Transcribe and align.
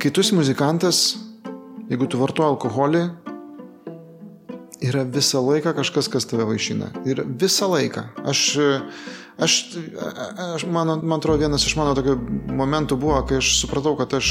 kai 0.00 0.10
tu 0.10 0.22
esi 0.24 0.34
muzikantas, 0.34 1.18
jeigu 1.90 2.06
tu 2.08 2.18
vartoji 2.20 2.48
alkoholį, 2.54 3.02
yra 4.80 5.04
visą 5.04 5.42
laiką 5.44 5.74
kažkas, 5.76 6.08
kas 6.08 6.26
tave 6.28 6.46
vaišina. 6.48 6.88
Ir 7.08 7.20
visą 7.40 7.68
laiką. 7.68 8.06
Aš, 8.24 8.44
aš, 9.36 9.56
aš 10.56 10.64
man, 10.72 10.94
man 11.02 11.18
atrodo, 11.18 11.42
vienas 11.44 11.66
iš 11.68 11.76
mano 11.76 11.92
tokių 11.98 12.16
momentų 12.56 12.96
buvo, 13.00 13.20
kai 13.28 13.40
aš 13.42 13.52
supratau, 13.58 13.92
kad 13.98 14.14
aš 14.16 14.30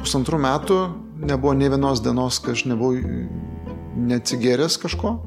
pusantrų 0.00 0.40
metų 0.40 0.78
nebuvo 1.28 1.52
ne 1.58 1.68
vienos 1.68 2.00
dienos, 2.04 2.40
kai 2.40 2.56
aš 2.56 2.64
nebuvau 2.70 2.96
neatsigėręs 4.08 4.78
kažko. 4.80 5.18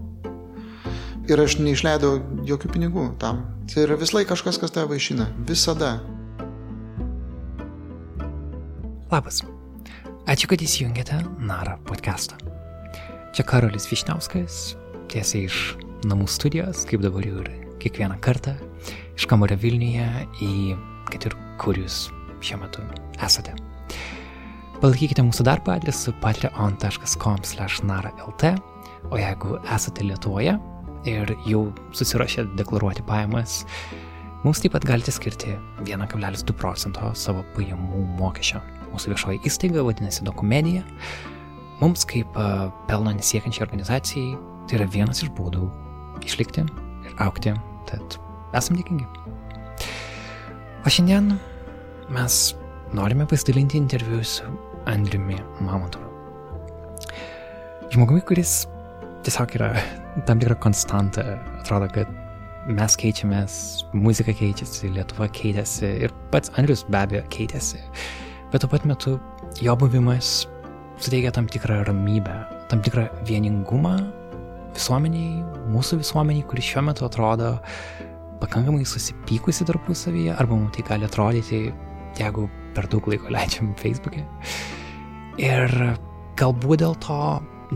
Ir 1.29 1.43
aš 1.43 1.59
neišleidau 1.61 2.15
jokių 2.49 2.73
pinigų 2.73 3.11
tam. 3.21 3.45
Tai 3.69 3.85
yra 3.85 3.99
vis 4.01 4.15
laik 4.15 4.31
kažkas, 4.31 4.57
kas 4.57 4.73
tave 4.73 4.89
vaišina. 4.95 5.29
Visada. 5.45 5.99
Labas. 9.11 9.41
Ačiū, 10.31 10.47
kad 10.47 10.61
įsijungėte 10.63 11.17
Nara 11.43 11.75
podcastą. 11.83 12.39
Čia 13.35 13.43
Karolis 13.43 13.83
Višniauskas, 13.91 14.79
tiesiai 15.11 15.49
iš 15.49 15.75
namų 16.07 16.31
studijos, 16.31 16.88
kaip 16.88 17.03
dabar 17.03 17.19
jau 17.27 17.43
ir 17.43 17.52
kiekvieną 17.83 18.16
kartą, 18.23 18.55
iš 19.19 19.27
kambario 19.27 19.59
Vilniuje 19.59 20.07
į, 20.47 20.79
kad 21.11 21.27
ir 21.27 21.35
kur 21.59 21.75
jūs 21.75 22.07
šiuo 22.39 22.63
metu 22.63 22.79
esate. 23.19 23.52
Palaikykite 24.79 25.19
mūsų 25.27 25.43
darbą 25.43 25.75
adresu 25.75 26.16
patreon.com/nara.lt, 26.23 28.43
o 29.11 29.16
jeigu 29.19 29.59
esate 29.75 30.07
Lietuvoje 30.07 30.55
ir 31.11 31.35
jau 31.52 31.67
susirašę 31.91 32.55
deklaruoti 32.55 33.03
pajamas, 33.03 33.67
mums 34.45 34.63
taip 34.63 34.71
pat 34.80 34.88
galite 34.88 35.11
skirti 35.11 35.59
1,2 35.83 36.55
procento 36.55 37.11
savo 37.11 37.43
pajamų 37.57 38.07
mokesčio. 38.16 38.80
Mūsų 38.91 39.13
viešoji 39.13 39.41
įstaiga 39.48 39.84
vadinasi 39.88 40.25
Dokumedija. 40.28 40.84
Mums 41.81 42.06
kaip 42.09 42.36
pelno 42.88 43.14
nesiekiančiai 43.17 43.66
organizacijai 43.66 44.36
tai 44.70 44.80
yra 44.80 44.88
vienas 44.92 45.23
iš 45.23 45.31
būdų 45.36 45.66
išlikti 46.28 46.64
ir 46.64 47.16
aukti, 47.23 47.53
tad 47.89 48.17
esam 48.58 48.78
dėkingi. 48.80 49.08
O 50.86 50.92
šiandien 50.92 51.33
mes 52.14 52.38
norime 52.95 53.28
pasidalinti 53.30 53.80
interviu 53.80 54.22
su 54.25 54.48
Andriumi 54.89 55.38
Mamontovu. 55.61 56.08
Žmogumi, 57.92 58.23
kuris 58.26 58.64
tiesiog 59.26 59.58
yra 59.59 59.73
tam 60.28 60.42
tikra 60.42 60.58
konstanta. 60.64 61.26
Atrodo, 61.59 61.89
kad 61.94 62.09
mes 62.72 62.95
keičiamės, 63.00 63.53
muzika 63.98 64.33
keičiasi, 64.38 64.94
Lietuva 64.95 65.28
keitėsi 65.33 65.89
ir 66.08 66.14
pats 66.33 66.53
Andrius 66.58 66.86
be 66.88 67.02
abejo 67.02 67.26
keitėsi. 67.33 67.81
Bet 68.52 68.63
tuo 68.63 68.69
pat 68.71 68.83
metu 68.83 69.16
jo 69.63 69.75
buvimas 69.80 70.45
suteikia 70.99 71.31
tam 71.31 71.47
tikrą 71.47 71.83
ramybę, 71.88 72.33
tam 72.69 72.81
tikrą 72.83 73.08
vieningumą 73.27 73.95
visuomeniai, 74.75 75.41
mūsų 75.71 76.02
visuomeniai, 76.02 76.45
kuri 76.47 76.63
šiuo 76.63 76.83
metu 76.88 77.05
atrodo 77.08 77.53
pakankamai 78.41 78.85
susipykusi 78.88 79.67
tarpusavyje, 79.67 80.35
arba 80.35 80.58
mums 80.58 80.75
tai 80.75 80.85
gali 80.88 81.08
atrodyti, 81.08 81.61
jeigu 82.19 82.47
per 82.75 82.88
daug 82.91 83.08
laiko 83.11 83.31
leidžiam 83.33 83.73
Facebook'e. 83.80 84.23
Ir 85.39 85.71
galbūt 86.39 86.83
dėl 86.83 86.95
to 87.03 87.19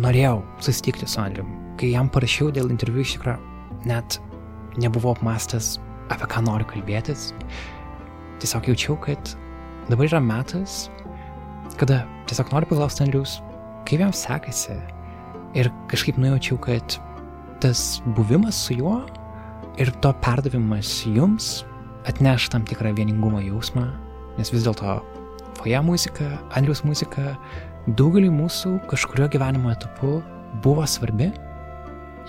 norėjau 0.03 0.41
susitikti 0.63 1.07
su 1.07 1.21
Andriu. 1.23 1.45
Kai 1.79 1.91
jam 1.93 2.09
parašiau 2.11 2.51
dėl 2.55 2.71
interviu 2.71 3.03
iš 3.03 3.17
tikrųjų 3.17 3.87
net 3.87 4.19
nebuvau 4.81 5.13
apmastęs, 5.15 5.77
apie 6.11 6.27
ką 6.31 6.43
noriu 6.47 6.67
kalbėtis. 6.67 7.29
Tiesiog 8.43 8.71
jaučiau, 8.71 8.99
kad 9.03 9.35
dabar 9.89 10.07
yra 10.07 10.21
metas, 10.23 10.85
kada 11.79 12.03
tiesiog 12.29 12.51
noriu 12.53 12.69
paklausti 12.71 13.05
Andrius, 13.05 13.39
kaip 13.85 14.01
jam 14.01 14.13
sekasi. 14.15 14.77
Ir 15.55 15.69
kažkaip 15.91 16.17
nujaučiau, 16.19 16.57
kad 16.61 16.97
tas 17.63 18.01
buvimas 18.17 18.57
su 18.67 18.75
juo 18.79 18.97
ir 19.79 19.91
to 20.03 20.11
perdavimas 20.23 21.03
jums 21.07 21.63
atneš 22.09 22.49
tam 22.53 22.65
tikrą 22.67 22.93
vieningumo 22.97 23.41
jausmą, 23.43 23.87
nes 24.37 24.51
vis 24.53 24.65
dėlto 24.65 24.99
foje 25.59 25.79
muzika, 25.81 26.27
Andrius 26.57 26.83
muzika 26.85 27.35
daugeliu 27.97 28.33
mūsų 28.33 28.75
kažkurio 28.89 29.29
gyvenimo 29.31 29.71
etapu 29.73 30.19
buvo 30.63 30.85
svarbi. 30.89 31.31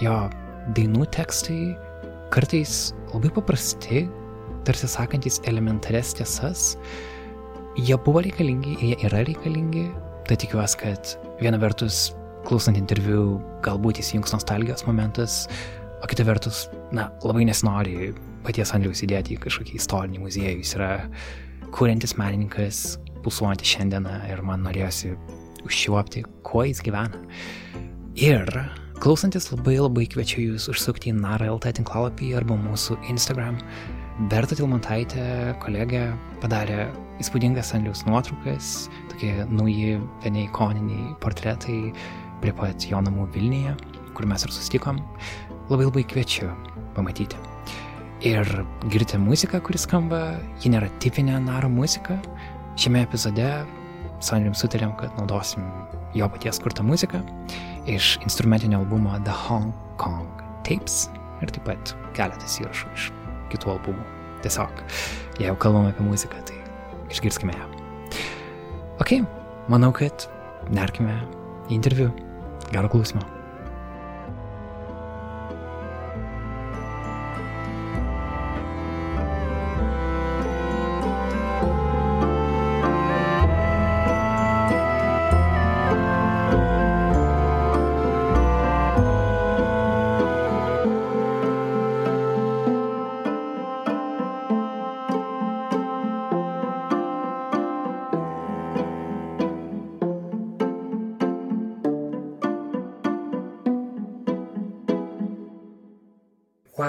Jo 0.00 0.26
dainų 0.76 1.06
tekstai 1.14 1.74
kartais 2.34 2.92
labai 3.14 3.30
paprasti, 3.36 4.06
tarsi 4.66 4.88
sakantis 4.90 5.40
elementarias 5.48 6.12
tiesas, 6.18 6.74
jie 7.76 7.96
buvo 8.04 8.22
reikalingi, 8.24 8.76
jie 8.80 8.96
yra 9.04 9.22
reikalingi, 9.26 9.86
tai 10.28 10.38
tikiuosi, 10.40 10.78
kad 10.80 11.12
viena 11.42 11.60
vertus, 11.60 12.10
klausant 12.46 12.78
interviu, 12.78 13.40
galbūt 13.66 14.00
įsijungs 14.00 14.32
nostalgijos 14.34 14.86
momentas, 14.86 15.44
o 16.00 16.08
kita 16.08 16.24
vertus, 16.26 16.66
na, 16.94 17.10
labai 17.24 17.46
nesinori 17.48 18.12
paties 18.46 18.72
Andriaus 18.76 19.02
įdėti 19.04 19.34
į 19.34 19.42
kažkokį 19.42 19.76
istorinį 19.80 20.22
muziejų, 20.22 20.62
jis 20.62 20.74
yra 20.78 20.90
kuriantis 21.74 22.16
menininkas, 22.18 22.98
pulsuojantis 23.26 23.74
šiandieną 23.74 24.20
ir 24.30 24.42
man 24.46 24.62
norėjosi 24.64 25.16
užšiuopti, 25.66 26.24
kuo 26.46 26.64
jis 26.68 26.80
gyvena. 26.86 27.20
Ir 28.16 28.46
klausantis 29.02 29.50
labai 29.50 29.76
labai 29.80 30.06
kviečiu 30.08 30.52
jūs 30.52 30.70
užsukti 30.72 31.10
į 31.12 31.18
NARA.lt 31.18 31.74
tinklalapį 31.80 32.30
arba 32.38 32.56
mūsų 32.60 33.00
Instagram. 33.12 33.58
Berta 34.30 34.56
Tilmantaitė, 34.56 35.26
kolegė, 35.60 36.06
padarė 36.40 36.86
įspūdingas 37.22 37.72
Andriaus 37.76 38.04
nuotraukas, 38.08 38.86
tokie 39.10 39.32
nauji, 39.48 39.96
vieni 40.24 40.46
ikoniniai 40.46 41.14
portretai 41.22 41.80
prie 42.42 42.52
pat 42.56 42.86
jo 42.88 43.00
namų 43.04 43.28
Vilniuje, 43.34 43.74
kur 44.16 44.28
mes 44.28 44.44
ir 44.44 44.52
susitikom. 44.54 45.00
Labai 45.70 45.88
labai 45.88 46.04
kviečiu 46.08 46.50
pamatyti. 46.96 47.38
Ir 48.26 48.48
girdite 48.88 49.18
muziką, 49.20 49.60
kuris 49.64 49.84
skamba, 49.84 50.38
ji 50.62 50.72
nėra 50.72 50.88
tipinė 51.02 51.40
Naro 51.44 51.68
muzika. 51.72 52.16
Šiame 52.80 53.02
epizode 53.04 53.48
su 54.20 54.36
Andrium 54.36 54.56
sutarėm, 54.56 54.94
kad 55.00 55.12
naudosim 55.20 55.64
jo 56.16 56.28
paties 56.32 56.60
kurtą 56.62 56.84
muziką 56.86 57.20
iš 57.86 58.16
instrumentinio 58.24 58.80
albumo 58.82 59.18
The 59.24 59.34
Hong 59.46 59.72
Kong 60.00 60.42
Tapes 60.64 61.06
ir 61.44 61.52
taip 61.52 61.68
pat 61.68 61.92
keletas 62.16 62.58
įrašų 62.62 62.92
iš 62.96 63.10
kitų 63.52 63.76
albumų. 63.76 64.06
Tiesiog, 64.44 64.82
jei 65.40 65.50
jau 65.50 65.56
kalbam 65.60 65.88
apie 65.90 66.04
muziką, 66.06 66.40
tai 66.48 66.55
išgirskime 67.10 67.54
ją. 67.56 67.70
Ok, 69.02 69.18
manau, 69.72 69.92
kad 69.96 70.28
nerkime 70.72 71.20
į 71.68 71.76
interviu. 71.78 72.10
Gero 72.72 72.90
klausimą. 72.90 73.35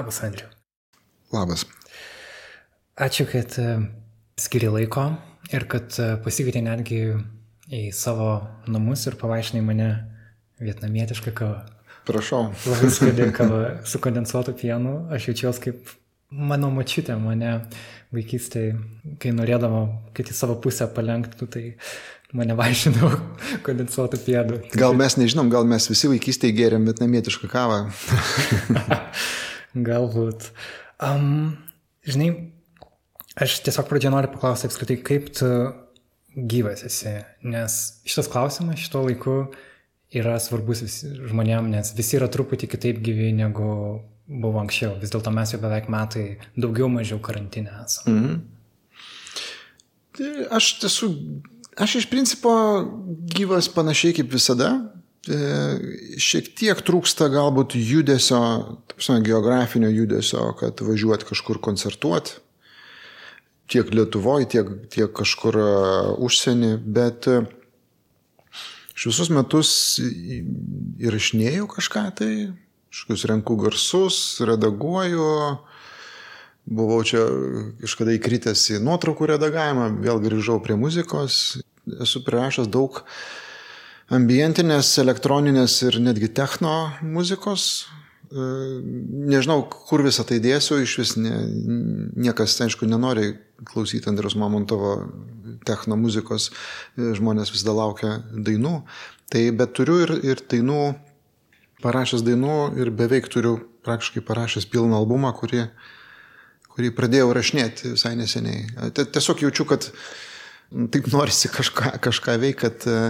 Labas, 0.07 0.23
Andriu. 0.23 0.47
Labas. 1.35 1.66
Ačiū, 2.95 3.25
kad 3.28 3.51
skiri 4.40 4.69
laiko 4.72 5.01
ir 5.51 5.65
kad 5.68 5.92
pasikvietė 6.24 6.62
netgi 6.63 7.00
į 7.68 7.81
savo 7.92 8.30
namus 8.71 9.04
ir 9.09 9.18
pavaišinai 9.19 9.65
mane 9.68 9.88
vietnamietišką 10.63 11.33
kavą. 11.36 11.57
Prašau. 12.07 12.54
Labai 12.71 12.92
skani 12.95 13.25
kava 13.36 13.59
su 13.83 14.00
kondensuotu 14.00 14.54
pienu. 14.56 14.94
Aš 15.12 15.27
jaučiuosi 15.33 15.65
kaip 15.65 15.92
mano 16.31 16.69
mačiutė 16.71 17.18
mane 17.19 17.57
vaikystėje, 18.15 18.77
kai 19.19 19.33
norėdavo, 19.36 19.81
kad 20.15 20.31
į 20.31 20.38
savo 20.38 20.56
pusę 20.63 20.88
palenktų, 20.88 21.50
tai 21.51 21.65
mane 22.31 22.56
vaišino 22.56 23.12
kondensuotų 23.68 24.21
pienų. 24.24 24.62
Gal 24.71 24.95
mes 24.95 25.19
nežinom, 25.19 25.51
gal 25.51 25.68
mes 25.68 25.92
visi 25.92 26.07
vaikystėje 26.15 26.56
gėrėm 26.62 26.88
vietnamietišką 26.88 27.51
kavą. 27.51 27.83
Galbūt. 29.85 30.50
Um, 31.03 31.57
žinai, 32.07 32.31
aš 33.38 33.59
tiesiog 33.65 33.89
pradžioje 33.89 34.13
noriu 34.15 34.31
paklausti 34.33 34.69
apskritai, 34.69 34.97
kaip 35.06 35.29
tu 35.38 35.50
gyvas 36.38 36.83
esi, 36.85 37.18
nes 37.45 37.77
šitas 38.06 38.29
klausimas 38.29 38.81
šito 38.81 39.01
laiku 39.06 39.38
yra 40.13 40.38
svarbus 40.39 40.83
žmonėm, 41.03 41.71
nes 41.74 41.91
visi 41.97 42.18
yra 42.19 42.29
truputį 42.31 42.69
kitaip 42.71 43.01
gyvi 43.03 43.31
negu 43.35 43.71
buvo 44.27 44.62
anksčiau. 44.62 44.97
Vis 45.01 45.12
dėlto 45.13 45.31
mes 45.33 45.53
jau 45.53 45.59
beveik 45.62 45.89
metai 45.91 46.27
daugiau 46.59 46.89
mažiau 46.91 47.19
karantinę 47.24 47.74
esame. 47.85 48.19
Mhm. 48.19 48.38
Tai 50.18 50.29
aš 50.57 50.71
esu, 50.88 51.12
aš 51.77 52.00
iš 52.01 52.07
principo 52.09 52.51
gyvas 53.29 53.69
panašiai 53.69 54.15
kaip 54.18 54.31
visada. 54.33 54.71
E, 55.27 55.39
šiek 56.21 56.51
tiek 56.57 56.81
trūksta 56.88 57.29
galbūt 57.33 57.75
judesio, 57.79 58.41
tapsime, 58.91 59.21
geografinio 59.25 59.91
judesio, 59.91 60.50
kad 60.59 60.83
važiuot 60.83 61.27
kažkur 61.27 61.62
koncertuoti. 61.63 62.39
Tiek 63.68 63.89
Lietuvoje, 63.91 64.47
tiek, 64.53 64.74
tiek 64.94 65.12
kažkur 65.12 65.59
e, 65.59 65.69
užsienį, 66.24 66.74
bet 66.95 67.27
uh, 67.31 67.47
Iš 68.97 69.12
visus 69.12 69.29
metus 69.29 69.71
įrašinėjau 70.01 71.68
kažką 71.69 72.01
tai, 72.18 72.31
kažkokius 72.89 73.25
renku 73.29 73.57
garsus, 73.62 74.15
redaguoju. 74.41 75.27
Buvau 76.68 77.03
čia 77.06 77.21
kažkada 77.83 78.15
įkritęs 78.18 78.63
į 78.74 78.79
nuotraukų 78.88 79.29
redagavimą, 79.35 79.91
vėl 80.01 80.18
grįžau 80.24 80.57
prie 80.65 80.79
muzikos. 80.81 81.59
Esu 82.01 82.24
prirašęs 82.25 82.71
daug 82.74 83.03
ambientinės, 84.13 84.94
elektroninės 85.01 85.81
ir 85.88 86.00
netgi 86.04 86.30
techno 86.36 86.75
muzikos. 87.04 87.88
E, 88.27 88.45
nežinau, 89.31 89.62
kur 89.71 90.04
visą 90.06 90.25
tai 90.27 90.39
dėsiu, 90.44 90.80
iš 90.83 90.98
vis 91.01 91.15
ne, 91.19 91.36
niekas, 92.27 92.57
aišku, 92.63 92.88
nenori 92.89 93.33
klausyti 93.68 94.09
Andrius 94.12 94.38
Mamontovo 94.39 94.98
techno 95.68 95.98
muzikos, 96.00 96.51
žmonės 96.98 97.51
visada 97.54 97.75
laukia 97.75 98.18
dainų. 98.31 98.81
Tai 99.31 99.44
bet 99.59 99.74
turiu 99.75 100.00
ir, 100.06 100.13
ir 100.24 100.44
dainų, 100.51 100.81
parašęs 101.83 102.24
dainų 102.25 102.57
ir 102.80 102.92
beveik 102.95 103.27
turiu 103.31 103.57
praktiškai 103.88 104.24
parašęs 104.27 104.68
pilną 104.71 105.00
albumą, 105.00 105.33
kurį, 105.36 105.65
kurį 106.75 106.94
pradėjau 106.95 107.33
rašinėti 107.36 107.95
visai 107.95 108.15
neseniai. 108.19 108.92
Tiesiog 108.95 109.44
jaučiu, 109.45 109.68
kad 109.68 109.89
taip 110.94 111.12
norisi 111.13 111.51
kažką, 111.51 111.98
kažką 112.03 112.38
veikti, 112.44 112.62
kad 112.65 112.88
e, 112.92 113.01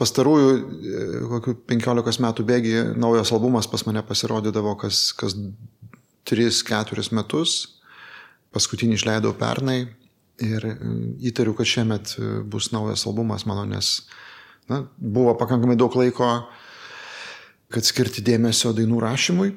pastarųjų 0.00 0.52
e, 0.54 1.04
kokių 1.32 1.56
15 1.70 2.22
metų 2.24 2.46
bėgi 2.48 2.78
naujas 2.98 3.32
albumas 3.34 3.68
pas 3.70 3.86
mane 3.88 4.02
pasirodydavo 4.06 4.76
kas, 4.80 5.06
kas 5.16 5.36
3-4 6.30 7.10
metus. 7.14 7.58
Paskutinį 8.54 8.94
išleidau 8.94 9.32
pernai, 9.34 9.82
Ir 10.42 10.64
e, 10.66 10.74
įtariu, 11.30 11.54
kad 11.54 11.68
šiemet 11.68 12.16
e, 12.18 12.28
bus 12.50 12.72
naujas 12.74 13.04
albumas 13.06 13.44
mano, 13.46 13.62
nes 13.70 14.08
na, 14.70 14.82
buvo 14.98 15.36
pakankamai 15.38 15.76
daug 15.78 15.94
laiko, 15.94 16.30
kad 17.70 17.86
skirti 17.86 18.24
dėmesio 18.24 18.72
dainų 18.74 18.98
rašymui. 19.04 19.52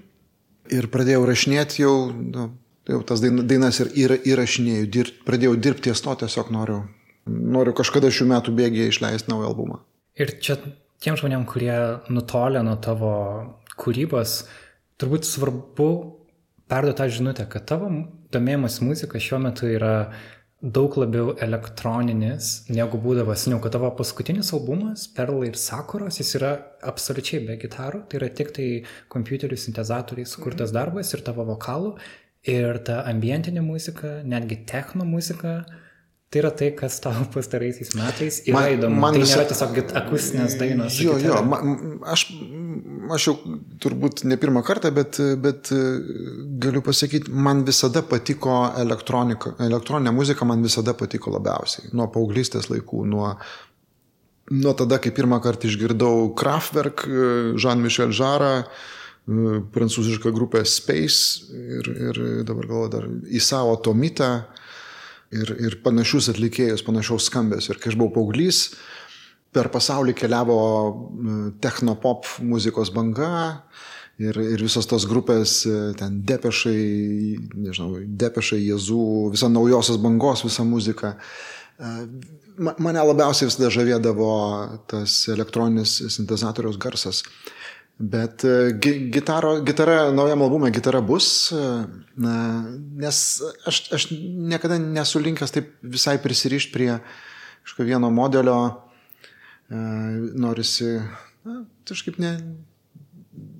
Ir 0.77 0.89
pradėjau 0.93 1.23
rašinėti 1.25 1.81
jau, 1.81 1.95
nu, 2.11 2.51
jau 2.85 3.01
tas 3.09 3.23
dainas 3.23 3.81
ir 3.81 3.91
yra, 4.05 4.19
įrašinėjau, 4.21 4.85
dir, 4.93 5.11
pradėjau 5.25 5.55
dirbti 5.57 5.89
ties 5.89 6.03
to, 6.03 6.13
tiesiog 6.21 6.51
noriu, 6.53 6.81
noriu 7.25 7.73
kažkada 7.73 8.11
šių 8.13 8.29
metų 8.35 8.53
bėgėje 8.59 8.93
išleisti 8.93 9.33
naują 9.33 9.49
albumą. 9.49 9.81
Ir 10.17 10.33
čia 10.41 10.57
tiem 11.03 11.17
žmonėm, 11.19 11.45
kurie 11.49 11.75
nutolė 12.09 12.63
nuo 12.65 12.77
tavo 12.81 13.11
kūrybos, 13.77 14.39
turbūt 14.97 15.27
svarbu 15.29 15.89
perduoti 16.67 16.97
tą 16.97 17.07
žinutę, 17.19 17.45
kad 17.51 17.67
tavo 17.69 17.91
domėjimas 18.33 18.81
muzika 18.83 19.21
šiuo 19.21 19.39
metu 19.45 19.69
yra 19.69 20.09
daug 20.57 20.95
labiau 20.97 21.35
elektroninis 21.43 22.65
negu 22.73 22.97
būdavo 23.01 23.35
seniau, 23.37 23.59
kad 23.61 23.75
tavo 23.75 23.91
paskutinis 23.99 24.49
albumas, 24.57 25.05
Perlai 25.13 25.51
ir 25.51 25.59
Sakuros, 25.61 26.17
jis 26.17 26.33
yra 26.39 26.55
absoliučiai 26.81 27.43
be 27.45 27.59
gitarų, 27.61 28.07
tai 28.09 28.17
yra 28.17 28.31
tik 28.33 28.55
tai 28.55 28.69
kompiuterių 29.13 29.57
sintezatoriai 29.61 30.25
sukurtas 30.25 30.71
mhm. 30.71 30.79
darbas 30.79 31.13
ir 31.13 31.21
tavo 31.27 31.45
vokalų 31.51 31.93
ir 32.49 32.81
ta 32.87 33.03
ambientinė 33.11 33.61
muzika, 33.61 34.21
netgi 34.25 34.63
techno 34.65 35.05
muzika, 35.05 35.59
Tai 36.27 36.41
yra 36.41 36.49
tai, 36.51 36.73
kas 36.75 36.97
tau 36.99 37.23
pastaraisiais 37.31 37.93
metais 37.95 38.41
yra 38.43 38.57
man, 38.57 38.65
įdomu. 38.75 38.99
Man 38.99 39.15
tai 39.15 39.21
visa... 39.21 39.37
nėra 39.37 39.45
tiesiog 39.47 39.77
akustinės 40.01 40.57
dainos. 40.59 40.97
Jo, 40.99 41.13
jo, 41.23 41.37
man, 41.47 41.77
aš, 42.03 42.25
aš 43.15 43.27
jau 43.29 43.35
turbūt 43.79 44.25
ne 44.27 44.35
pirmą 44.41 44.59
kartą, 44.67 44.91
bet, 44.95 45.21
bet 45.39 45.71
e, 45.71 45.79
galiu 46.65 46.83
pasakyti, 46.83 47.31
man 47.31 47.63
visada 47.67 48.03
patiko 48.03 48.57
elektronika. 48.83 49.53
Elektroninė 49.69 50.11
muzika 50.17 50.49
man 50.49 50.67
visada 50.67 50.97
patiko 50.99 51.31
labiausiai. 51.37 51.93
Nuo 51.95 52.09
paauglystės 52.11 52.67
laikų, 52.73 53.05
nuo, 53.07 53.31
nuo 54.51 54.75
tada, 54.83 54.99
kai 54.99 55.15
pirmą 55.15 55.39
kartą 55.47 55.71
išgirdau 55.71 56.33
Kraftwerk, 56.43 57.07
e, 57.07 57.31
Jean-Michel 57.55 58.11
Jarą, 58.11 58.53
e, 58.67 59.57
prancūzišką 59.79 60.35
grupę 60.35 60.67
Space 60.67 61.55
ir, 61.55 61.93
ir 62.11 62.23
dabar 62.43 62.67
galvoju 62.67 62.95
dar 62.99 63.11
į 63.31 63.45
savo 63.47 63.79
Tomitą 63.79 64.33
ir, 65.35 65.53
ir 65.59 65.79
panašius 65.83 66.31
atlikėjus, 66.33 66.85
panašaus 66.87 67.27
skambės. 67.31 67.69
Ir 67.71 67.81
kai 67.81 67.91
aš 67.91 67.99
buvau 67.99 68.19
paauglys, 68.19 68.69
per 69.55 69.69
pasaulį 69.73 70.15
keliavo 70.17 70.57
technopop 71.63 72.27
muzikos 72.45 72.91
banga 72.93 73.63
ir, 74.21 74.37
ir 74.37 74.63
visos 74.63 74.87
tos 74.89 75.05
grupės, 75.09 75.59
e, 75.65 75.75
ten 75.97 76.21
depešai, 76.27 76.81
nežinau, 77.53 78.01
depešai, 78.25 78.59
jėzų, 78.65 79.03
visa 79.35 79.49
naujosios 79.51 80.01
bangos, 80.01 80.43
visa 80.45 80.65
muzika. 80.67 81.15
E, 81.77 81.93
mane 82.57 83.05
labiausiai 83.11 83.49
visada 83.51 83.71
žavėdavo 83.73 84.31
tas 84.89 85.19
elektroninis 85.33 85.99
sintezatoriaus 86.15 86.79
garsas. 86.81 87.23
Bet 87.97 88.43
e, 88.45 88.77
gitaro, 89.09 89.55
gitara, 89.65 90.11
naujam 90.13 90.41
albumui 90.45 90.69
gitara 90.71 90.99
bus, 91.01 91.49
e, 91.49 91.61
nes 93.01 93.21
aš, 93.65 93.79
aš 93.97 94.05
niekada 94.13 94.77
nesu 94.77 95.17
linkęs 95.23 95.55
taip 95.55 95.71
visai 95.81 96.19
prisirišti 96.21 96.73
prie 96.75 96.91
kažkokio 97.65 97.87
vieno 97.89 98.11
modelio, 98.13 98.59
e, 98.69 99.81
norisi, 100.37 100.99
na, 101.41 101.63
kažkaip 101.89 102.21
ne, 102.21 102.35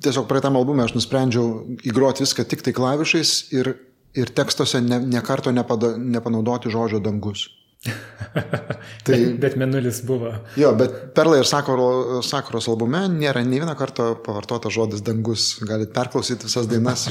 tiesiog 0.06 0.30
praeitam 0.30 0.62
albumui 0.62 0.86
aš 0.86 0.94
nusprendžiau 1.00 1.80
įgroti 1.90 2.22
viską 2.28 2.46
tik 2.46 2.62
tai 2.62 2.78
klavišais 2.78 3.34
ir, 3.58 3.74
ir 4.14 4.34
tekstuose 4.38 4.84
ne, 4.86 5.02
ne 5.02 5.26
karto 5.26 5.50
nepada, 5.50 5.96
nepanaudoti 5.98 6.70
žodžio 6.70 7.02
dangus. 7.02 7.48
tai, 9.06 9.20
bet, 9.42 9.56
menulis 9.60 10.02
buvo. 10.06 10.32
Jo, 10.60 10.74
bet 10.78 10.96
Perlai 11.18 11.40
ir 11.42 11.50
Sakuro, 11.50 12.22
Sakuros 12.26 12.68
albume 12.72 13.04
nėra 13.12 13.44
nei 13.46 13.62
vieną 13.62 13.76
kartą 13.80 14.10
pavartota 14.26 14.72
žodis 14.74 15.04
dangus. 15.06 15.50
Galite 15.68 15.94
perklausyti 15.96 16.50
visas 16.50 16.70
dainas, 16.70 17.08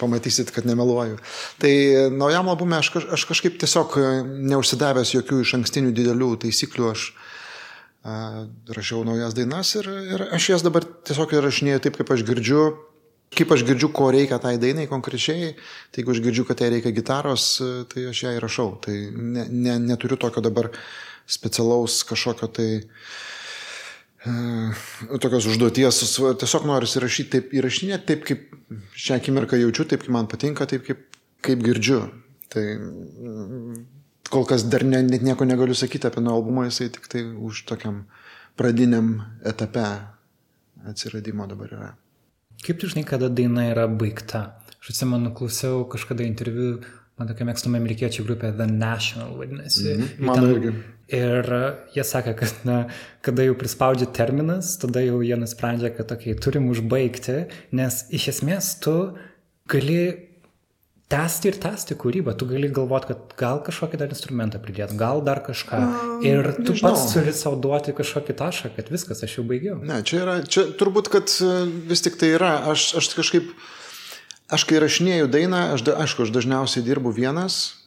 pamatysit, 0.00 0.52
kad 0.54 0.68
nemeluoju. 0.68 1.18
Tai 1.62 1.72
naujam 2.14 2.50
albume 2.52 2.78
aš, 2.80 2.92
aš 3.16 3.26
kažkaip 3.30 3.58
tiesiog 3.62 3.98
neužsidavęs 4.52 5.14
jokių 5.16 5.42
iš 5.44 5.56
ankstinių 5.60 5.94
didelių 5.96 6.34
taisyklių, 6.44 6.92
aš 6.92 7.08
a, 8.02 8.46
rašiau 8.74 9.04
naujas 9.08 9.36
dainas 9.38 9.74
ir, 9.80 9.88
ir 10.16 10.28
aš 10.32 10.52
jas 10.54 10.66
dabar 10.66 10.86
tiesiog 10.86 11.38
įrašinėjau 11.38 11.86
taip, 11.86 12.00
kaip 12.00 12.14
aš 12.16 12.26
girdžiu 12.28 12.68
Kaip 13.36 13.52
aš 13.52 13.62
girdžiu, 13.68 13.90
ko 13.92 14.08
reikia 14.14 14.38
tai 14.40 14.56
dainai 14.60 14.86
konkrečiai, 14.88 15.52
tai 15.92 16.00
jeigu 16.00 16.14
aš 16.14 16.22
girdžiu, 16.24 16.46
kad 16.48 16.62
jai 16.62 16.70
reikia 16.72 16.94
gitaros, 16.96 17.58
tai 17.92 18.06
aš 18.08 18.22
ją 18.24 18.32
įrašau. 18.38 18.70
Tai 18.86 18.94
ne, 19.12 19.44
ne, 19.50 19.74
neturiu 19.90 20.16
tokio 20.20 20.42
dabar 20.44 20.70
specialaus 21.28 22.00
kažkokio 22.08 22.48
tai 22.56 22.68
e, 22.80 24.32
tokios 25.20 25.50
užduoties, 25.52 26.00
tiesiog 26.40 26.64
noriu 26.70 26.88
įrašyti 26.88 27.30
taip, 27.36 27.52
įrašinėti 27.60 28.08
taip, 28.08 28.24
kaip 28.30 28.48
šią 28.96 29.20
akimirką 29.20 29.60
jaučiu, 29.60 29.84
taip, 29.92 30.06
kaip 30.06 30.16
man 30.16 30.30
patinka, 30.32 30.66
taip, 30.70 30.88
kaip, 30.88 31.04
kaip 31.44 31.68
girdžiu. 31.68 32.00
Tai 32.48 32.64
kol 34.32 34.48
kas 34.48 34.64
dar 34.72 34.88
ne, 34.88 35.02
net 35.04 35.24
nieko 35.24 35.44
negaliu 35.44 35.76
sakyti 35.76 36.08
apie 36.08 36.24
nuo 36.24 36.40
albumą, 36.40 36.64
jisai 36.68 36.88
tik 36.96 37.12
tai 37.12 37.28
už 37.28 37.66
tokiam 37.68 38.06
pradiniam 38.56 39.18
etape 39.46 39.84
atsiradimo 40.88 41.46
dabar 41.46 41.72
yra. 41.76 41.90
Kaip 42.64 42.80
tu 42.80 42.90
žinai, 42.90 43.04
kada 43.06 43.28
daina 43.30 43.68
yra 43.70 43.86
baigta? 43.88 44.44
Aš 44.78 44.92
atsimenu, 44.94 45.32
klausiau 45.36 45.84
kažkada 45.90 46.26
interviu, 46.26 46.78
man 47.18 47.30
tokia 47.30 47.46
mėgstama 47.48 47.80
amerikiečių 47.80 48.24
grupė 48.26 48.52
The 48.58 48.66
National 48.70 49.34
vadinasi. 49.38 49.84
Mm 49.84 50.02
-hmm. 50.02 50.30
Man 50.30 50.50
irgi. 50.50 50.72
Ir 51.08 51.46
jie 51.94 52.04
sakė, 52.04 52.34
kad 52.36 52.64
na, 52.68 52.78
kada 53.24 53.42
jau 53.42 53.54
prispaudžia 53.56 54.10
terminas, 54.12 54.76
tada 54.76 55.00
jau 55.00 55.22
jie 55.22 55.36
nusprendžia, 55.36 55.90
kad 55.96 56.08
tokiai 56.08 56.34
turim 56.36 56.68
užbaigti, 56.68 57.46
nes 57.72 58.04
iš 58.10 58.28
esmės 58.28 58.74
tu 58.84 59.16
gali 59.68 60.27
tęsti 61.08 61.48
ir 61.48 61.56
tęsti 61.62 61.96
kūrybą. 61.96 62.34
Tu 62.36 62.46
gali 62.48 62.68
galvoti, 62.72 63.08
kad 63.12 63.32
gal 63.40 63.62
kažkokį 63.64 64.00
dar 64.00 64.12
instrumentą 64.12 64.60
pridėti, 64.60 64.96
gal 65.00 65.22
dar 65.24 65.40
kažką. 65.44 65.80
Ir 66.26 66.50
tu 66.58 66.74
nežinau. 66.74 66.90
pats 66.90 67.14
turi 67.14 67.32
savo 67.36 67.56
duoti 67.64 67.94
kažkokį 67.96 68.36
tašką, 68.36 68.72
kad 68.76 68.92
viskas, 68.92 69.24
aš 69.24 69.38
jau 69.38 69.46
baigiau. 69.48 69.78
Ne, 69.80 70.02
čia 70.04 70.20
yra, 70.26 70.36
čia 70.44 70.66
turbūt, 70.78 71.08
kad 71.12 71.32
e, 71.40 71.52
vis 71.88 72.04
tik 72.04 72.20
tai 72.20 72.34
yra, 72.36 72.52
aš, 72.74 72.90
aš 73.00 73.08
kažkaip, 73.16 73.48
aš 74.52 74.66
kai 74.68 74.82
rašinėjau 74.84 75.30
dainą, 75.32 75.62
aš, 75.78 75.86
aišku, 76.04 76.28
aš 76.28 76.34
dažniausiai 76.36 76.84
dirbu 76.84 77.14
vienas. 77.16 77.78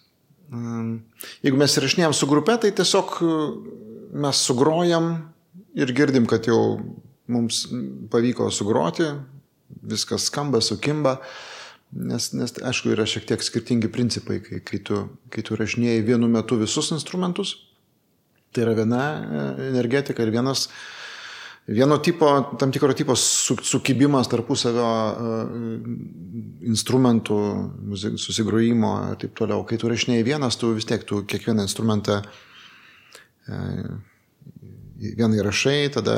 Jeigu 1.46 1.62
mes 1.62 1.78
rašinėjom 1.86 2.18
su 2.18 2.28
grupe, 2.28 2.58
tai 2.58 2.74
tiesiog 2.76 3.16
e, 3.22 3.38
mes 4.26 4.42
sugrojam 4.50 5.14
ir 5.78 5.94
girdim, 5.96 6.26
kad 6.28 6.50
jau 6.50 6.82
mums 7.32 7.68
pavyko 8.12 8.50
sugroti, 8.52 9.14
viskas 9.86 10.26
skamba, 10.28 10.60
sukimba. 10.66 11.20
Nes, 11.92 12.30
nes, 12.32 12.54
aišku, 12.64 12.94
yra 12.94 13.04
šiek 13.10 13.26
tiek 13.28 13.42
skirtingi 13.44 13.90
principai, 13.92 14.40
kai, 14.44 14.62
kai, 14.64 14.80
tu, 14.80 15.02
kai 15.34 15.44
tu 15.44 15.58
rašinėjai 15.60 16.06
vienu 16.08 16.30
metu 16.32 16.56
visus 16.60 16.94
instrumentus. 16.96 17.58
Tai 18.56 18.64
yra 18.64 18.76
viena 18.78 19.02
e, 19.04 19.42
energetika 19.68 20.24
ir 20.24 20.32
vienas, 20.32 20.70
vieno 21.68 21.98
tipo, 22.04 22.30
tam 22.60 22.72
tikro 22.72 22.96
tipo 22.96 23.16
su, 23.20 23.58
sukibimas 23.60 24.32
tarpusavio 24.32 24.88
instrumentų, 26.72 27.42
susigrojimo 28.20 28.94
ir 29.12 29.20
taip 29.26 29.36
toliau. 29.40 29.66
Kai 29.68 29.80
tu 29.82 29.92
rašinėjai 29.92 30.28
vienas, 30.32 30.60
tu 30.60 30.72
vis 30.78 30.88
tiek, 30.88 31.04
tu 31.08 31.26
kiekvieną 31.28 31.68
instrumentą 31.68 32.22
vieną 35.02 35.40
įrašai, 35.40 35.90
tada 35.96 36.16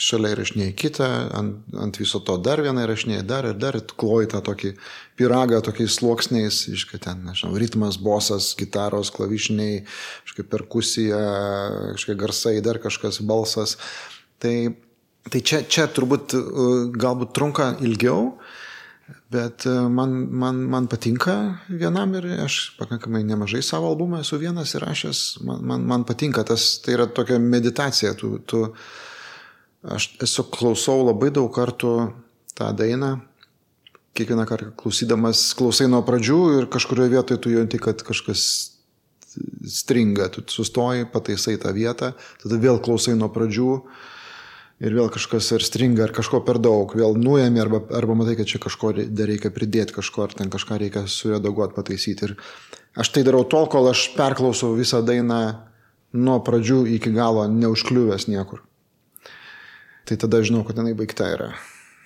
šalia 0.00 0.32
įrašinėjai 0.34 0.74
kitą, 0.78 1.08
ant, 1.38 1.76
ant 1.78 1.98
viso 2.00 2.18
to 2.26 2.36
dar 2.42 2.60
vieną 2.64 2.82
įrašinėjai, 2.86 3.26
dar 3.26 3.46
ir 3.50 3.58
dar, 3.60 3.78
kloji 4.00 4.30
tą 4.32 4.40
tokį 4.46 4.72
piragą 5.20 5.60
tokiais 5.64 5.98
sluoksniais, 6.00 6.64
iškai 6.74 7.00
ten, 7.06 7.22
nežinau, 7.28 7.54
ritmas, 7.60 8.00
bosas, 8.02 8.50
gitaros, 8.58 9.12
klavišiniai, 9.14 9.84
kažkokia 10.26 10.50
perkusija, 10.52 11.22
kažkokie 11.94 12.18
garsai, 12.24 12.56
dar 12.66 12.82
kažkas 12.82 13.22
balsas. 13.26 13.76
Tai, 14.42 14.56
tai 15.30 15.42
čia, 15.46 15.62
čia 15.70 15.86
turbūt 15.86 16.34
galbūt 16.98 17.34
trunka 17.36 17.74
ilgiau, 17.86 18.34
Bet 19.30 19.66
e, 19.66 19.70
man, 19.70 20.12
man, 20.30 20.60
man 20.70 20.86
patinka 20.86 21.58
vienam 21.68 22.14
ir 22.14 22.28
aš 22.44 22.76
pakankamai 22.78 23.24
nemažai 23.26 23.62
savo 23.62 23.88
albumą 23.90 24.20
esu 24.22 24.38
vienas 24.38 24.76
įrašęs. 24.78 25.22
Man, 25.46 25.64
man, 25.66 25.86
man 25.86 26.04
patinka 26.06 26.44
tas, 26.46 26.76
tai 26.84 26.94
yra 26.94 27.08
tokia 27.10 27.40
meditacija. 27.42 28.14
Tu, 28.14 28.36
tu, 28.46 28.62
aš 29.82 30.12
esu 30.22 30.46
klausau 30.52 31.02
labai 31.08 31.32
daug 31.34 31.50
kartų 31.54 31.96
tą 32.54 32.70
dainą. 32.78 33.16
Kiekvieną 34.16 34.46
kartą 34.48 34.70
klausydamas, 34.80 35.50
klausai 35.58 35.90
nuo 35.92 36.00
pradžių 36.06 36.40
ir 36.60 36.70
kažkurioje 36.72 37.12
vietoje 37.12 37.42
tu 37.42 37.50
jauti, 37.52 37.82
kad 37.82 38.00
kažkas 38.06 38.46
stringa, 39.68 40.30
tu 40.32 40.40
sustoji, 40.48 41.04
pataisai 41.12 41.58
tą 41.60 41.74
vietą, 41.76 42.14
tada 42.40 42.60
vėl 42.62 42.78
klausai 42.80 43.12
nuo 43.18 43.28
pradžių 43.34 43.72
ir 44.82 44.96
vėl 44.96 45.08
kažkas 45.12 45.48
ar 45.56 45.64
stringa, 45.64 46.04
ar 46.04 46.12
kažko 46.16 46.42
per 46.44 46.60
daug, 46.62 46.92
vėl 46.98 47.16
nuėmė, 47.18 47.62
arba, 47.62 47.80
arba 47.96 48.16
matai, 48.18 48.36
kad 48.38 48.50
čia 48.50 48.60
kažko 48.62 48.92
dar 48.96 49.30
reikia 49.30 49.52
pridėti, 49.54 49.96
kažko, 49.96 50.26
ar 50.26 50.36
ten 50.36 50.52
kažką 50.52 50.80
reikia 50.82 51.06
suredaguoti, 51.10 51.76
pataisyti. 51.76 52.28
Ir 52.28 52.34
aš 53.00 53.12
tai 53.14 53.24
darau 53.26 53.44
tol, 53.48 53.68
kol 53.72 53.88
aš 53.90 54.10
perklausau 54.16 54.74
visą 54.76 55.00
dainą 55.06 55.40
nuo 56.16 56.38
pradžių 56.44 56.82
iki 56.96 57.12
galo, 57.14 57.46
neužkliuvęs 57.50 58.28
niekur. 58.28 58.62
Tai 60.06 60.18
tada 60.22 60.42
žinau, 60.44 60.62
kad 60.66 60.78
jinai 60.78 60.94
baigta 60.96 61.30
yra. 61.32 61.50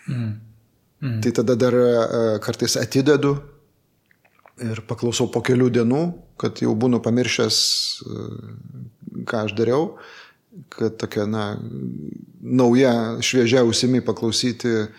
Mm. 0.08 0.30
Mm. 1.00 1.18
Tai 1.24 1.32
tada 1.36 1.56
dar 1.58 1.76
uh, 1.76 2.38
kartais 2.44 2.78
atidedu 2.80 3.34
ir 4.60 4.82
paklausau 4.88 5.30
po 5.32 5.42
kelių 5.44 5.68
dienų, 5.72 6.00
kad 6.40 6.60
jau 6.62 6.72
būnu 6.76 7.00
pamiršęs, 7.04 7.58
uh, 8.06 9.22
ką 9.28 9.44
aš 9.48 9.56
dariau 9.58 9.94
kad 10.68 10.96
tokia, 10.98 11.26
na, 11.30 11.44
nauja, 12.40 12.92
šviežia 13.22 13.62
ausimi 13.62 14.02
paklausyti, 14.04 14.90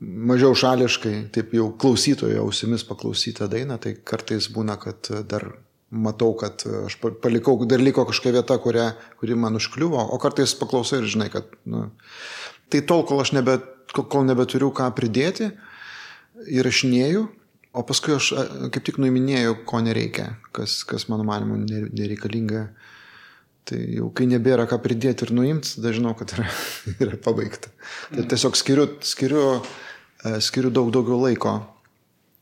mažiau 0.00 0.54
šališkai, 0.58 1.14
taip 1.34 1.54
jau 1.54 1.70
klausytojo 1.80 2.44
ausimis 2.44 2.84
paklausytą 2.86 3.48
dainą, 3.50 3.78
tai 3.82 3.96
kartais 3.96 4.50
būna, 4.54 4.78
kad 4.82 5.10
dar 5.30 5.50
matau, 5.90 6.34
kad 6.38 6.62
aš 6.84 6.98
palikau, 7.22 7.56
dar 7.68 7.82
liko 7.82 8.04
kažkokia 8.08 8.38
vieta, 8.40 8.58
kurią, 8.62 8.90
kuri 9.20 9.38
man 9.38 9.56
užkliuvo, 9.58 10.02
o 10.12 10.20
kartais 10.20 10.54
paklausai 10.58 11.02
ir 11.02 11.08
žinai, 11.14 11.30
kad, 11.32 11.48
na, 11.66 11.88
tai 12.68 12.82
tol, 12.86 13.06
kol 13.08 13.22
aš 13.22 13.32
nebe, 13.38 13.58
kol 13.94 14.26
nebeturiu 14.28 14.70
ką 14.76 14.90
pridėti, 14.96 15.52
įrašinėjau, 16.58 17.24
o 17.78 17.84
paskui 17.86 18.18
aš 18.18 18.30
kaip 18.74 18.84
tik 18.84 19.00
nuiminėjau, 19.02 19.56
ko 19.68 19.80
nereikia, 19.84 20.32
kas, 20.54 20.82
kas 20.88 21.08
mano 21.10 21.26
manimu 21.26 21.62
nereikalinga 21.66 22.68
Tai 23.68 23.78
jau 23.92 24.08
kai 24.16 24.24
nebėra 24.30 24.64
ką 24.68 24.78
pridėti 24.80 25.26
ir 25.26 25.34
nuimti, 25.36 25.74
tada 25.76 25.92
žinau, 25.92 26.14
kad 26.16 26.32
yra, 26.36 26.46
yra 27.04 27.18
pabaigta. 27.20 27.72
Tai 28.14 28.24
tiesiog 28.32 28.56
skiriu, 28.56 28.86
skiriu, 29.04 29.42
e, 30.24 30.38
skiriu 30.44 30.72
daug 30.72 30.88
daugiau 30.94 31.20
laiko 31.26 31.58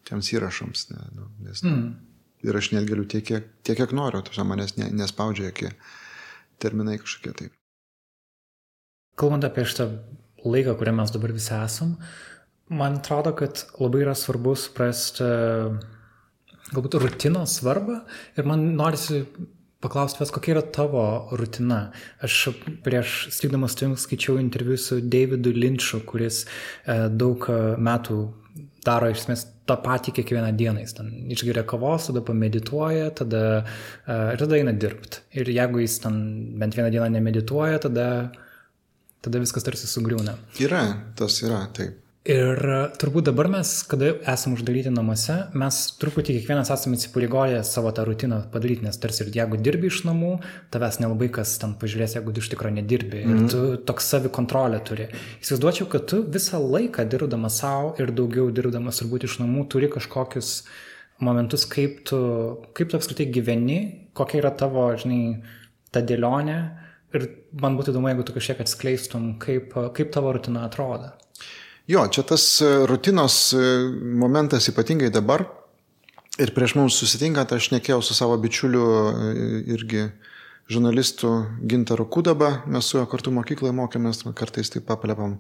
tiems 0.07 0.31
įrašams. 0.37 0.85
Ne, 0.93 1.09
nu, 1.17 1.31
nes, 1.49 1.65
mm. 1.67 1.89
Ir 2.47 2.59
aš 2.61 2.71
net 2.77 2.87
galiu 2.87 3.07
tiek, 3.11 3.25
kiek, 3.27 3.49
tiek, 3.67 3.79
kiek 3.81 3.95
noriu, 3.97 4.21
tu 4.23 4.45
manęs 4.47 4.77
ne, 4.79 4.91
nespaudžia 4.95 5.49
jokie 5.49 5.73
terminai 6.63 7.01
kažkokie 7.01 7.33
taip. 7.35 7.57
Kalbant 9.19 9.45
apie 9.49 9.65
šitą 9.67 9.89
laiką, 10.47 10.77
kuriame 10.79 11.03
mes 11.03 11.11
dabar 11.11 11.33
visi 11.35 11.55
esam, 11.57 11.97
man 12.71 13.01
atrodo, 13.01 13.33
kad 13.35 13.65
labai 13.81 14.05
yra 14.05 14.15
svarbu 14.15 14.55
suprasti 14.61 15.27
galbūt 16.75 16.99
rutinos 17.01 17.59
svarbą 17.61 18.01
ir 18.39 18.47
man 18.49 18.65
norisi 18.79 19.25
paklausti 19.87 20.23
vis, 20.23 20.33
kokia 20.35 20.57
yra 20.57 20.65
tavo 20.75 21.05
rutina. 21.39 21.87
Aš 22.27 22.49
prieš 22.85 23.17
stikdamas 23.35 23.79
jums 23.81 24.07
skaičiau 24.07 24.41
interviu 24.43 24.79
su 24.81 25.01
Davidu 25.01 25.55
Lynchu, 25.55 26.03
kuris 26.09 26.45
e, 26.45 27.07
daug 27.09 27.47
e, 27.49 27.61
metų 27.79 28.19
daro 28.87 29.11
iš 29.11 29.25
esmės 29.25 29.45
tą 29.67 29.77
patį 29.83 30.15
kiekvieną 30.21 30.53
dieną. 30.59 30.83
Jis 30.85 30.97
ten 30.99 31.11
išgeria 31.35 31.67
kavos, 31.69 32.09
tada 32.11 32.23
pamedituoja, 32.27 33.11
tada, 33.19 33.43
e, 34.07 34.19
ir 34.35 34.43
tada 34.43 34.59
eina 34.59 34.75
dirbti. 34.75 35.23
Ir 35.41 35.51
jeigu 35.55 35.83
jis 35.83 36.01
ten 36.05 36.19
bent 36.61 36.79
vieną 36.79 36.91
dieną 36.95 37.11
nemedituoja, 37.19 37.83
tada, 37.89 38.09
tada 39.27 39.43
viskas 39.43 39.67
tarsi 39.67 39.91
sugriūna. 39.91 40.39
Yra, 40.63 40.85
tas 41.19 41.43
yra, 41.45 41.65
taip. 41.77 42.03
Ir 42.27 42.59
e, 42.59 42.77
turbūt 42.99 43.29
dabar 43.29 43.47
mes, 43.51 43.71
kada 43.87 44.09
esame 44.33 44.57
uždaryti 44.57 44.91
namuose, 44.91 45.37
mes 45.55 45.77
truputį 46.01 46.35
kiekvienas 46.41 46.73
esame 46.75 46.99
įsipareigoję 46.99 47.61
savo 47.67 47.93
tą 47.95 48.03
rutiną 48.09 48.41
padaryti, 48.51 48.83
nes 48.87 48.99
tarsi 48.99 49.23
ir 49.23 49.31
jeigu 49.37 49.59
dirbi 49.63 49.87
iš 49.93 50.01
namų, 50.09 50.33
tavęs 50.75 50.99
nelabai 51.05 51.29
kas 51.37 51.55
ten 51.63 51.77
pažiūrės, 51.79 52.17
jeigu 52.19 52.35
tu 52.35 52.43
iš 52.43 52.49
tikrųjų 52.55 52.81
nedirbi. 52.81 53.21
Mm 53.23 53.31
-hmm. 53.31 53.37
Ir 53.37 53.43
mhm. 53.45 53.77
tu 53.77 53.85
toks 53.91 54.11
savikontrolę 54.11 54.81
turi. 54.89 55.07
Įsivaizduočiau, 55.43 55.87
kad 55.93 56.07
tu 56.11 56.23
visą 56.37 56.59
laiką 56.59 57.05
dirbdamas 57.07 57.61
savo 57.63 57.95
ir 57.99 58.11
daugiau 58.11 58.51
dirbdamas 58.51 58.99
turbūt 59.03 59.25
iš 59.25 59.39
namų 59.43 59.69
turi 59.69 59.89
kažkokius 59.89 60.65
momentus, 61.21 61.65
kaip 61.65 62.05
tu, 62.05 62.19
kaip 62.75 62.91
tu 62.91 62.97
apskritai 62.97 63.31
gyveni, 63.33 64.09
kokia 64.15 64.39
yra 64.43 64.51
tavo, 64.51 64.89
žinai, 64.97 65.43
ta 65.93 66.01
dėlionė. 66.01 66.59
Ir 67.15 67.29
man 67.63 67.79
būtų 67.79 67.95
įdomu, 67.95 68.11
jeigu 68.11 68.27
tu 68.27 68.33
kažkiek 68.33 68.61
atskleistum, 68.61 69.39
kaip, 69.39 69.73
kaip 69.95 70.11
tavo 70.13 70.33
rutina 70.33 70.67
atrodo. 70.67 71.15
Jo, 71.87 72.09
čia 72.11 72.23
tas 72.27 72.61
e, 72.61 72.87
rutinos 72.87 73.53
e, 73.53 73.59
momentas 74.19 74.67
ypatingai 74.69 75.11
dabar. 75.15 75.45
Ir 76.43 76.51
prieš 76.53 76.75
mums 76.77 76.97
susitinkant 76.99 77.53
aš 77.55 77.71
nekėjau 77.71 78.01
su 78.03 78.17
savo 78.19 78.35
bičiuliu 78.43 78.87
e, 78.87 79.35
irgi 79.77 80.09
žurnalistu 80.67 81.31
Gintaru 81.63 82.09
Kudaba, 82.11 82.65
mes 82.67 82.89
su 82.91 82.99
juo 82.99 83.05
kartu 83.07 83.31
mokykloje 83.31 83.75
mokėmės, 83.79 84.25
kartais 84.35 84.73
taip 84.75 84.89
paplepam. 84.89 85.39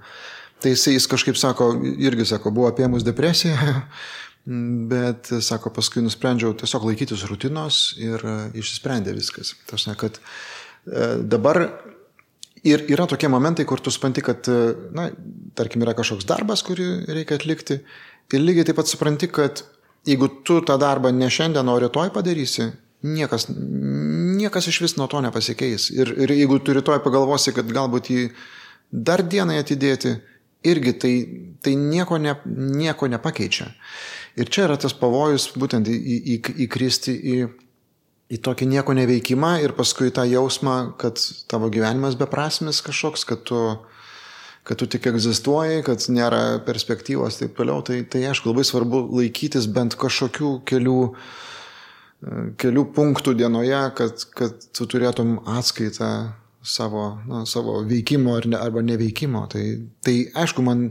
Tai 0.62 0.70
jis, 0.70 0.86
jis 0.94 1.10
kažkaip 1.10 1.36
sako, 1.36 1.72
irgi 1.82 2.28
sako, 2.30 2.54
buvo 2.54 2.70
apie 2.70 2.86
mus 2.88 3.02
depresija, 3.04 3.82
bet 4.92 5.32
sako, 5.42 5.74
paskui 5.74 6.04
nusprendžiau 6.06 6.54
tiesiog 6.62 6.86
laikytis 6.92 7.26
rutinos 7.26 7.90
ir 7.98 8.22
išsisprendė 8.54 9.18
viskas. 9.18 9.56
Tas 9.66 9.90
ne, 9.90 9.98
kad 9.98 10.22
dabar 11.26 11.64
Ir 12.66 12.82
yra 12.90 13.06
tokie 13.06 13.28
momentai, 13.30 13.66
kur 13.68 13.80
tu 13.80 13.92
supranti, 13.94 14.24
kad, 14.24 14.48
na, 14.96 15.08
tarkim, 15.58 15.84
yra 15.86 15.94
kažkoks 15.96 16.26
darbas, 16.26 16.64
kurį 16.66 17.06
reikia 17.14 17.38
atlikti. 17.38 17.80
Ir 18.34 18.42
lygiai 18.42 18.66
taip 18.66 18.80
pat 18.80 18.90
supranti, 18.90 19.28
kad 19.30 19.62
jeigu 20.06 20.28
tu 20.46 20.58
tą 20.66 20.78
darbą 20.80 21.12
ne 21.14 21.28
šiandien, 21.30 21.68
o 21.70 21.76
rytoj 21.82 22.10
padarysi, 22.14 22.70
niekas, 23.06 23.46
niekas 23.48 24.70
iš 24.72 24.80
vis 24.82 24.96
nuo 24.98 25.06
to 25.10 25.20
nepasikeis. 25.22 25.90
Ir, 25.94 26.10
ir 26.26 26.34
jeigu 26.34 26.58
tu 26.64 26.74
rytoj 26.74 27.02
pagalvosi, 27.04 27.54
kad 27.54 27.70
galbūt 27.70 28.10
jį 28.10 28.24
dar 28.90 29.22
dienai 29.22 29.60
atidėti, 29.62 30.16
irgi 30.66 30.96
tai, 30.98 31.12
tai 31.62 31.76
nieko, 31.78 32.18
ne, 32.18 32.34
nieko 32.46 33.06
nepakeičia. 33.10 33.68
Ir 34.36 34.50
čia 34.50 34.66
yra 34.66 34.78
tas 34.80 34.96
pavojus 34.96 35.52
būtent 35.56 35.86
į, 35.88 35.96
į, 36.34 36.40
įkristi 36.66 37.14
į 37.14 37.36
į 37.36 37.46
tokį 38.34 38.66
nieko 38.66 38.94
neveikimą 38.96 39.52
ir 39.62 39.74
paskui 39.78 40.10
tą 40.14 40.24
jausmą, 40.26 40.96
kad 40.98 41.20
tavo 41.50 41.70
gyvenimas 41.70 42.16
beprasmis 42.18 42.82
kažkoks, 42.82 43.22
kad 43.28 43.44
tu, 43.46 43.60
kad 44.66 44.80
tu 44.80 44.88
tik 44.90 45.06
egzistuoji, 45.12 45.84
kad 45.86 46.02
nėra 46.10 46.58
perspektyvos 46.66 47.38
ir 47.38 47.46
taip 47.46 47.60
toliau, 47.60 47.84
tai, 47.86 48.00
tai 48.02 48.24
aišku 48.26 48.50
labai 48.50 48.66
svarbu 48.66 49.04
laikytis 49.20 49.68
bent 49.70 49.94
kažkokių 50.00 50.50
kelių, 50.66 50.98
kelių 52.58 52.84
punktų 52.96 53.36
dienoje, 53.38 53.84
kad, 54.00 54.26
kad 54.34 54.68
tu 54.74 54.88
turėtum 54.90 55.38
atskaitą 55.46 56.10
savo, 56.66 57.12
na, 57.30 57.44
savo 57.46 57.78
veikimo 57.86 58.40
ne, 58.50 58.58
arba 58.58 58.82
neveikimo. 58.82 59.46
Tai, 59.52 59.62
tai 60.02 60.18
aišku, 60.34 60.66
man 60.66 60.88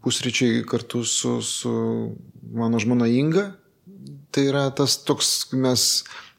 pusryčiai 0.00 0.64
kartu 0.66 1.04
su, 1.04 1.36
su 1.44 1.72
mano 2.56 2.80
žmona 2.82 3.06
Inga 3.06 3.50
tai 4.34 4.46
yra 4.50 4.68
tas 4.74 4.96
toks, 5.06 5.50
mes, 5.52 5.86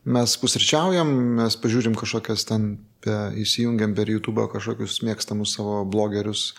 mes 0.06 0.38
pusryčiaujam, 0.42 1.12
mes 1.42 1.58
pažiūrim 1.60 1.98
kažkokias 2.00 2.48
ten, 2.50 2.74
įsijungiam 3.10 3.96
per 3.98 4.10
YouTube 4.10 4.48
kažkokius 4.52 5.02
mėgstamus 5.06 5.56
savo 5.56 5.84
blogerius, 5.86 6.54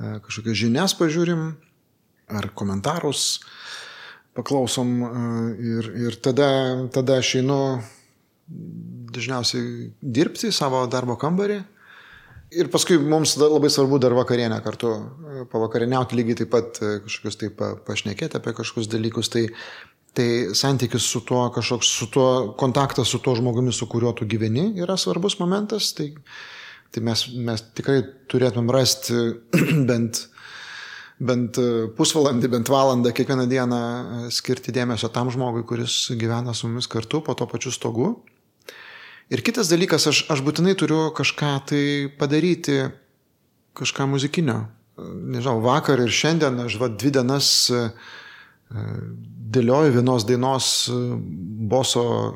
e, 0.00 0.18
kažkokias 0.24 0.58
žinias 0.58 0.94
pažiūrim 0.98 1.52
ar 2.28 2.50
komentarus 2.54 3.42
paklausom 4.34 5.02
e, 5.02 5.10
ir, 5.78 5.90
ir 6.08 6.16
tada, 6.22 6.88
tada 6.92 7.20
aš 7.20 7.36
einu 7.42 7.60
dažniausiai 9.12 9.92
dirbti 10.02 10.52
savo 10.52 10.86
darbo 10.90 11.16
kambarį. 11.20 11.60
Ir 12.52 12.68
paskui 12.68 12.98
mums 13.00 13.38
labai 13.40 13.70
svarbu 13.72 13.96
dar 14.02 14.12
vakarienę 14.12 14.58
kartu 14.64 14.90
pavakarieniauti, 15.48 16.18
lygiai 16.18 16.42
taip 16.42 16.50
pat 16.52 16.80
kažkokius 17.06 17.38
taip 17.40 17.62
pašnekėti 17.86 18.36
apie 18.36 18.52
kažkokius 18.58 18.90
dalykus. 18.92 19.30
Tai, 19.32 19.46
tai 20.16 20.54
santykis 20.56 21.06
su 21.08 21.22
tuo, 21.24 21.46
kažkoks 21.54 21.92
su 21.98 22.08
tuo, 22.12 22.26
kontaktas 22.58 23.08
su 23.08 23.22
tuo 23.24 23.36
žmogumi, 23.38 23.72
su 23.72 23.88
kuriuo 23.88 24.12
tu 24.16 24.28
gyveni, 24.28 24.72
yra 24.82 24.96
svarbus 25.00 25.38
momentas. 25.40 25.92
Tai, 25.96 26.10
tai 26.92 27.04
mes, 27.04 27.24
mes 27.32 27.64
tikrai 27.76 28.02
turėtumėm 28.32 28.74
rasti 28.74 29.16
bent 29.90 30.26
bent 31.22 31.58
pusvalandį, 31.96 32.48
bent 32.50 32.70
valandą 32.72 33.12
kiekvieną 33.14 33.46
dieną 33.50 33.80
skirti 34.34 34.74
dėmesio 34.74 35.10
tam 35.12 35.30
žmogui, 35.30 35.62
kuris 35.68 36.08
gyvena 36.18 36.54
su 36.54 36.66
mumis 36.66 36.88
kartu 36.90 37.22
po 37.22 37.36
to 37.38 37.46
pačiu 37.46 37.70
stogu. 37.74 38.08
Ir 39.32 39.40
kitas 39.46 39.70
dalykas, 39.70 40.08
aš, 40.10 40.24
aš 40.32 40.42
būtinai 40.44 40.74
turiu 40.76 41.12
kažką 41.16 41.52
tai 41.70 41.84
padaryti, 42.18 42.90
kažką 43.78 44.08
muzikinio. 44.10 44.66
Nežinau, 44.98 45.62
vakar 45.64 46.02
ir 46.02 46.12
šiandien 46.12 46.58
aš 46.66 46.76
va 46.80 46.90
dvi 46.92 47.14
dienas 47.14 47.46
e, 47.72 47.86
dėlioju 49.52 49.96
vienos 49.96 50.26
dainos 50.28 50.70
e, 50.88 50.98
boso 51.72 52.04
e, 52.04 52.32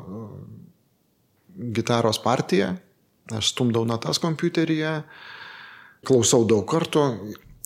gitaros 1.77 2.21
partiją, 2.23 2.75
aš 3.33 3.53
stumdau 3.55 3.87
natas 3.89 4.21
kompiuteryje, 4.23 4.93
klausau 6.07 6.45
daug 6.47 6.67
kartų 6.69 7.07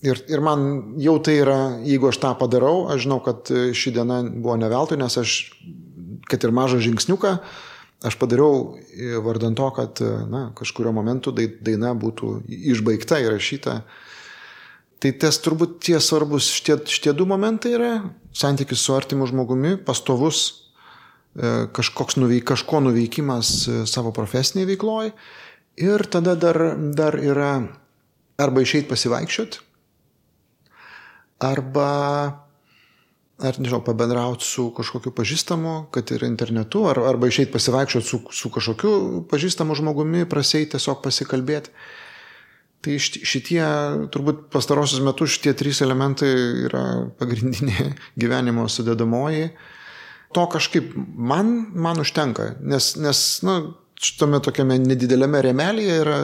ir, 0.06 0.20
ir 0.30 0.44
man 0.44 0.62
jau 1.02 1.18
tai 1.24 1.40
yra, 1.42 1.58
jeigu 1.84 2.08
aš 2.08 2.20
tą 2.22 2.30
padarau, 2.40 2.86
aš 2.92 3.04
žinau, 3.04 3.18
kad 3.24 3.50
ši 3.50 3.92
diena 3.98 4.22
buvo 4.30 4.56
neveltui, 4.60 5.00
nes 5.00 5.18
aš, 5.20 5.34
kad 6.30 6.46
ir 6.46 6.54
mažą 6.56 6.78
žingsniuką, 6.86 7.34
aš 8.06 8.16
padariau 8.16 8.78
vardant 9.26 9.58
to, 9.58 9.66
kad 9.76 10.00
na, 10.30 10.46
kažkurio 10.56 10.94
momentu 10.96 11.34
daina 11.34 11.92
būtų 11.98 12.38
išbaigta, 12.48 13.20
įrašyta. 13.26 13.82
Tai 15.00 15.12
tas 15.16 15.38
turbūt 15.40 15.78
tie 15.86 15.96
svarbus 16.02 16.50
šitie, 16.52 16.76
šitie 16.92 17.14
du 17.16 17.24
momentai 17.28 17.72
yra 17.76 17.92
santykis 18.36 18.82
su 18.84 18.92
artimu 18.92 19.28
žmogumi, 19.30 19.78
pastovus 19.86 20.42
e, 20.50 21.70
kažkoks 21.72 22.18
nuveik, 22.20 22.44
kažko 22.52 22.82
nuveikimas 22.84 23.54
e, 23.64 23.78
savo 23.88 24.12
profesiniai 24.12 24.68
veikloj 24.68 25.14
ir 25.80 26.04
tada 26.12 26.36
dar, 26.36 26.60
dar 26.76 27.16
yra 27.16 27.54
arba 28.40 28.62
išeit 28.64 28.88
pasivaikščioti, 28.92 29.64
arba 31.48 31.88
ar, 33.40 33.56
nežinau, 33.56 33.80
pabendrauti 33.84 34.44
su 34.44 34.68
kažkokiu 34.76 35.12
pažįstamu, 35.16 35.74
kad 35.94 36.12
ir 36.12 36.24
internetu, 36.28 36.84
ar, 36.90 37.00
arba 37.08 37.30
išeiti 37.30 37.52
pasivaikščioti 37.54 38.06
su, 38.06 38.20
su 38.36 38.52
kažkokiu 38.52 39.24
pažįstamu 39.30 39.76
žmogumi, 39.78 40.26
praseit 40.28 40.74
tiesiog 40.74 41.00
pasikalbėti. 41.04 41.72
Tai 42.80 42.94
šitie, 42.96 43.60
turbūt 44.12 44.46
pastarosius 44.52 45.02
metus 45.04 45.34
šitie 45.34 45.52
trys 45.58 45.82
elementai 45.84 46.30
yra 46.68 46.84
pagrindinė 47.20 47.92
gyvenimo 48.22 48.64
sudėdamoji. 48.72 49.50
To 50.36 50.46
kažkaip 50.48 50.94
man, 50.96 51.52
man 51.74 52.00
užtenka, 52.00 52.54
nes, 52.62 52.94
nes 53.02 53.22
nu, 53.44 53.56
šitame 54.00 54.38
tokiame 54.40 54.78
nedidelėme 54.80 55.42
remelėje 55.44 55.96
yra, 56.04 56.18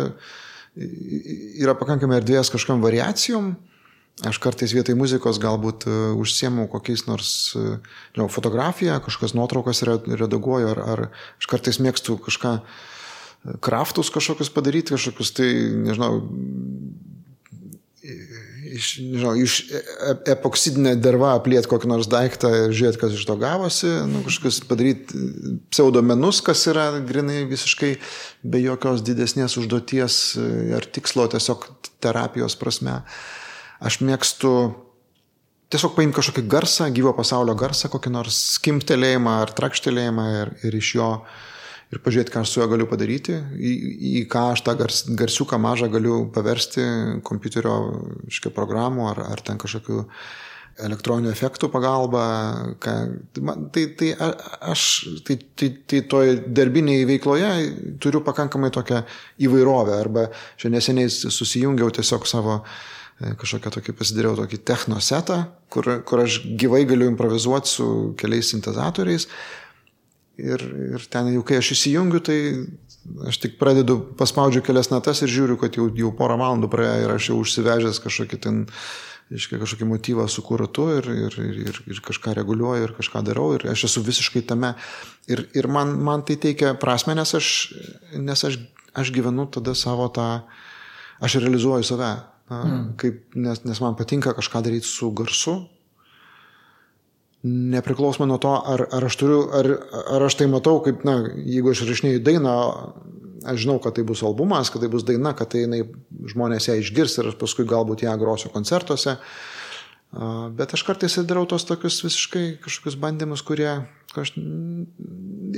yra 0.76 1.74
pakankamai 1.76 2.20
erdvės 2.20 2.52
kažkam 2.54 2.84
variacijom 2.84 3.56
Aš 4.24 4.38
kartais 4.40 4.72
vietoj 4.72 4.94
muzikos 4.96 5.36
galbūt 5.36 5.84
e, 5.84 5.94
užsiemu 6.16 6.70
kokiais 6.72 7.02
nors 7.04 7.30
e, 7.52 7.74
žinau, 8.14 8.30
fotografiją, 8.32 8.96
kažkokias 9.04 9.34
nuotraukas 9.36 9.82
redaguoju, 9.84 10.70
ar, 10.72 10.78
ar 10.80 11.02
aš 11.36 11.48
kartais 11.50 11.76
mėgstu 11.84 12.16
kažką, 12.24 12.52
e, 12.56 12.95
kraftus 13.64 14.10
kažkokius 14.14 14.52
padaryti, 14.54 14.94
kažkokius 14.96 15.32
tai, 15.36 15.48
nežinau, 15.86 16.20
iš, 18.76 18.90
nežinau, 19.04 19.36
iš 19.38 19.58
epoksidinę 20.34 20.96
dervą 20.98 21.34
apliet 21.36 21.68
kokį 21.70 21.90
nors 21.92 22.10
daiktą 22.10 22.50
ir 22.64 22.76
žiūrėti, 22.76 23.02
kas 23.04 23.16
iš 23.16 23.24
to 23.28 23.38
gavosi, 23.40 23.92
nu, 24.10 24.24
kažkokius 24.26 24.60
padaryti 24.68 25.24
pseudomenus, 25.70 26.42
kas 26.46 26.66
yra 26.72 26.90
grinai 27.06 27.44
visiškai 27.50 27.94
be 28.46 28.62
jokios 28.64 29.06
didesnės 29.06 29.58
užduoties 29.62 30.20
ar 30.76 30.86
tikslo, 30.98 31.30
tiesiog 31.34 31.70
terapijos 32.04 32.58
prasme. 32.60 33.00
Uh, 33.00 33.42
Aš 33.76 33.98
mėgstu 34.00 34.50
tiesiog 35.72 35.96
paimti 35.96 36.16
kažkokį 36.16 36.46
garsą, 36.48 36.88
gyvo 36.94 37.12
pasaulio 37.16 37.56
garsą, 37.58 37.90
kokį 37.92 38.12
nors 38.14 38.38
skimtelėjimą 38.56 39.40
ar 39.42 39.52
trakštelėjimą 39.56 40.26
ir, 40.40 40.52
ir 40.64 40.78
iš 40.78 40.94
jo 40.96 41.10
ir 41.92 42.02
pažiūrėti, 42.02 42.32
ką 42.34 42.42
aš 42.42 42.52
su 42.52 42.60
juo 42.60 42.66
galiu 42.70 42.88
padaryti, 42.90 43.36
į, 43.54 43.74
į 44.20 44.24
ką 44.32 44.48
aš 44.54 44.64
tą 44.66 44.74
gars, 44.80 45.04
garsiuką 45.18 45.60
mažą 45.62 45.90
galiu 45.92 46.24
paversti 46.34 46.84
kompiuterio 47.26 47.76
iškia 48.30 48.52
programų 48.54 49.10
ar, 49.12 49.22
ar 49.36 49.44
ten 49.46 49.60
kažkokiu 49.62 50.06
elektroninių 50.86 51.30
efektų 51.32 51.70
pagalba. 51.72 52.24
Ką, 52.84 52.96
tai, 53.72 53.86
tai 53.96 54.10
aš 54.18 54.82
tai, 55.24 55.38
tai, 55.56 55.70
tai 55.88 56.02
toj 56.10 56.34
darbiniai 56.52 57.06
veikloje 57.08 57.54
turiu 58.02 58.20
pakankamai 58.26 58.68
tokią 58.74 59.00
įvairovę 59.46 59.96
arba 59.96 60.28
šiandien 60.58 60.76
neseniai 60.76 61.08
susijungiau 61.12 61.88
tiesiog 61.96 62.28
savo 62.28 62.60
E, 63.16 63.32
kažkokią 63.40 63.70
tokį 63.78 63.94
pasidariau 63.96 64.36
tokį 64.36 64.58
technosetą, 64.68 65.38
kur, 65.72 65.86
kur 66.04 66.20
aš 66.26 66.42
gyvai 66.60 66.82
galiu 66.88 67.08
improvizuoti 67.08 67.70
su 67.70 67.86
keliais 68.20 68.50
sintezatoriais. 68.52 69.24
Ir, 70.36 70.60
ir 70.96 71.06
ten 71.08 71.30
jau 71.32 71.42
kai 71.48 71.60
aš 71.62 71.72
įsijungiu, 71.72 72.20
tai 72.20 72.38
aš 73.30 73.38
tik 73.40 73.56
pradedu, 73.60 73.98
paspaudžiu 74.18 74.60
kelias 74.66 74.90
natas 74.92 75.22
ir 75.24 75.32
žiūriu, 75.32 75.56
kad 75.60 75.78
jau, 75.78 75.86
jau 75.96 76.12
porą 76.16 76.36
valandų 76.40 76.68
praėjo 76.72 77.06
ir 77.06 77.14
aš 77.14 77.28
jau 77.30 77.38
užsivežęs 77.40 78.02
kažkokį 78.04 78.40
ten, 78.44 78.58
iškai 79.32 79.62
kažkokį 79.62 79.88
motyvą 79.88 80.28
su 80.28 80.44
kuratu 80.44 80.90
ir, 80.98 81.08
ir, 81.28 81.38
ir, 81.64 81.80
ir 81.88 82.02
kažką 82.04 82.36
reguliuoju 82.36 82.90
ir 82.90 82.94
kažką 82.98 83.24
darau 83.26 83.48
ir 83.56 83.64
aš 83.72 83.86
esu 83.88 84.04
visiškai 84.04 84.44
tame. 84.52 84.74
Ir, 85.30 85.46
ir 85.56 85.70
man, 85.72 85.96
man 86.04 86.26
tai 86.28 86.36
teikia 86.42 86.76
prasme, 86.78 87.16
nes 87.16 87.32
aš, 87.38 87.50
nes 88.12 88.46
aš, 88.50 88.60
aš 88.92 89.16
gyvenu 89.16 89.48
tada 89.56 89.72
savo 89.78 90.10
tą, 90.12 90.28
aš 91.24 91.40
realizuoju 91.40 91.88
save 91.88 92.14
Na, 92.46 92.62
mm. 92.62 92.90
kaip, 93.00 93.24
nes, 93.34 93.62
nes 93.66 93.80
man 93.82 93.96
patinka 93.98 94.34
kažką 94.36 94.62
daryti 94.62 94.86
su 94.86 95.10
garsu. 95.10 95.64
Nepriklausomai 97.44 98.26
nuo 98.30 98.38
to, 98.42 98.54
ar, 98.56 98.86
ar 98.96 99.04
aš 99.06 99.18
turiu, 99.20 99.42
ar, 99.54 99.68
ar 100.16 100.24
aš 100.26 100.38
tai 100.40 100.48
matau, 100.50 100.80
kaip, 100.82 101.04
na, 101.06 101.18
jeigu 101.36 101.70
aš 101.70 101.84
rašinėjau 101.86 102.22
dainą, 102.26 102.54
aš 103.46 103.60
žinau, 103.64 103.76
kad 103.82 103.94
tai 103.96 104.06
bus 104.08 104.22
albumas, 104.26 104.70
kad 104.72 104.82
tai 104.82 104.90
bus 104.90 105.04
daina, 105.06 105.34
kad 105.36 105.52
tai 105.52 105.66
jinai, 105.66 105.82
žmonės 106.32 106.70
ją 106.70 106.78
išgirs 106.80 107.18
ir 107.20 107.30
aš 107.30 107.36
paskui 107.40 107.68
galbūt 107.68 108.06
ją 108.06 108.16
grosiu 108.20 108.50
koncertuose. 108.54 109.18
Bet 110.56 110.72
aš 110.72 110.82
kartais 110.86 111.18
darau 111.28 111.44
tos 111.50 111.66
tokius 111.68 112.00
visiškai 112.06 112.46
kažkokius 112.64 112.96
bandymus, 113.02 113.44
kurie, 113.46 113.68
aš, 114.16 114.32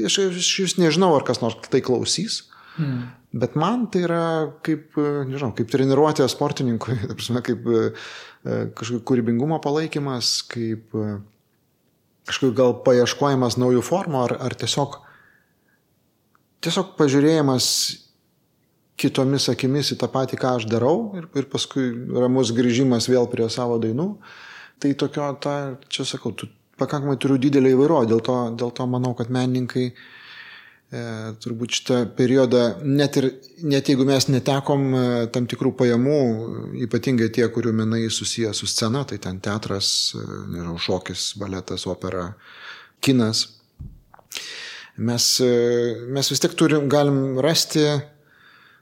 aš, 0.08 0.18
aš 0.26 0.52
vis 0.64 0.76
nežinau, 0.80 1.12
ar 1.16 1.24
kas 1.28 1.42
nors 1.44 1.56
tai 1.70 1.82
klausys. 1.84 2.42
Mm. 2.78 3.06
Bet 3.38 3.56
man 3.58 3.86
tai 3.92 4.04
yra 4.06 4.22
kaip, 4.64 4.96
nežinau, 5.28 5.52
kaip 5.56 5.68
treniruotė 5.72 6.26
sportininkui, 6.30 6.96
prasme, 7.18 7.42
kaip 7.44 7.66
e, 7.68 7.82
kažkokio 8.78 9.02
kūrybingumo 9.08 9.58
palaikymas, 9.62 10.38
kaip 10.48 10.96
kažkokio 12.28 12.56
gal 12.56 12.74
paieškojimas 12.86 13.58
naujų 13.60 13.82
formų 13.84 14.20
ar, 14.26 14.36
ar 14.48 14.56
tiesiog, 14.58 14.98
tiesiog 16.64 16.92
pažiūrėjimas 16.98 17.70
kitomis 18.98 19.48
akimis 19.52 19.92
į 19.94 19.98
tą 20.00 20.10
patį, 20.12 20.38
ką 20.42 20.56
aš 20.58 20.68
darau 20.70 21.14
ir, 21.18 21.28
ir 21.38 21.48
paskui 21.50 21.88
ramus 22.18 22.52
grįžimas 22.54 23.08
vėl 23.10 23.30
prie 23.30 23.46
savo 23.52 23.78
dainų. 23.82 24.12
Tai 24.78 24.94
tokio, 24.98 25.32
ta, 25.42 25.54
čia 25.90 26.06
sakau, 26.06 26.34
tu 26.34 26.50
pakankamai 26.78 27.18
turiu 27.18 27.38
didelį 27.42 27.74
įvairovę, 27.74 28.10
dėl 28.10 28.22
to, 28.22 28.38
dėl 28.58 28.70
to 28.74 28.86
manau, 28.90 29.10
kad 29.18 29.30
menininkai 29.34 29.88
uh, 29.90 30.02
turbūt 30.88 31.74
šitą 31.76 31.96
periodą, 32.16 32.78
net 32.80 33.18
ir 33.20 33.26
net 33.68 33.90
jeigu 33.90 34.06
mes 34.08 34.24
netekom 34.32 34.86
e, 34.96 35.02
tam 35.34 35.44
tikrų 35.50 35.74
pajamų, 35.76 36.20
ypatingai 36.86 37.28
tie, 37.34 37.44
kurių 37.52 37.74
menai 37.76 38.06
susiję 38.08 38.54
su 38.56 38.68
scena, 38.70 39.04
tai 39.04 39.18
ten 39.20 39.40
teatras, 39.44 40.14
e, 40.16 40.24
nežinau, 40.54 40.78
šokis, 40.80 41.34
baletas, 41.40 41.84
opera, 41.90 42.30
kinas, 43.04 43.44
mes, 44.96 45.28
mes 46.08 46.32
vis 46.32 46.42
tiek 46.42 46.56
turim, 46.58 46.88
galim 46.90 47.38
rasti 47.44 47.84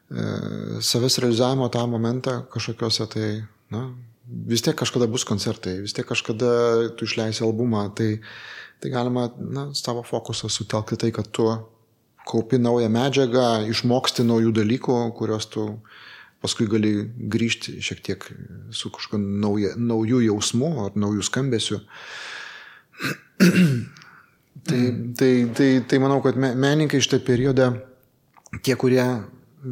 savęs 0.06 1.18
realizavimo 1.18 1.66
tą 1.74 1.82
momentą 1.90 2.44
kažkokiuose 2.52 3.08
tai, 3.10 3.30
na, 3.74 3.88
vis 4.46 4.62
tiek 4.62 4.76
kažkada 4.78 5.08
bus 5.10 5.26
koncertai, 5.26 5.80
vis 5.82 5.96
tiek 5.96 6.06
kažkada 6.06 6.92
tu 6.94 7.08
išleisi 7.10 7.42
albumą, 7.42 7.88
tai, 7.98 8.20
tai 8.78 8.94
galima, 8.94 9.26
na, 9.42 9.72
savo 9.74 10.06
fokusą 10.06 10.46
sutelkti 10.46 11.02
tai, 11.02 11.10
kad 11.10 11.34
tu 11.34 11.50
kaupi 12.26 12.58
naują 12.58 12.88
medžiagą, 12.92 13.46
išmoksti 13.70 14.26
naujų 14.26 14.52
dalykų, 14.56 14.96
kuriuos 15.18 15.46
tu 15.52 15.66
paskui 16.42 16.66
gali 16.70 16.92
grįžti 17.32 17.78
šiek 17.82 18.02
tiek 18.04 18.26
su 18.74 18.90
kažkokiu 18.94 19.20
nauja, 19.22 19.74
naujų 19.78 20.22
jausmų 20.28 20.72
ar 20.84 20.98
naujų 20.98 21.24
skambesių. 21.26 21.80
tai, 24.68 24.82
tai, 25.18 25.32
tai, 25.56 25.70
tai 25.88 26.02
manau, 26.02 26.20
kad 26.24 26.38
menininkai 26.38 27.02
šitą 27.04 27.22
periodą 27.26 27.72
tie, 28.62 28.76
kurie 28.78 29.04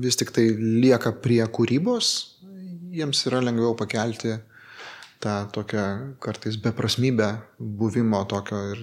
vis 0.04 0.18
tik 0.18 0.32
tai 0.34 0.48
lieka 0.58 1.14
prie 1.24 1.42
kūrybos, 1.46 2.12
jiems 2.94 3.26
yra 3.28 3.42
lengviau 3.44 3.74
pakelti 3.78 4.38
tą 5.22 5.34
tokią 5.52 5.84
kartais 6.22 6.56
beprasmybę 6.60 7.30
buvimo 7.58 8.24
tokio 8.30 8.60
ir 8.72 8.82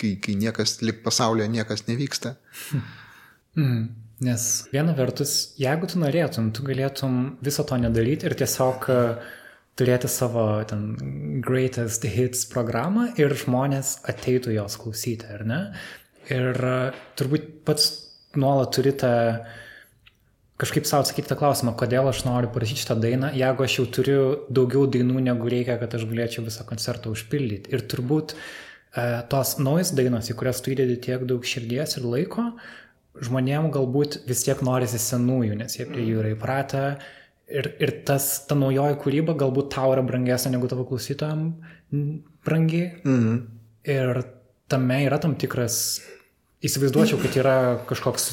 kai, 0.00 0.16
kai 0.22 0.36
niekas 0.38 0.80
lik 0.84 1.02
pasaulyje 1.04 1.48
niekas 1.52 1.86
nevyksta. 1.88 2.36
Mm. 3.56 3.88
Nes 4.26 4.44
viena 4.72 4.94
vertus, 4.96 5.32
jeigu 5.60 5.88
tu 5.90 6.00
norėtum, 6.00 6.48
tu 6.56 6.64
galėtum 6.64 7.36
viso 7.44 7.64
to 7.68 7.76
nedaryti 7.80 8.24
ir 8.28 8.34
tiesiog 8.38 8.88
turėti 9.76 10.08
savo 10.08 10.46
ten 10.68 10.86
greatest 11.44 12.06
hits 12.08 12.46
programą 12.48 13.10
ir 13.20 13.34
žmonės 13.36 13.98
ateitų 14.08 14.54
jos 14.56 14.78
klausyti, 14.80 15.28
ar 15.28 15.44
ne? 15.44 15.60
Ir 16.32 16.56
turbūt 17.20 17.50
pats 17.68 17.90
nuolat 18.40 18.72
turi 18.74 18.94
tą 18.96 19.12
kažkaip 20.56 20.88
savo 20.88 21.04
atsakyti 21.04 21.28
tą 21.28 21.36
klausimą, 21.36 21.74
kodėl 21.76 22.08
aš 22.08 22.22
noriu 22.24 22.48
parašyti 22.54 22.86
šitą 22.86 22.96
dainą, 23.02 23.34
jeigu 23.36 23.66
aš 23.66 23.74
jau 23.78 23.86
turiu 23.98 24.22
daugiau 24.48 24.86
dainų, 24.88 25.20
negu 25.28 25.52
reikia, 25.52 25.76
kad 25.82 25.92
aš 25.98 26.06
galėčiau 26.08 26.46
visą 26.46 26.64
koncertą 26.68 27.12
užpildyti. 27.12 27.74
Ir 27.76 27.84
turbūt 27.92 28.32
e, 28.32 28.38
tos 29.30 29.56
naujas 29.60 29.92
dainos, 29.96 30.30
į 30.30 30.36
kurias 30.38 30.62
tu 30.64 30.72
įdedi 30.72 30.96
tiek 31.08 31.24
daug 31.28 31.44
širdies 31.44 31.98
ir 31.98 32.06
laiko, 32.08 32.48
žmonėm 33.22 33.70
galbūt 33.74 34.22
vis 34.28 34.44
tiek 34.46 34.62
norisi 34.64 35.00
senųjų, 35.00 35.56
nes 35.60 35.78
jie 35.78 35.86
prie 35.88 36.04
jų 36.04 36.22
yra 36.22 36.32
įpratę. 36.36 36.86
Ir, 37.46 37.68
ir 37.78 37.92
tas, 38.08 38.26
ta 38.48 38.56
naujoji 38.58 38.98
kūryba 39.04 39.36
galbūt 39.38 39.70
tau 39.76 39.92
yra 39.94 40.02
brangesnė 40.02 40.56
negu 40.56 40.66
tavo 40.70 40.86
klausytojam 40.88 41.52
brangi. 42.46 42.82
Mhm. 43.04 43.36
Ir 43.86 44.22
tame 44.66 44.98
yra 45.06 45.20
tam 45.22 45.36
tikras, 45.38 46.00
įsivaizduočiau, 46.66 47.20
kad 47.22 47.38
yra 47.38 47.56
kažkoks 47.86 48.26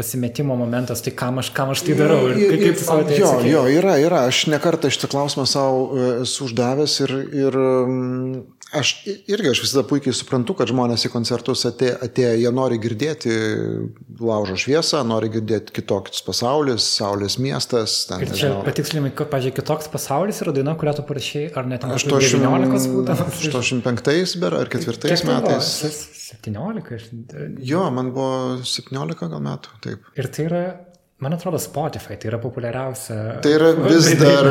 pasimetimo 0.00 0.56
momentas, 0.56 1.02
tai 1.04 1.12
kam 1.12 1.42
aš, 1.42 1.50
kam 1.52 1.74
aš 1.74 1.82
tai 1.84 1.96
darau 1.98 2.22
ir 2.30 2.38
kaip, 2.38 2.62
kaip 2.62 2.78
tu 2.78 2.84
savo 2.86 3.04
tai 3.04 3.18
Jo, 3.18 3.32
jo, 3.44 3.64
yra, 3.68 3.98
yra. 4.00 4.22
Aš 4.30 4.46
nekartą 4.48 4.88
šitą 4.92 5.10
klausimą 5.12 5.44
savo 5.50 5.82
e, 5.90 6.06
esu 6.22 6.46
uždavęs 6.46 6.94
ir, 7.04 7.12
ir 7.42 7.58
aš 8.76 8.92
irgi 9.06 9.50
aš 9.50 9.62
visada 9.64 9.84
puikiai 9.88 10.14
suprantu, 10.16 10.54
kad 10.58 10.70
žmonės 10.70 11.04
į 11.06 11.10
koncertus 11.12 11.64
atėjo, 11.68 11.96
atėjo 12.06 12.32
jie 12.40 12.52
nori 12.54 12.78
girdėti 12.82 13.34
laužo 14.20 14.56
šviesą, 14.60 15.02
nori 15.06 15.30
girdėti 15.32 15.74
kitoks 15.80 16.22
pasaulis, 16.26 16.86
saulės 16.98 17.38
miestas. 17.42 17.96
Ten, 18.10 18.24
ir 18.26 18.34
čia 18.36 18.52
patikslimai, 18.66 19.12
kad, 19.16 19.30
pažiūrėjau, 19.32 19.58
kitoks 19.60 19.90
pasaulis 19.92 20.42
yra 20.44 20.54
daina, 20.56 20.76
kurią 20.80 20.96
tu 21.00 21.06
parašai, 21.08 21.46
ar 21.56 21.70
net 21.70 21.86
18 21.88 22.90
būdamas? 22.94 23.42
85 23.50 24.38
ber 24.42 24.60
ar 24.60 24.72
4 24.72 25.20
metais. 25.30 25.72
17? 26.30 27.10
Jo, 27.66 27.88
man 27.94 28.12
buvo 28.14 28.60
17 28.62 29.26
gal 29.32 29.42
metų, 29.42 29.80
taip. 29.82 30.12
Ir 30.18 30.30
tai 30.30 30.46
yra 30.46 30.62
Man 31.20 31.34
atrodo, 31.36 31.58
Spotify 31.60 32.16
tai 32.16 32.30
yra 32.30 32.38
populiariausia. 32.40 33.16
Tai 33.44 33.50
yra 33.52 33.74
vis 33.76 34.06
dar, 34.22 34.46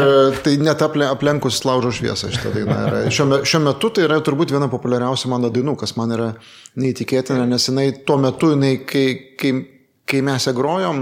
tai 0.45 0.53
net 0.61 0.83
aplenkus 0.85 1.63
laužo 1.65 1.89
šviesą 1.97 2.29
šitą 2.29 2.51
dainą. 2.53 2.81
Šiuo, 3.09 3.39
šiuo 3.41 3.63
metu 3.65 3.89
tai 3.95 4.05
yra 4.05 4.19
turbūt 4.25 4.53
viena 4.53 4.67
populiariausia 4.69 5.31
mano 5.33 5.49
dainų, 5.53 5.73
kas 5.81 5.95
man 5.97 6.13
yra 6.13 6.27
neįtikėtina, 6.77 7.47
nes 7.49 7.65
jinai 7.71 7.87
tuo 8.05 8.19
metu, 8.21 8.53
jinai, 8.53 8.75
kai, 8.85 9.07
kai, 9.39 9.55
kai 10.09 10.21
mes 10.29 10.45
ją 10.45 10.53
grojom, 10.57 11.01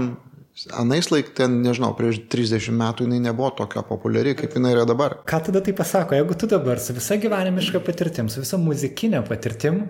anais 0.80 1.12
laik, 1.12 1.34
ten, 1.36 1.60
nežinau, 1.62 1.92
prieš 1.98 2.22
30 2.32 2.72
metų 2.80 3.04
jinai 3.04 3.20
nebuvo 3.28 3.52
tokia 3.60 3.84
populiari, 3.86 4.32
kaip 4.38 4.56
jinai 4.56 4.72
yra 4.72 4.86
dabar. 4.88 5.20
Ką 5.28 5.42
tada 5.50 5.62
tai 5.64 5.76
pasako, 5.76 6.16
jeigu 6.16 6.36
tu 6.38 6.48
dabar 6.50 6.80
su 6.82 6.96
visa 6.96 7.20
gyvenimiška 7.20 7.84
patirtim, 7.84 8.32
su 8.32 8.40
visa 8.42 8.56
muzikinė 8.60 9.20
patirtim, 9.28 9.84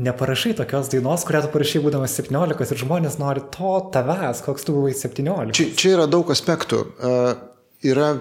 neparašai 0.00 0.54
tokios 0.58 0.90
dainos, 0.92 1.24
kurią 1.28 1.44
tu 1.44 1.52
parašai 1.52 1.82
būdamas 1.84 2.16
17 2.18 2.74
ir 2.74 2.82
žmonės 2.84 3.20
nori 3.20 3.44
to 3.54 3.76
tavęs, 3.94 4.42
koks 4.46 4.66
tu 4.66 4.76
buvai 4.76 4.94
17. 4.96 5.54
Čia, 5.56 5.70
čia 5.76 5.94
yra 5.98 6.08
daug 6.10 6.30
aspektų. 6.32 6.82
Uh, 6.98 7.30
yra, 7.84 8.12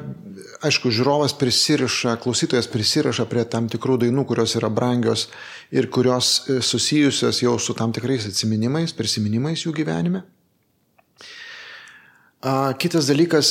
aišku, 0.65 0.92
žiūrovas 0.94 1.36
prisiriša, 1.39 2.15
klausytojas 2.24 2.70
prisiriša 2.72 3.28
prie 3.30 3.44
tam 3.50 3.68
tikrų 3.72 4.00
dainų, 4.06 4.26
kurios 4.30 4.56
yra 4.60 4.72
brangios 4.72 5.28
ir 5.76 5.89
kurios 5.92 6.46
e, 6.48 6.60
susijusios 6.63 7.42
jau 7.44 7.58
su 7.60 7.76
tam 7.78 7.94
tikrais 7.96 8.28
atsiminimais, 8.30 8.96
prisiminimais 8.96 9.65
jų 9.65 9.76
gyvenime. 9.82 10.24
Kitas 12.80 13.10
dalykas, 13.10 13.50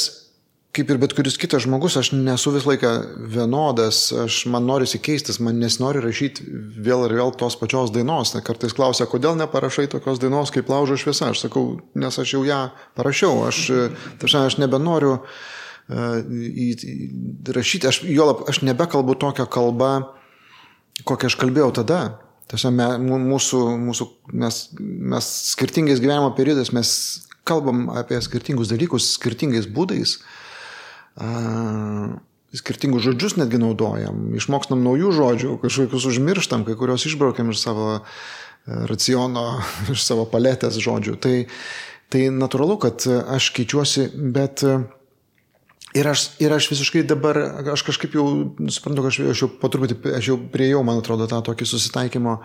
kaip 0.79 0.93
ir 0.95 0.99
bet 1.03 1.13
kuris 1.17 1.37
kitas 1.41 1.65
žmogus, 1.65 1.97
aš 1.99 2.13
nesu 2.15 2.53
visą 2.55 2.71
laiką 2.71 2.91
vienodas, 3.35 4.13
aš 4.25 4.45
man 4.53 4.67
norisi 4.69 5.01
keistis, 5.03 5.41
man 5.43 5.59
nesinori 5.59 6.03
rašyti 6.05 6.47
vėl 6.87 7.07
ir 7.09 7.17
vėl 7.19 7.33
tos 7.39 7.57
pačios 7.59 7.91
dainos. 7.95 8.37
Kartais 8.47 8.77
klausia, 8.77 9.09
kodėl 9.11 9.35
neparašai 9.41 9.89
tokios 9.91 10.21
dainos 10.23 10.53
kaip 10.55 10.71
laužo 10.71 10.99
šviesa. 11.01 11.33
Aš 11.33 11.43
sakau, 11.47 11.81
nes 11.99 12.21
aš 12.23 12.37
jau 12.37 12.45
ją 12.47 12.61
parašiau, 12.99 13.43
aš, 13.49 13.65
tašia, 14.23 14.45
aš 14.47 14.59
nebenoriu 14.63 15.17
uh, 15.19 15.27
į, 16.23 16.71
į, 16.79 16.97
rašyti, 17.59 17.91
aš, 17.91 18.01
juolab, 18.07 18.47
aš 18.51 18.63
nebekalbu 18.69 19.19
tokią 19.19 19.49
kalbą, 19.51 19.93
kokią 21.09 21.33
aš 21.33 21.39
kalbėjau 21.43 21.73
tada. 21.83 22.03
Tiesiog 22.49 22.79
mūsų, 23.05 23.63
mūsų, 23.83 24.11
mes, 24.41 24.65
mes 24.79 25.27
skirtingais 25.51 26.01
gyvenimo 26.01 26.31
periodais 26.39 26.71
mes 26.73 26.91
kalbam 27.49 27.91
apie 27.93 28.17
skirtingus 28.25 28.71
dalykus 28.73 29.17
skirtingais 29.19 29.69
būdais. 29.69 30.17
Uh, 30.17 30.38
skirtingus 32.55 33.05
žodžius 33.05 33.37
netgi 33.37 33.61
naudojam, 33.61 34.29
išmokstam 34.39 34.83
naujų 34.85 35.13
žodžių, 35.17 35.55
kažkokius 35.63 36.09
užmirštam, 36.09 36.65
kai 36.65 36.77
kuriuos 36.79 37.05
išbraukiam 37.09 37.53
iš 37.53 37.61
savo 37.61 37.89
e, 37.99 38.03
raciono, 38.89 39.49
iš 39.95 40.05
savo 40.05 40.29
paletės 40.31 40.79
žodžių. 40.81 41.19
Tai, 41.21 41.35
tai 42.13 42.29
natūralu, 42.33 42.79
kad 42.81 43.05
aš 43.09 43.51
keičiuosi, 43.59 44.07
bet 44.33 44.65
e, 44.65 44.79
ir 46.01 46.09
aš, 46.09 46.25
ir 46.41 46.55
aš 46.57 46.71
visiškai 46.73 47.03
dabar, 47.11 47.37
aš 47.75 47.85
kažkaip 47.91 48.17
jau 48.17 48.25
suprantu, 48.73 49.05
kad 49.05 49.13
aš, 49.13 49.21
aš 49.35 49.43
jau 49.45 49.51
po 49.61 49.69
truputį, 49.75 49.99
aš 50.17 50.31
jau 50.33 50.39
priejau, 50.55 50.81
man 50.89 51.03
atrodo, 51.03 51.29
tą 51.29 51.43
tokį 51.51 51.69
susitaikymo 51.69 52.39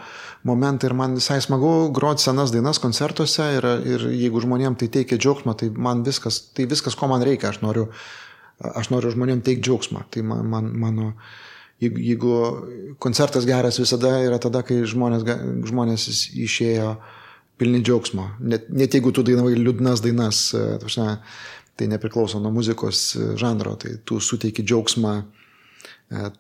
momentą 0.51 0.91
ir 0.91 0.97
man 0.99 1.15
visai 1.15 1.39
smagu 1.45 1.71
groti 1.95 2.27
senas 2.27 2.51
dainas 2.51 2.81
koncertuose 2.83 3.47
ir, 3.55 3.69
ir 3.88 4.05
jeigu 4.12 4.43
žmonėm 4.43 4.75
tai 4.75 4.91
teikia 4.91 5.15
džiaugsmą, 5.15 5.55
tai 5.63 5.71
man 5.71 6.03
viskas, 6.03 6.43
tai 6.51 6.67
viskas, 6.67 6.99
ko 6.99 7.07
man 7.12 7.23
reikia, 7.23 7.55
aš 7.55 7.63
noriu 7.63 7.88
aš 8.62 8.92
noriu 8.94 9.12
žmonėm 9.13 9.42
teikti 9.46 9.68
džiaugsmą. 9.68 10.06
Tai 10.13 10.24
man, 10.28 10.46
man, 10.50 10.70
mano, 10.86 11.10
jeigu, 11.84 12.04
jeigu 12.04 12.38
koncertas 13.04 13.48
geras 13.50 13.80
visada 13.82 14.16
yra 14.24 14.39
tada, 14.42 14.63
kai 14.68 14.82
žmonės, 14.89 15.26
žmonės 15.70 16.08
išėjo 16.46 16.96
pilni 17.60 17.84
džiaugsmo. 17.86 18.30
Net, 18.44 18.70
net 18.74 18.96
jeigu 18.96 19.13
tu 19.16 19.26
dainavai 19.26 19.56
liūdnas 19.60 20.04
dainas, 20.04 20.46
e, 20.58 20.63
tašne, 20.82 21.18
tai 21.80 21.89
nepriklauso 21.89 22.42
nuo 22.42 22.54
muzikos 22.54 23.04
e, 23.16 23.28
žanro, 23.39 23.76
tai 23.80 23.98
tu 24.06 24.20
suteiki 24.22 24.66
džiaugsmą 24.66 25.13
e, 25.22 25.26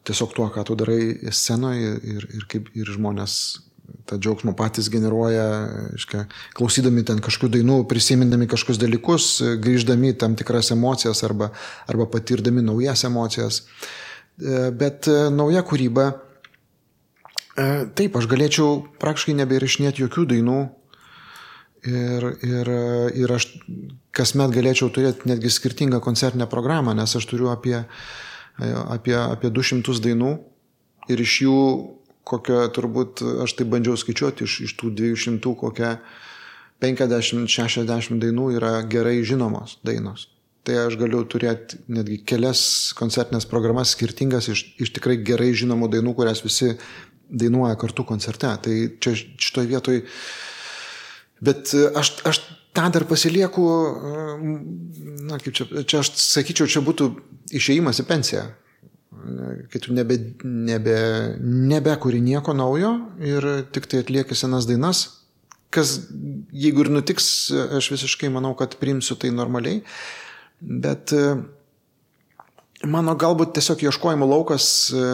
tiesiog 0.05 0.33
tuo, 0.35 0.49
ką 0.53 0.65
tu 0.67 0.77
darai 0.79 1.31
scenoje 1.31 1.93
ir, 2.15 2.27
ir 2.39 2.49
kaip 2.49 2.73
ir 2.77 2.89
žmonės 2.97 3.37
tą 4.07 4.17
džiaugsmą 4.19 4.53
patys 4.57 4.89
generuoja, 4.91 5.45
iškia, 5.97 6.25
klausydami 6.57 7.03
ten 7.07 7.21
kažkokių 7.23 7.51
dainų, 7.57 7.77
prisimindami 7.89 8.47
kažkokius 8.51 8.79
dalykus, 8.81 9.27
grįždami 9.63 10.13
tam 10.19 10.37
tikras 10.39 10.71
emocijas 10.75 11.23
arba, 11.27 11.51
arba 11.87 12.07
patirdami 12.11 12.63
naujas 12.65 13.05
emocijas. 13.07 13.63
E, 14.41 14.69
bet 14.75 15.07
e, 15.11 15.17
nauja 15.33 15.63
kūryba, 15.67 16.07
e, 17.55 17.67
taip, 17.95 18.15
aš 18.17 18.29
galėčiau 18.31 18.79
praktiškai 19.01 19.35
nebeišinėti 19.43 20.05
jokių 20.05 20.25
dainų 20.31 20.59
ir, 21.85 22.29
ir, 22.47 22.71
ir 23.23 23.35
aš 23.35 23.49
kasmet 24.15 24.55
galėčiau 24.55 24.89
turėti 24.93 25.29
netgi 25.29 25.51
skirtingą 25.53 25.99
koncertinę 26.03 26.47
programą, 26.49 26.95
nes 26.97 27.13
aš 27.15 27.27
turiu 27.29 27.51
apie, 27.53 27.83
apie, 28.57 29.17
apie 29.19 29.51
200 29.53 29.99
dainų 30.07 30.33
ir 31.11 31.23
iš 31.23 31.41
jų 31.45 31.59
kokią 32.27 32.67
turbūt 32.75 33.23
aš 33.43 33.55
tai 33.59 33.67
bandžiau 33.69 33.97
skaičiuoti 33.99 34.47
iš, 34.47 34.59
iš 34.67 34.75
tų 34.79 34.93
200 34.99 35.55
kokią 35.59 35.95
50-60 36.83 38.19
dainų 38.19 38.49
yra 38.57 38.77
gerai 38.89 39.21
žinomos 39.25 39.77
dainos. 39.87 40.27
Tai 40.63 40.77
aš 40.85 40.95
galiu 40.99 41.23
turėti 41.27 41.81
netgi 41.91 42.21
kelias 42.27 42.93
koncertinės 42.95 43.47
programas 43.51 43.91
skirtingas 43.95 44.47
iš, 44.51 44.63
iš 44.79 44.93
tikrai 44.95 45.17
gerai 45.19 45.51
žinomų 45.59 45.89
dainų, 45.91 46.15
kurias 46.15 46.43
visi 46.43 46.71
dainuoja 47.27 47.75
kartu 47.79 48.05
koncerte. 48.07 48.51
Tai 48.63 48.75
čia 49.03 49.15
šitoje 49.19 49.71
vietoje. 49.71 50.03
Bet 51.43 51.73
aš, 51.99 52.13
aš 52.23 52.39
tą 52.75 52.87
dar 52.95 53.03
pasilieku, 53.09 53.65
na 55.27 55.39
kaip 55.43 55.55
čia, 55.59 55.67
čia 55.83 55.99
aš 55.99 56.13
sakyčiau, 56.15 56.71
čia 56.71 56.83
būtų 56.85 57.09
išėjimas 57.59 57.99
į 57.99 58.07
pensiją 58.07 58.45
kai 59.71 59.81
tu 59.81 59.93
nebe, 59.95 60.17
nebe, 60.43 60.97
nebekuri 61.41 62.21
nieko 62.23 62.55
naujo 62.57 62.93
ir 63.23 63.47
tik 63.73 63.87
tai 63.91 64.03
atlieki 64.03 64.35
senas 64.37 64.67
dainas, 64.69 65.05
kas 65.73 65.95
jeigu 66.53 66.85
ir 66.85 66.91
nutiks, 66.93 67.25
aš 67.79 67.91
visiškai 67.95 68.29
manau, 68.33 68.53
kad 68.57 68.77
priimsiu 68.81 69.17
tai 69.19 69.33
normaliai, 69.33 69.81
bet 70.61 71.15
e, 71.15 71.23
mano 72.85 73.15
galbūt 73.19 73.55
tiesiog 73.57 73.87
ieškojimo 73.87 74.29
laukas, 74.29 74.67
e, 74.93 75.09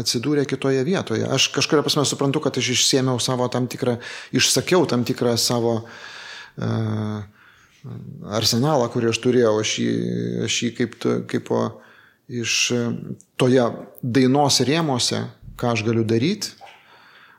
atsidūrė 0.00 0.46
kitoje 0.48 0.80
vietoje. 0.86 1.26
Aš 1.28 1.50
kažkuria 1.52 1.84
prasme 1.84 2.06
suprantu, 2.08 2.40
kad 2.44 2.56
aš 2.56 2.72
išsiemiau 2.72 3.20
savo 3.20 3.48
tam 3.52 3.68
tikrą, 3.68 3.98
išsakiau 4.32 4.86
tam 4.88 5.04
tikrą 5.04 5.34
savo 5.40 5.74
uh, 5.82 7.18
arsenalą, 8.38 8.88
kurį 8.92 9.10
aš 9.12 9.20
turėjau, 9.24 9.54
aš 9.60 9.72
jį, 9.82 9.94
aš 10.46 10.58
jį 10.64 10.70
kaip, 10.78 10.96
kaip 11.30 11.46
po, 11.48 11.60
iš 12.28 12.72
toje 13.40 13.64
dainos 14.02 14.60
rėmose, 14.64 15.24
ką 15.60 15.74
aš 15.74 15.84
galiu 15.86 16.04
daryti, 16.08 16.54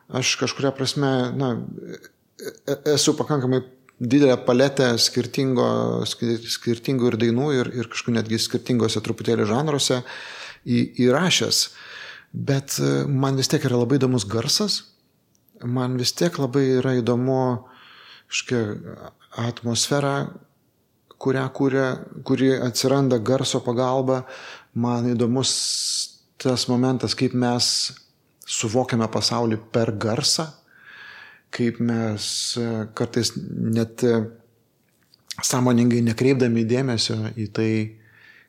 aš 0.10 0.36
kažkuria 0.41 0.71
prasme, 0.76 1.12
na, 1.36 1.52
e, 1.82 2.52
e, 2.67 2.78
esu 2.93 3.15
pakankamai 3.17 3.63
didelę 4.00 4.38
paletę 4.45 4.91
skirtingo, 5.00 6.04
skirtingų 6.06 7.13
ir 7.13 7.19
dainų 7.19 7.52
ir, 7.56 7.71
ir 7.82 7.91
kažkur 7.91 8.17
netgi 8.17 8.39
skirtingose 8.41 9.02
truputėlį 9.02 9.48
žanruose 9.50 10.02
į, 10.65 10.82
įrašęs. 11.08 11.62
Bet 12.36 12.78
e, 12.84 13.06
man 13.08 13.39
vis 13.39 13.50
tiek 13.52 13.63
yra 13.65 13.80
labai 13.82 14.00
įdomus 14.02 14.28
garsas, 14.30 14.84
man 15.63 15.95
vis 15.98 16.12
tiek 16.13 16.36
labai 16.39 16.67
yra 16.82 16.98
įdomu 17.00 17.39
kažkokia 18.28 19.12
atmosfera, 19.45 20.15
kurią 21.21 21.45
kūrė, 21.56 21.86
kuri 22.28 22.52
atsiranda 22.60 23.19
garso 23.24 23.62
pagalba. 23.63 24.26
Man 24.76 25.08
įdomus 25.14 25.52
tas 26.42 26.68
momentas, 26.68 27.16
kaip 27.16 27.34
mes 27.38 27.68
suvokiame 28.46 29.08
pasaulį 29.12 29.62
per 29.74 29.94
garsą 29.98 30.50
kaip 31.56 31.80
mes 31.84 32.26
e, 32.60 32.70
kartais 32.98 33.34
net 33.36 34.04
e, 34.04 34.16
sąmoningai 35.44 36.02
nekreipdami 36.10 36.66
dėmesio 36.68 37.18
į 37.40 37.50
tai, 37.56 37.72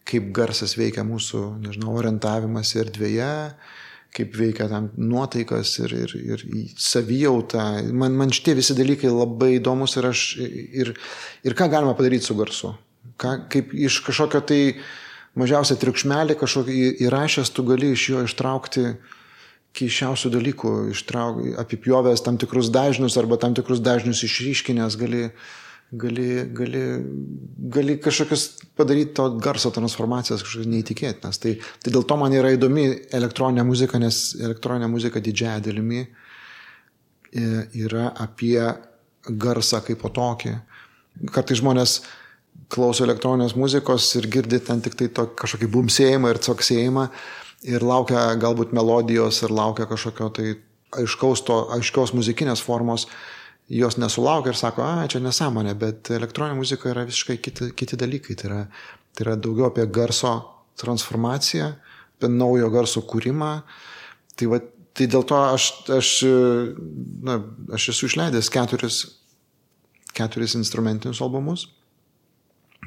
kaip 0.06 0.30
garsas 0.34 0.76
veikia 0.78 1.04
mūsų, 1.06 1.42
nežinau, 1.64 1.96
orientavimas 1.98 2.72
erdvėje, 2.78 3.30
kaip 4.16 4.36
veikia 4.38 4.68
tam 4.70 4.88
nuotaikas 4.96 5.74
ir, 5.82 5.94
ir, 6.06 6.14
ir 6.16 6.44
savijautą. 6.80 7.64
Man, 7.92 8.14
man 8.16 8.32
šitie 8.34 8.54
visi 8.56 8.76
dalykai 8.78 9.10
labai 9.12 9.56
įdomus 9.58 9.98
ir, 9.98 10.08
aš, 10.12 10.26
ir, 10.40 10.94
ir 11.44 11.58
ką 11.58 11.68
galima 11.72 11.96
padaryti 11.98 12.30
su 12.30 12.38
garsu. 12.38 12.72
Ką, 13.20 13.34
kaip 13.52 13.74
iš 13.74 14.00
kažkokio 14.06 14.42
tai 14.46 14.60
mažiausia 15.36 15.76
triukšmelį 15.80 16.38
kažkokį 16.40 16.80
įrašęs 17.06 17.52
tu 17.54 17.64
gali 17.68 17.92
iš 17.94 18.08
jo 18.12 18.24
ištraukti 18.26 18.88
keiščiausių 19.76 20.32
dalykų, 20.32 20.72
ištrauk, 20.94 21.40
apipjovęs 21.60 22.24
tam 22.24 22.38
tikrus 22.40 22.70
dažnius 22.72 23.16
arba 23.20 23.38
tam 23.40 23.54
tikrus 23.56 23.82
dažnius 23.84 24.22
išryškinęs, 24.24 24.96
gali, 24.96 25.26
gali, 25.92 26.28
gali, 26.56 26.84
gali 27.76 27.98
kažkokias 28.00 28.46
padaryti 28.78 29.14
to 29.18 29.28
garso 29.42 29.72
transformacijas 29.74 30.44
kažkokias 30.46 30.70
neįtikėtinas. 30.72 31.40
Tai, 31.42 31.56
tai 31.84 31.92
dėl 31.92 32.06
to 32.08 32.16
man 32.20 32.34
yra 32.36 32.54
įdomi 32.56 32.86
elektroninė 33.16 33.66
muzika, 33.68 34.00
nes 34.00 34.30
elektroninė 34.40 34.88
muzika 34.92 35.20
didžiaja 35.20 35.60
dalimi 35.68 36.06
e, 36.06 36.08
yra 37.84 38.08
apie 38.24 38.60
garsą 39.26 39.82
kaip 39.84 40.00
po 40.00 40.12
tokį. 40.14 40.56
Kartai 41.32 41.56
žmonės 41.60 42.00
klauso 42.72 43.04
elektroninės 43.06 43.56
muzikos 43.58 44.08
ir 44.18 44.28
girdi 44.32 44.60
ten 44.64 44.80
tik 44.84 44.96
tai 44.98 45.10
kažkokį 45.14 45.68
bumsėjimą 45.72 46.32
ir 46.32 46.42
coksėjimą 46.42 47.08
ir 47.66 47.84
laukia 47.86 48.28
galbūt 48.40 48.74
melodijos 48.76 49.42
ir 49.42 49.54
laukia 49.54 49.86
kažkokio 49.90 50.30
tai 50.34 50.54
aiškaus 50.96 51.42
to, 51.46 51.56
aiškios 51.76 52.12
muzikinės 52.16 52.62
formos, 52.64 53.06
jos 53.72 53.98
nesulaukia 53.98 54.52
ir 54.52 54.58
sako, 54.58 54.84
a, 54.84 55.06
čia 55.10 55.20
nesąmonė, 55.24 55.74
bet 55.78 56.10
elektroninė 56.14 56.58
muzika 56.60 56.90
yra 56.92 57.06
visiškai 57.08 57.38
kiti, 57.42 57.72
kiti 57.76 57.98
dalykai. 57.98 58.36
Tai 58.38 58.48
yra, 58.50 58.62
tai 59.16 59.26
yra 59.26 59.36
daugiau 59.40 59.70
apie 59.70 59.86
garso 59.90 60.36
transformaciją, 60.80 61.72
apie 62.16 62.30
naujo 62.32 62.70
garso 62.74 63.02
kūrimą. 63.08 63.52
Tai, 64.36 64.50
va, 64.52 64.60
tai 64.96 65.08
dėl 65.10 65.26
to 65.26 65.40
aš, 65.50 65.70
aš, 65.98 66.12
na, 67.26 67.40
aš 67.76 67.90
esu 67.94 68.10
išleidęs 68.10 68.52
keturis, 68.54 69.00
keturis 70.16 70.56
instrumentinius 70.58 71.22
albumus. 71.24 71.66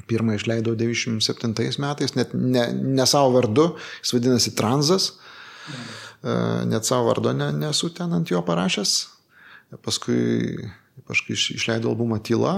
Pirmą 0.10 0.36
išleidau 0.40 0.74
97 0.80 1.80
metais, 1.84 2.16
net 2.18 2.34
ne, 2.34 2.66
ne 2.74 3.06
savo 3.10 3.36
vardu, 3.38 3.70
jis 4.02 4.16
vadinasi 4.16 4.56
Transas, 4.58 5.12
mhm. 5.70 6.68
net 6.72 6.90
savo 6.90 7.12
vardo 7.12 7.34
ne, 7.38 7.52
nesu 7.56 7.92
ten 7.96 8.14
ant 8.18 8.34
jo 8.34 8.42
parašęs. 8.46 8.96
Paskui, 9.86 10.58
paskui 11.06 11.38
išleidau 11.38 11.92
albumą 11.94 12.18
Tyla 12.26 12.56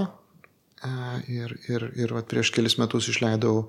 e, 0.80 0.92
ir, 1.28 1.58
ir, 1.68 1.90
ir 2.00 2.14
vat, 2.16 2.30
prieš 2.32 2.54
kelis 2.56 2.78
metus 2.80 3.10
išleidau 3.12 3.66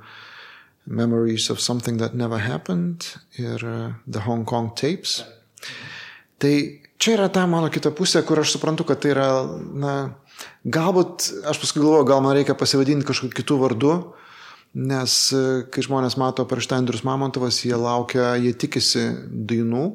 Memories 0.87 1.49
of 1.51 1.61
Something 1.61 1.99
That 1.99 2.15
Never 2.15 2.39
Happened 2.39 3.07
ir 3.39 3.67
e, 3.67 3.79
The 4.07 4.23
Hong 4.29 4.47
Kong 4.47 4.71
Tapes. 4.79 5.25
Tai 6.39 6.55
čia 7.03 7.17
yra 7.17 7.29
ta 7.35 7.49
mano 7.51 7.71
kita 7.71 7.91
pusė, 7.95 8.23
kur 8.27 8.43
aš 8.43 8.55
suprantu, 8.55 8.87
kad 8.87 9.03
tai 9.03 9.11
yra, 9.15 9.29
na, 9.75 9.95
Galbūt 10.65 11.29
aš 11.51 11.61
paskui 11.63 11.83
galvoju, 11.83 12.07
gal 12.09 12.23
man 12.25 12.37
reikia 12.37 12.57
pasivadinti 12.59 13.07
kažkokiu 13.09 13.39
kitų 13.41 13.59
vardu, 13.61 13.93
nes 14.79 15.17
e, 15.37 15.43
kai 15.73 15.85
žmonės 15.85 16.17
mato 16.21 16.47
paraštą 16.49 16.79
Andrius 16.81 17.05
Mamontovas, 17.07 17.61
jie 17.67 17.77
laukia, 17.77 18.33
jie 18.41 18.55
tikisi 18.57 19.09
dainų 19.31 19.87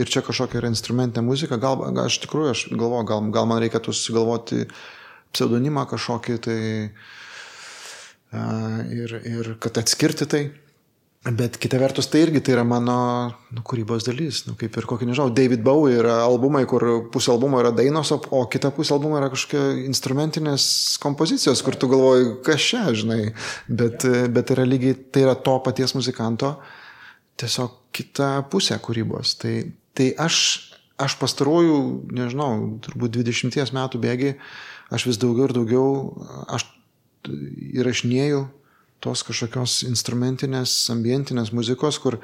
ir 0.00 0.10
čia 0.10 0.22
kažkokia 0.24 0.60
yra 0.60 0.70
instrumentinė 0.72 1.24
muzika, 1.26 1.58
gal, 1.60 1.78
gal 1.92 2.06
aš 2.08 2.20
tikrųjų, 2.24 2.54
aš 2.54 2.64
galvoju, 2.72 3.06
gal, 3.08 3.30
gal 3.34 3.48
man 3.50 3.60
reikėtų 3.64 3.94
susigalvoti 3.94 4.66
pseudonimą 5.34 5.86
kažkokį 5.90 6.38
tai 6.44 6.60
ir, 8.94 9.14
ir 9.26 9.54
kad 9.62 9.80
atskirti 9.80 10.28
tai. 10.30 10.42
Bet 11.20 11.58
kita 11.60 11.76
vertus, 11.76 12.06
tai 12.08 12.22
irgi 12.24 12.40
tai 12.40 12.54
yra 12.54 12.62
mano 12.64 12.94
nu, 13.52 13.60
kūrybos 13.60 14.06
dalis. 14.06 14.38
Nu, 14.46 14.54
kaip 14.56 14.72
ir 14.80 14.86
kokį, 14.88 15.10
nežinau, 15.10 15.28
David 15.36 15.60
Bowie 15.60 15.98
yra 16.00 16.14
albumai, 16.24 16.62
kur 16.64 16.80
pusė 17.12 17.34
albumo 17.34 17.58
yra 17.60 17.74
dainos, 17.76 18.08
o 18.16 18.40
kita 18.48 18.70
pusė 18.72 18.94
albumo 18.96 19.18
yra 19.18 19.28
kažkokia 19.28 19.82
instrumentinės 19.84 20.64
kompozicijos, 21.02 21.60
kur 21.66 21.76
tu 21.76 21.90
galvoji, 21.92 22.30
kas 22.46 22.64
čia, 22.70 22.86
žinai. 22.96 23.34
Bet, 23.68 24.06
bet 24.32 24.52
yra 24.54 24.64
lygiai, 24.64 24.96
tai 25.12 25.26
yra 25.26 25.34
to 25.36 25.58
paties 25.66 25.92
muzikanto 25.92 26.54
tiesiog 27.40 27.74
kita 27.92 28.30
pusė 28.48 28.78
kūrybos. 28.80 29.34
Tai, 29.42 29.52
tai 29.92 30.06
aš, 30.24 30.38
aš 31.04 31.18
pastaruoju, 31.20 31.76
nežinau, 32.16 32.54
turbūt 32.88 33.18
20 33.18 33.76
metų 33.76 34.00
bėgi, 34.00 34.32
aš 34.88 35.04
vis 35.10 35.20
daugiau 35.20 35.50
ir 35.50 35.56
daugiau, 35.58 35.92
aš 36.48 36.64
įrašinėjau 37.76 38.46
tos 39.04 39.24
kažkokios 39.26 39.80
instrumentinės, 39.88 40.74
ambientinės 40.92 41.54
muzikos, 41.56 41.98
kur 42.02 42.18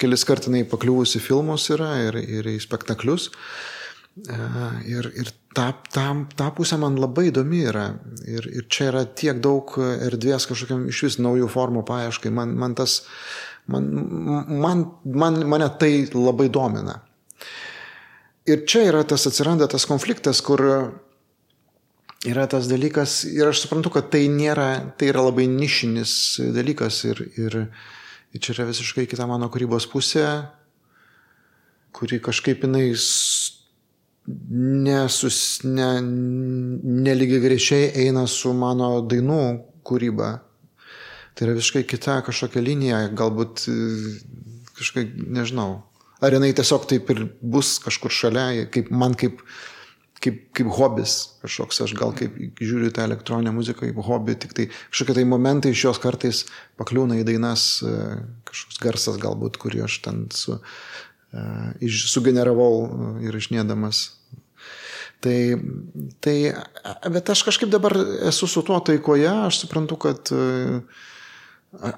kelis 0.00 0.26
kartinai 0.28 0.64
pakliuvusi 0.68 1.20
filmus 1.22 1.68
yra 1.74 1.94
ir, 2.08 2.20
ir 2.20 2.48
į 2.52 2.58
spektaklius. 2.64 3.30
E, 4.18 4.38
ir, 4.90 5.10
ir 5.14 5.32
ta, 5.54 5.70
ta, 5.94 6.06
ta 6.36 6.50
pusė 6.54 6.78
man 6.80 6.98
labai 7.00 7.28
įdomi 7.30 7.64
yra. 7.70 7.88
Ir, 8.26 8.48
ir 8.60 8.68
čia 8.70 8.90
yra 8.92 9.04
tiek 9.06 9.40
daug 9.44 9.76
erdvės 9.80 10.48
kažkokiam 10.50 10.86
iš 10.90 11.04
vis 11.06 11.18
naujų 11.22 11.50
formų 11.52 11.84
paieškai. 11.88 12.32
Man, 12.34 12.56
man, 12.58 12.76
tas, 12.78 13.00
man, 13.70 13.88
man, 14.48 14.86
man, 15.04 15.42
mane 15.48 15.70
tai 15.80 15.92
labai 16.14 16.48
domina. 16.52 17.00
Ir 18.48 18.64
čia 18.68 18.86
yra 18.88 19.04
tas 19.04 19.26
atsiranda 19.28 19.68
tas 19.68 19.84
konfliktas, 19.88 20.40
kur 20.44 20.62
yra 22.26 22.46
tas 22.50 22.66
dalykas 22.70 23.22
ir 23.28 23.46
aš 23.50 23.62
suprantu, 23.62 23.92
kad 23.94 24.10
tai 24.10 24.26
nėra, 24.32 24.94
tai 24.98 25.12
yra 25.12 25.22
labai 25.28 25.46
nišinis 25.50 26.12
dalykas 26.54 27.04
ir, 27.06 27.22
ir, 27.38 27.58
ir 28.34 28.42
čia 28.42 28.56
yra 28.56 28.68
visiškai 28.72 29.06
kita 29.10 29.28
mano 29.30 29.50
kūrybos 29.52 29.86
pusė, 29.92 30.26
kuri 31.94 32.18
kažkaip 32.22 32.66
jinai 32.66 32.90
nesus, 34.28 35.38
ne, 35.64 35.88
nelygiai 37.06 37.42
greičiai 37.44 37.88
eina 38.04 38.26
su 38.28 38.52
mano 38.52 38.98
dainų 39.08 39.42
kūryba. 39.86 40.34
Tai 41.34 41.46
yra 41.46 41.54
visiškai 41.56 41.84
kita 41.86 42.18
kažkokia 42.26 42.62
linija, 42.64 43.04
galbūt 43.14 43.64
kažkaip, 44.78 45.14
nežinau. 45.38 45.84
Ar 46.18 46.34
jinai 46.34 46.50
tiesiog 46.50 46.88
taip 46.90 47.10
ir 47.14 47.28
bus 47.40 47.76
kažkur 47.82 48.10
šalia, 48.10 48.66
kaip 48.74 48.90
man 48.90 49.14
kaip 49.18 49.44
kaip, 50.22 50.38
kaip 50.56 50.70
hobis 50.74 51.14
kažkoks, 51.42 51.82
aš 51.84 51.94
gal 51.98 52.14
kaip 52.16 52.36
žiūriu 52.58 52.90
tą 52.94 53.06
elektroninę 53.06 53.52
muziką 53.54 53.86
kaip 53.86 54.00
hobį, 54.06 54.36
tik 54.44 54.54
tai 54.56 54.68
kažkokie 54.70 55.18
tai 55.18 55.26
momentai 55.28 55.72
iš 55.74 55.84
jos 55.88 56.00
kartais 56.02 56.44
pakliūna 56.80 57.20
į 57.20 57.26
dainas, 57.28 57.66
e, 57.86 57.92
kažkoks 58.48 58.80
garsas 58.82 59.20
galbūt, 59.22 59.60
kurį 59.62 59.84
aš 59.86 60.00
ten 60.06 60.24
su, 60.34 60.58
uh, 60.58 61.98
sugeneravau 62.08 62.72
e, 62.86 63.10
įrašinėdamas. 63.28 64.04
Tai, 65.18 65.38
tai, 66.22 66.36
bet 67.10 67.30
aš 67.34 67.42
kažkaip 67.48 67.70
dabar 67.72 67.96
esu 68.30 68.46
su 68.46 68.62
tuo 68.62 68.78
taikoje, 68.86 69.26
aš 69.26 69.64
suprantu, 69.64 69.96
kad 69.98 70.30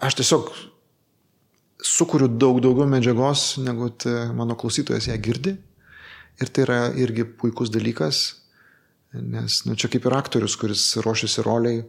aš 0.01 0.17
tiesiog 0.17 0.49
sukuriu 1.85 2.31
daug 2.33 2.63
daugiau 2.65 2.89
medžiagos, 2.89 3.59
negu 3.61 3.91
mano 4.37 4.57
klausytojas 4.57 5.11
ją 5.11 5.19
girdi. 5.21 5.59
Ir 6.41 6.49
tai 6.49 6.65
yra 6.65 6.81
irgi 6.97 7.27
puikus 7.39 7.73
dalykas, 7.73 8.21
nes 9.13 9.63
nu, 9.67 9.75
čia 9.77 9.91
kaip 9.93 10.07
ir 10.07 10.17
aktorius, 10.17 10.57
kuris 10.57 10.85
ruošiasi 11.03 11.45
roliai, 11.45 11.83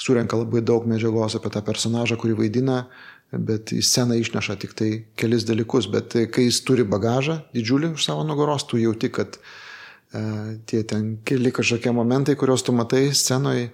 surenka 0.00 0.38
labai 0.38 0.62
daug 0.64 0.86
medžiagos 0.88 1.36
apie 1.38 1.52
tą 1.54 1.62
personažą, 1.64 2.18
kurį 2.18 2.38
vaidina, 2.40 2.84
bet 3.32 3.72
į 3.74 3.82
sceną 3.84 4.18
išneša 4.20 4.56
tik 4.62 4.74
tai 4.78 4.90
kelis 5.18 5.46
dalykus, 5.48 5.88
bet 5.90 6.16
kai 6.32 6.46
jis 6.48 6.60
turi 6.66 6.86
bagažą 6.86 7.40
didžiulį 7.54 7.94
už 7.94 8.06
savo 8.06 8.24
nugaros, 8.26 8.66
tu 8.68 8.78
jauti, 8.80 9.10
kad 9.14 9.38
e, 9.38 10.22
tie 10.70 10.82
ten 10.88 11.18
keli 11.26 11.52
kažkokie 11.54 11.92
momentai, 11.94 12.36
kuriuos 12.38 12.64
tu 12.66 12.74
matai 12.76 13.08
scenoje, 13.14 13.70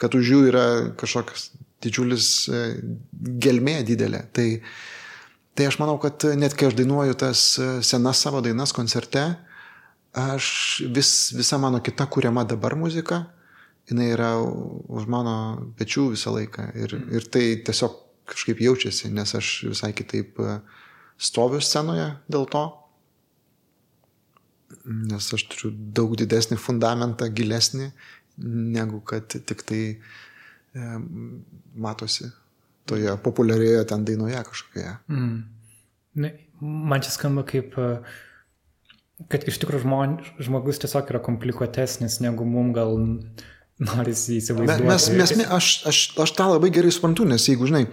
kad 0.00 0.14
už 0.14 0.32
jų 0.32 0.42
yra 0.50 0.66
kažkoks 0.98 1.50
didžiulis 1.84 2.30
e, 2.48 2.62
gelmė 3.42 3.80
didelė. 3.86 4.24
Tai, 4.34 4.48
tai 5.56 5.70
aš 5.70 5.78
manau, 5.82 5.98
kad 6.02 6.26
net 6.38 6.56
kai 6.58 6.70
aš 6.70 6.78
dainuoju 6.78 7.18
tas 7.20 7.46
e, 7.58 7.70
senas 7.86 8.22
savo 8.22 8.42
dainas 8.44 8.74
koncerte, 8.76 9.28
aš 10.16 10.46
vis, 10.94 11.32
visa 11.36 11.58
mano 11.58 11.80
kita 11.84 12.06
kuriama 12.10 12.44
dabar 12.44 12.76
muzika, 12.76 13.26
jinai 13.90 14.08
yra 14.14 14.32
už 14.40 15.06
mano 15.12 15.36
pečių 15.78 16.10
visą 16.14 16.32
laiką. 16.34 16.70
Ir, 16.74 16.96
ir 17.12 17.28
tai 17.30 17.44
tiesiog 17.66 18.00
kažkaip 18.26 18.60
jaučiasi, 18.64 19.12
nes 19.14 19.34
aš 19.38 19.52
visai 19.70 19.92
kitaip 19.94 20.40
e, 20.42 20.58
stoviu 21.18 21.60
scenoje 21.62 22.08
dėl 22.32 22.48
to, 22.50 22.64
nes 24.86 25.28
aš 25.34 25.46
turiu 25.52 25.70
daug 25.94 26.16
didesnį 26.18 26.58
fundamentą, 26.58 27.28
gilesnį, 27.30 27.90
negu 28.76 29.00
kad 29.06 29.30
tik 29.30 29.62
tai 29.68 29.82
e, 29.94 30.98
matosi 31.74 32.32
toje 32.86 33.14
populiarioje 33.22 33.86
ten 33.90 34.04
dainoje 34.06 34.42
kažkokioje. 34.50 34.96
Mm. 35.10 35.38
Man 36.60 37.02
čia 37.04 37.12
skamba 37.12 37.44
kaip, 37.46 37.76
e, 37.78 38.00
kad 39.32 39.46
iš 39.48 39.58
tikrųjų 39.62 39.84
žmogus 40.44 40.80
tiesiog 40.82 41.12
yra 41.12 41.22
komplikuotesnis, 41.24 42.20
negu 42.24 42.44
mum 42.48 42.72
gal 42.76 42.96
norisi 43.82 44.40
įsivaizduoti. 44.40 44.88
Mes, 44.88 45.08
mes, 45.12 45.34
mes, 45.40 45.48
aš, 45.52 45.70
aš, 45.88 46.02
aš 46.24 46.34
tą 46.36 46.50
labai 46.52 46.72
gerai 46.74 46.92
suprantu, 46.94 47.26
nes 47.28 47.48
jeigu, 47.48 47.68
žinai, 47.68 47.86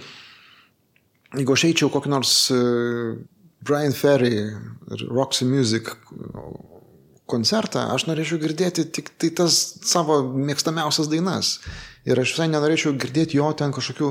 jeigu 1.39 1.55
aš 1.55 1.67
eičiau 1.69 1.91
kokį 1.93 2.11
nors 2.13 2.35
uh, 2.55 3.15
Brian 3.63 3.95
Ferry 3.95 4.35
ir 4.43 5.05
Roxy 5.09 5.47
Music 5.47 5.91
koncertą, 7.29 7.87
aš 7.95 8.07
norėčiau 8.09 8.39
girdėti 8.41 8.85
tik 8.91 9.13
tai 9.19 9.31
tas 9.35 9.59
savo 9.87 10.21
mėgstamiausias 10.35 11.09
dainas. 11.11 11.57
Ir 12.03 12.19
aš 12.19 12.35
visai 12.35 12.49
nenorėčiau 12.51 12.97
girdėti 12.99 13.39
jo 13.39 13.47
ten 13.55 13.71
kažkokių, 13.75 14.09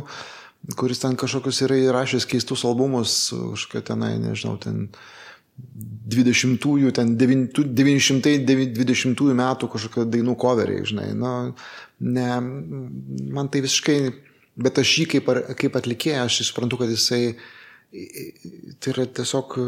kuris 0.80 1.02
ten 1.02 1.18
kažkokius 1.20 1.60
yra 1.66 1.76
įrašęs 1.90 2.26
keistus 2.30 2.64
albumus, 2.68 3.16
kažkokia 3.32 3.84
tenai, 3.92 4.14
nežinau, 4.22 4.56
ten 4.60 4.88
20-ųjų, 6.12 6.92
ten 6.96 7.14
920 7.20 9.32
metų 9.38 9.68
kažkokio 9.72 10.04
dainų 10.10 10.34
coveriai, 10.40 10.84
žinai. 10.88 11.08
Nu, 11.16 11.32
ne, 12.02 12.28
man 13.32 13.50
tai 13.52 13.62
visiškai, 13.64 13.98
bet 14.62 14.80
aš 14.82 14.94
jį 15.00 15.06
kaip, 15.16 15.30
kaip 15.60 15.78
atlikėją, 15.78 16.26
aš 16.26 16.42
suprantu, 16.50 16.80
kad 16.82 16.92
jisai, 16.92 17.22
tai 17.92 18.94
yra 18.94 19.08
tiesiog 19.20 19.58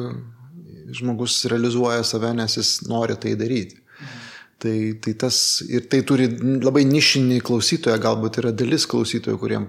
žmogus 0.95 1.39
realizuoja 1.51 2.05
save, 2.07 2.35
nes 2.37 2.59
jis 2.59 2.77
nori 2.89 3.17
tai 3.21 3.33
daryti. 3.41 3.81
Mhm. 3.81 4.21
Tai, 4.65 4.77
tai 5.05 5.13
tas, 5.21 5.39
ir 5.69 5.89
tai 5.93 6.01
turi 6.07 6.29
labai 6.65 6.87
nišinį 6.89 7.41
klausytoją, 7.45 7.99
galbūt 8.01 8.41
yra 8.43 8.53
dalis 8.57 8.87
klausytojų, 8.91 9.41
kuriem, 9.41 9.67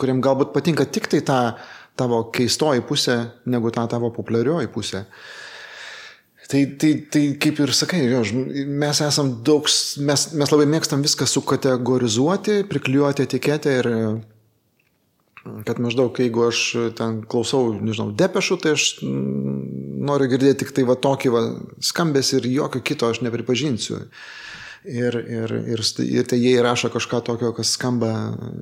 kuriem 0.00 0.22
galbūt 0.24 0.54
patinka 0.54 0.86
tik 0.88 1.10
tai 1.12 1.20
ta 1.26 1.40
tavo 1.98 2.22
keistoji 2.34 2.84
pusė, 2.86 3.16
negu 3.50 3.72
ta 3.74 3.86
tavo 3.90 4.12
populiarioji 4.14 4.70
pusė. 4.72 5.04
Tai, 6.46 6.60
tai, 6.78 6.92
tai 7.10 7.24
kaip 7.42 7.58
ir 7.64 7.72
sakai, 7.74 8.04
jo, 8.06 8.20
mes 8.70 9.00
esam 9.02 9.32
daug, 9.46 9.66
mes, 10.06 10.26
mes 10.38 10.52
labai 10.52 10.68
mėgstam 10.76 11.02
viską 11.02 11.26
sukategorizuoti, 11.26 12.60
priklijuoti 12.70 13.26
etiketę 13.26 13.72
ir 13.80 13.88
kad 15.66 15.80
maždaug 15.82 16.18
jeigu 16.18 16.46
aš 16.46 16.60
ten 16.98 17.20
klausau, 17.30 17.74
nežinau, 17.74 18.12
depešų, 18.18 18.58
tai 18.62 18.74
aš 18.76 18.86
noriu 19.02 20.30
girdėti 20.30 20.64
tik 20.64 20.72
tai 20.76 20.86
va 20.88 20.96
tokį 20.98 21.32
va 21.34 21.42
skambės 21.82 22.32
ir 22.38 22.48
jokio 22.50 22.82
kito 22.82 23.10
aš 23.10 23.22
nepripažinsiu. 23.26 24.04
Ir, 24.86 25.16
ir, 25.18 25.50
ir, 25.74 25.80
ir 26.06 26.26
tai 26.30 26.36
jie 26.38 26.52
įrašo 26.60 26.92
kažką 26.94 27.18
tokio, 27.26 27.48
kas 27.56 27.72
skamba 27.74 28.10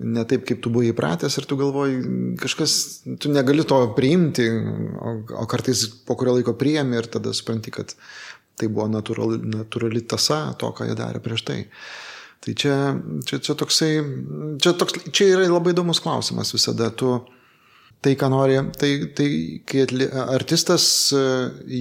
ne 0.01 0.23
taip, 0.25 0.47
kaip 0.49 0.63
tu 0.65 0.71
buvai 0.73 0.89
įpratęs 0.95 1.37
ir 1.37 1.45
tu 1.51 1.59
galvoji, 1.61 1.99
kažkas, 2.41 2.77
tu 3.21 3.33
negali 3.33 3.67
to 3.69 3.83
priimti, 3.97 4.47
o, 4.49 5.13
o 5.43 5.45
kartais 5.51 5.83
po 6.09 6.17
kurio 6.17 6.39
laiko 6.39 6.55
priemi 6.57 6.97
ir 6.97 7.11
tada 7.13 7.35
supranti, 7.37 7.75
kad 7.75 7.93
tai 8.57 8.71
buvo 8.71 8.89
natūrali, 8.89 9.43
natūrali 9.53 10.05
tasa 10.09 10.55
to, 10.57 10.73
ką 10.73 10.89
jie 10.89 10.97
darė 10.97 11.21
prieš 11.21 11.45
tai. 11.51 11.59
Tai 12.45 12.57
čia, 12.61 12.75
čia, 13.29 13.41
čia 13.45 13.57
toksai, 13.61 13.93
čia, 14.61 14.75
toks, 14.81 15.05
čia 15.13 15.31
yra 15.35 15.47
labai 15.49 15.73
įdomus 15.73 16.01
klausimas 16.05 16.53
visada. 16.57 16.91
Tu, 16.93 17.09
tai, 18.05 18.13
ką 18.21 18.29
nori, 18.33 18.59
tai, 18.79 18.91
tai 19.17 19.29
kai 19.69 19.85
atli, 19.87 20.09
artistas 20.37 20.85
e, 21.17 21.25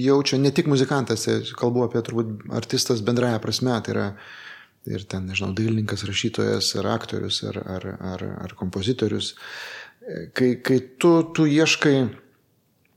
jaučia, 0.06 0.38
ne 0.40 0.52
tik 0.54 0.70
muzikantas, 0.72 1.26
tai 1.26 1.38
kalbu 1.58 1.84
apie 1.84 2.00
turbūt 2.06 2.48
artistas 2.56 3.02
bendraja 3.04 3.42
prasme, 3.42 3.74
tai 3.84 3.94
yra 3.94 4.06
ir 4.88 5.04
ten, 5.08 5.28
nežinau, 5.28 5.52
dailininkas, 5.56 6.04
rašytojas, 6.08 6.74
ar 6.80 6.90
aktorius, 6.92 7.42
ar, 7.48 7.60
ar, 7.76 7.86
ar, 8.14 8.24
ar 8.44 8.56
kompozitorius. 8.58 9.34
E, 10.00 10.26
kai, 10.36 10.54
kai 10.64 10.80
tu, 11.00 11.12
tu 11.36 11.48
ieškai, 11.48 11.96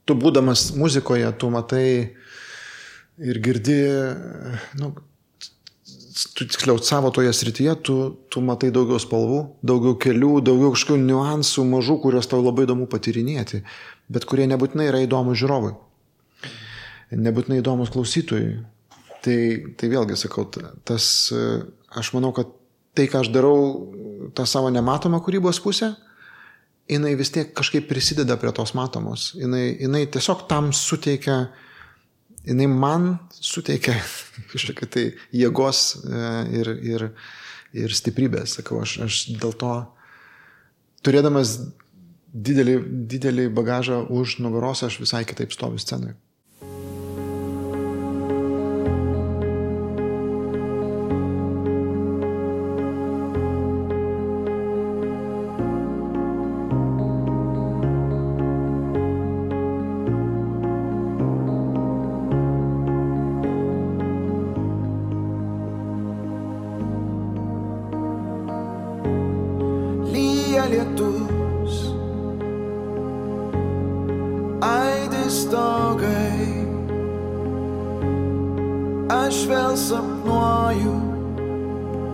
tu 0.08 0.16
būdamas 0.16 0.70
muzikoje, 0.76 1.28
tu 1.40 1.52
matai 1.52 1.86
ir 3.18 3.40
girdi, 3.44 3.78
nu, 4.80 4.94
tu 6.34 6.46
tiksliau 6.46 6.78
savo 6.82 7.10
toje 7.14 7.32
srityje, 7.32 7.74
tu, 7.86 7.94
tu 8.32 8.40
matai 8.44 8.70
daugiau 8.74 8.98
spalvų, 9.02 9.40
daugiau 9.66 9.98
kelių, 10.00 10.38
daugiau 10.46 10.72
kažkokių 10.74 11.02
niuansų 11.04 11.64
mažų, 11.68 11.98
kuriuos 12.02 12.30
tau 12.30 12.40
labai 12.42 12.66
įdomu 12.66 12.88
patyrinėti, 12.90 13.62
bet 14.10 14.26
kurie 14.28 14.48
nebūtinai 14.50 14.88
yra 14.90 15.02
įdomus 15.04 15.38
žiūrovui, 15.40 15.74
nebūtinai 17.14 17.60
įdomus 17.62 17.92
klausytojui. 17.94 18.58
Tai, 19.18 19.38
tai 19.74 19.88
vėlgi 19.90 20.14
sakau, 20.14 20.44
tas, 20.86 21.06
aš 21.90 22.12
manau, 22.14 22.30
kad 22.36 22.50
tai, 22.96 23.08
ką 23.10 23.24
aš 23.24 23.32
darau, 23.34 23.56
tą 24.34 24.46
savo 24.46 24.70
nematomą 24.70 25.18
kūrybos 25.26 25.58
pusę, 25.62 25.92
jinai 26.88 27.16
vis 27.18 27.34
tiek 27.34 27.50
kažkaip 27.54 27.88
prisideda 27.90 28.38
prie 28.40 28.54
tos 28.54 28.76
matomos. 28.78 29.32
Jinai, 29.36 29.72
jinai 29.82 30.04
tiesiog 30.14 30.46
tam 30.48 30.70
suteikia 30.74 31.40
uh, 31.42 31.64
jinai 32.46 32.68
man 32.70 33.10
suteikia 33.32 33.96
kažkokią 34.52 34.88
tai 34.92 35.04
jėgos 35.34 35.82
e, 36.04 36.22
ir, 36.60 36.72
ir, 36.92 37.06
ir 37.76 37.94
stiprybės, 37.96 38.58
sakau, 38.58 38.82
aš, 38.84 38.98
aš 39.06 39.20
dėl 39.40 39.56
to, 39.58 39.74
turėdamas 41.06 41.58
didelį, 42.32 42.78
didelį 43.10 43.48
bagažą 43.56 44.04
už 44.12 44.38
nugaros, 44.44 44.84
aš 44.86 45.00
visai 45.02 45.24
kitaip 45.28 45.54
stoviu 45.54 45.80
scenoje. 45.82 46.16
sapnuoju 79.88 80.96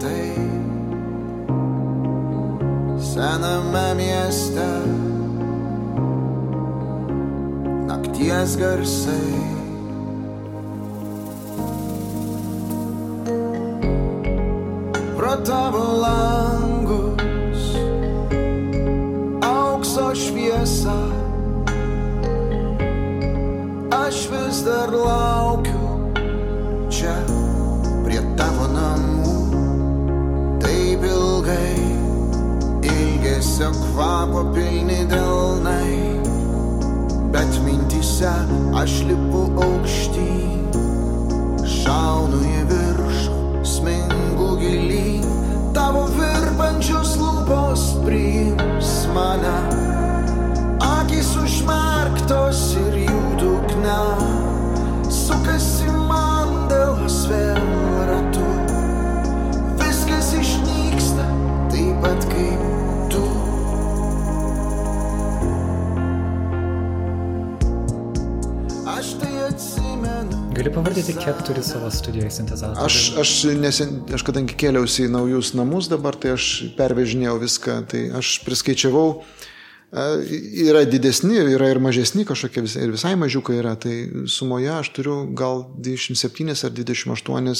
tai 0.00 0.30
sename 3.02 3.94
mieste 3.98 4.70
nakties 7.86 8.56
garsai. 8.56 9.34
Pro 15.16 15.34
tavo 15.42 15.84
langus 16.04 17.64
aukso 19.42 20.14
šviesa, 20.14 21.00
aš 23.90 24.28
vis 24.30 24.62
dar 24.62 24.94
laukiu. 24.94 25.83
akise 33.44 33.64
kvapo 33.64 34.52
pilni 34.54 35.04
delnai, 35.04 36.20
bet 37.32 37.60
mintise 37.64 38.32
aš 38.80 38.92
lipu 39.04 39.42
aukštį, 39.60 40.30
šaunu 41.68 42.40
į 42.40 42.62
viršų, 42.70 43.36
smingu 43.68 44.48
gilį, 44.62 45.20
tavo 45.76 46.06
virpančios 46.16 47.18
lūpos 47.20 47.84
priims 48.06 48.92
mane, 49.12 49.56
akis 50.80 51.36
užmerktos 51.36 52.62
ir 52.80 53.00
jų 53.04 53.24
dugna, 53.42 54.02
sukasi 55.12 55.90
man 56.08 56.62
dėl 56.72 56.96
vėl 57.28 57.60
ratų, 58.08 58.52
viskas 59.84 60.32
išnyksta 60.40 61.28
taip 61.68 62.00
pat 62.00 62.32
kaip. 62.32 62.73
Gali 70.64 70.74
pavardyti, 70.74 71.12
kiek 71.12 71.40
turi 71.44 71.60
savo 71.60 71.90
studijoje 71.92 72.30
sintezatorių? 72.38 72.86
Aš, 72.86 72.94
aš, 73.20 73.30
nesen, 73.60 73.90
aš 74.16 74.22
kadangi 74.24 74.54
kėliausi 74.56 75.02
į 75.04 75.10
naujus 75.12 75.50
namus 75.52 75.90
dabar, 75.92 76.16
tai 76.16 76.30
aš 76.38 76.46
pervežinėjau 76.78 77.34
viską, 77.42 77.74
tai 77.90 78.00
aš 78.16 78.30
priskaičiavau, 78.46 79.10
e, 79.92 80.06
yra 80.64 80.86
didesni, 80.88 81.36
yra 81.52 81.68
ir 81.68 81.82
mažesni 81.84 82.24
kažkokie, 82.24 82.64
ir 82.80 82.94
visai 82.96 83.12
mažiukai 83.20 83.58
yra, 83.60 83.74
tai 83.76 84.24
sumoje 84.24 84.72
aš 84.72 84.88
turiu 84.96 85.18
gal 85.36 85.66
27 85.84 86.56
ar 86.56 86.72
28 86.80 87.52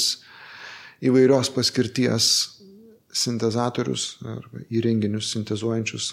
įvairios 1.05 1.53
paskirties 1.53 2.31
sintezatorius 3.15 4.05
arba 4.27 4.63
įrenginius 4.73 5.29
sintezuojančius, 5.31 6.09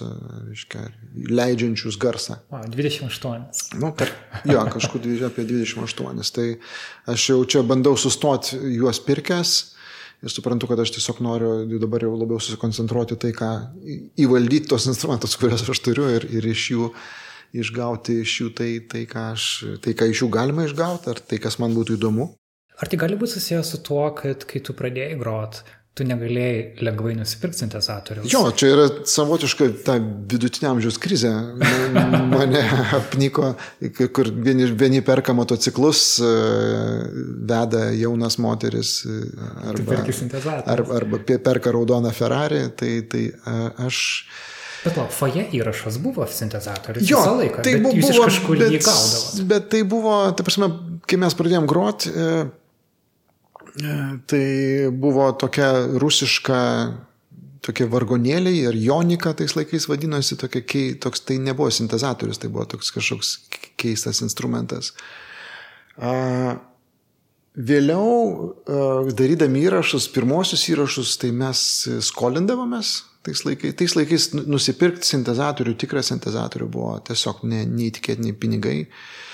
reiškia, 0.49 0.85
leidžiančius 1.33 1.99
garsą. 2.01 2.39
O, 2.53 2.61
28. 2.71 3.79
Nu, 3.83 3.91
per, 3.99 4.13
jo, 4.47 4.63
kažkur 4.77 5.09
apie 5.27 5.47
28. 5.49 6.23
Tai 6.37 6.49
aš 7.13 7.29
jau 7.33 7.41
čia 7.45 7.65
bandau 7.67 7.97
sustoti 7.99 8.61
juos 8.77 9.03
pirkęs 9.03 9.57
ir 10.23 10.31
suprantu, 10.31 10.69
kad 10.71 10.79
aš 10.79 10.95
tiesiog 10.95 11.19
noriu 11.27 11.81
dabar 11.83 12.07
jau 12.07 12.15
labiau 12.15 12.39
susikoncentruoti 12.39 13.19
tai, 13.19 13.33
ką 13.35 13.51
įvaldyti 14.23 14.71
tos 14.71 14.87
instrumentus, 14.87 15.35
kuriuos 15.41 15.67
aš 15.67 15.83
turiu 15.83 16.07
ir, 16.15 16.29
ir 16.31 16.47
iš 16.53 16.71
jų 16.77 16.93
išgauti 17.53 18.23
iš 18.23 18.39
jų 18.41 18.53
tai, 18.57 18.71
tai, 18.89 19.03
ką 19.11 19.27
aš, 19.35 19.49
tai, 19.85 19.97
ką 19.99 20.09
iš 20.13 20.25
jų 20.25 20.31
galima 20.33 20.65
išgauti, 20.69 21.11
ar 21.13 21.21
tai, 21.21 21.41
kas 21.43 21.59
man 21.61 21.75
būtų 21.77 21.99
įdomu. 21.99 22.31
Ar 22.81 22.89
tai 22.89 22.99
gali 22.99 23.19
būti 23.19 23.37
susijęs 23.37 23.75
su 23.75 23.83
tuo, 23.85 24.07
kad 24.17 24.47
kai 24.49 24.63
tu 24.65 24.75
pradėjai 24.79 25.19
grot, 25.21 25.61
tu 25.93 26.07
negalėjai 26.09 26.85
lengvai 26.87 27.13
nusipirkti 27.19 27.67
sintezatorių. 27.67 28.23
Jo, 28.33 28.47
čia 28.57 28.71
yra 28.73 28.85
savotiška 29.09 29.69
ta 29.85 29.99
vidutinio 30.01 30.71
amžiaus 30.71 30.97
krizė. 31.03 31.33
Mane 32.33 32.63
apniko, 32.97 33.51
kur 34.17 34.31
vieni, 34.33 34.71
vieni 34.79 35.03
perka 35.05 35.35
motociklus, 35.37 36.07
e, 36.25 36.31
veda 37.51 37.91
jaunas 37.99 38.39
moteris 38.41 38.95
e, 39.05 39.19
arba, 39.69 40.01
arba, 40.65 40.97
arba 41.03 41.21
perka 41.37 41.75
raudoną 41.77 42.15
Ferrari, 42.17 42.65
tai, 42.79 42.95
tai 43.13 43.27
e, 43.29 43.61
aš... 43.85 44.01
Bet 44.83 44.97
lauk, 44.99 45.13
foje 45.15 45.45
įrašas 45.55 46.01
buvo 46.03 46.25
sintezatorius 46.27 47.05
jo, 47.07 47.21
visą 47.21 47.37
laiką. 47.37 47.63
Tai 47.69 47.77
buvo, 47.85 47.93
buvo 48.01 48.25
kažkur 48.25 48.57
bet, 48.65 48.73
jį 48.73 48.83
gaudavo. 48.89 49.47
Bet 49.53 49.69
tai 49.77 49.85
buvo, 49.93 50.17
ta 50.35 50.49
prasme, 50.49 50.73
kai 51.07 51.21
mes 51.21 51.37
pradėjom 51.39 51.69
groti, 51.71 52.17
Tai 53.73 54.47
buvo 54.93 55.31
tokia 55.41 55.71
rusiška, 56.01 56.59
tokie 57.65 57.87
vargonėliai 57.89 58.67
ir 58.67 58.77
jonika 58.77 59.33
tais 59.39 59.55
laikais 59.57 59.87
vadinosi, 59.89 60.37
tokia, 60.41 60.65
toks, 61.01 61.25
tai 61.25 61.39
nebuvo 61.41 61.71
sintezatorius, 61.73 62.41
tai 62.43 62.51
buvo 62.53 62.67
toks 62.75 62.93
kažkoks 62.93 63.33
keistas 63.81 64.21
instrumentas. 64.25 64.93
Vėliau, 67.53 68.13
darydami 69.17 69.65
įrašus, 69.69 70.11
pirmosius 70.13 70.69
įrašus, 70.73 71.17
tai 71.23 71.33
mes 71.37 71.65
skolindavomės. 72.05 72.95
Tais 73.23 73.45
laikais, 73.47 73.77
tais 73.79 73.93
laikais 73.95 74.33
nusipirkti 74.35 75.07
sintezatorių, 75.07 75.77
tikrą 75.79 76.01
sintezatorių 76.03 76.67
buvo 76.75 76.97
tiesiog 77.07 77.45
ne, 77.47 77.61
neįtikėtiniai 77.71 78.35
pinigai. 78.35 78.81
Uh, 78.83 79.32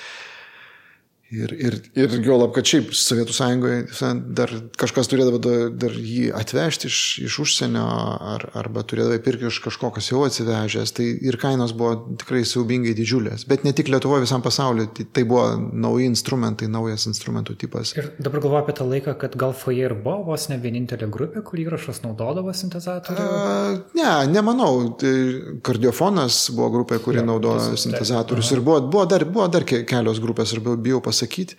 Ir, 1.28 1.50
ir, 1.52 1.74
ir 1.92 2.14
jo 2.24 2.38
lab, 2.40 2.54
kad 2.56 2.64
šiaip 2.64 2.94
Sovietų 2.96 3.34
sąjungoje 3.36 4.12
dar 4.32 4.52
kažkas 4.80 5.10
turėdavo 5.12 5.36
dar 5.76 5.92
jį 5.92 6.30
atvežti 6.32 6.88
iš, 6.88 7.00
iš 7.26 7.34
užsienio 7.42 7.82
ar, 7.84 8.46
arba 8.56 8.80
turėdavo 8.88 9.18
pirkti 9.26 9.44
iš 9.50 9.58
kažko, 9.66 9.90
kas 9.92 10.08
jau 10.08 10.22
atsivežęs. 10.24 10.94
Tai 10.96 11.04
ir 11.28 11.36
kainos 11.40 11.74
buvo 11.76 12.16
tikrai 12.22 12.46
siaubingai 12.48 12.94
didžiulės. 12.96 13.44
Bet 13.50 13.66
ne 13.68 13.74
tik 13.76 13.90
Lietuvoje, 13.92 14.24
visam 14.24 14.44
pasauliu. 14.44 14.86
Tai, 14.96 15.04
tai 15.12 15.26
buvo 15.28 15.50
nauji 15.58 16.06
instrumentai, 16.08 16.70
naujas 16.72 17.04
instrumentų 17.12 17.58
tipas. 17.60 17.92
Ir 18.00 18.08
dabar 18.16 18.40
galvoju 18.46 18.62
apie 18.62 18.76
tą 18.80 18.88
laiką, 18.88 19.16
kad 19.20 19.36
gal 19.36 19.52
Foje 19.58 19.84
ir 19.84 19.96
buvo 20.00 20.30
vos 20.30 20.48
ne 20.48 20.56
vienintelė 20.64 21.10
grupė, 21.12 21.44
kur 21.44 21.60
įrašas 21.60 22.00
naudodavo 22.06 22.56
sintezatorių? 22.56 23.28
A, 23.28 23.52
ne, 24.00 24.08
nemanau. 24.32 24.94
Tai 24.96 25.12
kardiofonas 25.60 26.40
buvo 26.56 26.72
grupė, 26.78 27.02
kuri 27.04 27.20
ja, 27.20 27.28
naudojo 27.28 27.76
sintezatorius. 27.76 28.56
Ir 28.56 28.64
buvo, 28.64 28.80
buvo, 28.88 29.04
dar, 29.12 29.28
buvo 29.28 29.52
dar 29.52 29.68
kelios 29.68 30.24
grupės, 30.24 30.56
ir 30.56 30.64
bijau 30.64 31.04
pasakyti 31.04 31.17
pasakyti. 31.18 31.58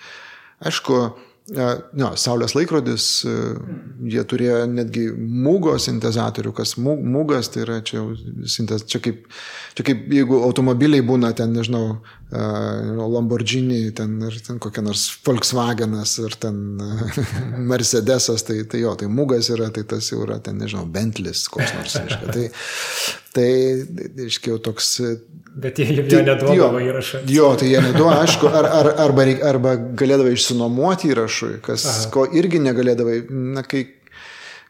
Aišku, 0.59 0.99
ne, 1.55 2.09
Saulės 2.19 2.53
laikrodis, 2.55 3.05
e, 3.25 3.33
jie 4.11 4.23
turėjo 4.27 4.63
netgi 4.69 5.07
mūgo 5.15 5.75
sintezatorių, 5.81 6.53
kas 6.57 6.75
mūgas, 6.79 7.51
tai 7.53 7.63
yra 7.65 7.79
čia, 7.85 8.03
sintez, 8.49 8.85
čia, 8.89 9.01
kaip, 9.03 9.25
čia 9.77 9.85
kaip 9.87 10.05
jeigu 10.13 10.41
automobiliai 10.45 11.05
būna 11.05 11.33
ten, 11.37 11.53
nežinau, 11.55 11.99
Lamborghini, 12.29 13.87
ten, 13.97 14.19
ir 14.27 14.35
ten 14.45 14.59
kokia 14.61 14.83
nors 14.85 15.07
Volkswagenas, 15.25 16.11
ir 16.21 16.35
ten 16.37 16.59
Mercedesas, 17.71 18.45
tai, 18.45 18.59
tai 18.69 18.83
jo, 18.83 18.93
tai 18.99 19.09
mūgas 19.09 19.49
yra, 19.55 19.71
tai 19.73 19.81
tas 19.89 20.11
jau 20.11 20.21
yra 20.27 20.37
ten, 20.43 20.59
nežinau, 20.61 20.85
Bentlis, 20.93 21.47
koks 21.49 21.73
nors. 21.79 21.97
Reiškia. 21.97 22.35
Tai, 22.35 22.45
tai, 23.35 23.49
reiškia, 24.17 24.53
jau 24.53 24.61
toks 24.69 24.95
Bet 25.59 25.79
jie 25.81 25.87
jau 25.91 26.05
tai, 26.07 26.23
neduodavo 26.23 26.79
įrašą. 26.83 27.23
Jo, 27.33 27.51
tai 27.59 27.71
jie 27.71 27.79
neduoda, 27.83 28.21
aišku, 28.23 28.49
ar, 28.53 28.67
ar, 28.79 28.89
arba, 29.05 29.25
arba 29.49 29.73
galėdavo 29.97 30.31
išsinuomoti 30.33 31.09
įrašui, 31.11 31.55
kas 31.65 31.85
Aha. 31.89 32.11
ko 32.13 32.25
irgi 32.37 32.61
negalėdavo, 32.63 33.15
na, 33.55 33.63
kai 33.67 33.87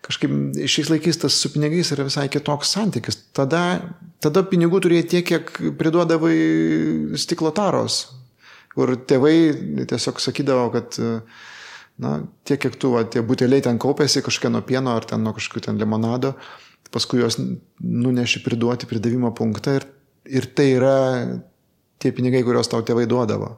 kažkaip 0.05 0.32
šiais 0.72 0.89
laikais 0.93 1.20
tas 1.22 1.36
su 1.36 1.51
pinigais 1.53 1.91
yra 1.93 2.07
visai 2.07 2.30
kitoks 2.32 2.72
santykis. 2.78 3.20
Tada, 3.36 3.64
tada 4.24 4.45
pinigų 4.47 4.82
turėjai 4.86 5.10
tiek, 5.14 5.28
kiek 5.28 5.76
priduodavai 5.78 6.34
stiklo 7.20 7.51
taros, 7.55 8.01
kur 8.74 8.95
tėvai 9.10 9.36
tiesiog 9.91 10.24
sakydavo, 10.24 10.70
kad 10.74 10.97
na, 11.99 12.16
tiek, 12.47 12.62
kiek 12.64 12.80
tu, 12.80 12.95
va, 12.95 13.03
tie 13.03 13.22
buteliai 13.26 13.66
ten 13.68 13.78
kaupėsi 13.82 14.24
kažkokie 14.26 14.53
nuo 14.55 14.64
pieno 14.66 14.95
ar 14.95 15.05
ten 15.05 15.22
nuo 15.26 15.36
kažkokių 15.38 15.68
ten 15.68 15.82
limonado, 15.82 16.34
paskui 16.94 17.22
juos 17.22 17.38
nuneši 17.80 18.42
priduoti 18.46 18.90
pridavimo 18.90 19.34
punktą 19.38 19.78
ir 19.78 19.88
ir 20.30 20.46
tai 20.56 20.74
yra 20.78 20.98
tie 22.00 22.12
pinigai, 22.16 22.44
kuriuos 22.46 22.70
tau 22.72 22.84
tėvai 22.86 23.08
duodavo. 23.10 23.56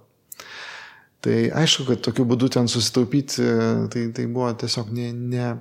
Tai 1.22 1.36
aišku, 1.62 1.86
kad 1.90 2.02
tokiu 2.02 2.26
būdu 2.26 2.50
ten 2.56 2.70
susitaupyti, 2.72 3.44
tai, 3.94 4.08
tai 4.16 4.26
buvo 4.26 4.50
tiesiog 4.58 4.90
ne, 4.96 5.12
ne, 5.14 5.52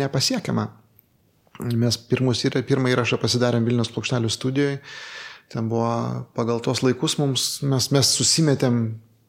nepasiekiama. 0.00 0.70
Mes 1.76 1.98
pirmus, 2.08 2.40
pirmą 2.64 2.94
įrašą 2.94 3.18
pasidarėm 3.20 3.66
Vilnius 3.68 3.92
plokštelių 3.92 4.30
studijoje, 4.32 4.78
ten 5.52 5.68
buvo 5.68 5.90
pagal 6.36 6.62
tos 6.64 6.80
laikus 6.80 7.18
mums, 7.20 7.60
mes, 7.68 7.90
mes 7.92 8.12
susimetėm 8.16 8.78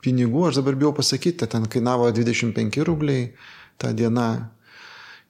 pinigų, 0.04 0.48
aš 0.48 0.62
dabar 0.62 0.80
bijau 0.80 0.94
pasakyti, 0.96 1.50
ten 1.52 1.68
kainavo 1.68 2.08
25 2.16 2.80
rubliai 2.88 3.34
tą 3.82 3.92
dieną 3.92 4.30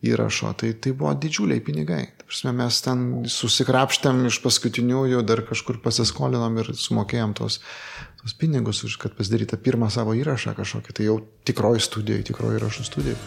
įrašo, 0.03 0.53
tai 0.59 0.73
tai 0.75 0.93
buvo 0.97 1.13
didžiuliai 1.15 1.63
pinigai. 1.63 2.03
Prasme, 2.23 2.53
mes 2.57 2.79
ten 2.83 3.03
susikrapštėm 3.29 4.25
iš 4.29 4.39
paskutiniųjų, 4.43 5.21
dar 5.27 5.43
kažkur 5.47 5.79
pasiskolinom 5.83 6.59
ir 6.61 6.73
sumokėjom 6.77 7.35
tos, 7.39 7.59
tos 8.21 8.35
pinigus, 8.39 8.83
kad 8.99 9.15
pasidarytą 9.17 9.59
pirmą 9.63 9.91
savo 9.93 10.15
įrašą 10.17 10.55
kažkokį, 10.57 10.97
tai 10.97 11.07
jau 11.09 11.21
tikroji 11.47 11.85
studija, 11.85 12.25
tikroji 12.31 12.59
įrašų 12.59 12.89
studija. 12.89 13.19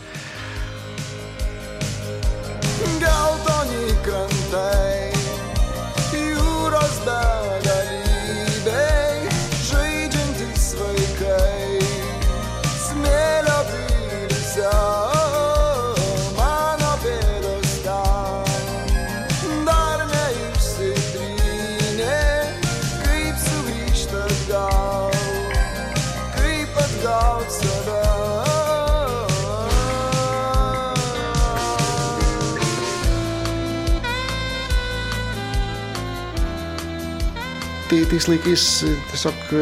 Tais 38.11 38.27
laikais 38.31 38.65
tiesiog 39.11 39.53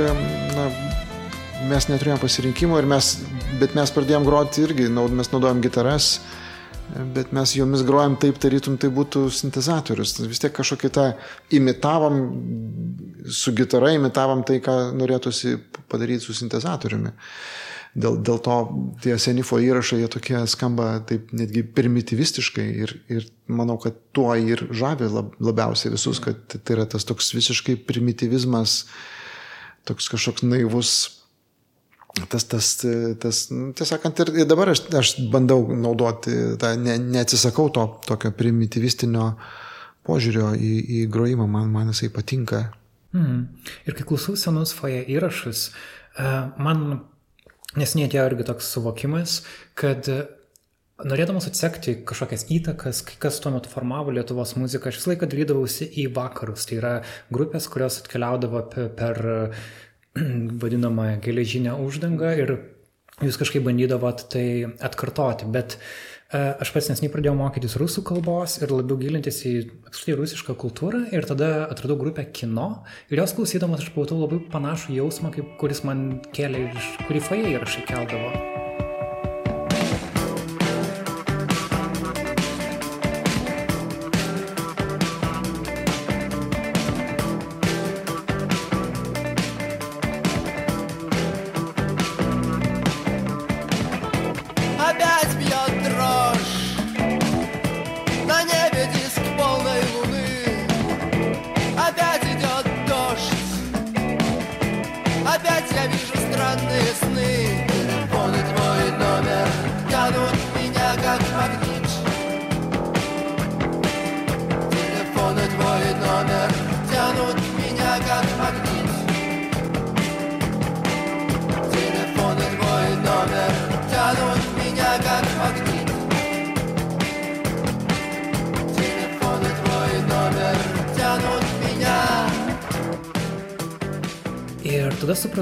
na, 0.54 0.64
mes 1.70 1.86
neturėjom 1.88 2.20
pasirinkimo, 2.20 2.76
mes, 2.88 3.10
bet 3.60 3.76
mes 3.78 3.92
pradėjom 3.94 4.26
groti 4.26 4.64
irgi, 4.66 4.90
mes 4.92 5.30
naudojom 5.32 5.62
gitaras, 5.64 6.18
bet 7.16 7.32
mes 7.32 7.54
jomis 7.56 7.84
grojam 7.88 8.18
taip, 8.20 8.36
tarytum 8.42 8.76
tai 8.80 8.90
būtų 8.92 9.26
sintezatorius. 9.32 10.18
Vis 10.28 10.42
tiek 10.42 10.52
kažkokį 10.56 10.90
tą 10.92 11.06
imitavom, 11.56 12.20
su 13.32 13.54
gitara 13.56 13.94
imitavom 13.96 14.44
tai, 14.44 14.60
ką 14.64 14.76
norėtųsi 14.98 15.56
padaryti 15.88 16.26
su 16.26 16.36
sintezatoriumi. 16.36 17.14
Dėl, 17.94 18.16
dėl 18.26 18.40
to 18.42 18.54
tie 19.04 19.14
senifo 19.22 19.60
įrašai, 19.62 20.00
jie 20.02 20.08
tokie 20.10 20.38
skamba 20.50 20.96
taip 21.06 21.30
netgi 21.36 21.62
primitivistiškai 21.76 22.64
ir, 22.82 22.94
ir 23.06 23.28
manau, 23.46 23.76
kad 23.78 24.00
tuo 24.16 24.32
ir 24.34 24.64
žavi 24.74 25.06
lab, 25.12 25.36
labiausiai 25.38 25.92
visus, 25.94 26.18
kad 26.22 26.40
tai 26.56 26.74
yra 26.74 26.88
tas 26.90 27.06
toks 27.06 27.30
visiškai 27.36 27.76
primitivizmas, 27.86 28.80
toks 29.86 30.10
kažkoks 30.10 30.42
naivus 30.42 30.96
tas, 32.28 32.44
tas, 32.50 32.72
tas 33.20 33.44
nu, 33.50 33.70
tiesąkant, 33.78 34.22
ir, 34.22 34.34
dabar 34.46 34.74
aš, 34.74 34.84
aš 34.94 35.14
bandau 35.30 35.62
naudoti, 35.74 36.34
tą, 36.58 36.74
ne, 36.80 36.98
neatsisakau 36.98 37.70
to 37.74 37.86
tokio 38.06 38.34
primityvistinio 38.34 39.32
požiūrio 40.06 40.52
į, 40.58 40.74
į 40.98 41.06
grojimą, 41.14 41.46
man, 41.50 41.70
man 41.74 41.90
jisai 41.94 42.12
patinka. 42.14 42.66
Mm. 43.14 43.46
Ir 43.86 43.96
kai 43.96 44.06
klausau 44.06 44.34
senus 44.38 44.74
foje 44.76 45.02
įrašus, 45.14 45.68
e, 45.70 46.30
man 46.58 47.04
nesiniai 47.80 48.08
atėjo 48.08 48.24
irgi 48.30 48.46
toks 48.48 48.70
suvokimas, 48.74 49.38
kad 49.78 50.08
norėdamas 51.02 51.48
atsekti 51.50 51.96
kažkokias 52.06 52.46
įtakas, 52.54 53.02
kas 53.20 53.40
tuo 53.42 53.52
metu 53.54 53.72
formavo 53.72 54.14
Lietuvos 54.14 54.54
muziką, 54.60 54.90
aš 54.90 55.00
visą 55.00 55.12
laiką 55.12 55.28
darydavausi 55.30 55.88
į 56.04 56.06
vakarus. 56.14 56.68
Tai 56.70 56.78
yra 56.78 56.94
grupės, 57.34 57.66
kurios 57.72 57.98
atkeliaudavo 58.02 58.62
per, 58.70 59.20
vadinamą 60.62 61.08
geležinę 61.24 61.74
uždangą 61.82 62.34
ir 62.38 62.56
jūs 63.22 63.38
kažkaip 63.38 63.66
bandydavot 63.66 64.26
tai 64.32 64.46
atkartoti, 64.82 65.46
bet 65.54 65.78
e, 65.78 66.13
aš 66.34 66.72
pats 66.74 66.90
nesnei 66.90 67.10
pradėjau 67.12 67.36
mokytis 67.38 67.76
rusų 67.80 68.02
kalbos 68.08 68.56
ir 68.60 68.72
labiau 68.74 68.98
gilintis 68.98 69.40
į 69.46 69.54
apskritai 69.86 70.18
rusišką 70.18 70.56
kultūrą 70.58 71.04
ir 71.14 71.28
tada 71.28 71.68
atradau 71.68 71.98
grupę 72.00 72.26
kino 72.34 72.68
ir 73.10 73.22
jos 73.22 73.36
klausydamas 73.38 73.84
aš 73.84 73.92
pajutau 73.94 74.18
labai 74.24 74.40
panašų 74.50 74.98
jausmą, 74.98 75.30
kaip, 75.34 75.54
kuris 75.60 75.84
man 75.86 76.06
kėlė 76.34 76.66
iš 76.72 76.90
kurį 77.06 77.24
faje 77.28 77.54
įrašai 77.54 77.86
keldavo. 77.90 78.83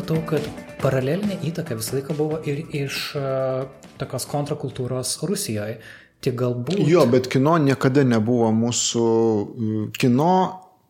Supratau, 0.02 0.22
kad 0.26 0.42
paralelinė 0.82 1.38
įtaka 1.46 1.76
visą 1.76 1.98
laiką 1.98 2.16
buvo 2.16 2.40
ir 2.44 2.64
iš 2.74 3.14
uh, 3.14 3.68
tokios 3.98 4.26
kontrakultūros 4.26 5.22
Rusijoje. 5.22 5.80
Tik 6.22 6.34
galbūt. 6.38 6.78
Jo, 6.86 7.06
bet 7.06 7.28
kino 7.28 7.56
niekada 7.58 8.04
nebuvo 8.04 8.52
mūsų. 8.54 9.90
Kino 9.98 10.34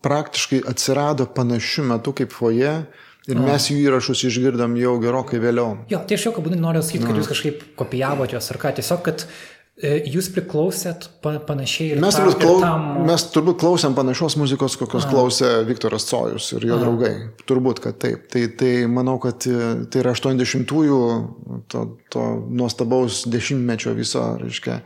praktiškai 0.02 0.62
atsirado 0.68 1.26
panašiu 1.26 1.84
metu 1.88 2.12
kaip 2.12 2.32
foje. 2.32 2.84
Ir 3.30 3.38
A. 3.38 3.40
mes 3.40 3.68
jų 3.70 3.78
įrašus 3.86 4.24
išgirdom 4.26 4.74
jau 4.76 4.96
gerokai 4.98 5.38
vėliau. 5.38 5.84
Jo, 5.88 6.00
tai 6.02 6.16
aš 6.18 6.26
jokių 6.26 6.42
būdų 6.42 6.58
noriu 6.58 6.82
sakyti, 6.82 7.06
kad 7.06 7.20
jūs 7.20 7.30
kažkaip 7.30 7.60
kopijavote 7.78 8.34
juos 8.34 8.50
ar 8.50 8.58
ką, 8.58 8.72
tiesiog, 8.80 9.04
kad 9.06 9.22
E, 9.24 9.61
jūs 9.80 10.28
priklausėt 10.34 11.06
panašiai 11.24 11.94
ir 11.94 12.00
mes 12.02 12.16
turbūt, 12.18 12.38
klau, 12.42 12.56
ir 12.58 12.64
tam... 12.66 12.82
mes 13.08 13.22
turbūt 13.32 13.60
klausėm 13.62 13.94
panašios 13.96 14.36
muzikos, 14.36 14.76
kokios 14.76 15.06
Aha. 15.06 15.12
klausė 15.14 15.52
Viktoras 15.68 16.04
Cojus 16.10 16.50
ir 16.58 16.66
jo 16.68 16.76
Aha. 16.76 16.84
draugai. 16.84 17.12
Turbūt, 17.48 17.80
kad 17.84 17.96
taip. 18.02 18.26
Tai, 18.32 18.44
tai 18.60 18.72
manau, 18.90 19.16
kad 19.22 19.46
e, 19.48 19.86
tai 19.88 20.02
yra 20.04 20.12
80-ųjų 20.12 20.98
to, 21.72 21.86
to 22.12 22.26
nuostabaus 22.52 23.24
dešimtmečio 23.32 23.96
viso, 23.96 24.26
reiškia, 24.42 24.82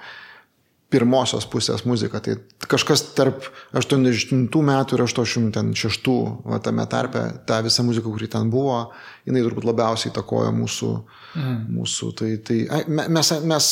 pirmosios 0.95 1.49
pusės 1.51 1.83
muzika. 1.83 2.23
Tai 2.23 2.37
kažkas 2.71 3.03
tarp 3.19 3.49
80 3.75 4.55
metų 4.55 4.97
ir 4.97 5.03
86 5.03 6.15
va, 6.47 6.61
tame 6.63 6.87
tarpe, 6.87 7.25
ta 7.49 7.59
visa 7.67 7.83
muzika, 7.83 8.07
kuri 8.07 8.31
ten 8.31 8.55
buvo, 8.55 8.79
jinai 9.27 9.43
turbūt 9.43 9.67
labiausiai 9.67 10.15
įtakojo 10.15 10.55
mūsų. 10.63 10.95
Mm. 11.37 11.57
mūsų 11.77 12.07
tai, 12.17 12.31
tai, 12.41 12.63
mes, 12.89 13.31
mes 13.45 13.67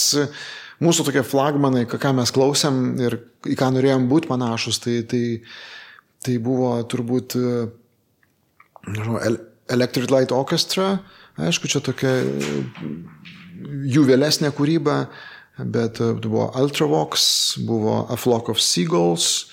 mūsų 0.83 1.07
tokie 1.09 1.22
flagmanai, 1.27 1.85
ką 1.87 2.12
mes 2.16 2.33
klausėm 2.35 2.83
ir 3.03 3.18
į 3.47 3.57
ką 3.61 3.70
norėjom 3.77 4.09
būti 4.11 4.31
panašus, 4.31 4.81
tai, 4.83 5.03
tai, 5.09 5.25
tai 6.25 6.39
buvo 6.43 6.77
turbūt 6.91 7.37
nežinau, 8.89 9.20
Electric 9.75 10.11
Light 10.12 10.35
Orchestra, 10.35 10.99
aišku, 11.41 11.70
čia 11.70 11.81
tokia 11.85 12.18
jų 13.95 14.05
vėlesnė 14.09 14.51
kūryba, 14.55 15.07
bet 15.59 16.01
buvo 16.25 16.51
Ultravox, 16.59 17.57
buvo 17.64 18.03
A 18.11 18.18
Flock 18.18 18.51
of 18.53 18.61
Seagulls, 18.61 19.49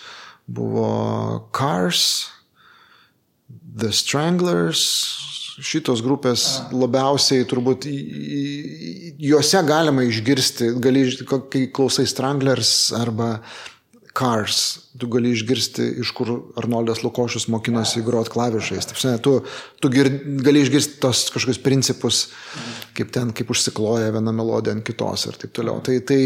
buvo 0.48 1.48
Cars, 1.56 2.32
The 3.78 3.92
Stranglers, 3.96 5.31
šitos 5.62 6.02
grupės 6.06 6.46
labiausiai 6.74 7.46
turbūt 7.50 7.86
juose 9.22 9.62
galima 9.68 10.06
išgirsti, 10.08 10.74
gali, 10.82 11.06
kai 11.54 11.68
klausai 11.74 12.08
Stranglers 12.10 12.92
arba 12.98 13.36
Cars, 14.18 14.58
tu 15.00 15.08
gali 15.08 15.30
išgirsti, 15.32 15.86
iš 16.04 16.10
kur 16.18 16.34
Arnoldas 16.60 17.00
Lukošius 17.06 17.46
mokinosi 17.54 18.02
grot 18.04 18.28
klavišais. 18.34 18.90
Taip, 18.90 19.22
tu 19.24 19.38
tu 19.80 19.92
gir, 19.94 20.10
gali 20.44 20.66
išgirsti 20.66 21.00
tos 21.04 21.30
kažkokius 21.32 21.62
principus, 21.64 22.26
kaip 22.98 23.14
ten, 23.16 23.32
kaip 23.32 23.54
užsikloja 23.54 24.12
viena 24.12 24.34
melodija 24.36 24.76
ant 24.76 24.84
kitos 24.88 25.30
ir 25.30 25.40
taip 25.40 25.56
toliau. 25.56 25.80
Tai, 25.86 25.96
tai 26.04 26.20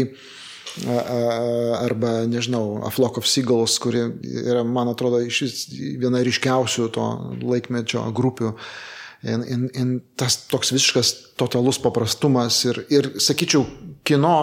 arba, 1.86 2.26
nežinau, 2.28 2.82
A 2.84 2.90
Flock 2.92 3.22
of 3.22 3.30
Seagulls, 3.30 3.78
kuri 3.80 4.02
yra, 4.42 4.66
man 4.66 4.90
atrodo, 4.90 5.22
viena 5.22 6.26
ryškiausių 6.26 6.90
to 6.92 7.06
laikmečio 7.46 8.02
grupių. 8.18 8.50
Uh, 8.50 8.95
in, 9.26 9.42
in, 9.50 9.66
in 9.74 9.92
tas 10.18 10.38
toks 10.50 10.72
visiškas 10.74 11.12
totalus 11.40 11.80
paprastumas 11.82 12.60
ir, 12.68 12.82
ir 12.92 13.10
sakyčiau, 13.22 13.66
kino 14.06 14.36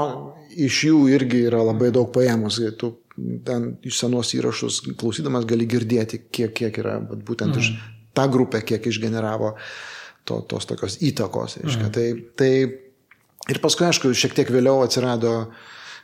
iš 0.54 0.84
jų 0.90 1.00
irgi 1.14 1.46
yra 1.48 1.64
labai 1.64 1.90
daug 1.96 2.12
paėmus. 2.14 2.60
Tu 2.80 2.92
ten 3.46 3.74
iš 3.86 4.00
senos 4.02 4.34
įrašus 4.36 4.82
klausydamas 5.00 5.48
gali 5.50 5.68
girdėti, 5.70 6.24
kiek, 6.34 6.54
kiek 6.58 6.80
yra 6.82 6.98
būtent 7.02 7.54
mm. 7.54 7.60
iš 7.62 7.72
tą 8.18 8.28
grupę, 8.32 8.62
kiek 8.66 8.86
išgeneravo 8.90 9.54
to, 10.28 10.40
tos 10.50 10.68
tokios 10.70 11.00
įtakos. 11.06 11.60
Mm. 11.62 11.92
Tai, 11.94 12.08
tai 12.40 12.52
ir 13.54 13.62
paskui, 13.64 13.88
aišku, 13.90 14.14
šiek 14.18 14.36
tiek 14.38 14.50
vėliau 14.54 14.84
atsirado, 14.86 15.52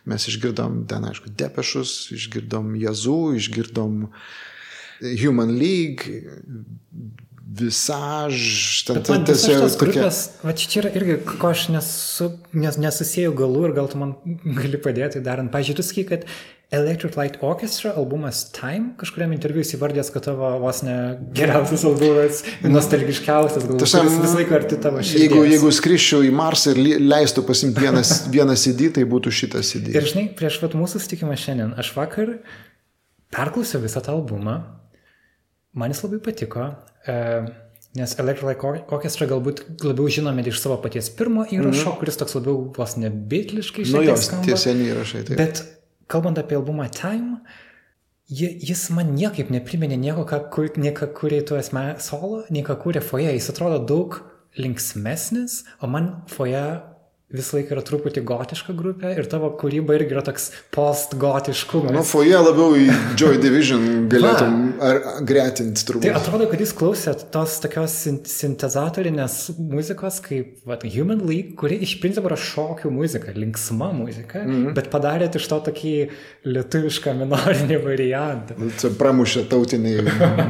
mes 0.09 0.29
išgirdom 0.31 0.83
ten, 0.89 1.09
aišku, 1.09 1.33
Depešus, 1.37 1.95
išgirdom 2.15 2.75
Jazų, 2.79 3.19
išgirdom 3.41 4.05
Human 4.99 5.55
League, 5.55 6.23
visaž, 7.49 8.35
ten 8.85 9.01
tas 9.25 9.41
tiesiog 9.41 9.73
grupės, 9.81 10.21
va 10.45 10.53
čia 10.53 10.83
yra 10.83 10.91
irgi, 10.99 11.17
ko 11.25 11.49
aš 11.49 11.65
nesu, 11.73 12.29
nes, 12.53 12.77
nesusijau 12.77 13.33
galų 13.37 13.69
ir 13.69 13.75
gal 13.79 13.89
tu 13.89 13.97
man 14.01 14.15
gali 14.59 14.79
padėti 14.81 15.23
darant. 15.25 15.49
Pavyzdžiui, 15.53 15.77
tu 15.79 15.85
sakai, 15.85 16.05
kad 16.11 16.27
Electric 16.69 17.15
Light 17.17 17.39
Orchestra 17.41 17.95
albumas 17.97 18.43
Time, 18.53 18.91
kažkuriam 19.01 19.31
interviu 19.33 19.63
įsivardęs, 19.63 20.11
kad 20.13 20.27
tavo 20.27 20.51
vos 20.61 20.83
ne 20.85 20.97
geriausias 21.33 21.85
albumas, 21.89 22.43
nostalgiškiausias, 22.61 23.65
gal 23.65 23.81
vis, 23.81 24.19
vis 24.27 24.35
laiko 24.37 24.57
arti 24.59 24.77
tavo 24.83 25.01
širdies. 25.01 25.23
Jeigu, 25.25 25.41
jeigu 25.49 25.71
skriščiau 25.73 26.27
į 26.27 26.33
Marsą 26.37 26.75
ir 26.75 27.01
leistų 27.01 27.45
pasimti 27.47 27.81
vieną, 27.81 28.03
vieną 28.35 28.57
CD, 28.61 28.91
tai 28.99 29.07
būtų 29.09 29.33
šitas 29.39 29.73
CD. 29.73 29.95
Ir 29.97 30.05
žinai, 30.11 30.27
prieš 30.37 30.59
vat 30.61 30.77
mūsų 30.77 31.01
sutikimą 31.01 31.39
šiandien, 31.41 31.73
aš 31.81 31.95
vakar 31.97 32.35
perklausiau 33.33 33.81
visą 33.81 34.05
tą 34.05 34.13
albumą, 34.19 34.59
man 35.73 35.95
jis 35.95 36.05
labai 36.05 36.21
patiko. 36.29 36.69
E, 37.09 37.15
Nes 37.97 38.11
Light 38.21 38.61
Orchestra 38.93 39.25
galbūt 39.25 39.63
labiau 39.81 40.11
žinomi 40.13 40.43
iš 40.51 40.59
savo 40.61 40.75
paties 40.83 41.07
pirmo 41.09 41.41
įrašo, 41.41 41.71
mm 41.71 41.87
-hmm. 41.87 41.97
kuris 41.99 42.19
toks 42.21 42.35
labiau 42.37 42.67
vos 42.75 42.95
nebitliškai 43.01 43.85
žinai. 43.85 44.03
Nu, 44.05 44.11
jos 44.11 44.29
tie 44.45 44.57
seni 44.57 44.91
įrašai. 44.91 45.23
Taip. 45.25 45.37
Bet 45.37 45.63
kalbant 46.07 46.37
apie 46.37 46.55
albumą 46.55 46.85
Time, 46.93 47.39
jis 48.29 48.89
man 48.93 49.15
niekaip 49.15 49.49
nepriminė 49.49 49.97
nieko, 49.97 50.25
ką, 50.29 50.39
kur, 50.53 50.69
nei 50.77 50.93
ką 50.93 51.09
kūrė 51.17 51.41
tu 51.49 51.57
esmė 51.57 51.97
solo, 51.99 52.43
nei 52.49 52.63
ką 52.63 52.77
kūrė 52.77 53.01
foje. 53.01 53.33
Jis 53.33 53.49
atrodo 53.49 53.81
daug 53.85 54.21
linksmesnis, 54.57 55.63
o 55.81 55.87
man 55.87 56.21
foje 56.27 56.81
visą 57.29 57.59
laiką 57.59 57.75
yra 57.75 57.81
truputį 57.85 58.23
gotiška 58.25 58.73
grupė 58.73 59.11
ir 59.21 59.27
tavo 59.29 59.51
kūryba 59.59 59.93
irgi 59.99 60.15
yra 60.15 60.23
toks 60.25 60.47
post-gotiškumas. 60.73 61.93
Nu, 61.93 62.01
foje 62.07 62.37
labiau 62.41 62.73
į 62.73 62.87
Joy 63.19 63.37
Division 63.41 63.83
galėtum 64.13 64.55
ar 64.81 65.01
gretinti 65.29 65.83
turbūt. 65.85 66.07
Tai 66.07 66.15
atrodo, 66.17 66.47
kad 66.49 66.63
jūs 66.63 66.73
klausėt 66.79 67.27
tos 67.33 67.59
tokios 67.61 67.97
sintezatorinės 68.31 69.35
muzikos 69.59 70.17
kaip 70.25 70.63
vat, 70.69 70.85
Human 70.89 71.21
League, 71.29 71.53
kuri 71.59 71.77
iš 71.85 71.99
principo 72.01 72.31
yra 72.31 72.37
šokių 72.41 72.89
muzika, 72.95 73.35
linksma 73.37 73.91
muzika, 73.93 74.41
mm 74.41 74.55
-hmm. 74.55 74.73
bet 74.79 74.89
padarėt 74.89 75.37
iš 75.37 75.45
to 75.51 75.59
tokį 75.69 75.93
lietuvišką 76.49 77.13
minorinį 77.19 77.77
variantą. 77.83 78.57
Nu, 78.57 78.71
čia 78.73 78.89
pramušė 78.97 79.45
tautiniai 79.51 80.01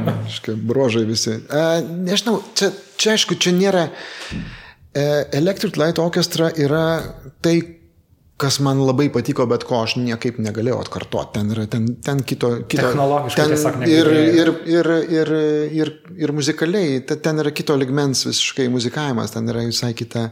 brožai 0.70 1.04
visi. 1.04 1.36
E, 1.44 1.66
nežinau, 2.08 2.40
čia, 2.54 2.72
čia 2.96 3.18
aišku, 3.18 3.36
čia 3.36 3.52
nėra... 3.52 3.84
E, 3.90 4.59
Electric 4.94 5.76
Light 5.78 5.98
Orchestra 6.02 6.50
yra 6.58 6.84
tai, 7.42 7.60
kas 8.40 8.56
man 8.64 8.80
labai 8.82 9.10
patiko, 9.12 9.44
bet 9.46 9.66
ko 9.68 9.82
aš 9.84 9.96
niekaip 10.00 10.38
negalėjau 10.42 10.80
atkartoti. 10.80 11.34
Ten 11.36 11.52
yra 11.52 11.66
ten, 11.70 11.86
ten 12.02 12.22
kito... 12.26 12.50
kito 12.70 12.88
Technologiškai 12.88 13.42
ten, 13.42 13.52
tiesiog 13.54 13.82
ir, 13.86 14.10
ir, 14.40 14.52
ir, 14.74 14.90
ir, 15.18 15.32
ir, 15.80 15.92
ir 16.24 16.32
muzikaliai, 16.34 17.00
ten 17.06 17.42
yra 17.42 17.52
kito 17.54 17.76
ligmens 17.78 18.24
visiškai 18.26 18.66
muzikavimas, 18.72 19.34
ten 19.36 19.50
yra 19.52 19.66
visai 19.68 19.92
kita. 19.98 20.26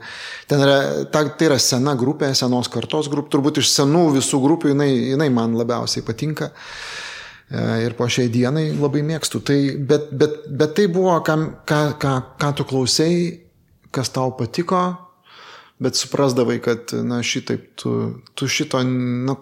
Ten 0.50 0.64
yra, 0.64 0.78
ta, 1.12 1.26
tai 1.28 1.50
yra 1.50 1.59
sena 1.62 1.94
grupė, 2.00 2.32
senos 2.38 2.72
kartos 2.72 3.11
grupė, 3.12 3.30
turbūt 3.36 3.61
iš 3.62 3.74
senų 3.76 4.06
visų 4.16 4.40
grupių 4.46 4.72
jinai, 4.72 4.90
jinai 5.12 5.28
man 5.34 5.59
labiausiai 5.61 6.06
patinka. 6.06 6.50
E, 7.48 7.61
ir 7.84 7.94
po 7.96 8.09
šiai 8.09 8.32
dienai 8.32 8.70
labai 8.76 9.04
mėgstu. 9.04 9.44
Tai, 9.44 9.59
bet, 9.90 10.09
bet, 10.16 10.40
bet 10.48 10.74
tai 10.80 10.88
buvo, 10.92 11.12
ką, 11.24 11.36
ką, 11.68 11.82
ką, 12.00 12.16
ką 12.40 12.56
tu 12.56 12.66
klausėjai 12.72 13.28
kas 13.95 14.11
tau 14.14 14.32
patiko, 14.39 14.82
bet 15.82 15.99
suprasdavai, 15.99 16.59
kad, 16.62 16.93
na, 17.07 17.22
šitaip, 17.22 17.70
tu, 17.78 17.95
tu 18.34 18.49
šito, 18.51 18.82
na, 18.82 19.36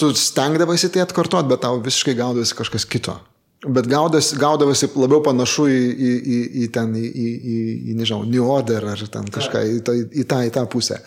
tu 0.00 0.10
stengdavasi 0.16 0.90
tai 0.92 1.04
atkartot, 1.04 1.48
bet 1.50 1.64
tau 1.64 1.80
visiškai 1.84 2.16
gaudavosi 2.18 2.56
kažkas 2.56 2.88
kito. 2.88 3.16
Bet 3.64 3.88
gaudavosi, 3.88 4.36
gaudavosi 4.40 4.90
labiau 4.92 5.22
panašu 5.24 5.66
į, 5.72 5.80
į, 5.80 6.12
į, 6.36 6.38
į 6.64 6.68
ten, 6.72 6.92
į, 7.00 7.04
į, 7.08 7.28
į, 7.32 7.58
į, 7.92 7.96
nežinau, 8.00 8.24
New 8.28 8.44
Order 8.52 8.84
ar 8.92 9.04
ten 9.12 9.28
kažką, 9.32 9.64
į, 9.64 9.82
tą, 9.86 9.96
į, 10.04 10.24
tą, 10.28 10.40
į 10.44 10.52
tą 10.52 10.64
pusę. 10.72 11.00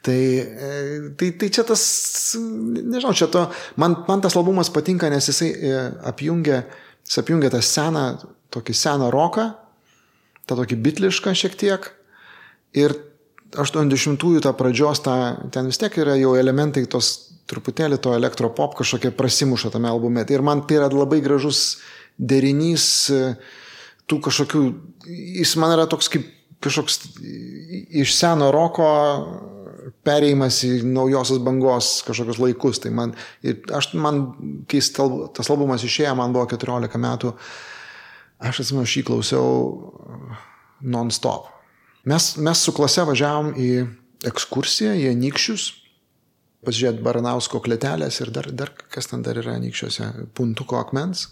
Tai, 0.00 0.16
e, 0.16 1.10
tai, 1.20 1.28
tai 1.36 1.50
čia 1.52 1.64
tas, 1.68 1.82
nežinau, 2.40 3.12
čia 3.16 3.28
to, 3.32 3.44
man, 3.80 3.98
man 4.08 4.24
tas 4.24 4.36
albumas 4.40 4.72
patinka, 4.72 5.10
nes 5.12 5.28
jisai 5.28 5.50
e, 5.52 5.80
apjungia, 6.08 6.62
jis 7.04 7.20
apjungia 7.20 7.52
tą 7.52 7.60
seną, 7.64 8.04
tokį 8.54 8.76
seną 8.80 9.10
roką, 9.12 9.50
tą 10.48 10.56
tokį 10.56 10.80
bitlišką 10.86 11.36
šiek 11.36 11.58
tiek, 11.60 11.90
Ir 12.78 12.94
80-ųjų 13.50 14.42
tą 14.44 14.52
pradžios, 14.54 15.02
tą, 15.02 15.14
ten 15.50 15.66
vis 15.66 15.80
tiek 15.80 15.96
yra 15.98 16.14
jau 16.20 16.36
elementai 16.38 16.84
tos 16.90 17.30
truputėlį 17.50 17.98
to 18.02 18.14
elektropop 18.14 18.76
kažkokie 18.78 19.10
prasimuša 19.16 19.72
tame 19.74 19.90
albume. 19.90 20.22
Ir 20.30 20.44
man 20.46 20.62
tai 20.66 20.78
yra 20.78 20.90
labai 20.92 21.18
gražus 21.24 21.80
derinys 22.14 22.84
e, 23.10 23.34
tų 24.06 24.20
kažkokių, 24.26 24.62
jis 25.40 25.56
man 25.58 25.74
yra 25.74 25.88
toks 25.90 26.10
kaip 26.12 26.28
kažkoks 26.60 26.98
iš 28.02 28.12
seno 28.14 28.50
roko 28.52 28.86
pereimas 30.04 30.60
į 30.64 30.82
naujosios 30.86 31.40
bangos 31.44 31.92
kažkokius 32.06 32.40
laikus. 32.40 32.80
Tai 32.84 32.92
man, 32.94 33.14
aš, 33.76 33.92
man, 33.98 34.22
kai 34.70 34.82
tas 34.84 35.50
albumas 35.50 35.84
išėjo, 35.86 36.14
man 36.18 36.36
buvo 36.36 36.46
14 36.52 37.00
metų, 37.00 37.32
aš 38.50 38.62
atsimenu, 38.62 38.84
aš 38.86 38.98
jį 38.98 39.06
klausiau 39.08 39.48
non-stop. 40.80 41.59
Mes, 42.04 42.36
mes 42.40 42.62
su 42.64 42.72
klase 42.72 43.04
važiavom 43.04 43.52
į 43.60 43.70
ekskursiją 44.30 44.94
į 44.96 45.10
Anikščius, 45.10 45.66
pasižiūrėti 46.64 47.04
Baranausko 47.04 47.60
kletelės 47.64 48.20
ir 48.22 48.32
dar, 48.32 48.48
dar 48.52 48.72
kas 48.92 49.10
ten 49.10 49.24
dar 49.24 49.38
yra 49.40 49.58
Anikščiuose, 49.58 50.08
puntuko 50.36 50.80
akmens. 50.80 51.28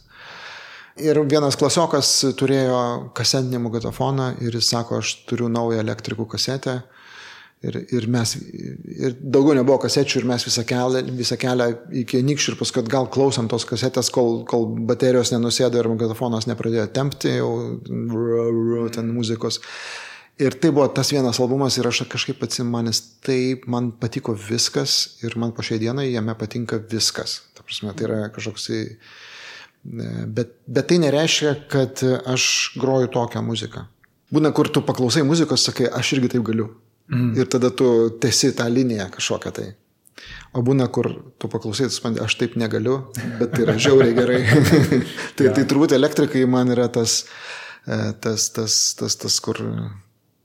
Ir 0.98 1.20
vienas 1.30 1.56
klasiokas 1.56 2.10
turėjo 2.36 2.78
kasetinį 3.16 3.60
magnetofoną 3.62 4.32
ir 4.42 4.56
jis 4.58 4.70
sako, 4.72 4.98
aš 4.98 5.14
turiu 5.28 5.48
naują 5.52 5.84
elektrikų 5.84 6.26
kasetę. 6.34 6.80
Ir, 7.58 7.74
ir 7.90 8.04
mes, 8.06 8.36
ir 8.38 9.16
daugiau 9.18 9.56
nebuvo 9.58 9.80
kasečių 9.82 10.20
ir 10.20 10.26
mes 10.30 10.44
visą 10.46 10.62
kelią, 10.68 11.00
visą 11.18 11.34
kelią 11.42 11.66
iki 12.04 12.20
Nikščių 12.22 12.52
ir 12.52 12.58
paskui 12.60 12.84
gal 12.86 13.08
klausom 13.10 13.48
tos 13.50 13.64
kasetės, 13.66 14.12
kol, 14.14 14.44
kol 14.46 14.68
baterijos 14.86 15.32
nenusėdo 15.34 15.80
ir 15.80 15.88
magnetofonas 15.90 16.46
nepradėjo 16.46 16.86
tempti 16.94 17.34
jau 17.40 17.50
ten 18.94 19.10
muzikos. 19.10 19.58
Ir 20.38 20.54
tai 20.62 20.70
buvo 20.70 20.86
tas 20.94 21.10
vienas 21.10 21.40
albumas 21.42 21.74
ir 21.80 21.86
aš 21.88 22.04
kažkaip 22.10 22.44
atsimanis, 22.46 23.00
taip, 23.26 23.64
man 23.66 23.90
patiko 23.90 24.36
viskas 24.38 25.18
ir 25.26 25.34
man 25.34 25.50
po 25.54 25.64
šiai 25.66 25.80
dienai 25.82 26.12
jame 26.12 26.34
patinka 26.38 26.78
viskas. 26.92 27.40
Ta 27.58 27.66
prasme, 27.66 27.94
tai 27.98 28.06
yra 28.06 28.20
kažkoks... 28.34 28.70
Bet, 29.82 30.52
bet 30.66 30.88
tai 30.90 30.98
nereiškia, 31.00 31.54
kad 31.70 32.02
aš 32.28 32.44
groju 32.78 33.10
tokią 33.14 33.42
muziką. 33.46 33.84
Būna, 34.34 34.52
kur 34.52 34.68
tu 34.68 34.82
paklausai 34.84 35.22
muzikos, 35.24 35.64
sakai, 35.64 35.86
aš 35.88 36.16
irgi 36.18 36.34
taip 36.34 36.46
galiu. 36.46 36.68
Mm. 37.08 37.30
Ir 37.40 37.48
tada 37.48 37.70
tu 37.72 37.90
tesi 38.20 38.50
tą 38.54 38.66
liniją 38.68 39.08
kažkokią 39.14 39.52
tai. 39.58 39.68
O 40.56 40.62
būna, 40.64 40.86
kur 40.92 41.08
tu 41.40 41.48
paklausai, 41.50 41.88
tu 41.88 41.96
spandi, 41.96 42.20
aš 42.22 42.36
taip 42.40 42.58
negaliu, 42.60 42.98
bet 43.38 43.54
tai 43.54 43.64
yra 43.64 43.78
žiauriai 43.80 44.16
gerai. 44.16 44.42
tai, 45.38 45.48
ja. 45.48 45.54
tai 45.56 45.64
turbūt 45.70 45.94
elektrikai 45.96 46.44
man 46.50 46.74
yra 46.74 46.90
tas, 46.92 47.22
e, 47.86 47.96
tas, 48.22 48.50
tas, 48.54 48.76
tas, 48.98 49.16
tas 49.22 49.38
kur 49.44 49.62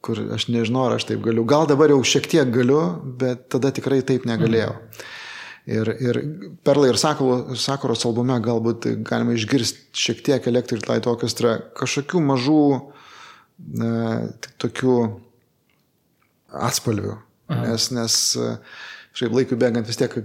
kur 0.03 0.19
aš 0.35 0.49
nežinau, 0.51 0.87
ar 0.89 0.97
aš 0.97 1.07
taip 1.09 1.23
galiu. 1.23 1.45
Gal 1.47 1.67
dabar 1.69 1.93
jau 1.93 2.01
šiek 2.03 2.27
tiek 2.31 2.49
galiu, 2.51 2.81
bet 3.19 3.47
tada 3.53 3.71
tikrai 3.75 4.01
taip 4.05 4.27
negalėjau. 4.27 4.75
Mm. 4.75 5.11
Ir, 5.63 5.87
ir 6.03 6.19
Perlai 6.67 6.89
ir 6.91 6.99
Sakuros 6.99 8.03
albume 8.03 8.35
galbūt 8.43 8.89
galima 9.07 9.35
išgirsti 9.37 9.95
šiek 9.95 10.23
tiek 10.25 10.47
Electric 10.51 10.83
Light 10.89 11.07
Orchestra 11.07 11.55
kažkokių 11.79 12.19
mažų 12.19 12.63
e, 12.75 13.91
tokių 14.59 14.95
atspalvių. 16.67 17.15
Aha. 17.47 17.69
Nes, 17.69 17.87
nes 17.95 18.17
šiaip 19.15 19.37
laikui 19.37 19.59
bėgant 19.59 19.87
vis 19.87 20.01
tiek 20.01 20.17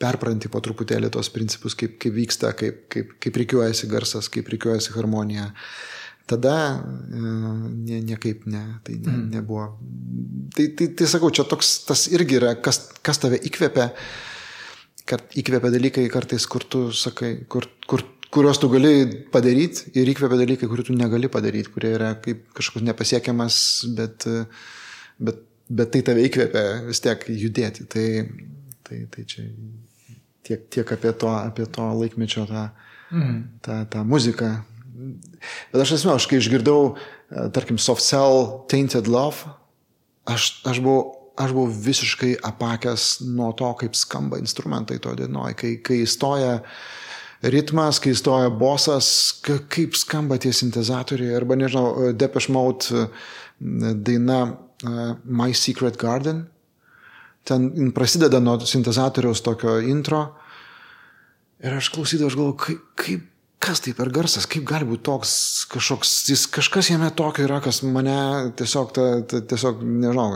perpranti 0.00 0.48
po 0.52 0.64
truputėlį 0.64 1.12
tos 1.12 1.28
principus, 1.32 1.76
kaip, 1.76 1.98
kaip 2.00 2.16
vyksta, 2.16 2.54
kaip, 2.56 2.86
kaip, 2.92 3.12
kaip 3.20 3.38
reikiuojasi 3.42 3.92
garsas, 3.92 4.32
kaip 4.32 4.48
reikiuojasi 4.52 4.96
harmonija. 4.96 5.50
Uh, 5.50 5.95
Tada 6.26 6.82
e, 6.82 7.20
nie, 7.86 8.00
niekaip 8.02 8.48
ne, 8.50 8.62
tai 8.82 8.96
ne, 8.98 9.12
mm. 9.12 9.26
nebuvo. 9.30 9.66
Tai, 10.56 10.66
tai, 10.74 10.88
tai 10.98 11.06
sakau, 11.10 11.30
čia 11.30 11.46
toks, 11.46 11.72
tas 11.86 12.06
irgi 12.10 12.40
yra, 12.40 12.56
kas, 12.58 12.80
kas 13.06 13.22
tave 13.22 13.38
įkvepia, 13.46 13.92
kad 15.06 15.38
įkvepia 15.38 15.70
dalykai 15.70 16.08
kartais, 16.10 16.48
kur 16.50 16.66
tu 16.66 16.88
sakai, 16.90 17.32
kur, 17.52 17.68
kur, 17.86 18.02
kuriuos 18.34 18.58
tu 18.58 18.70
gali 18.72 19.06
padaryti 19.30 19.94
ir 20.00 20.10
įkvepia 20.10 20.42
dalykai, 20.42 20.70
kurių 20.70 20.88
tu 20.90 20.98
negali 20.98 21.30
padaryti, 21.30 21.70
kurie 21.70 21.94
yra 21.94 22.16
kaip 22.22 22.48
kažkoks 22.58 22.84
nepasiekiamas, 22.90 23.58
bet, 23.94 24.26
bet, 25.22 25.42
bet 25.70 25.94
tai 25.94 26.04
tave 26.10 26.26
įkvepia 26.26 26.64
vis 26.90 27.06
tiek 27.06 27.26
judėti. 27.30 27.86
Tai, 27.92 28.06
tai, 28.82 29.04
tai 29.14 29.30
čia 29.30 29.46
tiek, 30.46 30.66
tiek 30.74 30.96
apie 30.98 31.14
to, 31.14 31.30
apie 31.38 31.70
to 31.70 31.86
laikmečio 32.02 32.50
tą, 32.50 32.70
mm. 33.14 33.44
tą, 33.62 33.84
tą 33.94 34.02
muziką 34.10 34.56
Bet 35.72 35.82
aš 35.82 35.96
asmenu, 35.98 36.16
aš 36.16 36.26
kai 36.30 36.40
išgirdau, 36.40 36.80
e, 36.94 37.46
tarkim, 37.54 37.78
Soft 37.78 38.04
Cell, 38.04 38.64
Tainted 38.70 39.08
Love, 39.10 39.48
aš, 40.28 40.48
aš, 40.66 40.80
buvau, 40.84 41.32
aš 41.38 41.54
buvau 41.56 41.70
visiškai 41.70 42.36
apakęs 42.46 43.08
nuo 43.28 43.52
to, 43.58 43.72
kaip 43.82 43.98
skamba 43.98 44.40
instrumentai 44.42 44.98
to 45.02 45.14
dienoj, 45.18 45.56
kai, 45.58 45.76
kai 45.84 46.02
įstoja 46.04 46.60
ritmas, 47.52 48.00
kai 48.02 48.14
įstoja 48.16 48.50
bosas, 48.50 49.08
kaip 49.44 49.98
skamba 49.98 50.40
tie 50.42 50.54
sintezatoriai, 50.56 51.36
arba 51.36 51.58
nežinau, 51.58 52.10
e, 52.10 52.16
Depeche 52.16 52.52
Mode 52.54 52.90
e, 52.92 53.08
daina 53.94 54.44
My 55.24 55.54
Secret 55.56 55.96
Garden. 55.96 56.42
Ten 57.46 57.92
prasideda 57.96 58.40
nuo 58.42 58.58
sintezatoriaus 58.60 59.40
tokio 59.40 59.78
intro. 59.80 60.20
Ir 61.64 61.78
aš 61.78 61.88
klausydavau, 61.94 62.28
aš 62.28 62.36
galvoju, 62.36 62.56
kaip, 62.60 62.82
kaip 63.00 63.22
kas 63.66 63.82
tai 63.84 63.92
per 63.98 64.12
garsas, 64.14 64.46
kaip 64.50 64.64
gali 64.68 64.86
būti 64.88 65.04
toks 65.08 65.32
kažkoks, 65.72 66.14
jis 66.30 66.46
kažkas 66.54 66.90
jame 66.92 67.10
tokio 67.18 67.44
yra, 67.48 67.60
kas 67.64 67.82
mane 67.84 68.16
tiesiog, 68.58 68.92
ta, 68.96 69.06
ta, 69.28 69.42
tiesiog, 69.52 69.82
nežinau, 69.82 70.28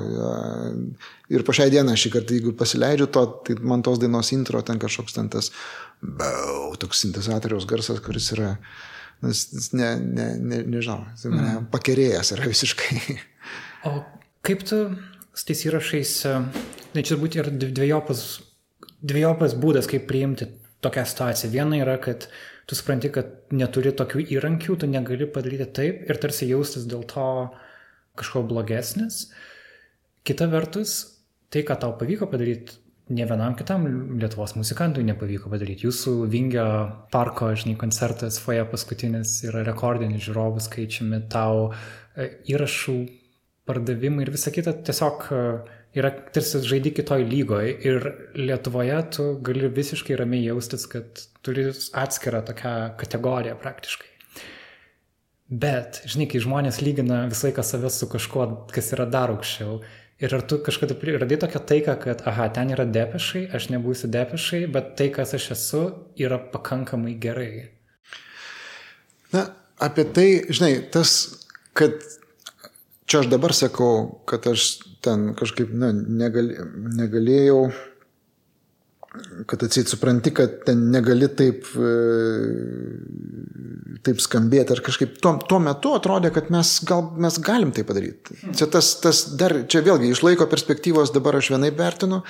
ir 1.33 1.47
po 1.47 1.55
šiai 1.57 1.73
dieną 1.73 1.97
šį 1.99 2.15
kartą, 2.17 2.37
jeigu 2.37 2.55
pasileidžiu 2.59 3.09
to, 3.15 3.25
tai 3.47 3.59
man 3.63 3.85
tos 3.87 4.03
dainos 4.03 4.33
intro 4.37 4.63
ten 4.67 4.81
kažkoks 4.83 5.17
ten 5.17 5.31
tas, 5.33 5.53
bau, 6.03 6.73
toks 6.81 7.05
sintezatoriaus 7.07 7.69
garsas, 7.71 8.03
kuris 8.05 8.33
yra, 8.37 8.57
Nes 9.21 9.43
jis 9.53 9.73
ne, 9.77 9.89
ne, 10.01 10.27
ne, 10.41 10.63
nežinau, 10.65 11.03
jis 11.13 11.29
mane 11.29 11.51
mm. 11.51 11.67
pakerėjęs 11.73 12.37
yra 12.37 12.49
visiškai. 12.51 13.01
O 13.89 14.03
kaip 14.45 14.61
tu 14.69 14.77
su 15.33 15.47
tais 15.49 15.63
įrašais, 15.65 16.11
tai 16.93 17.01
čia 17.01 17.15
turbūt 17.15 17.39
ir 17.39 17.47
dviejopas, 17.49 18.21
dviejopas 19.01 19.55
būdas, 19.57 19.89
kaip 19.89 20.05
priimti 20.09 20.51
tokią 20.85 21.07
situaciją. 21.09 21.49
Viena 21.55 21.79
yra, 21.81 21.95
kad 22.03 22.27
tu 22.71 22.79
supranti, 22.79 23.11
kad 23.11 23.51
neturi 23.51 23.91
tokių 23.99 24.23
įrankių, 24.37 24.77
tu 24.79 24.87
negali 24.87 25.27
padaryti 25.27 25.67
taip 25.75 26.05
ir 26.07 26.21
tarsi 26.23 26.47
jaustis 26.47 26.85
dėl 26.87 27.03
to 27.11 27.25
kažko 28.21 28.45
blogesnis. 28.47 29.25
Kita 30.27 30.47
vertus, 30.53 31.01
tai, 31.51 31.65
ką 31.67 31.81
tau 31.83 31.97
pavyko 31.99 32.29
padaryti, 32.31 32.77
ne 33.11 33.27
vienam 33.27 33.57
kitam 33.59 33.89
Lietuvos 34.21 34.55
muzikantui 34.55 35.03
nepavyko 35.09 35.51
padaryti. 35.51 35.89
Jūsų 35.89 36.15
Vingio 36.31 36.67
parko, 37.11 37.51
žinai, 37.59 37.75
koncertas, 37.81 38.39
foje 38.39 38.63
paskutinis 38.71 39.41
yra 39.49 39.65
rekordinis 39.67 40.23
žiūrovų 40.29 40.63
skaičiumi, 40.63 41.25
tau 41.33 41.73
e, 42.15 42.29
įrašų 42.55 42.97
pardavimai 43.67 44.29
ir 44.29 44.31
visa 44.37 44.55
kita 44.55 44.77
tiesiog 44.87 45.27
e, 45.27 45.43
yra 45.97 46.11
tarsi 46.35 46.61
žaidi 46.67 46.93
kitoj 46.95 47.25
lygoje 47.27 47.73
ir 47.87 48.07
Lietuvoje 48.39 49.01
tu 49.17 49.27
gali 49.47 49.71
visiškai 49.75 50.19
ramiai 50.21 50.47
jaustis, 50.49 50.87
kad 50.91 51.25
turi 51.43 51.71
atskirą 51.71 52.45
tokią 52.47 52.75
kategoriją 53.01 53.57
praktiškai. 53.63 54.09
Bet, 55.51 56.05
žinai, 56.07 56.29
kai 56.31 56.39
žmonės 56.45 56.79
lygina 56.79 57.25
visą 57.31 57.49
laiką 57.49 57.65
save 57.67 57.91
su 57.91 58.07
kažkuo, 58.11 58.45
kas 58.71 58.93
yra 58.95 59.09
dar 59.11 59.33
aukščiau, 59.35 59.81
Ir 60.21 60.35
ar 60.37 60.43
tu 60.45 60.59
kažkada 60.61 60.95
radai 61.01 61.39
tokią 61.41 61.61
taiką, 61.65 61.95
kad, 61.97 62.23
aha, 62.29 62.51
ten 62.53 62.69
yra 62.75 62.85
depešai, 62.85 63.47
aš 63.57 63.71
nebūsiu 63.73 64.11
depešai, 64.13 64.67
bet 64.69 64.93
tai, 64.99 65.09
kas 65.09 65.33
aš 65.33 65.47
esu, 65.55 65.81
yra 66.21 66.37
pakankamai 66.53 67.15
gerai. 67.17 67.71
Na, 69.33 69.47
apie 69.81 70.05
tai, 70.05 70.27
žinai, 70.53 70.75
tas, 70.93 71.15
kad 71.73 71.97
čia 73.09 73.23
aš 73.23 73.31
dabar 73.33 73.57
sakau, 73.57 74.21
kad 74.29 74.45
aš 74.45 74.67
ten 75.05 75.31
kažkaip, 75.39 75.73
na, 75.73 75.93
negal, 75.93 76.53
negalėjau 77.01 77.63
kad 79.47 79.63
atsit 79.63 79.89
supranti, 79.91 80.31
kad 80.35 80.61
ten 80.67 80.85
negali 80.93 81.27
taip, 81.35 81.67
e, 81.75 81.91
taip 84.07 84.23
skambėti 84.23 84.77
ar 84.77 84.83
kažkaip. 84.87 85.17
Tuo, 85.23 85.35
tuo 85.51 85.59
metu 85.63 85.97
atrodė, 85.97 86.31
kad 86.35 86.53
mes, 86.55 86.77
gal, 86.87 87.03
mes 87.19 87.41
galim 87.43 87.75
tai 87.75 87.85
padaryti. 87.89 88.39
Čia 88.55 88.71
tas, 88.71 88.93
tas 89.03 89.25
dar, 89.41 89.57
čia 89.71 89.83
vėlgi 89.87 90.13
iš 90.13 90.23
laiko 90.27 90.47
perspektyvos 90.51 91.15
dabar 91.17 91.41
aš 91.41 91.51
vienai 91.57 91.73
vertinu, 91.75 92.23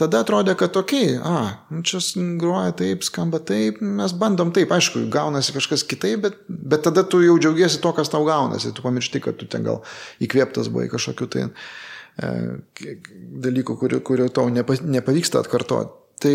tada 0.00 0.24
atrodė, 0.24 0.56
kad 0.58 0.76
okei, 0.80 1.18
okay, 1.18 1.20
a, 1.20 1.68
nu 1.74 1.84
čia 1.86 2.00
groja 2.40 2.72
taip, 2.80 3.04
skamba 3.06 3.42
taip, 3.44 3.82
mes 3.84 4.16
bandom 4.16 4.54
taip, 4.56 4.72
aišku, 4.74 5.04
gaunasi 5.12 5.54
kažkas 5.58 5.84
kitaip, 5.90 6.24
bet, 6.24 6.40
bet 6.48 6.86
tada 6.88 7.04
tu 7.04 7.20
jau 7.22 7.36
džiaugiesi 7.36 7.82
to, 7.84 7.92
kas 7.94 8.10
tau 8.12 8.24
gaunasi, 8.26 8.72
tu 8.72 8.86
pamiršti, 8.86 9.22
kad 9.28 9.36
tu 9.38 9.50
ten 9.50 9.66
gal 9.66 9.84
įkvėptas 10.24 10.72
buvai 10.72 10.88
kažkokiu 10.94 11.28
tai. 11.36 11.50
e, 11.52 11.93
dalykų, 12.18 13.76
kurių, 13.80 14.00
kurių 14.06 14.28
tau 14.34 14.46
nepa, 14.52 14.76
nepavyksta 14.82 15.42
atkartoti. 15.42 15.90
Tai 16.22 16.34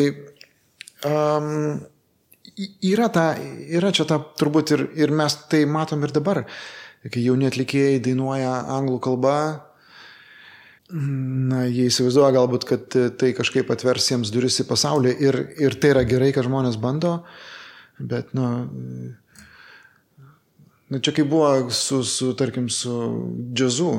um, 1.07 1.79
yra, 2.83 3.07
ta, 3.13 3.31
yra 3.39 3.93
čia 3.95 4.05
ta 4.09 4.19
turbūt 4.19 4.75
ir, 4.75 4.85
ir 4.99 5.15
mes 5.15 5.37
tai 5.51 5.63
matom 5.69 6.03
ir 6.03 6.13
dabar, 6.15 6.43
kai 7.07 7.23
jauni 7.23 7.47
atlikėjai 7.47 8.01
dainuoja 8.03 8.51
anglų 8.75 8.99
kalba, 9.07 9.35
na, 10.89 11.63
jie 11.69 11.85
įsivaizduoja 11.87 12.33
galbūt, 12.33 12.65
kad 12.67 12.99
tai 13.21 13.31
kažkaip 13.37 13.69
atvers 13.71 14.09
jiems 14.09 14.33
duris 14.33 14.59
į 14.63 14.67
pasaulį 14.69 15.15
ir, 15.21 15.39
ir 15.61 15.77
tai 15.79 15.93
yra 15.93 16.03
gerai, 16.09 16.31
kad 16.35 16.47
žmonės 16.47 16.79
bando, 16.81 17.19
bet, 17.99 18.33
na, 18.37 18.65
na 20.89 20.99
čia 20.99 21.13
kaip 21.15 21.29
buvo 21.29 21.69
su, 21.71 22.01
su 22.03 22.33
tarkim, 22.35 22.71
su 22.73 22.95
džiazu, 23.53 23.93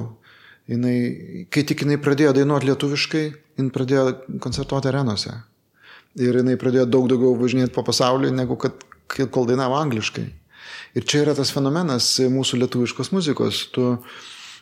jinai, 0.70 1.46
kai 1.50 1.64
tik 1.66 1.84
jinai 1.84 1.98
pradėjo 2.02 2.34
dainuoti 2.36 2.70
lietuviškai, 2.70 3.24
jinai 3.58 3.74
pradėjo 3.74 4.04
koncertuoti 4.42 4.90
arenose. 4.90 5.34
Ir 6.18 6.40
jinai 6.40 6.56
pradėjo 6.58 6.86
daug 6.90 7.08
daugiau 7.10 7.36
važinėti 7.38 7.74
po 7.74 7.84
pasaulį, 7.86 8.32
negu 8.34 8.58
kad 8.60 8.82
kol 9.30 9.48
dainavo 9.48 9.78
angliškai. 9.78 10.26
Ir 10.98 11.06
čia 11.06 11.24
yra 11.24 11.36
tas 11.38 11.52
fenomenas 11.54 12.08
mūsų 12.32 12.58
lietuviškos 12.64 13.12
muzikos. 13.14 13.62
Tu, 13.74 13.86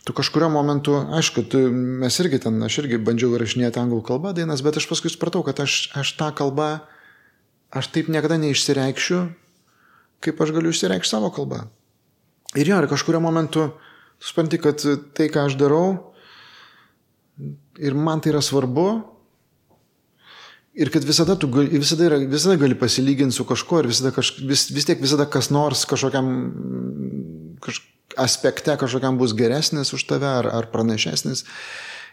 tu 0.04 0.16
kažkurio 0.16 0.50
momentu, 0.52 0.96
aišku, 1.16 1.44
tu, 1.48 1.62
mes 1.72 2.20
irgi 2.20 2.42
ten, 2.44 2.60
aš 2.64 2.82
irgi 2.84 3.00
bandžiau 3.00 3.36
rašinėti 3.40 3.80
anglų 3.80 4.02
kalbą 4.08 4.34
dainas, 4.36 4.64
bet 4.64 4.80
aš 4.80 4.88
paskui 4.90 5.12
supratau, 5.12 5.44
kad 5.46 5.60
aš, 5.64 5.88
aš 5.96 6.14
tą 6.20 6.30
kalbą, 6.36 6.70
aš 7.72 7.90
taip 7.94 8.12
niekada 8.12 8.36
neišsireikščiu, 8.40 9.24
kaip 10.24 10.40
aš 10.44 10.54
galiu 10.56 10.72
išsireikšti 10.74 11.16
savo 11.16 11.32
kalbą. 11.32 11.66
Ir 12.56 12.68
jo, 12.68 12.80
ir 12.80 12.88
kažkurio 12.88 13.20
momentu 13.20 13.70
supranti, 14.20 14.60
kad 14.62 14.82
tai, 15.14 15.28
ką 15.32 15.46
aš 15.48 15.58
darau, 15.60 16.14
ir 17.78 17.94
man 17.94 18.20
tai 18.22 18.34
yra 18.34 18.42
svarbu, 18.44 18.88
Ir 20.78 20.92
kad 20.94 21.02
visada 21.02 21.34
tu 21.34 21.48
visada, 21.50 22.04
yra, 22.06 22.16
visada 22.30 22.54
gali 22.54 22.76
pasilyginti 22.78 23.34
su 23.34 23.42
kažkuo 23.44 23.80
ir 23.82 23.88
visada 23.90 24.12
kaž, 24.14 24.36
vis, 24.46 24.68
vis 24.70 24.86
tiek 24.86 25.00
visada 25.02 25.24
kas 25.26 25.48
nors 25.50 25.82
kažkokiam 25.90 26.28
kaž, 27.64 27.80
aspekte 28.22 28.76
kažkokiam 28.78 29.18
bus 29.18 29.34
geresnis 29.34 29.90
už 29.96 30.04
tave 30.06 30.28
ar, 30.30 30.46
ar 30.54 30.68
pranašesnis. 30.70 31.42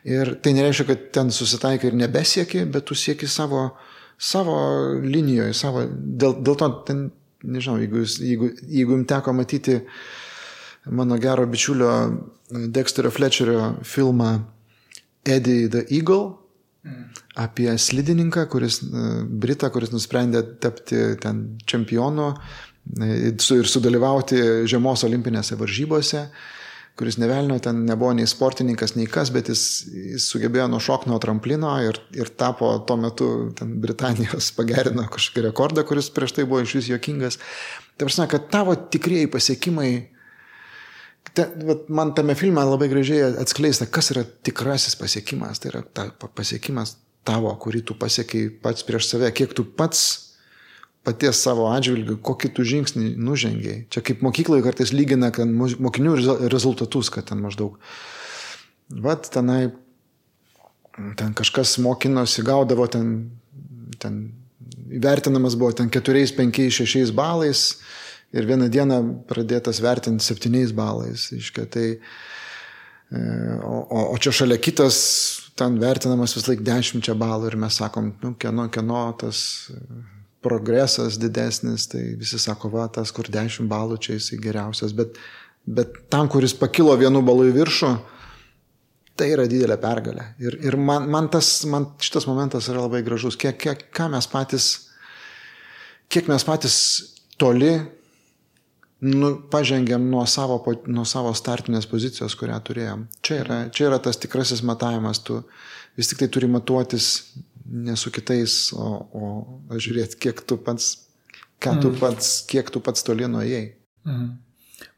Ir 0.06 0.36
tai 0.42 0.56
nereiškia, 0.58 0.88
kad 0.90 1.06
ten 1.14 1.30
susitaikai 1.34 1.92
ir 1.92 2.00
nebesieki, 2.00 2.66
bet 2.74 2.88
tu 2.90 2.98
sieki 2.98 3.30
savo, 3.30 3.68
savo 4.18 4.58
linijoje, 5.02 5.54
savo, 5.58 5.86
dėl, 5.86 6.38
dėl 6.46 6.58
to, 6.62 6.70
ten, 6.90 7.08
nežinau, 7.46 7.78
jeigu, 7.82 8.02
jeigu, 8.06 8.52
jeigu 8.66 8.98
jums 8.98 9.10
teko 9.14 9.34
matyti 9.34 9.80
mano 10.86 11.18
gero 11.18 11.46
bičiulio 11.50 11.92
Dexterio 12.50 13.12
Fletcherio 13.12 13.76
filmą 13.84 14.40
Eddie 15.26 15.70
the 15.70 15.86
Eagle, 15.90 16.46
apie 17.36 17.78
slidininką, 17.78 18.46
kuris, 18.46 18.82
e, 18.84 19.08
Britą, 19.26 19.70
kuris 19.74 19.92
nusprendė 19.92 20.44
tapti 20.62 21.00
ten 21.22 21.58
čempionu 21.68 22.30
e, 22.32 23.32
ir 23.34 23.72
sudalyvauti 23.72 24.68
žiemos 24.70 25.04
olimpinėse 25.08 25.58
varžybose, 25.60 26.28
kuris 26.96 27.18
nevelnio 27.20 27.58
ten 27.60 27.82
nebuvo 27.90 28.14
nei 28.16 28.30
sportininkas, 28.30 28.94
nei 28.96 29.10
kas, 29.12 29.34
bet 29.36 29.50
jis, 29.52 29.66
jis 30.14 30.30
sugebėjo 30.32 30.70
nušokti 30.72 31.12
nuo 31.12 31.20
tramplino 31.20 31.74
ir, 31.84 32.00
ir 32.16 32.32
tapo 32.40 32.72
tuo 32.88 32.96
metu 33.02 33.32
ten 33.58 33.74
Britanijos 33.84 34.54
pagerino 34.56 35.10
kažkokį 35.12 35.50
rekordą, 35.50 35.84
kuris 35.90 36.14
prieš 36.16 36.38
tai 36.38 36.48
buvo 36.48 36.64
iš 36.64 36.78
vis 36.80 36.92
jokingas. 36.94 37.42
Tai 37.98 38.08
prasme, 38.08 38.30
kad 38.32 38.48
tavo 38.54 38.78
tikrieji 38.78 39.28
pasiekimai 39.34 39.92
te, 41.34 41.48
man 41.90 42.14
tame 42.18 42.36
filme 42.36 42.64
labai 42.66 42.90
gražiai 42.92 43.34
atskleista, 43.42 43.88
kas 43.88 44.12
yra 44.14 44.26
tikrasis 44.26 44.98
pasiekimas. 45.00 45.62
Tai 45.62 45.72
yra 45.74 45.82
ta, 45.86 46.10
pasiekimas 46.28 46.98
tavo, 47.26 47.52
kurį 47.62 47.82
tu 47.90 47.98
pasiekiai 47.98 48.52
pats 48.62 48.86
prieš 48.86 49.10
save, 49.10 49.32
kiek 49.36 49.56
tu 49.58 49.66
pats 49.66 50.06
paties 51.06 51.40
savo 51.46 51.68
atžvilgiu, 51.70 52.18
kokį 52.26 52.52
tu 52.58 52.66
žingsnį 52.66 53.12
nužengiai. 53.22 53.84
Čia 53.94 54.02
kaip 54.06 54.24
mokyklai 54.26 54.64
kartais 54.66 54.94
lygina 54.94 55.30
mokinių 55.30 56.16
rezultatus, 56.50 57.12
kad 57.14 57.30
ten 57.30 57.44
maždaug. 57.44 57.78
Vat 59.06 59.30
tenai, 59.34 59.70
ten 61.20 61.36
kažkas 61.38 61.78
mokinosi, 61.82 62.46
gaudavo 62.46 62.88
ten, 62.90 63.14
ten 64.02 64.20
įvertinamas 64.94 65.58
buvo 65.60 65.74
ten 65.78 65.92
4, 65.94 66.26
5, 66.38 66.62
6 66.74 67.14
balais, 67.16 67.68
ir 68.34 68.48
vieną 68.50 68.70
dieną 68.72 69.00
pradėtas 69.30 69.82
vertinti 69.84 70.26
septyniais 70.26 70.74
balais. 70.76 71.30
Iškia, 71.36 71.68
tai, 71.72 71.88
e, 73.12 73.22
o, 73.62 74.02
o, 74.10 74.18
čia 74.18 74.34
šalia 74.42 74.58
kitas 74.62 74.98
ten 75.60 75.78
vertinamas 75.80 76.36
vis 76.36 76.50
laik 76.50 76.66
dešimčia 76.66 77.16
balų 77.18 77.52
ir 77.52 77.60
mes 77.60 77.78
sakom, 77.80 78.12
nu, 78.24 78.34
kieno, 78.40 78.68
kieno 78.74 79.06
tas 79.20 79.46
progresas 80.46 81.18
didesnis, 81.18 81.88
tai 81.90 82.04
visi 82.20 82.40
sako, 82.42 82.70
va, 82.76 82.90
tas, 82.92 83.14
kur 83.16 83.30
dešimt 83.32 83.70
balų 83.72 83.98
čia 84.04 84.20
jisai 84.20 84.38
geriausias, 84.44 84.94
bet, 84.98 85.18
bet 85.66 85.96
tam, 86.14 86.30
kuris 86.30 86.54
pakilo 86.58 86.94
vienu 87.00 87.24
balu 87.26 87.48
į 87.50 87.56
viršų, 87.56 87.92
tai 89.18 89.32
yra 89.32 89.48
didelė 89.50 89.78
pergalė. 89.82 90.28
Ir, 90.44 90.60
ir 90.68 90.78
man, 90.78 91.08
man, 91.12 91.32
tas, 91.34 91.50
man 91.72 91.88
šitas 92.04 92.28
momentas 92.30 92.68
yra 92.70 92.84
labai 92.84 93.02
gražus, 93.06 93.40
kiek, 93.40 93.58
kiek, 93.58 93.88
mes 94.12 94.28
patys, 94.30 94.70
kiek 96.12 96.30
mes 96.30 96.46
patys 96.46 96.78
toli 97.42 97.78
nu, 99.06 99.32
pažengėm 99.52 100.08
nuo 100.12 100.24
savo, 100.30 100.58
nuo 100.90 101.06
savo 101.08 101.34
startinės 101.38 101.88
pozicijos, 101.90 102.36
kurią 102.40 102.58
turėjom. 102.66 103.06
Čia 103.26 103.42
yra, 103.44 103.60
čia 103.74 103.90
yra 103.90 104.00
tas 104.04 104.20
tikrasis 104.22 104.64
matavimas, 104.66 105.22
tu 105.26 105.42
vis 105.98 106.10
tik 106.12 106.24
tai 106.24 106.30
turi 106.34 106.50
matuotis 106.52 107.10
ne 107.66 107.96
su 107.98 108.12
kitais, 108.14 108.72
o, 108.78 108.88
o 109.18 109.30
žiūrėti, 109.82 110.20
kiek 110.28 110.42
tu 110.48 110.58
pats, 110.62 110.92
ką 111.62 111.78
tu 111.82 111.92
mm. 111.92 112.02
pats, 112.02 112.34
kiek 112.50 112.70
tu 112.74 112.82
pats 112.84 113.06
toli 113.06 113.30
nuėjai. 113.30 113.68
Mm. 114.06 114.34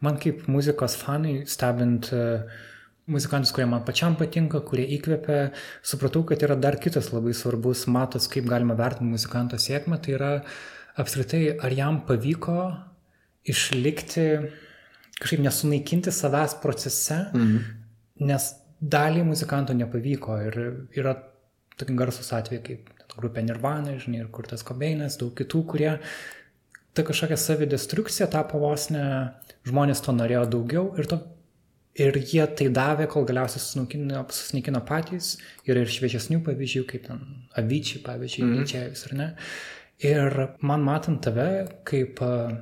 Man 0.03 0.18
kaip 0.22 0.47
muzikos 0.51 0.97
fanai, 0.99 1.39
stebint 1.49 2.10
uh, 2.16 2.43
muzikantus, 3.08 3.53
kurie 3.55 3.68
man 3.70 3.86
pačiam 3.88 4.18
patinka, 4.20 4.62
kurie 4.68 4.86
įkvepia, 4.97 5.51
supratau, 5.86 6.26
kad 6.28 6.43
yra 6.43 6.58
dar 6.60 6.80
kitas 6.82 7.14
labai 7.14 7.36
svarbus 7.38 7.86
matas, 7.91 8.28
kaip 8.32 8.49
galima 8.49 8.76
vertinti 8.78 9.16
muzikanto 9.16 9.60
sėkmę, 9.62 10.01
tai 10.03 10.18
yra 10.18 10.32
apskritai, 10.99 11.43
ar 11.64 11.76
jam 11.78 12.01
pavyko 12.08 12.60
išlikti, 13.48 14.28
kažkaip 15.18 15.41
nesunaikinti 15.45 16.14
savęs 16.14 16.58
procese, 16.62 17.24
mhm. 17.34 17.58
nes 18.28 18.52
daliai 18.78 19.26
muzikantų 19.26 19.78
nepavyko 19.80 20.38
ir 20.50 20.60
yra 20.98 21.16
tokie 21.78 21.95
garsus 21.98 22.30
atvejai 22.34 22.64
kaip 22.66 22.93
grupė 23.18 23.41
Nirvana, 23.45 23.95
žinai, 23.98 24.22
ir 24.22 24.30
Kurtas 24.34 24.62
Kobeinas, 24.66 25.18
daug 25.18 25.34
kitų, 25.38 25.64
kurie 25.72 25.93
ta 26.98 27.06
kažkokia 27.06 27.38
savidestrukcija 27.38 28.28
tapo 28.34 28.62
vos 28.62 28.89
ne, 28.93 29.04
žmonės 29.70 30.02
to 30.06 30.14
norėjo 30.14 30.43
daugiau 30.54 30.86
ir, 30.98 31.10
to, 31.10 31.20
ir 31.98 32.18
jie 32.18 32.45
tai 32.60 32.70
davė, 32.74 33.08
kol 33.10 33.26
galiausiai 33.30 33.62
susinaikino 33.64 34.84
patys. 34.86 35.36
Yra 35.70 35.84
ir 35.86 35.93
šviežesnių 35.93 36.41
pavyzdžių, 36.45 36.86
kaip 36.89 37.06
ten 37.10 37.24
Avyčiai, 37.58 38.04
pavyzdžiui, 38.06 38.45
mm 38.45 38.64
-hmm. 38.64 39.06
ar 39.10 39.18
ne. 39.22 39.30
Ir 40.06 40.39
man 40.62 40.84
matant 40.86 41.24
tave, 41.26 41.68
kaip 41.84 42.22
uh, 42.22 42.54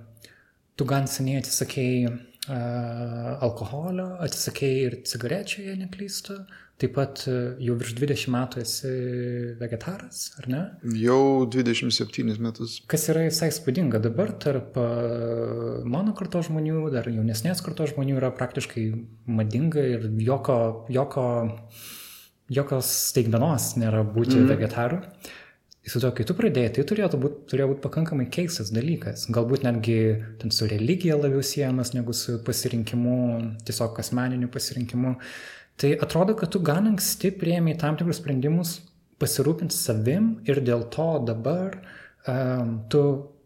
tu 0.75 0.87
gan 0.89 1.09
seniai 1.09 1.41
atsisakėjai 1.41 2.11
uh, 2.11 3.35
alkoholio, 3.45 4.09
atsisakėjai 4.25 4.85
ir 4.89 4.97
cigarečių, 5.07 5.65
jei 5.69 5.79
neklystu, 5.81 6.39
Taip 6.75 6.91
pat 6.91 7.21
e, 7.31 7.33
jau 7.63 7.77
virš 7.79 7.93
20 7.95 8.31
metų 8.33 8.59
esi 8.59 8.89
vegetaras, 9.61 10.25
ar 10.41 10.47
ne? 10.51 10.63
Jau 10.99 11.45
27 11.47 12.33
metus. 12.43 12.81
Kas 12.91 13.07
yra 13.13 13.23
visai 13.29 13.47
spūdinga 13.55 14.01
dabar 14.03 14.33
tarp 14.43 14.75
e, 14.81 14.87
mano 15.87 16.11
kartos 16.19 16.49
žmonių, 16.49 16.81
dar 16.91 17.07
jaunesnės 17.07 17.63
kartos 17.63 17.93
žmonių 17.93 18.17
yra 18.19 18.33
praktiškai 18.35 18.83
madinga 19.39 19.87
ir 19.87 20.09
jokio, 20.27 20.59
jokio, 20.91 21.29
jokios 22.59 22.91
staigmenos 23.13 23.71
nėra 23.79 24.03
būti 24.03 24.41
mm. 24.41 24.51
vegetaru. 24.51 24.99
Įsivaizduoju, 25.85 26.15
kai 26.17 26.25
tu 26.25 26.33
pradėjai, 26.33 26.71
tai 26.73 26.83
turėjo 26.89 27.07
būti, 27.21 27.43
turėjo 27.51 27.67
būti 27.69 27.83
pakankamai 27.83 28.25
keistas 28.33 28.71
dalykas. 28.73 29.27
Galbūt 29.33 29.67
netgi 29.67 29.97
ten 30.41 30.53
su 30.53 30.65
religija 30.69 31.17
labiau 31.19 31.43
siejamas 31.45 31.93
negu 31.93 32.15
su 32.17 32.39
pasirinkimu, 32.47 33.17
tiesiog 33.67 34.01
asmeniniu 34.01 34.49
pasirinkimu. 34.53 35.13
Tai 35.77 35.91
atrodo, 36.01 36.33
kad 36.39 36.49
tu 36.55 36.61
gan 36.65 36.89
anksti 36.89 37.29
prieimiai 37.37 37.77
tam 37.77 37.99
tikrus 37.99 38.17
sprendimus 38.17 38.79
pasirūpinti 39.21 39.77
savim 39.77 40.35
ir 40.49 40.63
dėl 40.65 40.87
to 40.91 41.09
dabar 41.27 41.77
um, 42.25 42.79
tu 42.89 43.01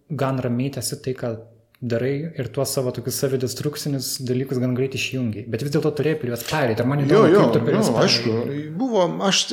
gan 0.10 0.40
ramiai 0.42 0.72
tęsi 0.78 1.00
tai, 1.04 1.16
ką 1.20 1.34
darai 1.80 2.14
ir 2.40 2.50
tuos 2.56 2.72
savo 2.76 2.92
tokius 2.96 3.20
savidestrukcinius 3.24 4.08
dalykus 4.28 4.60
gan 4.60 4.74
greit 4.76 4.96
išjungi. 4.96 5.46
Bet 5.52 5.64
vis 5.64 5.72
dėlto 5.76 5.92
turėjai 5.96 6.20
per 6.20 6.32
juos 6.34 6.44
perėti. 6.48 6.84
Ar 6.84 6.90
man 6.92 7.04
įdomu, 7.06 7.28
jo, 7.28 7.36
jo, 7.36 7.44
kaip 7.44 7.56
tu 7.56 7.62
per 7.68 7.78
juos 7.78 7.92
perėjai? 7.92 8.08
Aišku, 8.08 8.72
buvo, 8.80 9.06
aš, 9.28 9.44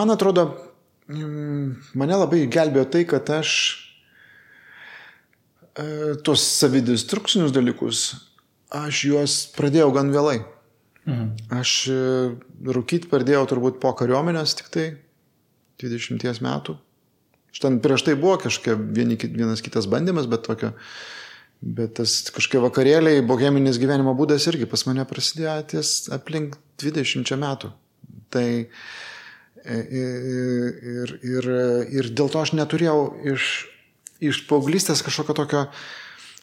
man 0.00 0.12
atrodo, 0.12 0.48
mane 1.08 2.18
labai 2.18 2.46
gelbėjo 2.50 2.86
tai, 2.90 3.04
kad 3.06 3.30
aš 3.30 3.50
e, 5.78 6.16
tuos 6.26 6.42
savidestrukcinius 6.58 7.54
dalykus, 7.54 8.06
aš 8.74 9.04
juos 9.10 9.36
pradėjau 9.56 9.92
gan 9.94 10.10
vėlai. 10.14 10.40
Mhm. 11.06 11.28
Aš 11.54 11.74
e, 11.92 11.98
rūkyti 12.66 13.10
pradėjau 13.10 13.44
turbūt 13.52 13.78
po 13.82 13.94
kariuomenės 13.94 14.56
tik 14.58 14.72
tai 14.74 14.88
20 15.82 16.42
metų. 16.42 16.76
Štai 17.56 17.76
prieš 17.80 18.04
tai 18.04 18.16
buvo 18.18 18.36
kažkokia 18.42 18.74
vieni, 18.76 19.16
vienas 19.16 19.62
kitas 19.64 19.86
bandymas, 19.88 20.26
bet 20.28 20.42
tokio, 20.44 20.74
bet 21.62 21.94
tas 21.96 22.18
kažkokie 22.34 22.60
vakarėliai, 22.66 23.22
boheminis 23.24 23.78
gyvenimo 23.80 24.12
būdas 24.18 24.44
irgi 24.50 24.68
pas 24.68 24.82
mane 24.90 25.06
prasidėjo 25.08 25.54
ties 25.70 25.92
aplink 26.12 26.58
20 26.82 27.32
metų. 27.40 27.70
Tai 28.34 28.48
e, 28.66 28.66
ir, 29.66 31.14
ir, 31.26 31.52
ir 31.98 32.10
dėl 32.16 32.32
to 32.32 32.42
aš 32.42 32.54
neturėjau 32.56 32.98
iš, 33.34 33.52
iš 34.24 34.42
paauglystės 34.50 35.04
kažkokio 35.06 35.36
tokio, 35.42 35.64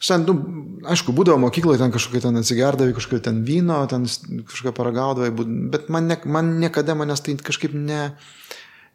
Šiandien, 0.04 0.36
nu, 0.36 0.88
aišku, 0.90 1.14
būdavo 1.16 1.38
mokykloje, 1.46 1.78
ten 1.80 1.92
kažkokia 1.94 2.26
ten 2.26 2.36
atsigerdavai, 2.36 2.92
kažkokia 2.92 3.22
ten 3.24 3.38
vyno, 3.46 3.78
ten 3.88 4.04
kažkokia 4.04 4.74
paragaudavai, 4.76 5.30
bet 5.72 5.86
man, 5.92 6.10
ne, 6.10 6.18
man 6.28 6.50
niekada 6.60 6.96
manęs 6.98 7.22
tai 7.24 7.36
kažkaip 7.40 7.72
ne, 7.72 8.10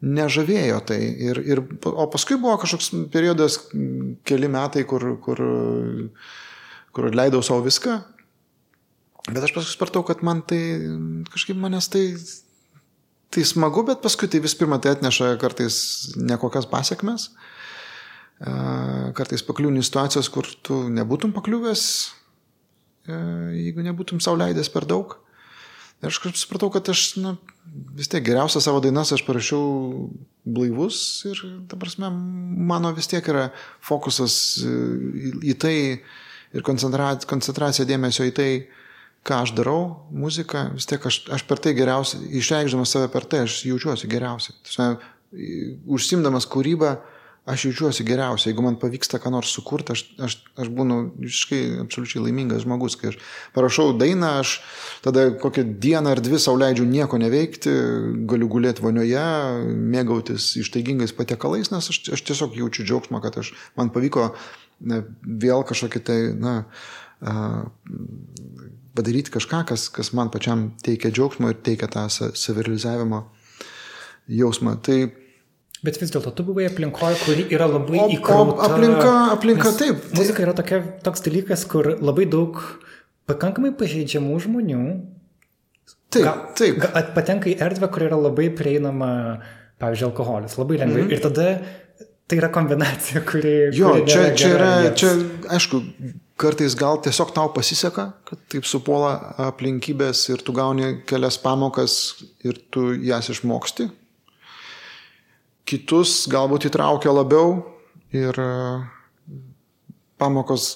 nežavėjo 0.05 0.83
tai. 0.91 0.99
Ir, 1.29 1.41
ir, 1.41 1.63
o 1.87 2.05
paskui 2.13 2.37
buvo 2.37 2.59
kažkoks 2.61 2.91
periodas, 3.15 3.57
keli 4.27 4.51
metai, 4.51 4.85
kur, 4.89 5.15
kur, 5.23 5.41
kur 6.93 7.09
leidau 7.15 7.41
savo 7.45 7.65
viską. 7.65 7.97
Bet 9.29 9.43
aš 9.43 9.55
paskui 9.55 9.73
supratau, 9.73 10.05
kad 10.05 10.21
man 10.25 10.43
tai 10.45 10.61
kažkaip 11.33 11.57
manęs 11.57 11.89
tai, 11.89 12.05
tai 13.29 13.45
smagu, 13.45 13.85
bet 13.87 14.01
paskui 14.01 14.29
tai 14.31 14.41
vis 14.43 14.57
pirma 14.57 14.79
tai 14.81 14.95
atneša 14.95 15.35
kartais 15.41 15.79
nekokias 16.17 16.69
pasiekmes 16.69 17.29
kartais 18.39 19.43
pakliūni 19.43 19.83
situacijos, 19.83 20.29
kur 20.31 20.47
tu 20.63 20.85
nebūtum 20.93 21.33
pakliuvęs, 21.35 21.83
jeigu 23.09 23.83
nebūtum 23.83 24.21
sauliaidęs 24.23 24.71
per 24.71 24.87
daug. 24.87 25.17
Ir 25.99 26.07
aš 26.07 26.21
kažkaip 26.23 26.39
supratau, 26.39 26.69
kad 26.71 26.87
aš, 26.87 27.17
na, 27.19 27.33
vis 27.97 28.07
tiek 28.07 28.23
geriausią 28.23 28.61
savo 28.63 28.79
dainas 28.79 29.11
aš 29.11 29.25
parašiau 29.27 30.07
blaivus 30.47 31.25
ir, 31.27 31.41
ta 31.67 31.75
prasme, 31.79 32.07
mano 32.71 32.93
vis 32.95 33.11
tiek 33.11 33.25
yra 33.27 33.49
fokusas 33.83 34.37
į, 34.63 35.33
į 35.51 35.57
tai 35.59 35.75
ir 36.55 36.63
koncentracija, 36.65 37.27
koncentracija 37.27 37.87
dėmesio 37.89 38.29
į 38.29 38.33
tai, 38.37 38.51
ką 39.27 39.43
aš 39.43 39.53
darau, 39.57 40.07
muziką, 40.15 40.69
vis 40.77 40.87
tiek 40.89 41.05
aš, 41.05 41.21
aš 41.35 41.45
per 41.47 41.61
tai 41.61 41.75
geriausiai, 41.77 42.25
išreikšdamas 42.39 42.95
save 42.95 43.11
per 43.13 43.27
tai, 43.29 43.43
aš 43.45 43.61
jaučiuosi 43.67 44.09
geriausiai. 44.09 44.55
Užsimdamas 45.89 46.47
kūrybą, 46.49 46.95
aš 47.49 47.65
jaučiuosi 47.65 48.05
geriausiai, 48.05 48.51
jeigu 48.51 48.63
man 48.63 48.77
pavyksta 48.79 49.19
ką 49.21 49.31
nors 49.33 49.51
sukurti, 49.55 49.93
aš, 49.95 50.03
aš, 50.21 50.35
aš 50.59 50.69
būnu 50.75 50.99
visiškai 51.17 51.61
absoliučiai 51.83 52.23
laimingas 52.27 52.63
žmogus, 52.65 52.97
kai 52.99 53.11
aš 53.11 53.19
parašau 53.55 53.91
dainą, 53.97 54.35
aš 54.43 54.59
tada 55.05 55.29
kokią 55.41 55.65
dieną 55.81 56.13
ar 56.13 56.21
dvi 56.23 56.39
sauliaidžiu 56.41 56.85
nieko 56.89 57.19
neveikti, 57.21 57.73
galiu 58.29 58.49
gulėti 58.51 58.85
vonioje, 58.85 59.25
mėgautis 59.65 60.51
ištaigingais 60.61 61.15
patiekalais, 61.17 61.73
nes 61.73 61.91
aš, 61.93 62.01
aš 62.17 62.25
tiesiog 62.29 62.57
jaučiu 62.59 62.85
džiaugsmą, 62.85 63.21
kad 63.25 63.41
aš, 63.41 63.53
man 63.79 63.93
pavyko 63.93 64.31
vėl 64.79 65.65
kažkokį 65.67 66.05
tai, 66.05 66.19
na, 66.37 66.55
padaryti 68.97 69.33
kažką, 69.33 69.63
kas, 69.71 69.87
kas 69.93 70.13
man 70.17 70.31
pačiam 70.33 70.69
teikia 70.83 71.11
džiaugsmą 71.13 71.53
ir 71.53 71.59
teikia 71.65 71.89
tą 71.91 72.07
savirealizavimo 72.09 73.23
jausmą. 74.29 74.77
Tai 74.85 74.99
Bet 75.79 75.95
vis 75.95 76.11
dėlto 76.11 76.33
tu 76.35 76.43
buvai 76.43 76.65
aplinkoje, 76.67 77.19
kuri 77.23 77.45
yra 77.55 77.69
labai 77.71 78.01
įkrauta. 78.17 78.65
Aplinka, 78.67 79.11
aplinka 79.37 79.71
taip. 79.79 80.01
Muzika 80.17 80.43
yra 80.43 80.51
tokia, 80.57 80.81
toks 81.05 81.23
dalykas, 81.23 81.63
kur 81.71 81.93
labai 82.03 82.25
daug 82.27 82.59
pakankamai 83.29 83.71
pažeidžiamų 83.79 84.41
žmonių 84.43 84.81
taip, 86.11 86.25
ga, 86.25 86.33
taip. 86.59 86.81
Ga, 86.83 87.05
patenka 87.15 87.47
į 87.51 87.55
erdvę, 87.63 87.87
kur 87.95 88.09
yra 88.09 88.19
labai 88.19 88.49
prieinama, 88.59 89.11
pavyzdžiui, 89.79 90.09
alkoholis. 90.09 90.57
Labai 90.59 90.81
lengvai. 90.81 91.05
-hmm. 91.05 91.15
Ir 91.15 91.23
tada 91.23 91.47
tai 92.29 92.37
yra 92.37 92.51
kombinacija, 92.53 93.23
kuri... 93.25 93.53
Jo, 93.73 93.93
kuri 93.95 94.11
čia, 94.11 94.25
čia 94.35 94.49
yra, 94.53 94.71
čia, 94.93 95.13
aišku, 95.55 95.79
kartais 96.39 96.75
gal 96.79 97.01
tiesiog 97.03 97.33
tau 97.35 97.51
pasiseka, 97.55 98.09
kad 98.27 98.43
taip 98.51 98.67
supuola 98.67 99.13
aplinkybės 99.49 100.25
ir 100.31 100.43
tu 100.45 100.55
gauni 100.55 100.99
kelias 101.09 101.39
pamokas 101.41 101.95
ir 102.45 102.61
tu 102.71 102.91
jas 103.03 103.31
išmoksti 103.33 103.89
kitus 105.69 106.23
galbūt 106.31 106.69
įtraukia 106.69 107.11
labiau 107.13 107.59
ir 108.15 108.33
e, 108.41 108.49
pamokos 110.19 110.71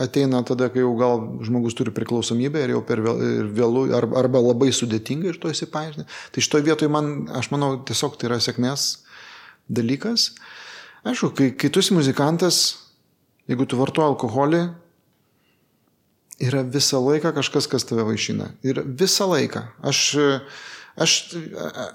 ateina 0.00 0.40
tada, 0.46 0.70
kai 0.72 0.82
jau 0.82 0.94
gal 0.98 1.22
žmogus 1.46 1.76
turi 1.78 1.92
priklausomybę 1.94 2.62
ir 2.64 2.74
jau 2.74 2.80
per 2.86 3.02
vėlų 3.02 3.84
arba, 3.98 4.42
labai 4.42 4.70
sudėtinga 4.74 5.32
iš 5.32 5.40
to 5.42 5.52
įsipaaiškinti. 5.52 6.08
Tai 6.08 6.44
šitoje 6.46 6.66
vietoje 6.66 6.92
man, 6.92 7.12
aš 7.36 7.50
manau, 7.52 7.74
tiesiog 7.86 8.16
tai 8.18 8.30
yra 8.30 8.40
sėkmės 8.42 8.88
dalykas. 9.70 10.30
Aišku, 11.06 11.32
kai, 11.36 11.50
kai 11.58 11.70
tu 11.72 11.82
esi 11.82 11.96
muzikantas, 11.96 12.62
jeigu 13.50 13.66
tu 13.68 13.78
vartoji 13.80 14.12
alkoholį, 14.12 14.62
yra 16.40 16.64
visą 16.64 17.00
laiką 17.04 17.34
kažkas, 17.36 17.68
kas 17.70 17.86
tave 17.88 18.04
vaišina. 18.08 18.54
Ir 18.66 18.82
visą 18.84 19.28
laiką. 19.30 19.68
Aš 19.86 20.02
Aš, 21.00 21.32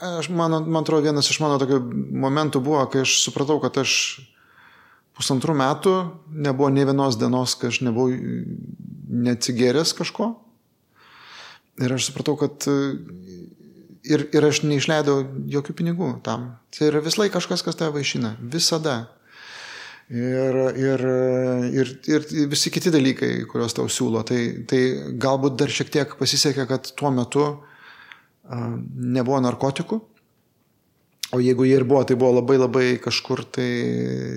aš 0.02 0.30
man, 0.34 0.54
man 0.72 0.82
atrodo, 0.82 1.04
vienas 1.04 1.28
iš 1.30 1.38
mano 1.44 1.60
tokių 1.62 1.78
momentų 2.24 2.62
buvo, 2.64 2.80
kai 2.90 3.04
aš 3.04 3.20
supratau, 3.22 3.60
kad 3.62 3.76
aš 3.78 3.92
pusantrų 5.16 5.54
metų 5.60 5.94
nebuvo 6.48 6.72
ne 6.74 6.86
vienos 6.88 7.20
dienos, 7.20 7.54
kai 7.60 7.70
aš 7.70 7.82
nebuvau 7.86 8.16
neatsigėręs 9.28 9.94
kažko. 10.00 10.32
Ir 11.84 11.92
aš 11.92 12.08
supratau, 12.08 12.38
kad 12.40 12.66
ir, 14.08 14.26
ir 14.32 14.48
aš 14.48 14.64
neišleidau 14.64 15.20
jokių 15.54 15.76
pinigų 15.76 16.10
tam. 16.26 16.54
Tai 16.74 16.90
yra 16.90 17.04
vis 17.04 17.20
laik 17.20 17.36
kažkas, 17.36 17.66
kas 17.68 17.78
tave 17.78 17.98
vaišina. 17.98 18.38
Visada. 18.40 19.04
Ir, 20.06 20.58
ir, 20.78 21.02
ir, 21.74 21.92
ir 22.06 22.26
visi 22.52 22.70
kiti 22.70 22.92
dalykai, 22.94 23.30
kuriuos 23.50 23.74
tau 23.74 23.88
siūlo. 23.90 24.22
Tai, 24.28 24.42
tai 24.70 24.82
galbūt 25.22 25.56
dar 25.58 25.72
šiek 25.74 25.90
tiek 25.94 26.14
pasisekė, 26.20 26.68
kad 26.70 26.92
tuo 26.94 27.10
metu 27.14 27.46
nebuvo 28.46 29.40
narkotikų. 29.42 29.98
O 31.34 31.42
jeigu 31.42 31.66
jie 31.66 31.80
ir 31.80 31.88
buvo, 31.90 32.04
tai 32.06 32.20
buvo 32.22 32.36
labai 32.38 32.60
labai 32.60 32.86
kažkur 33.02 33.42
tai 33.58 33.70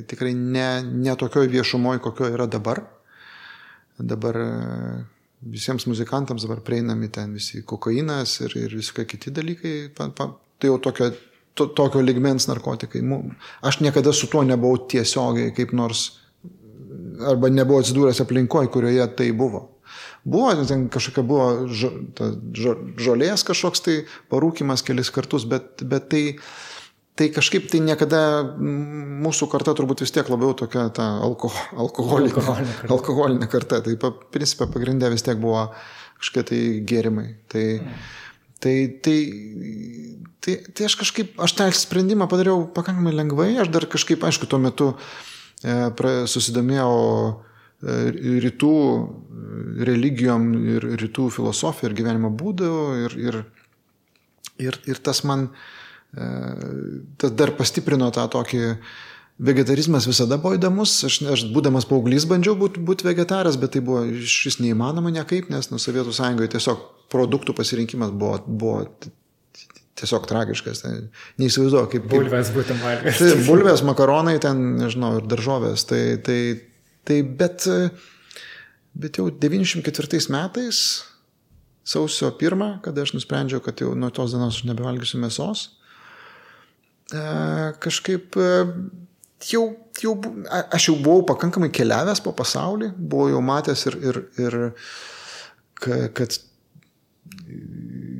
tikrai 0.08 0.32
ne, 0.32 0.80
ne 0.88 1.14
tokioj 1.20 1.50
viešumoje, 1.52 2.00
kokio 2.06 2.32
yra 2.32 2.48
dabar. 2.48 2.82
dabar 3.98 4.36
visiems 5.42 5.86
muzikantams 5.86 6.42
dabar 6.42 6.60
prieinami 6.66 7.08
ten 7.08 7.34
visi 7.34 7.62
kokainas 7.62 8.40
ir, 8.40 8.56
ir 8.58 8.74
visokie 8.74 9.04
kiti 9.06 9.30
dalykai, 9.34 9.90
pa, 9.94 10.08
pa, 10.10 10.32
tai 10.58 10.70
jau 10.70 10.78
tokio, 10.82 11.12
to, 11.58 11.68
tokio 11.78 12.02
ligmens 12.04 12.48
narkotikai. 12.50 13.02
Aš 13.66 13.80
niekada 13.84 14.14
su 14.14 14.30
tuo 14.30 14.44
nebuvau 14.46 14.78
tiesiogiai 14.90 15.52
kaip 15.56 15.74
nors, 15.76 16.06
arba 17.26 17.50
nebuvau 17.52 17.82
atsidūręs 17.82 18.22
aplinkoje, 18.24 18.70
kurioje 18.74 19.08
tai 19.18 19.32
buvo. 19.36 19.66
Buvo, 20.28 20.52
ten 20.68 20.88
kažkokia 20.92 21.24
buvo 21.24 21.44
žo, 21.72 21.90
ta, 22.16 22.32
žo, 22.56 22.74
žolės 23.00 23.44
kažkoks 23.48 23.84
tai 23.84 23.94
parūkimas 24.32 24.84
kelis 24.84 25.10
kartus, 25.14 25.46
bet, 25.48 25.84
bet 25.88 26.08
tai, 26.12 26.22
tai 27.16 27.30
kažkaip 27.32 27.70
tai 27.72 27.80
niekada 27.86 28.20
mūsų 28.58 29.48
karta 29.52 29.74
turbūt 29.78 30.04
vis 30.04 30.12
tiek 30.14 30.28
labiau 30.28 30.52
tokia 30.58 30.88
ta 30.94 31.08
alko, 31.24 31.52
alkoholinė, 31.72 32.34
alkoholinė, 32.34 32.74
karta. 32.80 32.92
alkoholinė 32.98 33.50
karta. 33.54 33.80
Tai 33.86 34.12
principė 34.34 34.68
pagrindė 34.74 35.12
vis 35.14 35.24
tiek 35.26 35.40
buvo 35.40 35.68
kažkokie 36.20 36.46
tai 36.50 36.62
gėrimai. 36.90 37.28
Tai, 37.48 37.64
tai, 38.62 38.76
tai, 39.04 39.18
tai, 40.44 40.54
tai 40.74 40.88
aš 40.88 40.98
kažkaip, 41.02 41.34
aš 41.40 41.56
tą 41.58 41.68
sprendimą 41.74 42.28
padariau 42.30 42.66
pakankamai 42.74 43.14
lengvai, 43.16 43.52
aš 43.62 43.72
dar 43.74 43.88
kažkaip, 43.90 44.24
aišku, 44.24 44.48
tuo 44.50 44.62
metu 44.62 44.94
e, 45.62 46.24
susidomėjau 46.30 46.96
E, 47.78 48.10
rytų 48.42 48.76
religijom 49.86 50.48
ir 50.66 50.86
rytų 50.98 51.28
filosofija 51.30 51.86
ir 51.86 51.94
gyvenimo 52.00 52.32
būdu 52.34 52.70
ir, 53.04 53.12
ir, 53.22 53.36
ir, 54.58 54.78
ir 54.90 54.98
tas 54.98 55.22
man 55.22 55.44
e, 56.10 56.26
tas 57.22 57.36
dar 57.38 57.54
pastiprino 57.54 58.08
tą 58.10 58.24
tokį 58.34 58.64
vegetarizmas 59.38 60.08
visada 60.08 60.38
buvo 60.40 60.56
įdomus, 60.58 60.96
aš, 61.06 61.20
aš 61.34 61.46
būdamas 61.54 61.86
paauglys 61.88 62.26
bandžiau 62.30 62.56
būti 62.58 62.82
būt 62.84 63.04
vegetaras, 63.06 63.58
bet 63.60 63.76
tai 63.76 63.84
buvo 63.84 64.02
iš 64.18 64.40
vis 64.48 64.58
neįmanoma 64.62 65.12
niekaip, 65.14 65.52
nes 65.52 65.70
nu 65.72 65.80
Sovietų 65.82 66.14
sąjungoje 66.16 66.54
tiesiog 66.56 66.82
produktų 67.12 67.54
pasirinkimas 67.56 68.10
buvo, 68.10 68.40
buvo 68.46 68.80
tiesiog 69.98 70.26
tragiškas. 70.30 70.82
Tai 70.84 70.94
neįsivaizduoju, 71.42 71.90
kaip... 71.94 72.08
Bulvės 72.10 72.50
būtent 72.54 72.82
valgęs. 72.82 73.22
Tai 73.22 73.44
bulvės, 73.46 73.84
makaronai, 73.86 74.36
ten, 74.42 74.74
nežinau, 74.82 75.16
ir 75.18 75.30
daržovės. 75.30 75.86
Tai, 75.88 76.02
tai 76.26 76.40
Tai 77.08 77.22
bet, 77.22 77.64
bet 78.92 79.16
jau 79.16 79.30
94 79.30 80.28
metais, 80.28 80.78
sausio 81.88 82.28
1, 82.28 82.64
kada 82.84 83.04
aš 83.06 83.14
nusprendžiau, 83.16 83.62
kad 83.64 83.80
jau 83.80 83.94
nuo 83.96 84.10
tos 84.12 84.34
dienos 84.34 84.58
aš 84.58 84.66
nebevalgysiu 84.68 85.22
mėsos, 85.22 85.62
e, 87.08 87.22
kažkaip 87.80 88.36
e, 88.36 88.50
jau, 89.44 89.64
jau, 90.02 90.14
aš 90.48 90.90
jau 90.90 90.96
buvau 91.02 91.24
pakankamai 91.28 91.70
keliavęs 91.74 92.22
po 92.24 92.34
pasaulį, 92.36 92.92
buvau 92.98 93.30
jau 93.34 93.42
matęs 93.44 93.86
ir, 93.90 93.98
ir, 94.10 94.20
ir 94.42 94.58
kad 96.14 96.38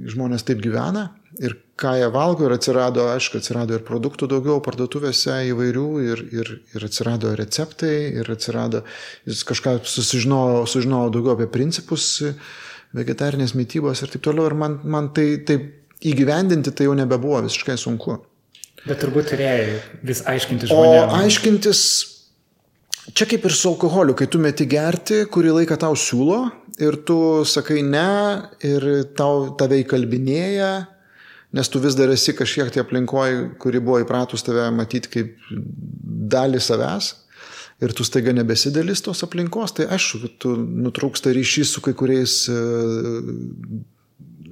žmonės 0.09 0.45
taip 0.47 0.61
gyvena 0.65 1.09
ir 1.43 1.57
ką 1.79 1.95
jie 1.99 2.09
valgo 2.11 2.47
ir 2.47 2.55
atsirado, 2.57 3.07
aišku, 3.13 3.39
atsirado 3.39 3.77
ir 3.77 3.85
produktų 3.87 4.29
daugiau 4.31 4.63
parduotuvėse 4.65 5.37
įvairių 5.53 5.89
ir, 6.03 6.23
ir, 6.35 6.53
ir 6.75 6.87
atsirado 6.89 7.35
receptai 7.39 7.95
ir 8.21 8.31
atsirado, 8.35 8.83
jis 9.29 9.45
kažką 9.47 9.79
susižinojo, 9.87 10.65
sužinojo 10.71 11.13
daugiau 11.15 11.37
apie 11.37 11.51
principus 11.53 12.09
vegetarinės 12.97 13.55
mytybos 13.59 14.03
ir 14.03 14.15
taip 14.15 14.25
toliau 14.25 14.49
ir 14.51 14.57
man, 14.59 14.81
man 14.85 15.13
tai 15.15 15.31
taip 15.47 16.03
įgyvendinti 16.09 16.73
tai 16.73 16.89
jau 16.89 16.97
nebebuvo 16.99 17.43
visiškai 17.47 17.79
sunku. 17.79 18.19
Bet 18.89 19.03
turbūt 19.03 19.33
turėjai 19.33 19.81
vis 20.09 20.23
aiškinti 20.29 20.71
žmonėms. 20.71 21.13
O 21.13 21.23
aiškintis, 21.23 21.81
čia 23.13 23.29
kaip 23.29 23.49
ir 23.49 23.57
su 23.57 23.73
alkoholiu, 23.73 24.17
kai 24.19 24.29
tu 24.31 24.41
meti 24.43 24.67
gerti, 24.71 25.25
kurį 25.31 25.59
laiką 25.61 25.79
tau 25.81 25.97
siūlo 25.99 26.47
ir 26.83 27.01
tu 27.09 27.19
sakai 27.49 27.83
ne 27.85 28.09
ir 28.65 28.89
tau 29.19 29.51
tave 29.59 29.83
įkalbinėja 29.83 30.73
nes 31.53 31.69
tu 31.69 31.81
vis 31.81 31.97
dar 31.97 32.11
esi 32.13 32.35
kažkiek 32.37 32.71
tai 32.73 32.83
aplinkoje, 32.85 33.55
kuri 33.61 33.81
buvo 33.81 34.03
įpratus 34.03 34.45
tave 34.45 34.69
matyti 34.75 35.13
kaip 35.13 35.49
dalį 36.35 36.61
savęs 36.61 37.15
ir 37.85 37.95
tu 37.97 38.05
staiga 38.05 38.35
nebesidalis 38.35 39.03
tos 39.07 39.23
aplinkos, 39.25 39.77
tai 39.79 39.87
aišku, 39.95 40.33
tu 40.43 40.57
nutrūksta 40.59 41.33
ryšys 41.35 41.73
su 41.77 41.83
kai 41.85 41.95
kuriais 41.97 42.41
e, 42.51 42.59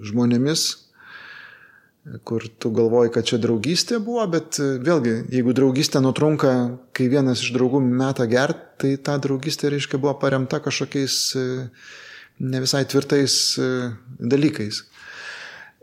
žmonėmis, 0.06 0.66
kur 2.24 2.44
tu 2.58 2.70
galvoji, 2.70 3.10
kad 3.14 3.26
čia 3.26 3.38
draugystė 3.42 3.98
buvo, 4.02 4.24
bet 4.30 4.60
e, 4.62 4.76
vėlgi, 4.82 5.14
jeigu 5.34 5.54
draugystė 5.56 6.02
nutrunka, 6.04 6.52
kai 6.94 7.08
vienas 7.10 7.42
iš 7.42 7.54
draugų 7.56 7.80
meta 7.82 8.28
gert, 8.30 8.62
tai 8.82 8.94
ta 9.02 9.16
draugystė, 9.22 9.72
reiškia, 9.74 9.98
buvo 10.02 10.14
paremta 10.20 10.60
kažkokiais 10.62 11.16
e, 11.38 11.46
ne 12.46 12.62
visai 12.62 12.84
tvirtais 12.86 13.34
dalykais. 14.20 14.82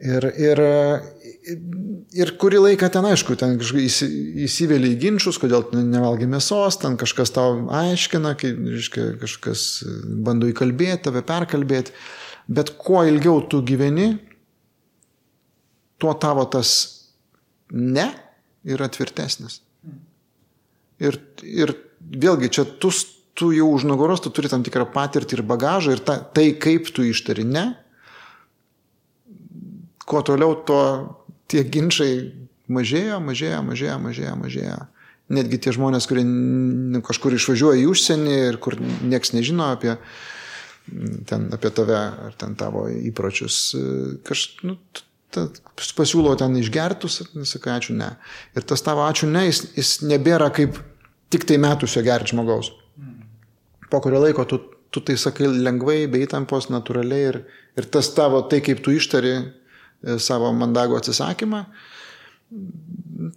Ir, 0.04 0.26
ir, 0.42 0.60
ir 2.18 2.32
kurį 2.42 2.60
laiką 2.64 2.90
ten, 2.92 3.06
aišku, 3.08 3.36
ten 3.40 3.56
įsivėlė 3.58 4.90
į 4.94 4.98
ginčius, 5.00 5.40
kodėl 5.42 5.68
nevalgai 5.78 6.28
mėsos, 6.30 6.80
ten 6.82 6.98
kažkas 7.00 7.32
tau 7.36 7.64
aiškina, 7.72 8.34
kai, 8.40 8.52
reiškia, 8.58 9.06
kažkas 9.22 9.66
bando 10.26 10.50
įkalbėti, 10.52 11.06
tave 11.08 11.24
perkalbėti. 11.26 11.96
Bet 12.52 12.74
kuo 12.82 13.06
ilgiau 13.08 13.40
tu 13.48 13.62
gyveni, 13.64 14.18
tuo 16.04 16.14
tavo 16.20 16.44
tas 16.52 16.76
ne 17.72 18.10
yra 18.68 18.90
tvirtesnis. 18.92 19.62
Ir, 21.04 21.18
ir 21.42 21.74
vėlgi 22.00 22.52
čia 22.54 22.66
tu, 22.80 22.92
tu 23.36 23.52
jau 23.56 23.70
už 23.74 23.88
nugaros, 23.90 24.22
tu 24.24 24.32
turi 24.36 24.52
tam 24.52 24.64
tikrą 24.66 24.86
patirtį 24.94 25.40
ir 25.40 25.46
bagažą 25.48 25.96
ir 25.96 26.04
ta, 26.06 26.20
tai, 26.20 26.52
kaip 26.60 26.92
tu 26.94 27.06
ištari 27.08 27.46
ne, 27.48 27.66
kuo 30.04 30.22
toliau, 30.26 30.56
tuo 30.68 30.84
tie 31.52 31.64
ginčiai 31.64 32.28
mažėjo, 32.74 33.20
mažėjo, 33.24 33.62
mažėjo, 33.66 33.98
mažėjo, 34.04 34.36
mažėjo. 34.40 34.78
Netgi 35.34 35.60
tie 35.64 35.74
žmonės, 35.74 36.06
kurie 36.10 36.24
kažkur 37.08 37.36
išvažiuoja 37.38 37.82
į 37.82 37.88
užsienį 37.90 38.36
ir 38.52 38.60
kur 38.62 38.76
nieks 38.78 39.32
nežino 39.34 39.72
apie, 39.74 39.96
ten, 41.30 41.48
apie 41.56 41.72
tave 41.74 42.00
ar 42.28 42.36
ten 42.38 42.58
tavo 42.60 42.86
įpročius, 42.92 43.60
kaž, 44.28 44.46
nu, 44.68 44.78
pasiūlo 45.98 46.36
ten 46.40 46.56
išgertus, 46.60 47.22
sakai 47.50 47.78
ačiū 47.78 47.98
ne. 47.98 48.12
Ir 48.58 48.68
tas 48.70 48.86
tavo 48.86 49.06
ačiū 49.08 49.30
ne, 49.32 49.48
jis, 49.50 49.64
jis 49.78 49.96
nebėra 50.06 50.52
kaip 50.54 50.78
tik 51.34 51.48
tai 51.50 51.58
metusio 51.62 52.04
gerti 52.06 52.36
žmogaus. 52.36 52.72
Po 53.90 54.02
kurio 54.02 54.22
laiko 54.24 54.46
tu, 54.50 54.62
tu 54.94 55.02
tai 55.06 55.18
sakai 55.18 55.50
lengvai, 55.50 56.06
be 56.10 56.22
įtampos, 56.26 56.70
natūraliai 56.74 57.28
ir, 57.32 57.44
ir 57.78 57.90
tas 57.94 58.10
tavo, 58.14 58.42
tai 58.50 58.62
kaip 58.66 58.82
tu 58.86 58.94
ištari, 58.94 59.36
E, 60.04 60.18
savo 60.20 60.52
mandagų 60.56 60.98
atsisakymą. 61.00 61.64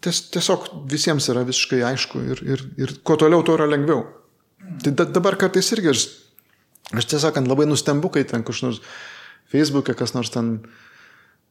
Ties, 0.03 0.25
tiesiog 0.35 0.67
visiems 0.91 1.29
yra 1.33 1.45
visiškai 1.47 1.83
aišku 1.93 2.23
ir, 2.33 2.43
ir, 2.55 2.65
ir 2.83 2.95
kuo 3.07 3.17
toliau, 3.21 3.45
tuo 3.47 3.55
yra 3.57 3.69
lengviau. 3.71 4.03
Tai 4.83 4.93
da, 4.99 5.07
dabar 5.19 5.39
kartais 5.39 5.71
irgi 5.77 5.93
aš, 5.93 6.07
aš 6.99 7.07
tiesąkant 7.13 7.47
labai 7.49 7.69
nustembu, 7.71 8.11
kai 8.13 8.25
ten 8.27 8.43
kažkur 8.47 8.73
nors 8.73 8.81
Facebook'e 9.53 9.95
kas 9.95 10.17
nors 10.17 10.33
ten, 10.35 10.57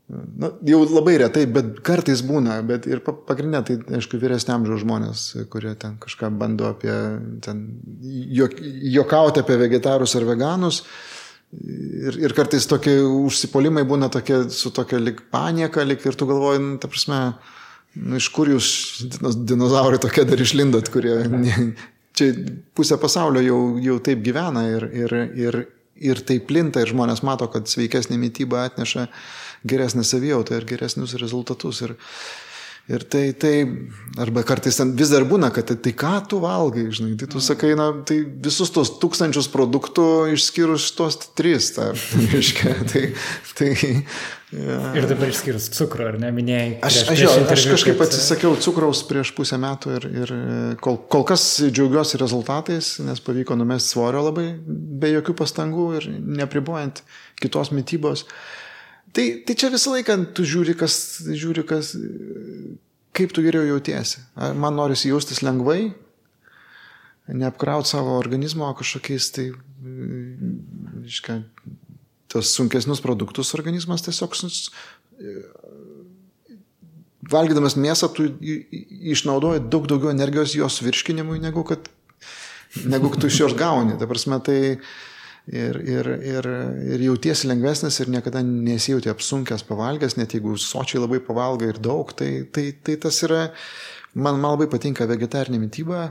na, 0.09 0.51
jau 0.67 0.83
labai 0.85 1.15
retai, 1.23 1.45
bet 1.49 1.79
kartais 1.85 2.21
būna, 2.25 2.59
bet 2.67 2.85
ir 2.89 3.01
pagrindinė, 3.05 3.61
tai 3.65 3.97
aišku, 3.97 4.19
vyresniam 4.21 4.61
amžiaus 4.61 4.83
žmonės, 4.83 5.25
kurie 5.53 5.73
ten 5.81 5.97
kažką 6.01 6.29
bando 6.37 6.69
apie, 6.69 6.93
ten, 7.45 7.65
jok, 8.37 8.59
jokauti 8.99 9.41
apie 9.41 9.57
vegetarus 9.63 10.15
ar 10.19 10.27
veganus. 10.29 10.83
Ir, 11.55 12.17
ir 12.19 12.33
kartais 12.35 12.65
tokie 12.67 12.97
užsipolimai 12.99 13.85
būna 13.87 14.09
tokie, 14.11 14.43
su 14.51 14.73
tokia 14.75 14.99
lik 14.99 15.23
panieka, 15.31 15.85
lik 15.87 16.03
ir 16.05 16.17
tu 16.19 16.27
galvoji, 16.29 16.61
nu, 16.61 16.77
ta 16.81 16.89
prasme, 16.91 17.19
nu, 17.95 18.19
iš 18.19 18.29
kur 18.35 18.49
jūs 18.51 18.69
dinozaurai 19.47 20.01
tokie 20.03 20.25
dar 20.27 20.41
išlindot, 20.41 20.91
kurie 20.93 21.21
čia 22.15 22.31
pusė 22.75 22.97
pasaulio 23.01 23.43
jau, 23.43 23.59
jau 23.83 23.97
taip 24.03 24.21
gyvena 24.25 24.65
ir, 24.71 24.85
ir, 24.93 25.15
ir, 25.47 25.59
ir 25.95 26.21
tai 26.27 26.39
plinta 26.43 26.83
ir 26.83 26.91
žmonės 26.91 27.23
mato, 27.27 27.47
kad 27.51 27.69
sveikesnė 27.71 28.19
mytyba 28.19 28.65
atneša 28.69 29.07
geresnę 29.65 30.03
savijautą 30.07 30.59
ir 30.59 30.67
geresnius 30.69 31.17
rezultatus. 31.21 31.81
Ir, 31.85 31.95
Ir 32.85 33.01
tai, 33.01 33.31
tai, 33.33 33.65
arba 34.21 34.43
kartais 34.45 34.75
ten 34.77 34.91
vis 34.93 35.09
dar 35.09 35.23
būna, 35.25 35.47
kad 35.49 35.65
tai, 35.65 35.75
tai 35.81 35.89
ką 35.97 36.11
tu 36.29 36.37
valgai, 36.43 36.83
žinai, 36.93 37.15
tai 37.17 37.25
tu 37.33 37.39
sakai, 37.41 37.71
na, 37.73 37.87
tai 38.05 38.19
visus 38.21 38.69
tos 38.69 38.91
tūkstančius 39.01 39.47
produktų 39.49 40.03
išskyrus 40.35 40.91
tos 40.93 41.17
tris, 41.33 41.71
ta, 41.73 41.87
reiškia, 42.33 42.75
tai, 42.91 43.01
tai 43.57 43.71
ja. 43.73 44.77
Ir 45.01 45.07
dabar 45.09 45.33
išskyrus 45.33 45.65
cukrų, 45.73 46.11
ar 46.11 46.19
ne, 46.21 46.29
minėjai? 46.35 46.67
Aš, 46.85 46.99
prieš, 47.07 47.23
aš, 47.25 47.39
jo, 47.39 47.47
aš 47.55 47.65
kažkaip 47.71 47.97
kad... 47.97 48.05
atsisakiau 48.05 48.59
cukraus 48.67 49.01
prieš 49.09 49.31
pusę 49.33 49.57
metų 49.63 49.95
ir, 49.95 50.05
ir 50.21 50.33
kol, 50.77 50.99
kol 51.09 51.25
kas 51.25 51.47
džiaugiuosi 51.65 52.21
rezultatais, 52.21 52.91
nes 53.01 53.23
pavyko 53.25 53.57
numesti 53.57 53.95
svorio 53.95 54.27
labai 54.27 54.51
be 54.61 55.09
jokių 55.15 55.33
pastangų 55.41 55.87
ir 55.97 56.07
nepribojant 56.21 57.01
kitos 57.41 57.73
mytybos. 57.73 58.27
Uh, 58.29 58.61
Tai, 59.15 59.25
tai 59.47 59.55
čia 59.55 59.71
visą 59.71 59.93
laiką 59.95 60.17
tu 60.35 60.43
žiūri, 60.43 60.75
kas, 60.75 60.95
žiūri, 61.23 61.63
kas, 61.67 61.93
kaip 63.15 63.31
tu 63.35 63.43
geriau 63.45 63.63
jautiesi. 63.69 64.19
Man 64.35 64.75
norisi 64.75 65.11
jaustis 65.11 65.39
lengvai, 65.45 65.93
neapkrauti 67.31 67.93
savo 67.93 68.17
organizmo 68.19 68.67
kažkokiais 68.75 69.29
tai 69.33 69.47
reiškia, 71.05 71.39
tos 72.31 72.51
sunkesnius 72.57 73.01
produktus 73.03 73.53
organizmas 73.55 74.03
tiesiog 74.05 74.35
valgydamas 77.31 77.77
mėsą 77.79 78.09
tu 78.13 78.27
išnaudoji 78.43 79.65
daug 79.71 79.87
daugiau 79.89 80.11
energijos 80.13 80.55
jos 80.57 80.81
virškinimui, 80.85 81.39
negu 81.41 81.63
kad, 81.67 81.87
negu 82.85 83.09
kad 83.13 83.23
tu 83.23 83.31
iš 83.31 83.39
jos 83.45 83.55
gauni. 83.57 83.97
Ta 83.99 84.07
prasme, 84.09 84.39
tai 84.45 84.59
ir, 85.47 85.77
ir, 85.85 86.09
ir, 86.25 86.47
ir 86.95 87.05
jautiesi 87.05 87.49
lengvesnis 87.49 87.99
ir 88.01 88.09
niekada 88.13 88.41
nesijauti 88.45 89.11
apsunkęs 89.11 89.65
pavalgęs, 89.67 90.17
net 90.17 90.33
jeigu 90.33 90.57
sočiai 90.61 91.03
labai 91.03 91.21
pavalgai 91.23 91.71
ir 91.73 91.81
daug, 91.81 92.13
tai, 92.17 92.47
tai, 92.51 92.71
tai 92.81 92.97
tas 93.01 93.21
yra, 93.27 93.47
man, 94.13 94.39
man 94.39 94.55
labai 94.55 94.69
patinka 94.71 95.07
vegetarinė 95.09 95.61
mytyba. 95.61 96.05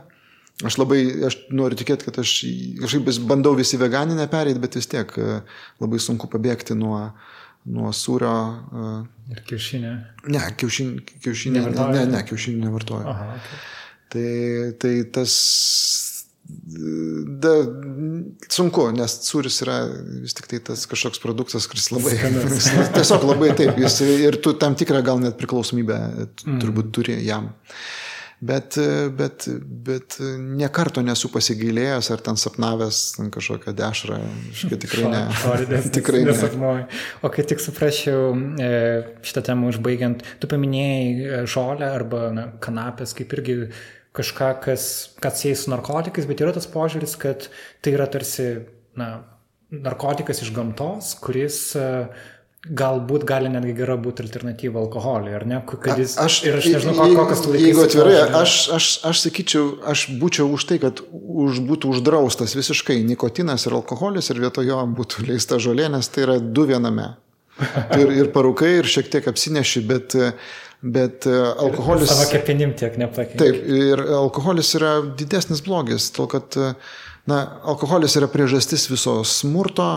Aš 0.62 0.76
labai, 0.78 1.00
aš 1.26 1.34
noriu 1.50 1.74
tikėti, 1.74 2.06
kad 2.06 2.20
aš 2.22 2.32
kažkaip 2.78 3.08
bandau 3.26 3.56
visi 3.58 3.78
veganinę 3.80 4.28
pereiti, 4.30 4.62
bet 4.62 4.76
vis 4.78 4.86
tiek 4.86 5.10
labai 5.82 5.98
sunku 5.98 6.30
pabėgti 6.30 6.76
nuo, 6.78 7.00
nuo 7.74 7.90
sūrio. 7.96 8.34
Uh, 8.70 9.32
ir 9.34 9.42
kiaušinė? 9.50 9.92
Ne, 10.30 10.44
kiaušinė, 10.60 11.02
kiaušinė 11.24 11.64
ne, 11.64 11.74
ne, 11.96 12.04
ne, 12.12 12.22
kiaušinė 12.30 12.68
nevartoju. 12.68 13.10
Aha, 13.10 13.34
okay. 13.34 13.58
tai, 14.14 14.28
tai 14.78 14.94
tas 15.18 15.34
da, 16.44 17.52
sunku, 18.52 18.88
nes 18.96 19.16
sūris 19.24 19.60
yra 19.64 19.78
vis 20.22 20.36
tik 20.36 20.48
tai 20.50 20.60
tas 20.68 20.84
kažkoks 20.90 21.22
produktas, 21.22 21.68
kuris 21.70 21.90
labai... 21.94 22.16
tiesiog 22.96 23.24
labai 23.30 23.52
taip, 23.56 23.78
jis 23.80 24.00
ir 24.28 24.40
tu 24.44 24.52
tam 24.60 24.76
tikrą 24.78 25.00
gal 25.06 25.22
net 25.22 25.38
priklausomybę 25.40 26.00
mm. 26.04 26.58
turbūt 26.62 26.92
turi 26.94 27.20
jam. 27.24 27.52
Bet, 28.44 28.76
bet, 29.16 29.46
bet 29.86 30.18
nekarto 30.58 31.00
nesu 31.00 31.30
pasigailėjęs 31.32 32.10
ar 32.12 32.20
ten 32.26 32.36
sapnavęs 32.36 32.98
ten 33.16 33.30
kažkokią 33.32 33.72
dešrą. 33.78 34.18
Tikrai 34.82 35.04
ne. 35.08 35.22
Šoridės, 35.40 35.88
tikrai 35.96 36.24
nesapnuoju. 36.26 36.84
O 37.24 37.30
kai 37.32 37.46
tik 37.48 37.62
suprasčiau 37.64 38.34
e, 38.60 38.70
šitą 39.24 39.46
temą 39.48 39.70
užbaigiant, 39.72 40.26
tu 40.42 40.50
paminėjai 40.50 41.06
e, 41.06 41.42
žolę 41.48 41.88
arba 41.88 42.26
na, 42.36 42.48
kanapės 42.60 43.16
kaip 43.16 43.32
irgi 43.38 43.56
kažką, 44.14 44.50
kas, 44.64 44.84
kas 45.22 45.40
sieja 45.42 45.58
su 45.58 45.72
narkotikais, 45.72 46.28
bet 46.30 46.42
yra 46.44 46.54
tas 46.54 46.68
požiūris, 46.70 47.16
kad 47.20 47.48
tai 47.82 47.96
yra 47.96 48.06
tarsi 48.10 48.48
na, 48.98 49.24
narkotikas 49.74 50.44
iš 50.44 50.52
gamtos, 50.54 51.16
kuris 51.22 51.58
uh, 51.78 52.06
galbūt 52.64 53.26
gali 53.28 53.50
netgi 53.52 53.74
gera 53.76 53.96
būti 54.00 54.24
alternatyva 54.24 54.80
alkoholiui, 54.80 55.34
ar 55.36 55.44
ne? 55.48 55.58
Kad 55.68 56.00
jis, 56.00 56.14
aš, 56.20 56.38
ir 56.48 56.56
aš 56.56 56.68
nežinau, 56.72 56.94
ko, 56.96 57.08
kokias 57.18 57.42
tu 57.44 57.50
laikai. 57.52 57.66
Jeigu 57.66 57.82
atvirai, 57.84 58.14
aš, 58.40 58.54
aš, 58.76 58.86
aš 59.10 59.24
sakyčiau, 59.26 59.66
aš 59.92 60.06
būčiau 60.20 60.48
už 60.56 60.64
tai, 60.70 60.78
kad 60.80 61.02
už, 61.12 61.60
būtų 61.68 61.92
uždraustas 61.92 62.56
visiškai 62.56 63.02
nikotinas 63.04 63.68
ir 63.68 63.76
alkoholis 63.76 64.32
ir 64.32 64.40
vietojo 64.46 64.80
būtų 64.96 65.28
leista 65.28 65.60
žolė, 65.60 65.90
nes 65.92 66.08
tai 66.08 66.24
yra 66.24 66.38
du 66.40 66.64
viename. 66.70 67.12
Ir, 67.94 68.08
ir 68.10 68.32
parūkai, 68.34 68.72
ir 68.80 68.88
šiek 68.90 69.12
tiek 69.12 69.28
apsineši, 69.30 69.84
bet, 69.86 70.16
bet 70.84 71.28
alkoholis... 71.28 72.10
Ir 72.10 72.12
savo 72.12 72.26
kepenim 72.32 72.74
tiek 72.78 72.98
nepakeitė. 73.00 73.40
Taip, 73.40 73.62
ir 73.64 74.04
alkoholis 74.18 74.74
yra 74.76 74.98
didesnis 75.16 75.64
blogis, 75.64 76.10
tol 76.12 76.28
kad, 76.30 76.58
na, 77.30 77.40
alkoholis 77.64 78.18
yra 78.20 78.28
priežastis 78.32 78.84
viso 78.92 79.16
smurto, 79.28 79.92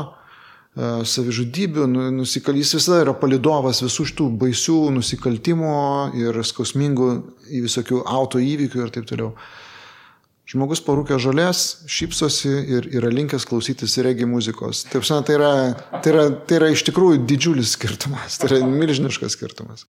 E, 0.77 0.88
savižudybių, 1.09 1.85
nu, 1.89 2.09
nusikal... 2.19 2.57
jis 2.59 2.75
visada 2.77 3.01
yra 3.01 3.13
palidovas 3.17 3.81
visų 3.81 4.11
šitų 4.11 4.27
baisių 4.43 4.77
nusikaltimų 4.93 5.77
ir 6.21 6.38
skausmingų 6.45 7.07
į 7.49 7.63
visokių 7.65 8.03
auto 8.05 8.41
įvykių 8.43 8.83
ir 8.83 8.93
taip 8.93 9.07
toliau. 9.09 9.31
Žmogus 10.47 10.79
parūkė 10.85 11.17
žolės, 11.19 11.63
šypsosi 11.91 12.51
ir 12.77 12.85
yra 12.95 13.09
linkęs 13.11 13.47
klausytis 13.49 13.97
regi 14.05 14.29
muzikos. 14.29 14.85
Taip, 14.88 15.03
tai 15.03 15.35
yra, 15.35 15.51
tai, 15.97 16.13
yra, 16.13 16.27
tai 16.47 16.61
yra 16.61 16.69
iš 16.71 16.85
tikrųjų 16.88 17.25
didžiulis 17.27 17.73
skirtumas, 17.75 18.38
tai 18.39 18.53
yra 18.53 18.69
milžiniškas 18.69 19.35
skirtumas. 19.35 19.88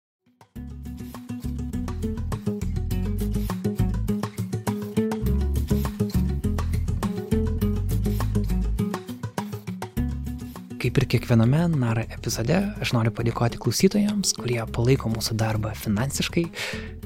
Kaip 10.91 11.05
ir 11.05 11.07
kiekviename 11.13 11.69
NARA 11.71 12.01
epizode, 12.11 12.57
aš 12.83 12.89
noriu 12.91 13.13
padėkoti 13.15 13.55
klausytojams, 13.63 14.33
kurie 14.35 14.57
palaiko 14.75 15.07
mūsų 15.07 15.37
darbą 15.39 15.71
finansiškai. 15.79 16.43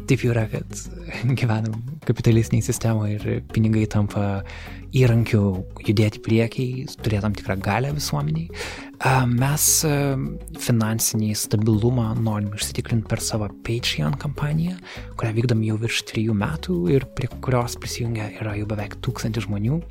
Taip 0.09 0.23
jau 0.25 0.31
yra, 0.31 0.47
kad 0.49 0.65
gyvenam 1.37 1.83
kapitalistiniai 2.07 2.65
sistemoje 2.65 3.19
ir 3.19 3.45
pinigai 3.53 3.85
tampa 3.93 4.41
įrankiu 4.89 5.43
judėti 5.85 6.23
priekiai, 6.25 6.87
turėti 6.97 7.21
tam 7.27 7.37
tikrą 7.37 7.59
galę 7.61 7.93
visuomeniai. 7.93 8.49
Mes 9.37 9.69
finansinį 10.65 11.33
stabilumą 11.37 12.15
norim 12.17 12.55
išsitikrinti 12.57 13.05
per 13.11 13.21
savo 13.21 13.53
Patreon 13.69 14.17
kampaniją, 14.17 14.79
kurią 15.13 15.37
vykdom 15.43 15.61
jau 15.69 15.77
virš 15.85 16.07
trijų 16.09 16.41
metų 16.41 16.85
ir 16.97 17.05
prie 17.13 17.29
kurios 17.37 17.77
prisijungia 17.77 18.31
yra 18.39 18.57
jau 18.57 18.65
beveik 18.73 18.97
tūkstantį 19.05 19.45
žmonių. 19.45 19.83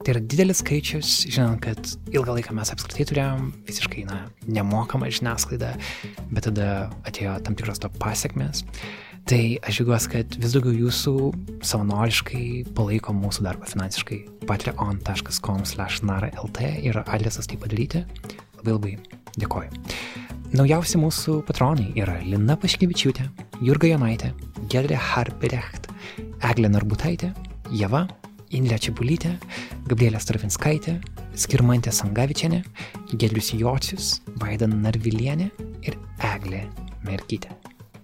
Tai 0.00 0.14
yra 0.14 0.20
didelis 0.24 0.62
skaičius, 0.62 1.08
žinant, 1.28 1.58
kad 1.60 1.76
ilgą 2.08 2.32
laiką 2.38 2.54
mes 2.56 2.70
apskritai 2.72 3.04
turėjom 3.10 3.50
visiškai 3.68 4.06
na, 4.08 4.32
nemokamą 4.48 5.10
žiniasklaidą, 5.12 5.74
bet 6.30 6.46
tada 6.48 6.88
atėjo 7.04 7.34
tam 7.44 7.52
tikros 7.58 7.76
to 7.82 7.88
pasiekmes. 8.00 8.64
Tai 9.28 9.42
aš 9.60 9.72
žiūriuosi, 9.76 10.08
kad 10.14 10.26
vis 10.40 10.52
daugiau 10.56 10.72
jūsų 10.86 11.12
savanoriškai 11.68 12.72
palaiko 12.78 13.12
mūsų 13.18 13.44
darbą 13.44 13.64
finansiškai. 13.68 14.18
patreon.com/nara.lt 14.48 16.58
yra 16.88 17.02
adresas 17.04 17.44
tai 17.46 17.56
padaryti. 17.60 18.00
Labai 18.62 18.72
labai 18.72 18.96
dėkoju. 19.36 19.70
Naujausi 20.56 20.96
mūsų 20.98 21.44
patronai 21.46 21.92
yra 22.00 22.20
Lina 22.24 22.56
Paškevičiūtė, 22.56 23.28
Jurga 23.62 23.86
Jonaitė, 23.92 24.32
Gedrė 24.72 24.96
Harperecht, 24.96 25.88
Eglė 26.40 26.68
Narbutaitė, 26.72 27.34
Jeva, 27.70 28.08
Indrė 28.56 28.80
Čiabulytė, 28.82 29.36
Gabrielė 29.86 30.20
Stravinskaitė, 30.22 30.96
Skirmantė 31.38 31.92
Sangavičianė, 31.94 32.64
Gedrius 33.14 33.52
Jocius, 33.54 34.12
Vaida 34.42 34.66
Narvilienė 34.70 35.50
ir 35.86 35.98
Eglė 36.32 36.64
Merkytė. 37.06 37.54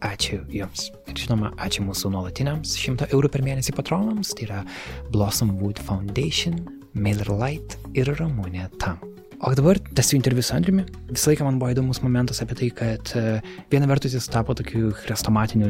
Ačiū 0.06 0.42
Jums. 0.52 0.90
Ir 1.08 1.18
žinoma, 1.18 1.50
ačiū 1.62 1.82
mūsų 1.86 2.12
nuolatiniams 2.14 2.76
100 2.78 3.10
eurų 3.16 3.32
per 3.32 3.42
mėnesį 3.46 3.74
patronams, 3.74 4.34
tai 4.36 4.46
yra 4.46 4.62
Blossom 5.10 5.56
Wood 5.58 5.80
Foundation, 5.82 6.60
Mailer 6.94 7.32
Light 7.32 7.78
ir 7.96 8.12
Ramūnė 8.20 8.68
Tam. 8.82 9.00
O 9.40 9.54
dabar 9.54 9.78
tęsiu 9.78 10.16
interviu 10.16 10.42
su 10.42 10.54
Andriumi. 10.54 10.84
Visą 11.12 11.28
laiką 11.30 11.44
man 11.44 11.58
buvo 11.60 11.68
įdomus 11.74 11.98
momentas 12.00 12.38
apie 12.40 12.56
tai, 12.56 12.68
kad 12.72 13.10
e, 13.18 13.40
viena 13.68 13.88
vertus 13.90 14.14
jis 14.16 14.28
tapo 14.32 14.54
tokiu 14.56 14.94
chrestomatiniu 15.02 15.68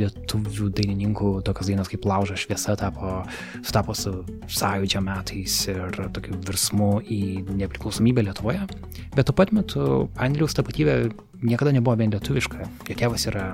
lietuvių 0.00 0.66
dainininku, 0.74 1.30
tokios 1.46 1.70
dainos 1.70 1.90
kaip 1.92 2.08
Lauža 2.10 2.34
šviesa 2.40 2.74
tapo, 2.80 3.20
sutapo 3.60 3.94
su 3.94 4.16
sąjūdžio 4.50 5.04
metais 5.06 5.60
ir 5.70 6.00
tokiu 6.16 6.40
virsmu 6.48 6.90
į 7.06 7.20
nepriklausomybę 7.62 8.26
Lietuvoje. 8.26 8.66
Bet 9.14 9.30
tuo 9.30 9.38
pat 9.38 9.54
metu 9.54 9.86
Andriaus 10.18 10.58
tapatybė 10.58 10.98
niekada 11.44 11.70
nebuvo 11.76 11.94
vien 12.00 12.10
lietuviška. 12.14 12.66
Jo 12.90 12.98
tėvas 12.98 13.28
yra 13.30 13.52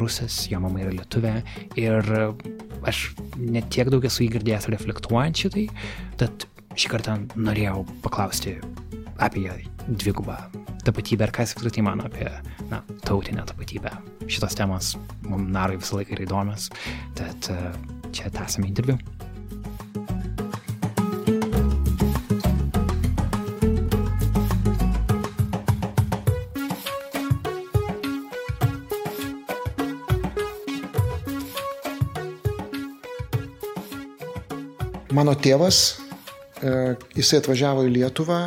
rusas, 0.00 0.46
jo 0.48 0.62
mama 0.64 0.80
yra 0.86 0.96
lietuvė 0.96 1.36
ir 1.76 2.12
aš 2.86 3.10
net 3.36 3.68
tiek 3.74 3.92
daug 3.92 4.04
esu 4.08 4.24
įgirdėjęs 4.24 4.70
reflektuojant 4.72 5.44
šitai, 5.44 5.68
tad 6.20 6.48
šį 6.76 6.92
kartą 6.92 7.16
norėjau 7.40 7.84
paklausti 8.04 8.58
apie 9.22 9.48
dvigubą 9.88 10.36
tapatybę 10.86 11.26
ir 11.26 11.32
ką 11.34 11.42
jis 11.42 11.56
apskritai 11.56 11.82
mano 11.82 12.04
apie 12.06 12.28
na, 12.70 12.82
tautinę 13.02 13.42
tapatybę. 13.48 13.90
Šitos 14.30 14.54
temos 14.54 14.94
mums 15.26 15.50
narai 15.50 15.80
visą 15.80 15.98
laiką 15.98 16.14
yra 16.14 16.26
įdomios, 16.28 16.70
tad 17.18 17.50
e, 17.50 17.58
čia 18.14 18.30
tęsame 18.30 18.70
interviu. 18.70 18.98
Mano 35.16 35.32
tėvas, 35.32 36.05
jisai 36.62 37.42
atvažiavo 37.42 37.84
į 37.88 37.92
Lietuvą 37.98 38.40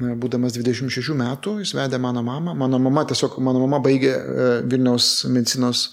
būdamas 0.00 0.54
26 0.56 1.14
metų, 1.16 1.58
jis 1.62 1.74
vedė 1.76 2.00
mano 2.00 2.22
mamą. 2.24 2.54
Mano 2.58 2.78
mama 2.82 3.04
tiesiog, 3.08 3.38
mano 3.44 3.62
mama 3.62 3.80
baigė 3.84 4.12
e, 4.12 4.48
Vilniaus 4.66 5.24
medicinos 5.30 5.92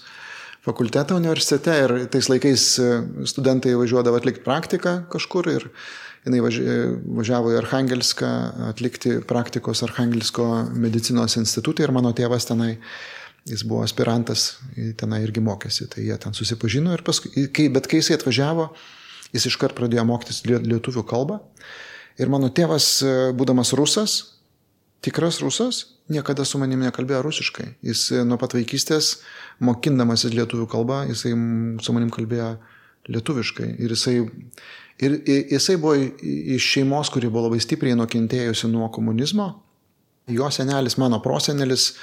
fakultetą 0.64 1.16
universitete 1.16 1.76
ir 1.84 1.94
tais 2.12 2.28
laikais 2.32 2.64
e, 2.80 2.88
studentai 3.28 3.76
važiuodavo 3.78 4.20
atlikti 4.20 4.44
praktiką 4.44 4.96
kažkur 5.12 5.50
ir 5.52 5.68
jinai 6.26 6.40
važiavo 6.42 7.54
į 7.54 7.60
Arhangelską 7.62 8.30
atlikti 8.68 9.18
praktikos 9.28 9.84
Arhangelsko 9.86 10.48
medicinos 10.76 11.38
institutą 11.40 11.86
ir 11.86 11.94
mano 11.96 12.12
tėvas 12.16 12.48
tenai, 12.48 12.74
jis 13.48 13.64
buvo 13.64 13.86
aspirantas, 13.86 14.58
tenai 15.00 15.22
irgi 15.24 15.40
mokėsi, 15.44 15.88
tai 15.92 16.04
jie 16.08 16.16
ten 16.20 16.36
susipažino 16.36 16.92
ir 16.92 17.04
paskui, 17.06 17.46
kai, 17.48 17.70
bet 17.72 17.88
kai 17.88 18.02
jisai 18.02 18.18
atvažiavo, 18.18 18.68
jis 19.34 19.46
iškart 19.50 19.76
pradėjo 19.78 20.04
mokytis 20.08 20.42
lietuvių 20.46 21.04
kalbą. 21.08 21.40
Ir 22.20 22.30
mano 22.32 22.50
tėvas, 22.52 22.88
e, 23.04 23.14
būdamas 23.36 23.72
rusas, 23.78 24.16
tikras 25.04 25.40
rusas, 25.40 25.84
niekada 26.12 26.44
su 26.44 26.58
manimi 26.60 26.88
nekalbėjo 26.88 27.22
rusiškai. 27.24 27.68
Jis 27.86 28.10
e, 28.12 28.24
nuo 28.26 28.36
pat 28.40 28.56
vaikystės, 28.56 29.20
mokindamasis 29.64 30.34
lietuvių 30.36 30.66
kalbą, 30.70 31.04
jisai 31.08 31.32
su 31.80 31.96
manim 31.96 32.10
kalbėjo 32.12 32.54
lietuviškai. 33.10 33.70
Ir 33.80 33.94
jisai, 33.94 34.16
ir 35.00 35.16
jisai 35.54 35.78
buvo 35.80 35.96
iš 35.96 36.68
šeimos, 36.74 37.12
kuri 37.14 37.30
buvo 37.30 37.48
labai 37.48 37.62
stipriai 37.62 37.96
nukentėjusi 37.98 38.68
nuo 38.72 38.90
komunizmo. 38.92 39.52
Jo 40.30 40.50
senelis, 40.52 40.98
mano 41.00 41.18
prosenelis, 41.24 41.94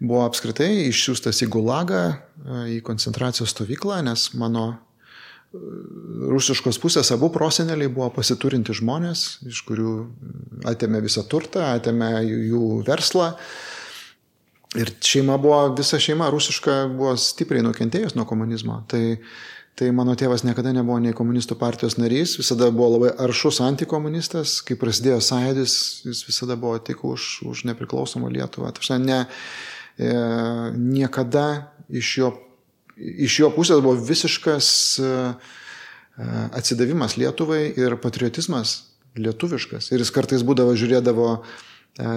buvo 0.00 0.26
apskritai 0.26 0.88
išsiųstas 0.88 1.42
į 1.44 1.50
Gulagą, 1.54 2.04
e, 2.12 2.60
į 2.76 2.78
koncentracijos 2.84 3.54
stovyklą, 3.54 4.02
nes 4.06 4.30
mano 4.38 4.74
rusiškos 5.50 6.78
pusės 6.78 7.10
abu 7.14 7.30
proseneliai 7.34 7.90
buvo 7.90 8.08
pasiturinti 8.14 8.74
žmonės, 8.78 9.40
iš 9.50 9.62
kurių 9.66 9.94
atėmė 10.70 11.02
visą 11.02 11.24
turtą, 11.26 11.72
atėmė 11.74 12.12
jų 12.22 12.64
verslą. 12.86 13.32
Ir 14.78 14.92
šeima 15.02 15.34
buvo, 15.42 15.64
visa 15.74 15.98
šeima 15.98 16.28
rusiška 16.30 16.84
buvo 16.92 17.16
stipriai 17.18 17.64
nukentėjus 17.66 18.14
nuo 18.14 18.22
komunizmo. 18.30 18.76
Tai, 18.90 19.02
tai 19.74 19.88
mano 19.96 20.14
tėvas 20.14 20.44
niekada 20.46 20.70
nebuvo 20.76 21.00
nei 21.02 21.16
komunistų 21.18 21.56
partijos 21.58 21.98
narys, 21.98 22.36
visada 22.38 22.68
buvo 22.70 22.92
labai 22.92 23.10
aršus 23.26 23.58
antikomunistas, 23.66 24.60
kai 24.62 24.78
prasidėjo 24.78 25.18
sąjūdis, 25.26 25.74
jis 26.06 26.22
visada 26.28 26.54
buvo 26.60 26.78
tik 26.78 27.02
už, 27.08 27.26
už 27.50 27.64
nepriklausomą 27.72 28.30
Lietuvą. 28.30 28.70
Tai 28.78 29.00
ne, 29.02 29.24
e, 29.98 30.14
niekada 30.78 31.48
iš 31.90 32.14
jo 32.22 32.30
iš 33.00 33.40
jo 33.42 33.50
pusės 33.54 33.82
buvo 33.82 33.96
visiškas 33.96 34.68
e, 35.00 35.10
e, 35.10 36.30
atsidavimas 36.58 37.16
Lietuvai 37.20 37.62
ir 37.78 37.96
patriotizmas 38.02 38.76
lietuviškas. 39.18 39.90
Ir 39.94 40.04
jis 40.04 40.12
kartais 40.14 40.44
būdavo, 40.46 40.76
žiūrėdavo 40.78 41.30
e, 41.36 41.40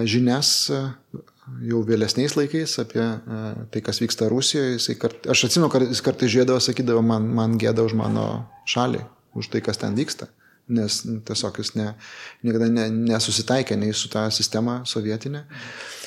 žinias 0.09 0.53
jau 1.67 1.81
vėlesniais 1.83 2.37
laikais 2.39 2.77
apie 2.79 3.03
tai, 3.73 3.81
kas 3.83 3.99
vyksta 3.99 4.29
Rusijoje. 4.31 4.95
Kart, 4.99 5.27
aš 5.31 5.47
atsimenu, 5.49 5.71
kad 5.73 5.83
jis 5.89 6.03
kartais 6.05 6.31
žiūrėdavo, 6.31 6.61
sakydavo, 6.63 7.01
man, 7.05 7.27
man 7.35 7.57
gėda 7.59 7.83
už 7.83 7.97
mano 7.99 8.45
šalį, 8.69 9.03
už 9.35 9.51
tai, 9.51 9.63
kas 9.65 9.81
ten 9.81 9.97
vyksta. 9.97 10.29
Nes 10.71 11.01
nu, 11.03 11.17
tiesiog 11.27 11.57
jis 11.59 11.73
ne, 11.75 11.89
niekada 12.47 12.69
ne, 12.71 12.85
nesusitaikė 13.11 13.75
nei 13.75 13.91
su 13.91 14.07
tą 14.07 14.29
sistemą 14.31 14.85
sovietinę. 14.87 15.43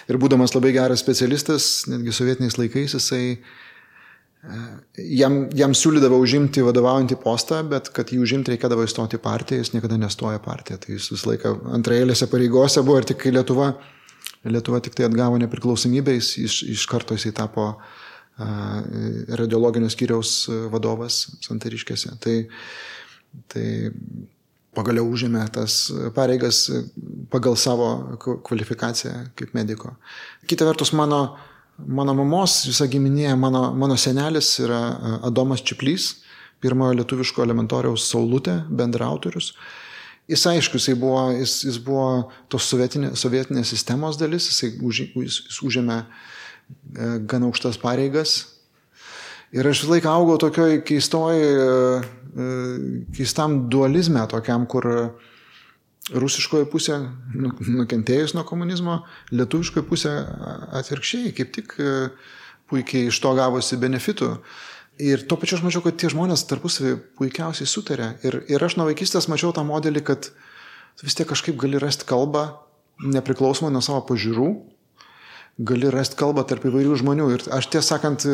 Ir 0.08 0.16
būdamas 0.22 0.54
labai 0.54 0.70
geras 0.72 1.02
specialistas, 1.02 1.84
netgi 1.90 2.14
sovietiniais 2.14 2.56
laikais, 2.56 2.94
jisai 2.96 3.24
uh, 3.34 3.50
Jam, 4.97 5.40
jam 5.59 5.73
siūlydavo 5.74 6.20
užimti 6.23 6.62
vadovaujantį 6.62 7.18
postą, 7.23 7.59
bet 7.66 7.90
kad 7.94 8.12
jį 8.14 8.20
užimti 8.23 8.52
reikėdavo 8.52 8.85
įstoti 8.86 9.18
partiją, 9.23 9.59
jis 9.62 9.73
niekada 9.74 9.98
nestoja 9.98 10.39
partiją. 10.43 10.78
Tai 10.82 10.94
jis 10.94 11.10
visą 11.10 11.32
laiką 11.32 11.55
antraeilėse 11.74 12.28
pareigose 12.31 12.85
buvo 12.86 13.01
ir 13.01 13.09
tik 13.10 13.18
kai 13.24 13.32
Lietuva, 13.35 13.73
Lietuva 14.47 14.78
tik 14.85 14.94
tai 14.94 15.09
atgavo 15.09 15.40
nepriklausomybę, 15.43 16.14
jis 16.20 16.31
iš, 16.44 16.60
iš 16.77 16.86
karto 16.90 17.18
jisai 17.18 17.35
tapo 17.35 17.73
radiologinio 18.36 19.89
skyriaus 19.90 20.39
vadovas 20.70 21.23
Santariškėse. 21.47 22.14
Tai, 22.23 22.36
tai 23.51 23.66
pagaliau 24.77 25.09
užėmė 25.09 25.47
tas 25.56 25.86
pareigas 26.14 26.66
pagal 27.32 27.56
savo 27.59 27.90
kvalifikaciją 28.20 29.32
kaip 29.39 29.56
mediko. 29.56 29.97
Kita 30.47 30.68
vertus, 30.68 30.93
mano 30.94 31.23
Mano 31.76 32.14
mamos 32.16 32.62
visa 32.64 32.86
giminė, 32.88 33.34
mano, 33.36 33.68
mano 33.76 33.98
senelis 34.00 34.54
yra 34.64 34.78
e, 34.80 35.10
Adomas 35.28 35.60
Čiplys, 35.60 36.22
pirmojo 36.64 36.94
lietuviško 36.96 37.44
elementoriaus 37.44 38.06
Saulutė, 38.08 38.62
bendrautorius. 38.72 39.50
Jis 40.26 40.46
aišku, 40.48 40.80
jis 40.80 40.96
buvo, 40.98 41.26
jis, 41.36 41.58
jis 41.68 41.76
buvo 41.84 42.30
tos 42.50 42.64
sovietinės, 42.70 43.20
sovietinės 43.20 43.74
sistemos 43.74 44.16
dalis, 44.16 44.48
jis, 44.48 44.80
už, 44.80 45.02
jis, 45.20 45.38
jis 45.50 45.60
užėmė 45.68 45.98
e, 46.00 46.06
gan 47.28 47.44
aukštas 47.50 47.76
pareigas. 47.82 48.38
Ir 49.52 49.68
aš 49.68 49.84
vis 49.84 49.92
laiką 49.98 50.16
augau 50.16 50.40
tokioj 50.40 50.80
keistoj, 50.88 51.44
e, 51.44 52.48
keistam 53.20 53.66
dualizme, 53.72 54.24
tokiam, 54.32 54.64
kur 54.64 54.88
rusiškoji 56.14 56.68
pusė 56.70 56.98
nu, 57.34 57.50
nukentėjus 57.80 58.36
nuo 58.36 58.44
komunizmo, 58.46 59.00
lietuviškoji 59.34 59.86
pusė 59.88 60.12
atvirkščiai, 60.78 61.32
kaip 61.34 61.52
tik 61.56 61.74
e, 61.82 61.92
puikiai 62.70 63.10
iš 63.10 63.18
to 63.22 63.32
gavosi 63.38 63.78
benefitų. 63.80 64.36
Ir 65.02 65.26
tuo 65.28 65.36
pačiu 65.40 65.58
aš 65.58 65.64
mačiau, 65.66 65.82
kad 65.84 65.98
tie 66.00 66.08
žmonės 66.12 66.46
tarpusavį 66.48 66.94
puikiausiai 67.18 67.68
sutarė. 67.68 68.14
Ir, 68.24 68.38
ir 68.48 68.62
aš 68.64 68.78
nuo 68.78 68.86
vaikystės 68.88 69.28
mačiau 69.28 69.52
tą 69.56 69.66
modelį, 69.66 70.04
kad 70.06 70.30
vis 71.02 71.18
tiek 71.18 71.28
kažkaip 71.28 71.58
gali 71.60 71.80
rasti 71.82 72.06
kalbą, 72.08 72.46
nepriklausomai 73.02 73.74
nuo 73.74 73.82
savo 73.84 74.00
pažiūrų, 74.08 74.48
gali 75.68 75.92
rasti 75.92 76.16
kalbą 76.16 76.46
tarp 76.48 76.64
įvairių 76.70 76.96
žmonių. 77.02 77.28
Ir 77.34 77.44
aš 77.58 77.68
tiesą 77.74 77.96
sakant, 77.96 78.24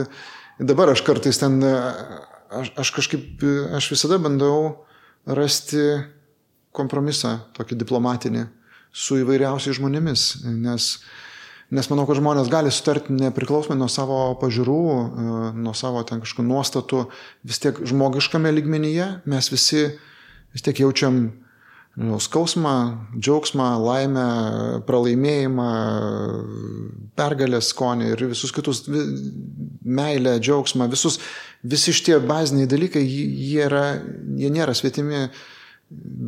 dabar 0.60 0.92
aš 0.92 1.02
kartais 1.06 1.40
ten, 1.42 1.58
aš, 1.66 2.70
aš 2.78 2.94
kažkaip, 3.00 3.42
aš 3.74 3.90
visada 3.96 4.20
bandau 4.22 4.84
rasti 5.26 5.82
kompromisą, 6.76 7.38
tokį 7.56 7.78
diplomatinį, 7.82 8.46
su 8.92 9.18
įvairiausiais 9.22 9.78
žmonėmis, 9.78 10.24
nes, 10.44 10.88
nes 11.72 11.90
manau, 11.92 12.06
kad 12.08 12.20
žmonės 12.20 12.50
gali 12.52 12.72
sutarti 12.72 13.14
nepriklausomai 13.16 13.78
nuo 13.80 13.88
savo 13.92 14.22
pažiūrų, 14.40 14.80
e, 14.92 15.28
nuo 15.64 15.76
savo 15.76 16.04
ten 16.08 16.24
kažkokių 16.24 16.48
nuostatų, 16.48 17.04
vis 17.48 17.62
tiek 17.62 17.80
žmogiškame 17.88 18.52
lygmenyje 18.52 19.08
mes 19.28 19.52
visi 19.52 19.86
vis 20.52 20.64
tiek 20.64 20.82
jaučiam 20.84 21.30
nu, 21.96 22.18
skausmą, 22.20 22.74
džiaugsmą, 23.20 23.68
laimę, 23.84 24.26
pralaimėjimą, 24.88 25.70
pergalės 27.18 27.72
skonį 27.74 28.12
ir 28.14 28.26
visus 28.30 28.52
kitus, 28.54 28.86
meilę, 28.88 30.38
džiaugsmą, 30.40 30.88
visus, 30.92 31.18
visi 31.62 31.92
šitie 31.92 32.16
baziniai 32.24 32.70
dalykai, 32.70 33.02
jie, 33.04 33.60
yra, 33.66 33.84
jie 34.40 34.52
nėra 34.52 34.76
svetimi 34.76 35.26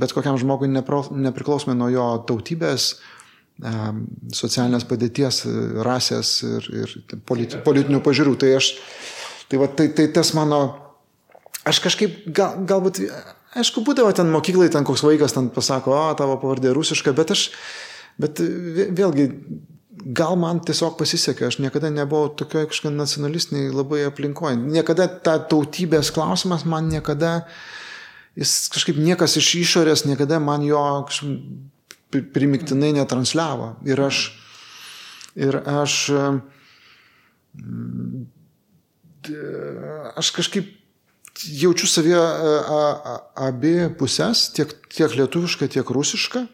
bet 0.00 0.12
kokiam 0.14 0.38
žmogui 0.40 0.68
nepriklausomai 0.70 1.76
nuo 1.78 1.90
jo 1.92 2.06
tautybės, 2.28 2.94
socialinės 4.34 4.86
padėties, 4.90 5.44
rasės 5.86 6.36
ir, 6.46 6.66
ir 6.82 6.94
politi, 7.26 7.60
politinių 7.64 8.00
pažiūrų. 8.02 8.34
Tai 8.42 8.50
aš, 8.58 8.72
tai, 9.50 9.60
va, 9.62 9.68
tai, 9.70 9.88
tai 9.94 10.08
tas 10.14 10.32
mano, 10.34 10.62
aš 11.62 11.80
kažkaip 11.84 12.24
gal, 12.34 12.58
galbūt, 12.66 13.04
aišku, 13.54 13.84
būdavo 13.86 14.10
ten 14.16 14.32
mokyklai, 14.34 14.72
ten 14.74 14.86
koks 14.86 15.04
vaikas 15.06 15.36
ten 15.36 15.52
pasako, 15.54 15.94
o, 15.94 16.08
tavo 16.18 16.40
pavardė 16.42 16.74
rusiška, 16.74 17.14
bet 17.14 17.30
aš, 17.36 17.46
bet 18.18 18.42
vėlgi, 18.42 19.28
gal 20.18 20.34
man 20.36 20.58
tiesiog 20.66 20.98
pasisekė, 20.98 21.46
aš 21.46 21.60
niekada 21.62 21.92
nebuvau 21.94 22.34
tokioje 22.34 22.72
kažkokia 22.72 22.98
nacionalistiniai 22.98 23.70
labai 23.70 24.02
aplinkoje. 24.08 24.58
Niekada 24.58 25.06
ta 25.06 25.38
tautybės 25.38 26.10
klausimas 26.12 26.66
man 26.68 26.90
niekada 26.90 27.36
uh, 27.44 27.54
jis 28.38 28.54
kažkaip 28.74 28.98
niekas 29.00 29.36
iš 29.40 29.50
išorės 29.62 30.04
niekada 30.08 30.40
man 30.42 30.64
jo 30.66 30.80
primiktinai 32.34 32.92
netransliavo. 32.94 33.74
Ir 33.86 34.00
aš, 34.04 34.24
ir 35.34 35.58
aš, 35.58 35.98
aš 40.14 40.32
kažkaip 40.38 40.72
jaučiu 41.42 41.88
savyje 41.90 42.20
abi 43.46 43.74
pusės, 43.98 44.48
tiek, 44.54 44.70
tiek 44.94 45.16
lietuvišką, 45.18 45.70
tiek 45.70 45.90
rusišką. 45.96 46.46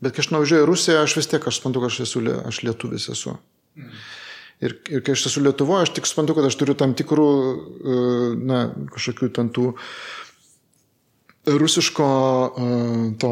Bet 0.00 0.14
kai 0.16 0.22
aš 0.24 0.30
nuvažiuoju 0.32 0.64
į 0.64 0.68
Rusiją, 0.70 1.00
aš 1.04 1.18
vis 1.18 1.28
tiek, 1.28 1.44
aš 1.44 1.58
suprantu, 1.58 1.82
kad 1.82 1.92
aš 1.92 1.98
esu, 2.06 2.22
aš 2.48 2.62
lietuvis 2.64 3.10
esu. 3.12 3.34
Mm. 3.76 3.90
Ir, 4.60 4.74
ir 4.92 5.00
kai 5.04 5.14
aš 5.16 5.30
esu 5.30 5.40
Lietuvoje, 5.40 5.86
aš 5.86 5.94
tik 5.96 6.08
suprantu, 6.08 6.36
kad 6.36 6.44
aš 6.50 6.58
turiu 6.60 6.76
tam 6.76 6.92
tikrų, 6.96 7.28
e, 7.80 8.00
na, 8.44 8.60
kažkokių 8.92 9.30
ten 9.38 9.48
tų 9.56 9.70
rusiško 11.48 12.08
e, 12.10 12.66
to 13.22 13.30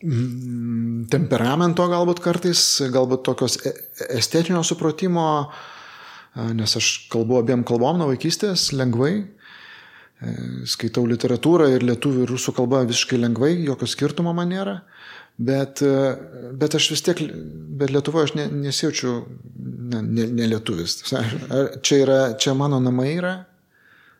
mm, 0.00 1.02
temperamento 1.12 1.84
galbūt 1.92 2.22
kartais, 2.24 2.62
galbūt 2.94 3.26
tokios 3.28 3.58
e, 3.68 3.74
estetinio 4.16 4.64
supratimo, 4.64 5.26
nes 6.56 6.76
aš 6.78 6.88
kalbu 7.12 7.42
abiem 7.42 7.64
kalbom 7.66 7.98
nuo 7.98 8.06
vaikystės 8.12 8.68
lengvai, 8.76 9.26
skaitau 10.70 11.02
literatūrą 11.08 11.66
ir 11.74 11.84
lietuvių 11.84 12.24
ir 12.24 12.32
rusų 12.32 12.54
kalba 12.54 12.84
visiškai 12.86 13.18
lengvai, 13.20 13.56
jokio 13.66 13.88
skirtumo 13.90 14.32
man 14.36 14.52
nėra. 14.54 14.76
Bet, 15.38 15.78
bet 16.58 16.74
aš 16.74 16.88
vis 16.90 17.04
tiek, 17.06 17.20
bet 17.78 17.92
Lietuvoje 17.94 18.26
aš 18.26 18.32
ne, 18.34 18.48
nesijaučiu 18.64 19.12
ne, 19.88 20.02
ne, 20.02 20.26
ne 20.26 20.48
lietuvis. 20.50 20.98
Čia, 21.82 21.98
yra, 22.02 22.18
čia 22.40 22.54
mano 22.58 22.80
namai 22.82 23.12
yra, 23.16 23.34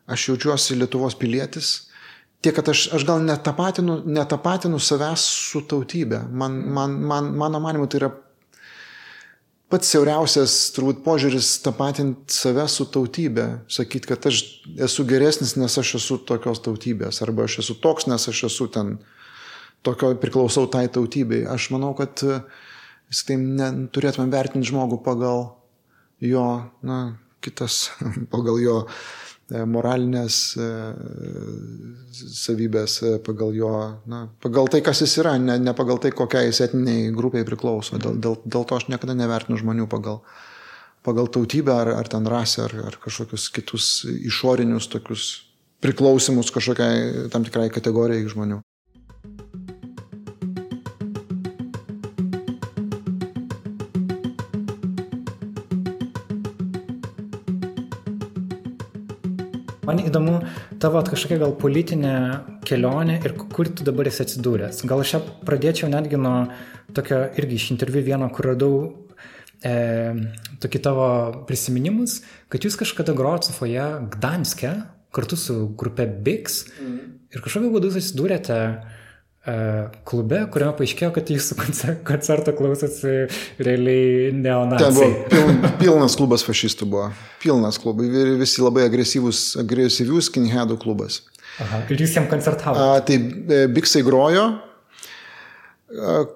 aš 0.07 0.29
jaučiuosi 0.31 0.79
Lietuvos 0.79 1.19
pilietis. 1.19 1.89
Tiek, 2.41 2.55
kad 2.55 2.71
aš, 2.71 2.85
aš 2.95 3.03
gal 3.07 3.23
netapatinu, 3.27 3.99
netapatinu 4.07 4.79
savęs 4.79 5.27
su 5.51 5.65
tautybė. 5.67 6.23
Man, 6.31 6.61
man, 6.75 6.95
man, 7.11 7.33
mano 7.41 7.61
manimu, 7.65 7.89
tai 7.91 8.05
yra 8.05 8.13
pats 9.69 9.91
siauriausias 9.91 10.55
turbūt 10.77 11.03
požiūris 11.05 11.51
tapatinti 11.65 12.33
save 12.33 12.69
su 12.71 12.87
tautybė. 12.95 13.49
Sakyti, 13.75 14.13
kad 14.13 14.31
aš 14.31 14.45
esu 14.87 15.05
geresnis, 15.09 15.57
nes 15.59 15.79
aš 15.83 15.97
esu 15.99 16.21
tokios 16.31 16.63
tautybės. 16.65 17.19
Arba 17.27 17.49
aš 17.51 17.59
esu 17.65 17.77
toks, 17.83 18.07
nes 18.07 18.31
aš 18.31 18.47
esu 18.53 18.71
ten 18.73 18.97
tokio 19.87 20.15
priklausau 20.21 20.67
tai 20.73 20.87
tautybei. 20.93 21.45
Aš 21.49 21.71
manau, 21.75 21.95
kad 21.99 22.23
vis 23.09 23.23
tai 23.29 23.39
turėtume 23.95 24.29
vertinti 24.33 24.71
žmogų 24.71 25.01
pagal 25.05 25.49
jo, 26.25 26.49
na, 26.83 27.01
kitas, 27.45 27.89
pagal 28.35 28.61
jo 28.63 28.83
E, 29.49 29.63
moralinės 29.65 30.39
e, 30.61 30.65
savybės, 32.13 32.99
e, 33.01 33.13
pagal 33.25 33.55
jo, 33.57 33.71
na, 34.05 34.27
pagal 34.45 34.69
tai, 34.69 34.83
kas 34.85 35.01
jis 35.01 35.15
yra, 35.23 35.39
ne, 35.41 35.55
ne 35.63 35.73
pagal 35.77 36.01
tai, 36.05 36.11
kokiai 36.13 36.51
jis 36.51 36.61
etniniai 36.67 37.07
grupiai 37.17 37.47
priklauso. 37.49 37.97
Dėl, 37.97 38.19
dėl, 38.21 38.37
dėl 38.45 38.67
to 38.69 38.77
aš 38.77 38.91
niekada 38.93 39.17
nevertinu 39.17 39.57
žmonių 39.57 39.89
pagal, 39.89 40.21
pagal 41.07 41.33
tautybę 41.33 41.73
ar, 41.73 41.95
ar 41.97 42.13
ten 42.13 42.29
rasę 42.29 42.67
ar, 42.67 42.77
ar 42.91 42.99
kažkokius 43.01 43.49
kitus 43.57 43.89
išorinius 44.05 44.91
tokius 44.93 45.31
priklausimus 45.81 46.53
kažkokiai 46.53 47.31
tam 47.33 47.49
tikrai 47.49 47.71
kategorijai 47.73 48.29
žmonių. 48.29 48.61
Man 59.89 60.03
įdomu 60.05 60.35
tavo 60.83 61.01
kažkokia 61.07 61.41
gal 61.41 61.55
politinė 61.57 62.15
kelionė 62.69 63.19
ir 63.25 63.35
kur 63.41 63.71
tu 63.73 63.87
dabar 63.87 64.11
esi 64.11 64.21
atsidūręs. 64.27 64.83
Gal 64.89 65.01
aš 65.01 65.15
čia 65.15 65.21
pradėčiau 65.49 65.89
netgi 65.93 66.21
nuo 66.21 66.51
tokio 66.97 67.23
irgi 67.41 67.57
iš 67.57 67.71
interviu 67.73 68.05
vieno, 68.05 68.29
kur 68.35 68.51
radau 68.51 68.73
e, 69.65 69.73
tokį 70.61 70.83
tavo 70.85 71.09
prisiminimus, 71.49 72.21
kad 72.53 72.69
jūs 72.69 72.77
kažkada 72.81 73.17
grojot 73.17 73.49
Sofoje 73.49 73.89
Gdanske 74.13 74.75
kartu 75.17 75.41
su 75.41 75.61
grupe 75.81 76.05
Bigs 76.05 76.67
mm. 76.77 77.03
ir 77.33 77.45
kažkokiu 77.45 77.73
būdu 77.73 77.95
susidūrėte 77.97 78.59
E, 78.59 79.08
klube, 80.09 80.43
kuriame 80.53 80.75
paaiškėjo, 80.79 81.11
kad 81.15 81.31
jūsų 81.33 81.57
koncerto 82.09 82.55
klausosi 82.59 83.15
realiai 83.63 84.31
neonacijai. 84.37 84.91
Ten 84.91 84.97
buvo 84.99 85.27
piln, 85.33 85.75
pilnas 85.81 86.17
klubas 86.19 86.45
fašistų 86.47 86.89
buvo. 86.91 87.09
Pilnas 87.43 87.81
klubas. 87.81 88.13
Visi 88.41 88.65
labai 88.65 88.87
agresyvus, 88.89 89.51
agresyvių 89.63 90.23
skinheadų 90.29 90.79
klubas. 90.83 91.23
Aha. 91.63 91.83
Ir 91.91 92.05
jūs 92.05 92.15
jiems 92.19 92.31
koncertavote? 92.31 93.05
Tai 93.09 93.19
e, 93.19 93.63
Biksai 93.75 94.05
grojo. 94.07 94.49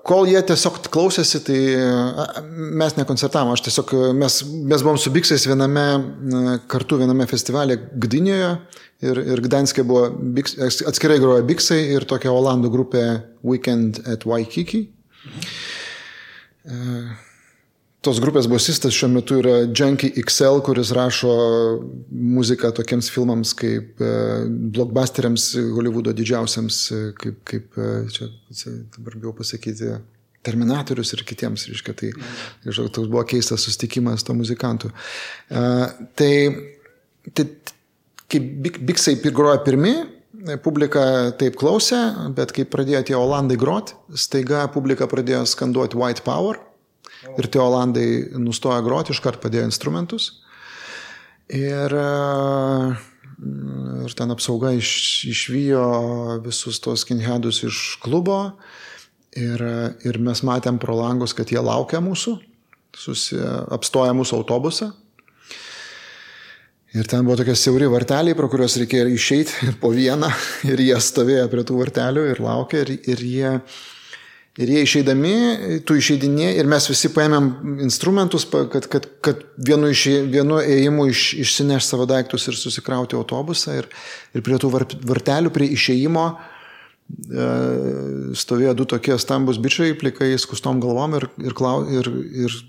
Kol 0.08 0.30
jie 0.30 0.40
tiesiog 0.48 0.78
klausėsi, 0.92 1.42
tai 1.44 1.58
mes 2.80 2.94
nekoncertavom, 2.96 3.50
aš 3.52 3.66
tiesiog, 3.66 3.90
mes, 4.16 4.38
mes 4.48 4.84
buvom 4.84 4.96
su 5.00 5.12
Biksais 5.12 5.44
viename, 5.44 5.84
kartu 6.72 6.96
viename 7.02 7.26
festivalė 7.28 7.76
Gdynėje 7.92 8.54
Ir, 9.02 9.18
ir 9.18 9.40
Gdanskė 9.42 9.82
buvo, 9.86 10.06
Biks, 10.36 10.54
atskirai 10.86 11.18
grojo 11.18 11.42
Biksai 11.46 11.80
ir 11.96 12.06
tokia 12.06 12.30
Olandų 12.30 12.70
grupė 12.70 13.02
Weekend 13.42 13.98
at 14.06 14.22
Waikiki. 14.28 14.84
E, 16.62 16.76
tos 18.02 18.18
grupės 18.22 18.48
bosistas 18.50 18.94
šiuo 18.96 19.08
metu 19.14 19.38
yra 19.38 19.62
Junkie 19.68 20.10
XL, 20.24 20.60
kuris 20.66 20.90
rašo 20.96 21.32
muziką 22.10 22.72
tokiems 22.74 23.10
filmams 23.14 23.52
kaip 23.58 24.02
e, 24.02 24.14
blockbusteriams, 24.74 25.52
Hollywoodo 25.76 26.14
didžiausiams, 26.18 26.80
e, 26.90 27.02
kaip, 27.18 27.38
kaip 27.48 27.78
e, 27.78 27.92
čia, 28.14 28.28
dabar 28.96 29.18
bijau 29.18 29.36
pasakyti, 29.38 29.94
Terminatorius 30.42 31.12
ir 31.14 31.20
kitiems, 31.22 31.68
reiškia, 31.70 31.92
tai, 31.94 32.08
tai 32.64 32.72
toks 32.74 33.06
buvo 33.06 33.22
keistas 33.30 33.62
sustikimas 33.62 34.24
to 34.26 34.34
muzikantų. 34.34 34.88
Tai, 36.18 36.32
tai 37.30 37.44
kai 38.26 38.40
biksai 38.88 39.14
grojo 39.28 39.60
pirmi, 39.62 39.92
publika 40.64 41.04
taip 41.38 41.54
klausė, 41.60 42.00
bet 42.34 42.50
kai 42.56 42.66
pradėjo 42.66 43.04
tie 43.06 43.14
olandai 43.20 43.54
grot, 43.60 43.94
staiga 44.18 44.64
publika 44.74 45.06
pradėjo 45.06 45.44
skanduoti 45.52 46.02
White 46.02 46.26
Power 46.26 46.58
ir 47.38 47.48
tie 47.48 47.60
olandai 47.62 48.06
nustojo 48.40 48.80
groti, 48.86 49.14
iškart 49.14 49.40
padėjo 49.42 49.66
instrumentus. 49.68 50.30
Ir, 51.52 51.92
ir 54.06 54.14
ten 54.16 54.32
apsauga 54.32 54.72
iš, 54.76 54.92
išvijo 55.28 55.84
visus 56.44 56.80
tos 56.82 57.04
skinheadus 57.04 57.62
iš 57.68 57.82
klubo. 58.02 58.40
Ir, 59.36 59.62
ir 60.04 60.18
mes 60.20 60.42
matėm 60.44 60.78
pro 60.80 60.96
langus, 60.98 61.32
kad 61.36 61.48
jie 61.48 61.60
laukia 61.60 62.02
mūsų, 62.04 62.36
susi, 62.96 63.38
apstoja 63.72 64.12
mūsų 64.16 64.42
autobusą. 64.42 64.90
Ir 66.92 67.08
ten 67.08 67.24
buvo 67.24 67.38
tokie 67.40 67.54
siauri 67.56 67.86
varteliai, 67.88 68.36
pro 68.36 68.50
kuriuos 68.52 68.74
reikėjo 68.82 69.06
išeiti 69.14 69.70
po 69.80 69.88
vieną. 69.94 70.28
Ir 70.68 70.82
jie 70.84 70.98
stovėjo 71.00 71.46
prie 71.48 71.64
tų 71.64 71.78
vartelių 71.78 72.26
ir 72.34 72.42
laukė. 72.44 72.82
Ir, 72.84 72.90
ir, 73.14 73.22
jie, 73.24 73.52
ir 74.60 74.68
jie 74.68 74.82
išeidami, 74.84 75.34
tu 75.88 75.96
išeidinė 75.96 76.50
ir 76.58 76.68
mes 76.68 76.88
visi 76.90 77.08
paėmėm 77.14 77.78
instrumentus, 77.86 78.44
kad, 78.44 78.88
kad, 78.92 79.06
kad 79.24 79.44
vienu, 79.56 79.88
iš, 79.94 80.06
vienu 80.32 80.60
ėjimu 80.60 81.08
iš, 81.08 81.28
išsineš 81.44 81.88
savo 81.88 82.06
daiktus 82.10 82.48
ir 82.50 82.58
susikrauti 82.58 83.16
autobusą. 83.16 83.78
Ir, 83.80 83.88
ir 84.36 84.44
prie 84.44 84.58
tų 84.60 84.72
vartelių, 84.74 85.52
prie 85.54 85.70
išėjimo 85.72 86.26
e, 86.32 87.46
stovėjo 88.42 88.76
du 88.82 88.88
tokie 88.92 89.16
stambus 89.22 89.60
bičiai, 89.62 89.96
plikai, 89.96 90.34
skustom 90.40 90.82
galvom 90.84 91.16
ir, 91.20 91.30
ir, 91.40 91.56
ir, 92.02 92.12
ir 92.44 92.60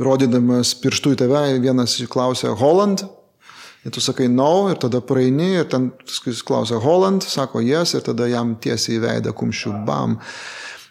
rodydamas 0.00 0.72
pirštų 0.80 1.12
į 1.12 1.20
tave, 1.24 1.44
vienas 1.64 2.00
klausė 2.12 2.56
Holland, 2.56 3.04
Ir 3.86 3.92
tu 3.94 4.00
sakai 4.02 4.26
no, 4.26 4.66
ir 4.66 4.80
tada 4.82 4.98
praeini, 4.98 5.60
ir 5.60 5.66
ten 5.70 5.92
jis 6.10 6.40
klausia 6.42 6.80
Holland, 6.82 7.22
sako 7.22 7.60
yes, 7.62 7.92
ir 7.94 8.02
tada 8.02 8.26
jam 8.26 8.56
tiesiai 8.58 8.96
į 8.96 9.02
veidą 9.04 9.34
kumščių 9.38 9.74
bam. 9.86 10.16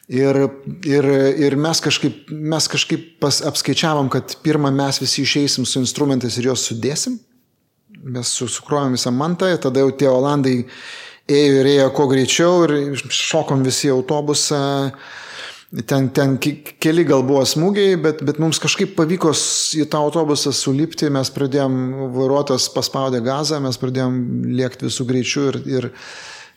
Ir, 0.05 0.37
ir, 0.85 1.05
ir 1.41 1.55
mes 1.57 1.79
kažkaip, 1.81 2.27
mes 2.29 2.67
kažkaip 2.69 3.15
pas, 3.21 3.39
apskaičiavom, 3.49 4.09
kad 4.13 4.35
pirmą 4.45 4.69
mes 4.73 5.01
visi 5.01 5.23
išeisim 5.25 5.65
su 5.65 5.81
instrumentais 5.81 6.37
ir 6.37 6.51
juos 6.51 6.67
sudėsim. 6.69 7.17
Mes 8.05 8.29
sukruojam 8.37 8.93
visą 8.93 9.09
mantą, 9.09 9.49
tada 9.57 9.81
jau 9.81 9.89
tie 9.97 10.09
olandai 10.11 10.59
ėjo 11.25 11.61
ir 11.61 11.69
ėjo 11.71 11.87
kuo 11.97 12.05
greičiau 12.11 12.67
ir 12.67 12.99
šokom 13.01 13.65
visi 13.65 13.89
autobusą. 13.89 14.91
Ten, 15.89 16.11
ten 16.13 16.37
keli 16.37 17.03
gal 17.03 17.25
buvo 17.25 17.41
smūgiai, 17.49 17.97
bet, 17.99 18.21
bet 18.23 18.37
mums 18.39 18.61
kažkaip 18.61 18.93
pavyko 18.95 19.33
į 19.33 19.87
tą 19.89 20.03
autobusą 20.05 20.53
sulipti, 20.55 21.09
mes 21.11 21.33
pradėjom, 21.33 21.73
vairuotojas 22.13 22.69
paspaudė 22.71 23.19
gazą, 23.25 23.57
mes 23.65 23.81
pradėjom 23.81 24.21
lėkti 24.55 24.85
visų 24.87 25.07
greičių 25.09 25.47
ir, 25.49 25.59
ir, 25.79 25.89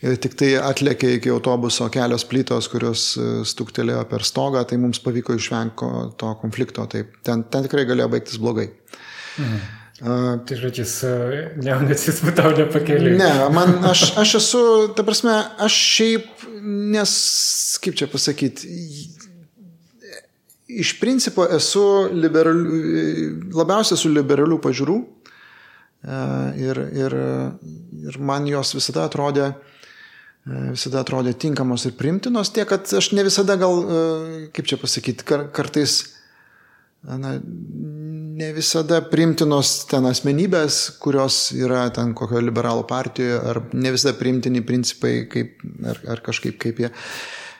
ir 0.05 0.19
tik 0.23 0.37
tai 0.39 0.53
atlėkė 0.62 1.15
iki 1.16 1.33
autobuso 1.35 1.89
kelios 1.95 2.27
plytos, 2.29 2.69
kurios 2.70 3.09
e, 3.19 3.29
stuktelėjo 3.49 4.05
per 4.11 4.27
stogą, 4.27 4.62
tai 4.69 4.79
mums 4.81 5.01
pavyko 5.03 5.37
išvengti 5.39 5.91
to 6.20 6.35
konflikto. 6.43 6.87
Taip, 6.91 7.19
ten, 7.27 7.45
ten 7.51 7.66
tikrai 7.66 7.87
galėjo 7.89 8.12
baigtis 8.15 8.41
blogai. 8.43 8.70
Mhm. 9.39 9.66
Uh, 9.99 10.37
tai 10.47 10.55
žodžius, 10.55 10.93
neonacizmų 11.59 12.31
tau 12.39 12.53
nepakeliui. 12.55 13.16
Ne, 13.19 13.33
man, 13.51 13.81
aš, 13.89 14.12
aš 14.23 14.37
esu, 14.39 14.61
ta 14.95 15.03
prasme, 15.03 15.33
aš 15.59 15.75
šiaip, 15.75 16.45
nes, 16.95 17.15
kaip 17.83 17.97
čia 17.99 18.07
pasakyti, 18.07 18.70
iš 20.70 20.93
principo 21.01 21.49
esu 21.51 21.83
liberalių, 22.15 22.79
labiausiai 23.59 23.99
esu 23.99 24.12
liberalių 24.12 24.61
pažiūrų 24.62 25.01
uh, 25.03 26.62
ir, 26.62 26.83
ir, 26.95 27.19
ir 28.07 28.20
man 28.23 28.47
jos 28.47 28.77
visada 28.79 29.09
atrodė, 29.11 29.51
visada 30.49 31.03
atrodė 31.03 31.35
tinkamos 31.37 31.85
ir 31.89 31.97
primtinos, 31.99 32.53
tiek, 32.55 32.69
kad 32.70 32.89
aš 32.99 33.12
ne 33.16 33.25
visada 33.27 33.59
gal, 33.61 33.83
kaip 34.55 34.70
čia 34.70 34.79
pasakyti, 34.81 35.27
kar, 35.29 35.49
kartais 35.55 36.01
na, 37.03 37.37
ne 38.39 38.51
visada 38.57 39.01
primtinos 39.11 39.73
ten 39.91 40.07
asmenybės, 40.09 40.81
kurios 41.03 41.41
yra 41.57 41.89
ten 41.95 42.15
kokio 42.19 42.43
liberalų 42.43 42.87
partijoje, 42.91 43.41
ar 43.53 43.62
ne 43.75 43.93
visada 43.95 44.16
primtini 44.19 44.62
principai, 44.66 45.20
kaip, 45.31 45.61
ar, 45.87 46.01
ar 46.15 46.25
kažkaip 46.25 46.59
kaip 46.62 46.83
jie 46.85 46.93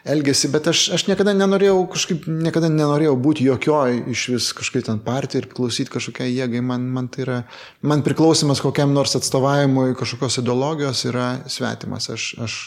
elgesi, 0.09 0.49
bet 0.53 0.69
aš, 0.71 0.85
aš 0.97 1.05
niekada 1.09 1.35
nenorėjau, 1.37 1.77
kažkaip 1.93 2.27
niekada 2.31 2.71
nenorėjau 2.73 3.15
būti 3.21 3.47
jokioj 3.47 4.01
iš 4.15 4.25
vis 4.33 4.49
kažkaip 4.57 4.87
ten 4.87 5.01
partijai 5.05 5.43
ir 5.43 5.49
klausyti 5.53 5.93
kažkokiai 5.93 6.33
jėgai, 6.33 6.63
man, 6.65 6.87
man 6.95 7.11
tai 7.13 7.25
yra, 7.27 7.39
man 7.85 8.05
priklausimas 8.07 8.63
kokiam 8.65 8.95
nors 8.97 9.17
atstovavimui 9.19 9.97
kažkokios 9.99 10.41
ideologijos 10.43 11.05
yra 11.11 11.29
svetimas. 11.51 12.09
Aš, 12.15 12.31
aš 12.45 12.59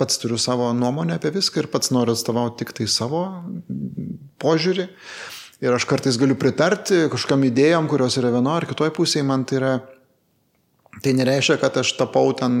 pats 0.00 0.20
turiu 0.22 0.40
savo 0.40 0.72
nuomonę 0.76 1.18
apie 1.18 1.34
viską 1.34 1.64
ir 1.64 1.70
pats 1.72 1.92
noriu 1.94 2.16
atstovauti 2.16 2.62
tik 2.64 2.74
tai 2.80 2.88
savo 2.90 3.26
požiūrį. 4.42 4.88
Ir 5.64 5.72
aš 5.76 5.86
kartais 5.88 6.16
galiu 6.20 6.36
pritarti 6.36 7.06
kažkam 7.12 7.44
idėjom, 7.46 7.86
kurios 7.88 8.18
yra 8.20 8.32
vienoje 8.34 8.64
ar 8.64 8.68
kitoje 8.72 8.92
pusėje, 8.96 9.26
man 9.28 9.46
tai 9.48 9.60
yra 9.60 9.74
Tai 11.02 11.12
nereiškia, 11.18 11.56
kad 11.58 11.74
aš 11.80 11.96
tapau 11.98 12.30
ten 12.38 12.54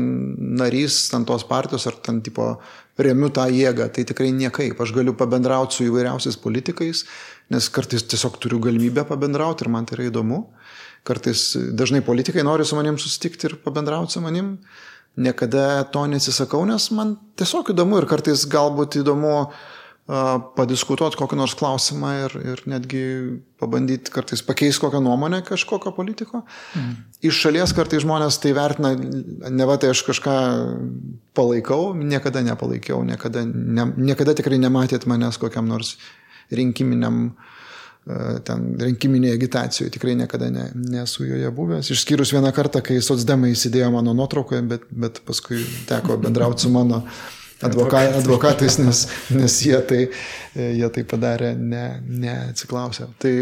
narys 0.58 0.96
ten 1.12 1.22
tos 1.28 1.44
partijos 1.46 1.86
ar 1.86 1.94
ten 2.02 2.18
tipo 2.24 2.56
remiu 2.98 3.30
tą 3.34 3.46
jėgą. 3.50 3.88
Tai 3.94 4.04
tikrai 4.10 4.30
niekaip. 4.34 4.80
Aš 4.80 4.94
galiu 4.96 5.16
pabendrauti 5.18 5.78
su 5.78 5.86
įvairiausiais 5.88 6.38
politikais, 6.40 7.04
nes 7.50 7.68
kartais 7.74 8.06
tiesiog 8.06 8.38
turiu 8.42 8.60
galimybę 8.62 9.06
pabendrauti 9.08 9.66
ir 9.66 9.72
man 9.74 9.88
tai 9.88 9.98
yra 9.98 10.08
įdomu. 10.10 10.44
Kartais 11.04 11.52
dažnai 11.76 12.00
politikai 12.04 12.44
nori 12.46 12.64
su 12.64 12.78
manim 12.78 12.98
susitikti 12.98 13.50
ir 13.50 13.60
pabendrauti 13.64 14.16
su 14.16 14.24
manim. 14.24 14.58
niekada 15.16 15.84
to 15.94 16.00
nesisakau, 16.10 16.64
nes 16.66 16.90
man 16.90 17.12
tiesiog 17.38 17.68
įdomu 17.70 18.00
ir 18.00 18.06
kartais 18.10 18.40
galbūt 18.50 18.96
įdomu 18.98 19.34
uh, 19.44 19.52
padiskutuoti 20.04 21.16
kokį 21.16 21.36
nors 21.38 21.54
klausimą 21.56 22.10
ir, 22.26 22.34
ir 22.52 22.62
netgi 22.68 23.04
pabandyti 23.60 24.12
kartais 24.12 24.42
pakeisti 24.44 24.82
kokią 24.82 25.00
nuomonę 25.00 25.40
kažkokio 25.46 25.94
politiko. 25.96 26.42
Mm. 26.76 26.90
Iš 27.24 27.38
šalies 27.46 27.72
kartais 27.76 28.04
žmonės 28.04 28.36
tai 28.42 28.52
vertina, 28.56 28.92
ne 29.48 29.68
va 29.68 29.78
tai 29.80 29.94
aš 29.94 30.02
kažką 30.04 30.34
palaikau, 31.36 31.94
niekada 31.96 32.44
nepalaikiau, 32.44 33.00
niekada, 33.08 33.46
ne, 33.48 33.88
niekada 33.96 34.36
tikrai 34.36 34.60
nematėt 34.60 35.08
manęs 35.08 35.40
kokiam 35.40 35.72
nors 35.72 35.96
rinkiminiam 36.52 37.30
ten 38.44 38.64
rinkiminėje 38.76 39.38
agitacijoje 39.38 39.94
tikrai 39.94 40.12
niekada 40.18 40.50
ne, 40.52 40.66
nesu 40.76 41.24
joje 41.24 41.48
buvęs, 41.56 41.88
išskyrus 41.94 42.34
vieną 42.36 42.50
kartą, 42.52 42.82
kai 42.84 42.98
socdemai 43.00 43.54
įsidėjo 43.54 43.88
mano 43.94 44.12
nuotraukoje, 44.16 44.60
bet, 44.68 44.84
bet 44.92 45.22
paskui 45.24 45.62
teko 45.88 46.18
bendrauti 46.20 46.66
su 46.66 46.72
mano 46.74 47.00
advoka, 47.64 48.00
advokatais, 48.20 48.78
nes, 48.82 49.04
nes 49.34 49.58
jie, 49.66 49.76
tai, 49.88 50.00
jie 50.54 50.88
tai 50.94 51.04
padarė 51.08 51.54
neatsiklausę. 51.58 53.08
Ne 53.08 53.14
tai, 53.22 53.34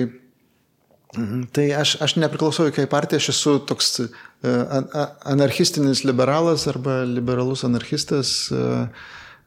mhm, 1.17 1.49
tai 1.55 1.67
aš, 1.79 1.97
aš 2.05 2.17
nepriklausau 2.23 2.69
jokiai 2.69 2.91
partijai, 2.91 3.23
aš 3.23 3.33
esu 3.35 3.57
toks 3.69 3.91
e, 4.05 4.09
anarchistinis 5.33 6.05
liberalas 6.09 6.69
arba 6.71 7.03
liberalus 7.09 7.67
anarchistas. 7.69 8.35
E, 8.53 8.65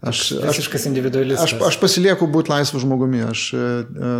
aš, 0.06 0.28
individualistas. 0.92 1.56
Aš, 1.56 1.58
aš 1.72 1.80
pasilieku 1.82 2.30
būti 2.32 2.54
laisvu 2.54 2.84
žmogumi. 2.84 3.26
Aš 3.32 3.48
e, 3.58 3.66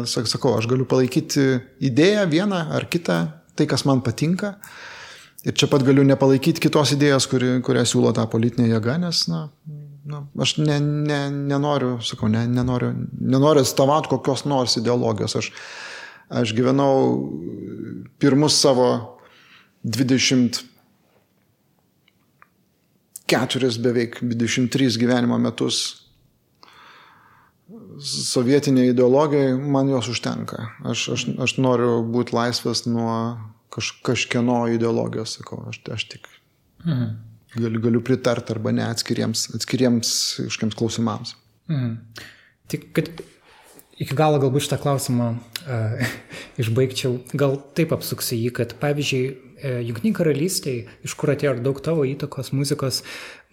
sakau, 0.10 0.56
aš 0.58 0.70
galiu 0.72 0.88
palaikyti 0.90 1.56
idėją 1.92 2.28
vieną 2.32 2.66
ar 2.80 2.90
kitą, 2.92 3.22
tai 3.56 3.70
kas 3.70 3.86
man 3.88 4.04
patinka. 4.06 4.56
Ir 5.46 5.54
čia 5.54 5.68
pat 5.70 5.84
galiu 5.86 6.02
nepalaikyti 6.02 6.64
kitos 6.64 6.96
idėjos, 6.96 7.28
kuri, 7.30 7.60
kurią 7.66 7.84
siūlo 7.86 8.10
tą 8.18 8.24
politinę 8.32 8.66
jėgą, 8.72 8.96
nes, 9.04 9.28
na, 9.30 9.44
nu, 10.06 10.28
aš 10.40 10.58
ne, 10.58 10.80
ne, 10.80 11.32
nenoriu, 11.32 11.98
sakau, 12.06 12.30
ne, 12.30 12.48
nenoriu, 12.48 12.94
nenoriu 13.20 13.62
atstovauti 13.66 14.10
kokios 14.12 14.46
nors 14.46 14.78
ideologijos. 14.78 15.36
Aš, 15.40 15.52
aš 16.30 16.54
gyvenau 16.58 16.94
pirmus 18.22 18.62
savo 18.62 19.18
24 19.84 20.62
beveik 23.82 24.22
23 24.22 24.98
gyvenimo 25.02 25.38
metus 25.42 26.06
sovietinė 28.06 28.92
ideologija, 28.92 29.58
man 29.58 29.90
jos 29.90 30.08
užtenka. 30.14 30.58
Aš, 30.86 31.10
aš, 31.18 31.22
aš 31.42 31.58
noriu 31.58 32.04
būti 32.14 32.36
laisvas 32.38 32.86
nuo 32.86 33.14
kaž, 33.74 33.96
kažkieno 34.06 34.68
ideologijos, 34.76 35.40
sakau, 35.40 35.66
aš, 35.72 35.82
aš 35.98 36.04
tik. 36.14 36.30
Mhm 36.86 37.25
galiu, 37.56 37.82
galiu 37.84 38.02
pritarti 38.06 38.54
arba 38.56 38.74
ne 38.76 38.86
atskiriems, 38.88 39.50
atskiriems 39.58 40.12
iškiams 40.48 40.78
klausimams. 40.78 41.36
Mhm. 41.72 41.96
Tik, 42.72 42.90
kad 42.98 43.10
iki 44.02 44.18
galo 44.18 44.40
galbūt 44.42 44.66
šitą 44.66 44.80
klausimą 44.82 45.32
uh, 45.36 46.16
išbaigčiau, 46.62 47.20
gal 47.38 47.60
taip 47.78 47.94
apsuksiu 47.96 48.40
jį, 48.40 48.54
kad 48.60 48.76
pavyzdžiui, 48.82 49.36
Junktiniai 49.56 50.16
karalystiai, 50.18 50.82
iš 51.08 51.14
kur 51.16 51.32
atėjo 51.32 51.54
ir 51.56 51.62
daug 51.64 51.78
tavo 51.84 52.04
įtakos 52.04 52.52
muzikos, 52.52 52.98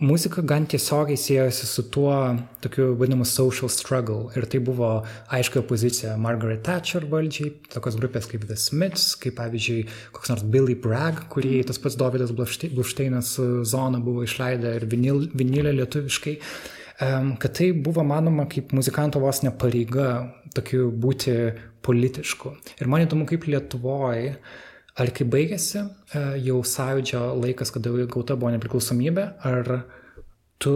muzika 0.02 0.42
gan 0.42 0.66
tiesiogiai 0.66 1.20
siejasi 1.20 1.68
su 1.70 1.84
tuo 1.94 2.16
tokiu 2.64 2.88
vadinamu 2.98 3.26
social 3.28 3.70
struggle. 3.70 4.32
Ir 4.34 4.48
tai 4.50 4.58
buvo 4.66 4.90
aiškia 5.30 5.62
opozicija 5.62 6.16
Margaret 6.18 6.64
Thatcher 6.66 7.06
valdžiai, 7.06 7.54
tokios 7.70 8.00
grupės 8.00 8.26
kaip 8.30 8.48
The 8.48 8.58
Smiths, 8.58 9.12
kaip 9.22 9.38
pavyzdžiui 9.38 9.86
koks 10.16 10.34
nors 10.34 10.42
Billy 10.42 10.74
Bragg, 10.74 11.22
kurį 11.30 11.62
tas 11.70 11.78
pats 11.78 11.98
Davidas 12.00 12.34
Blufšteinas 12.34 13.36
Zona 13.70 14.02
buvo 14.02 14.26
išleidę 14.26 14.74
ir 14.80 14.88
vinil, 14.90 15.28
vinilę 15.38 15.76
lietuviškai 15.78 16.38
kad 17.38 17.54
tai 17.56 17.72
buvo 17.72 18.04
manoma 18.06 18.44
kaip 18.50 18.72
muzikanto 18.72 19.20
vos 19.20 19.42
ne 19.42 19.50
pareiga 19.50 20.10
tokiu 20.54 20.90
būti 20.92 21.34
politišku. 21.82 22.52
Ir 22.78 22.90
man 22.90 23.02
įdomu, 23.06 23.26
kaip 23.26 23.48
Lietuvoje 23.48 24.36
Ar 25.00 25.08
kai 25.16 25.24
baigėsi 25.24 25.78
e, 25.80 26.22
jau 26.44 26.58
sąjūdžio 26.68 27.22
laikas, 27.40 27.72
kada 27.72 27.92
jau 27.96 28.08
gauta 28.12 28.36
buvo 28.36 28.52
nepriklausomybė, 28.52 29.24
ar 29.48 29.70
tu 30.60 30.74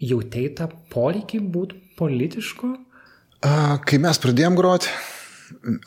jautei 0.00 0.48
tą 0.56 0.70
poreikį 0.92 1.42
būti 1.52 1.80
politišku? 1.98 2.72
Kai 3.40 3.98
mes 4.00 4.20
pradėjom 4.20 4.56
groti 4.56 4.88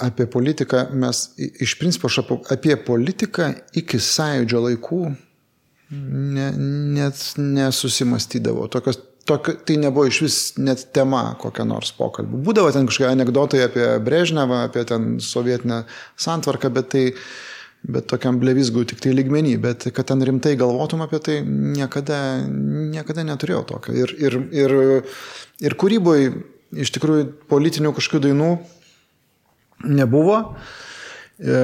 apie 0.04 0.26
politiką, 0.30 0.88
mes 0.98 1.26
iš 1.38 1.76
principo 1.80 2.10
apie 2.52 2.76
politiką 2.78 3.50
iki 3.80 4.00
sąjūdžio 4.02 4.62
laikų 4.68 5.02
ne, 5.94 6.52
net 6.98 7.24
nesusimastydavau. 7.38 8.68
Tokios, 8.74 9.00
tokio, 9.30 9.56
tai 9.66 9.78
nebuvo 9.82 10.08
iš 10.10 10.22
vis 10.26 10.38
net 10.58 10.88
tema 10.96 11.24
kokia 11.42 11.66
nors 11.70 11.94
pokalbų. 11.98 12.42
Būdavo 12.50 12.74
ten 12.76 12.90
kažkokie 12.90 13.10
anegdotai 13.12 13.64
apie 13.68 13.88
Brežnevą, 14.04 14.66
apie 14.68 14.86
ten 14.90 15.18
sovietinę 15.24 15.84
santvarką, 16.20 16.74
bet 16.74 16.92
tai 16.94 17.06
bet 17.84 18.08
tokiam 18.12 18.38
blevizgų 18.40 18.86
tik 18.88 19.02
tai 19.04 19.12
lygmenį, 19.16 19.54
bet 19.64 19.88
kad 19.96 20.08
ten 20.12 20.24
rimtai 20.24 20.56
galvotum 20.60 21.04
apie 21.04 21.20
tai, 21.24 21.40
niekada, 21.44 22.18
niekada 22.48 23.26
neturėjau 23.28 23.64
tokio. 23.74 23.96
Ir, 24.06 24.14
ir, 24.24 24.38
ir, 24.56 24.76
ir 25.64 25.76
kūryboje 25.80 26.32
iš 26.84 26.94
tikrųjų 26.96 27.28
politinių 27.52 27.92
kažkokių 27.98 28.24
dainų 28.30 28.52
nebuvo. 30.00 30.40
E, 31.44 31.60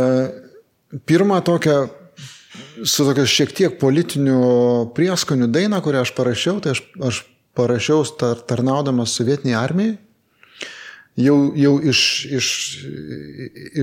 pirmą 1.07 1.39
tokią 1.47 1.79
su 2.83 3.05
tokia 3.07 3.25
šiek 3.29 3.55
tiek 3.55 3.79
politiniu 3.79 4.91
prieskoniu 4.95 5.47
dainą, 5.51 5.79
kurią 5.83 6.03
aš 6.03 6.13
parašiau, 6.17 6.59
tai 6.63 6.75
aš, 6.75 6.83
aš 7.05 7.23
parašiau 7.57 8.03
tar, 8.19 8.43
tarnaudamas 8.47 9.15
sovietiniai 9.15 9.57
armijai 9.59 9.97
jau, 11.18 11.38
jau 11.56 11.73
iš, 11.91 12.02
iš, 12.40 12.49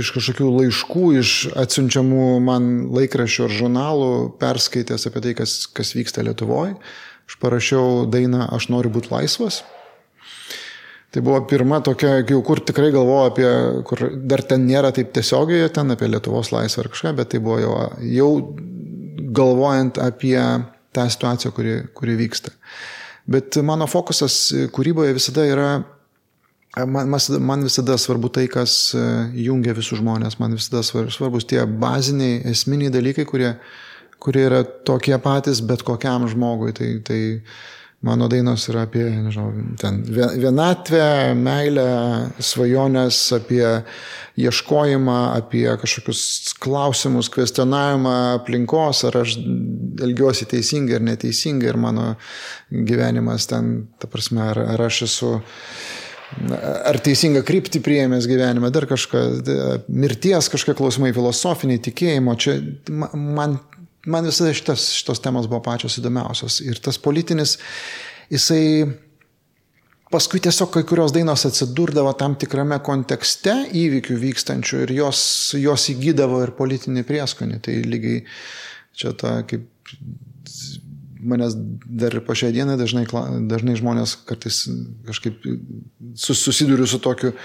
iš 0.01 0.13
kažkokių 0.15 0.51
laiškų, 0.61 1.07
iš 1.21 1.33
atsiunčiamų 1.59 2.29
man 2.45 2.69
laikraščių 2.97 3.47
ar 3.47 3.57
žurnalų, 3.61 4.13
perskaitęs 4.41 5.09
apie 5.11 5.25
tai, 5.25 5.35
kas, 5.39 5.59
kas 5.73 5.95
vyksta 5.97 6.25
Lietuvoje, 6.27 6.77
aš 7.27 7.41
parašiau 7.43 8.05
dainą 8.11 8.47
Aš 8.55 8.71
noriu 8.71 8.93
būti 8.95 9.11
laisvas. 9.13 9.63
Tai 11.17 11.23
buvo 11.25 11.39
pirma 11.49 11.79
tokia, 11.81 12.19
jau 12.29 12.43
kur 12.45 12.61
tikrai 12.61 12.91
galvoju 12.93 13.31
apie, 13.31 13.49
kur 13.89 14.03
dar 14.29 14.43
ten 14.45 14.67
nėra 14.69 14.91
taip 14.93 15.15
tiesiogiai, 15.17 15.71
ten 15.73 15.95
apie 15.95 16.11
Lietuvos 16.11 16.51
laisvę 16.53 16.83
ar 16.83 16.91
kažką, 16.93 17.13
bet 17.17 17.31
tai 17.33 17.41
buvo 17.41 17.57
jau, 17.63 17.75
jau 18.05 18.31
galvojant 19.37 20.01
apie 20.03 20.37
tą 20.97 21.07
situaciją, 21.13 21.53
kuri, 21.57 21.77
kuri 21.97 22.19
vyksta. 22.21 22.53
Bet 23.33 23.57
mano 23.65 23.89
fokusas 23.91 24.37
kūryboje 24.75 25.17
visada 25.17 25.47
yra 25.49 25.71
Man, 26.85 27.09
man 27.41 27.63
visada 27.65 27.97
svarbu 27.97 28.29
tai, 28.29 28.45
kas 28.53 28.73
e, 28.93 29.03
jungia 29.47 29.73
visus 29.73 29.97
žmonės, 30.03 30.37
man 30.37 30.53
visada 30.59 30.83
svarbus 30.85 31.49
tie 31.49 31.63
baziniai, 31.65 32.43
esminiai 32.51 32.93
dalykai, 32.93 33.25
kurie, 33.25 33.55
kurie 34.21 34.43
yra 34.51 34.61
tokie 34.85 35.17
patys 35.25 35.63
bet 35.65 35.87
kokiam 35.89 36.27
žmogui. 36.29 36.75
Tai, 36.77 36.91
tai 37.07 37.21
mano 38.05 38.29
dainos 38.29 38.69
yra 38.69 38.85
apie, 38.85 39.07
nežinau, 39.09 39.49
ten 39.81 40.03
vienatvę, 40.05 41.09
meilę, 41.41 41.89
svajonės, 42.45 43.23
apie 43.39 43.65
ieškojimą, 44.45 45.19
apie 45.33 45.65
kažkokius 45.81 46.59
klausimus, 46.61 47.33
kvestionavimą 47.33 48.17
aplinkos, 48.37 49.07
ar 49.09 49.23
aš 49.25 49.39
elgiuosi 50.05 50.45
teisingai 50.53 51.01
ar 51.01 51.09
neteisingai, 51.09 51.73
ir 51.73 51.81
mano 51.81 52.11
gyvenimas 52.69 53.49
ten, 53.49 53.87
ta 53.97 54.13
prasme, 54.13 54.45
ar, 54.53 54.67
ar 54.77 54.91
aš 54.91 55.07
esu 55.09 55.39
ar 56.91 56.99
teisingą 57.03 57.43
kryptį 57.47 57.81
prieėmęs 57.85 58.27
gyvenime, 58.29 58.71
dar 58.75 58.87
kažką, 58.91 59.23
mirties 59.93 60.51
kažkokie 60.53 60.77
klausimai, 60.81 61.15
filosofiniai, 61.17 61.81
tikėjimo, 61.87 62.35
čia 62.41 62.59
man, 62.91 63.59
man 64.07 64.29
visada 64.29 64.55
šitas, 64.57 64.91
šitos 64.99 65.23
temos 65.23 65.49
buvo 65.51 65.63
pačios 65.67 65.99
įdomiausios. 66.01 66.61
Ir 66.67 66.81
tas 66.83 66.99
politinis, 67.03 67.57
jisai 68.33 68.63
paskui 70.13 70.43
tiesiog 70.43 70.71
kai 70.75 70.85
kurios 70.89 71.15
dainos 71.15 71.47
atsidurdavo 71.49 72.13
tam 72.19 72.37
tikrame 72.39 72.79
kontekste 72.87 73.55
įvykių 73.75 74.19
vykstančių 74.23 74.85
ir 74.85 74.95
jos, 75.01 75.21
jos 75.59 75.89
įgydavo 75.95 76.43
ir 76.45 76.55
politinį 76.59 77.07
prieskonį. 77.07 77.63
Tai 77.67 77.79
lygiai 77.87 78.23
čia 78.97 79.15
ta 79.19 79.39
kaip 79.49 79.67
manęs 81.21 81.57
dar 81.87 82.15
ir 82.15 82.23
po 82.25 82.35
šią 82.37 82.53
dieną 82.55 82.77
dažnai, 82.81 83.07
dažnai 83.49 83.77
žmonės 83.79 84.17
kartais 84.29 84.65
kažkaip 85.07 85.47
susiduriu 86.19 86.87
su 86.87 87.01
tokiu 87.03 87.33
e, 87.33 87.37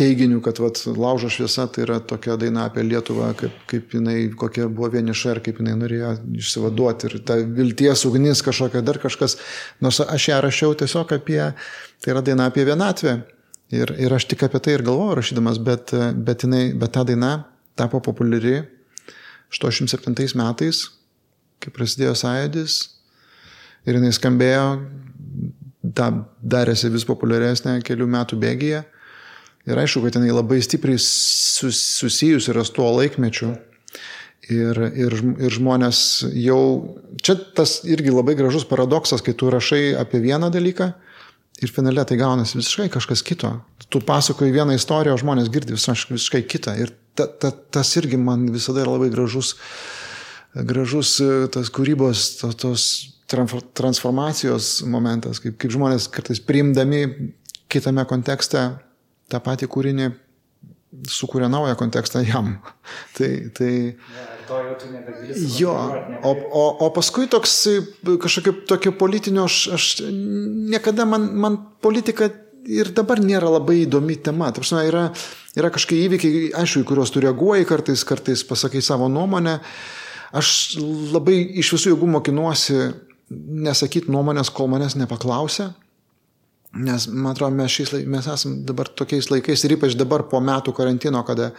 teiginiu, 0.00 0.40
kad 0.44 0.60
vat, 0.62 0.80
laužo 0.96 1.30
šviesa 1.32 1.68
tai 1.72 1.84
yra 1.86 1.98
tokia 2.00 2.36
daina 2.40 2.66
apie 2.68 2.84
Lietuvą, 2.86 3.30
kaip, 3.38 3.56
kaip 3.70 3.94
jinai, 3.98 4.16
kokia 4.38 4.68
buvo 4.68 4.90
vieniša 4.96 5.36
ir 5.36 5.42
kaip 5.46 5.62
jinai 5.62 5.76
norėjo 5.80 6.12
išsivaduoti 6.42 7.10
ir 7.10 7.16
ta 7.28 7.38
vilties 7.42 8.04
ugnis 8.08 8.42
kažkokia 8.46 8.84
dar 8.86 9.00
kažkas, 9.02 9.38
nors 9.84 10.00
aš 10.04 10.30
ją 10.32 10.40
rašiau 10.44 10.76
tiesiog 10.78 11.16
apie, 11.18 11.42
tai 12.02 12.14
yra 12.14 12.24
daina 12.24 12.50
apie 12.52 12.66
vienatvę. 12.68 13.20
Ir, 13.68 13.90
ir 14.00 14.12
aš 14.16 14.24
tik 14.30 14.46
apie 14.46 14.62
tai 14.64 14.78
ir 14.78 14.82
galvoju 14.86 15.18
rašydamas, 15.18 15.58
bet, 15.60 15.92
bet, 16.16 16.46
jinai, 16.46 16.70
bet 16.72 16.94
ta 16.96 17.02
daina 17.04 17.42
tapo 17.76 18.00
populiari 18.00 18.62
87 19.52 20.36
metais 20.40 20.86
kai 21.62 21.72
prasidėjo 21.74 22.14
sąjūdis, 22.18 22.78
ir 23.88 23.98
jinai 23.98 24.12
skambėjo, 24.14 24.66
da, 25.82 26.10
darėsi 26.42 26.90
vis 26.92 27.06
populiaresnė 27.08 27.78
kelių 27.86 28.08
metų 28.14 28.38
bėgyje. 28.42 28.82
Ir 29.68 29.80
aišku, 29.82 30.02
kad 30.04 30.16
jinai 30.16 30.32
labai 30.32 30.60
stipriai 30.64 31.00
sus, 31.02 31.80
susijus 32.00 32.48
yra 32.52 32.64
su 32.64 32.74
tuo 32.78 32.88
laikmečiu. 32.96 33.52
Ir, 34.48 34.78
ir, 34.96 35.12
ir 35.44 35.52
žmonės 35.52 35.98
jau, 36.40 36.60
čia 37.20 37.34
tas 37.56 37.82
irgi 37.84 38.14
labai 38.14 38.32
gražus 38.38 38.64
paradoksas, 38.68 39.20
kai 39.20 39.34
tu 39.36 39.50
rašai 39.52 39.92
apie 40.00 40.22
vieną 40.24 40.48
dalyką 40.54 40.86
ir 41.60 41.72
finale 41.74 42.04
tai 42.08 42.16
gaunasi 42.16 42.56
visiškai 42.56 42.88
kažkas 42.94 43.22
kito. 43.26 43.50
Tu 43.92 44.00
pasakoji 44.00 44.54
vieną 44.54 44.76
istoriją, 44.78 45.16
o 45.16 45.20
žmonės 45.20 45.50
girdi 45.52 45.74
visiškai, 45.76 46.16
visiškai 46.16 46.42
kitą. 46.48 46.76
Ir 46.80 46.94
ta, 47.18 47.26
ta, 47.26 47.50
tas 47.50 47.90
irgi 48.00 48.20
man 48.20 48.46
visada 48.54 48.84
yra 48.84 48.94
labai 48.94 49.10
gražus, 49.12 49.56
gražus 50.54 51.16
tas 51.54 51.70
kūrybos, 51.74 52.24
tos, 52.40 52.58
tos 52.58 52.86
transformacijos 53.78 54.78
momentas, 54.88 55.42
kaip, 55.44 55.58
kaip 55.60 55.74
žmonės 55.74 56.08
kartais 56.12 56.40
priimdami 56.40 57.02
kitame 57.68 58.04
kontekste 58.08 58.70
tą 59.28 59.40
patį 59.44 59.68
kūrinį 59.68 60.08
sukuria 61.08 61.48
naują 61.52 61.76
kontekstą 61.76 62.22
jam. 62.24 62.58
tai, 63.16 63.50
tai, 63.54 63.72
Jo, 65.58 65.74
o, 66.22 66.30
o, 66.32 66.64
o 66.86 66.90
paskui 66.96 67.28
toks 67.28 67.56
kažkokio 68.22 68.54
tokio 68.68 68.94
politinio, 68.96 69.44
aš, 69.44 69.58
aš 69.76 69.88
niekada 70.72 71.04
man, 71.04 71.28
man 71.36 71.58
politika 71.84 72.30
ir 72.68 72.92
dabar 72.96 73.20
nėra 73.20 73.50
labai 73.58 73.82
įdomi 73.84 74.16
tema. 74.24 74.48
Ta 74.48 74.62
prasme, 74.62 74.86
yra, 74.88 75.04
yra 75.58 75.70
kažkokie 75.74 76.00
įvykiai, 76.06 76.48
aišku, 76.56 76.84
į 76.84 76.88
kuriuos 76.88 77.12
tu 77.12 77.22
reaguoji 77.24 77.68
kartais, 77.68 78.04
kartais 78.08 78.44
pasakai 78.48 78.80
savo 78.84 79.10
nuomonę. 79.12 79.58
Aš 80.36 80.78
labai 81.12 81.38
iš 81.60 81.72
visų 81.76 81.94
jėgų 81.94 82.08
mokinuosi 82.18 82.80
nesakyti 83.30 84.12
nuomonės, 84.12 84.50
kol 84.54 84.70
manęs 84.72 84.96
nepaklausia. 84.98 85.72
Nes, 86.76 87.06
man 87.08 87.32
atrodo, 87.32 87.56
mes, 87.56 87.72
šiais, 87.72 87.94
mes 88.04 88.26
esame 88.28 88.62
dabar 88.68 88.90
tokiais 88.92 89.30
laikais 89.32 89.64
ir 89.64 89.78
ypač 89.78 89.96
dabar 89.96 90.26
po 90.28 90.40
metų 90.44 90.74
karantino, 90.76 91.22
kada 91.24 91.54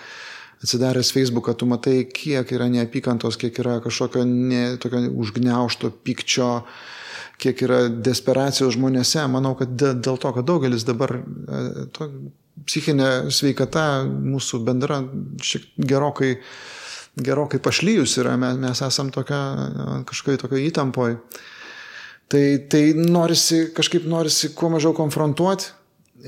atsidaręs 0.61 1.13
Facebooką, 1.15 1.55
tu 1.57 1.65
matai, 1.69 2.03
kiek 2.13 2.51
yra 2.53 2.67
neapykantos, 2.69 3.39
kiek 3.39 3.57
yra 3.63 3.79
kažkokio 3.81 4.25
ne, 4.27 4.63
užgneušto 5.09 5.89
pykčio, 6.05 6.49
kiek 7.41 7.63
yra 7.65 7.85
desperacijos 7.89 8.75
žmonėse. 8.75 9.23
Manau, 9.31 9.55
kad 9.57 9.71
dėl 9.79 10.19
to, 10.19 10.33
kad 10.35 10.45
daugelis 10.45 10.85
dabar 10.85 11.15
e, 11.15 11.87
to, 11.95 12.09
psichinė 12.67 13.31
sveikata 13.33 14.03
mūsų 14.05 14.61
bendra 14.67 14.99
šiek 15.41 15.69
gerokai, 15.79 16.35
gerokai 17.17 17.59
pašlyjus 17.63 18.17
yra, 18.21 18.35
mes, 18.39 18.59
mes 18.61 18.81
esam 18.85 19.09
tokia, 19.13 19.39
kažkokia 20.09 20.43
tokio 20.43 20.61
įtampoje. 20.61 21.17
Tai, 22.29 22.43
tai 22.69 22.83
norisi, 22.93 23.69
kažkaip 23.73 24.05
norisi 24.05 24.51
kuo 24.53 24.69
mažiau 24.69 24.93
konfrontuoti 24.93 25.71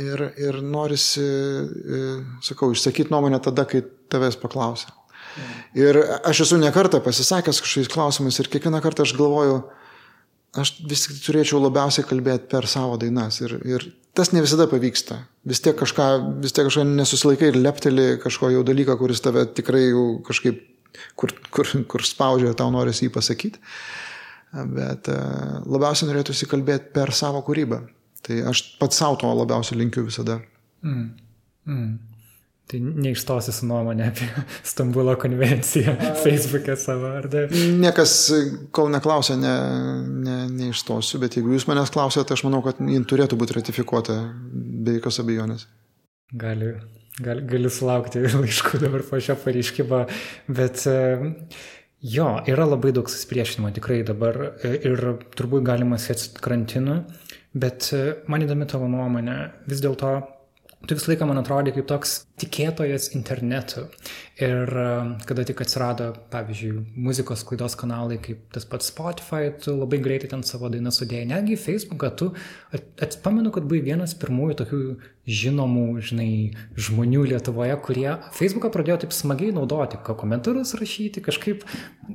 ir, 0.01 0.23
ir 0.41 0.61
norisi, 0.65 1.21
e, 1.21 2.01
sakau, 2.41 2.71
išsakyti 2.73 3.13
nuomonę 3.13 3.37
tada, 3.43 3.67
kai 3.69 3.83
tavęs 4.09 4.39
paklausia. 4.41 4.89
Ir 5.77 5.95
aš 6.27 6.43
esu 6.47 6.57
nekartą 6.59 6.99
pasisakęs 7.03 7.61
kažkokiais 7.63 7.91
klausimais 7.91 8.39
ir 8.41 8.49
kiekvieną 8.51 8.81
kartą 8.83 9.05
aš 9.05 9.13
galvoju, 9.15 9.61
aš 10.59 10.73
vis 10.89 11.05
tik 11.05 11.21
turėčiau 11.23 11.61
labiausiai 11.63 12.07
kalbėti 12.07 12.49
per 12.51 12.67
savo 12.67 12.97
dainas. 12.99 13.39
Ir, 13.43 13.55
ir 13.63 13.85
tas 14.17 14.33
ne 14.35 14.43
visada 14.43 14.67
pavyksta. 14.71 15.21
Vis 15.47 15.63
tiek 15.63 15.77
kažką, 15.79 16.07
vis 16.43 16.55
tiek 16.55 16.67
kažką 16.67 16.83
nesusilaikai 16.89 17.53
ir 17.53 17.61
lepteli 17.61 18.07
kažko 18.23 18.51
jau 18.51 18.65
dalyką, 18.67 18.97
kuris 18.99 19.23
tave 19.23 19.45
tikrai 19.55 19.85
jau 19.87 20.05
kažkaip, 20.27 20.59
kur, 21.15 21.33
kur, 21.53 21.69
kur 21.89 22.05
spaudžia, 22.07 22.55
tau 22.57 22.71
norisi 22.73 23.07
jį 23.07 23.13
pasakyti 23.15 23.61
bet 24.51 25.07
e, 25.11 25.17
labiausiai 25.71 26.11
norėtųsi 26.11 26.47
kalbėti 26.51 26.91
per 26.95 27.13
savo 27.15 27.41
kūrybą. 27.47 27.81
Tai 28.21 28.37
aš 28.51 28.63
pats 28.81 28.99
savo 29.01 29.17
to 29.21 29.31
labiausiai 29.33 29.79
linkiu 29.79 30.03
visada. 30.05 30.37
Mm. 30.85 31.07
Mm. 31.71 31.91
Tai 32.71 32.79
neišstosi 33.03 33.51
su 33.55 33.67
nuomonė 33.67 34.05
apie 34.11 34.27
Stambulo 34.67 35.17
konvenciją 35.19 35.95
Facebook'e 36.23 36.77
savo, 36.79 37.09
ar 37.19 37.27
ne? 37.31 37.47
Niekas, 37.81 38.15
kol 38.75 38.91
neklausia, 38.93 39.35
ne, 39.39 39.55
ne, 40.27 40.37
neišstosiu, 40.61 41.19
bet 41.23 41.39
jeigu 41.39 41.55
jūs 41.55 41.67
manęs 41.71 41.91
klausėte, 41.93 42.37
aš 42.37 42.45
manau, 42.47 42.61
kad 42.65 42.79
jin 42.79 43.07
turėtų 43.07 43.39
būti 43.39 43.59
ratifikuota 43.59 44.21
be 44.51 44.99
jokios 44.99 45.19
abejonės. 45.23 45.67
Gali, 46.39 46.75
gali, 47.19 47.43
gali 47.49 47.73
sulaukti 47.73 48.23
laiškų 48.41 48.81
dabar 48.85 49.03
po 49.09 49.19
šio 49.19 49.35
pareiškimo, 49.43 50.05
bet 50.47 50.87
uh, 50.89 51.29
Jo, 52.01 52.39
yra 52.49 52.63
labai 52.65 52.89
daug 52.97 53.09
susipriešinimo 53.13 53.69
tikrai 53.75 53.99
dabar 54.01 54.37
e, 54.65 54.71
ir 54.89 55.03
turbūt 55.37 55.61
galima 55.67 55.99
sėti 56.01 56.31
karantinu, 56.41 56.95
bet 57.53 57.91
e, 57.93 57.99
man 58.25 58.41
įdomi 58.41 58.65
tavo 58.65 58.87
nuomonė. 58.89 59.35
Vis 59.69 59.83
dėlto 59.83 60.15
tu 60.87 60.95
visą 60.97 61.11
laiką 61.11 61.27
man 61.29 61.39
atrodė 61.41 61.73
kaip 61.75 61.87
toks 61.89 62.13
tikėtojas 62.41 63.11
internetu. 63.17 63.85
Ir 64.41 64.71
e, 64.81 64.85
kada 65.29 65.45
tik 65.45 65.61
atsirado, 65.61 66.07
pavyzdžiui, 66.33 66.71
muzikos 67.05 67.43
klaidos 67.45 67.75
kanalai 67.77 68.17
kaip 68.23 68.41
tas 68.55 68.65
pats 68.69 68.89
Spotify, 68.89 69.51
tu 69.61 69.75
labai 69.77 70.01
greitai 70.01 70.31
ten 70.31 70.45
savo 70.47 70.71
dainą 70.73 70.93
sudėjai. 70.95 71.29
Netgi 71.29 71.59
Facebooką 71.61 72.11
tu, 72.17 72.31
atspamenu, 72.73 73.53
kad 73.53 73.67
buvai 73.69 73.83
vienas 73.91 74.15
pirmųjų 74.17 74.57
tokių 74.63 74.81
žinomų, 75.41 75.85
žinai, 76.09 76.31
žmonių 76.81 77.27
Lietuvoje, 77.35 77.77
kurie 77.85 78.09
Facebooką 78.37 78.71
pradėjo 78.73 79.03
taip 79.03 79.13
smagiai 79.15 79.53
naudoti, 79.55 80.01
ką 80.01 80.17
komentarus 80.17 80.73
rašyti, 80.79 81.21
kažkaip, 81.27 81.67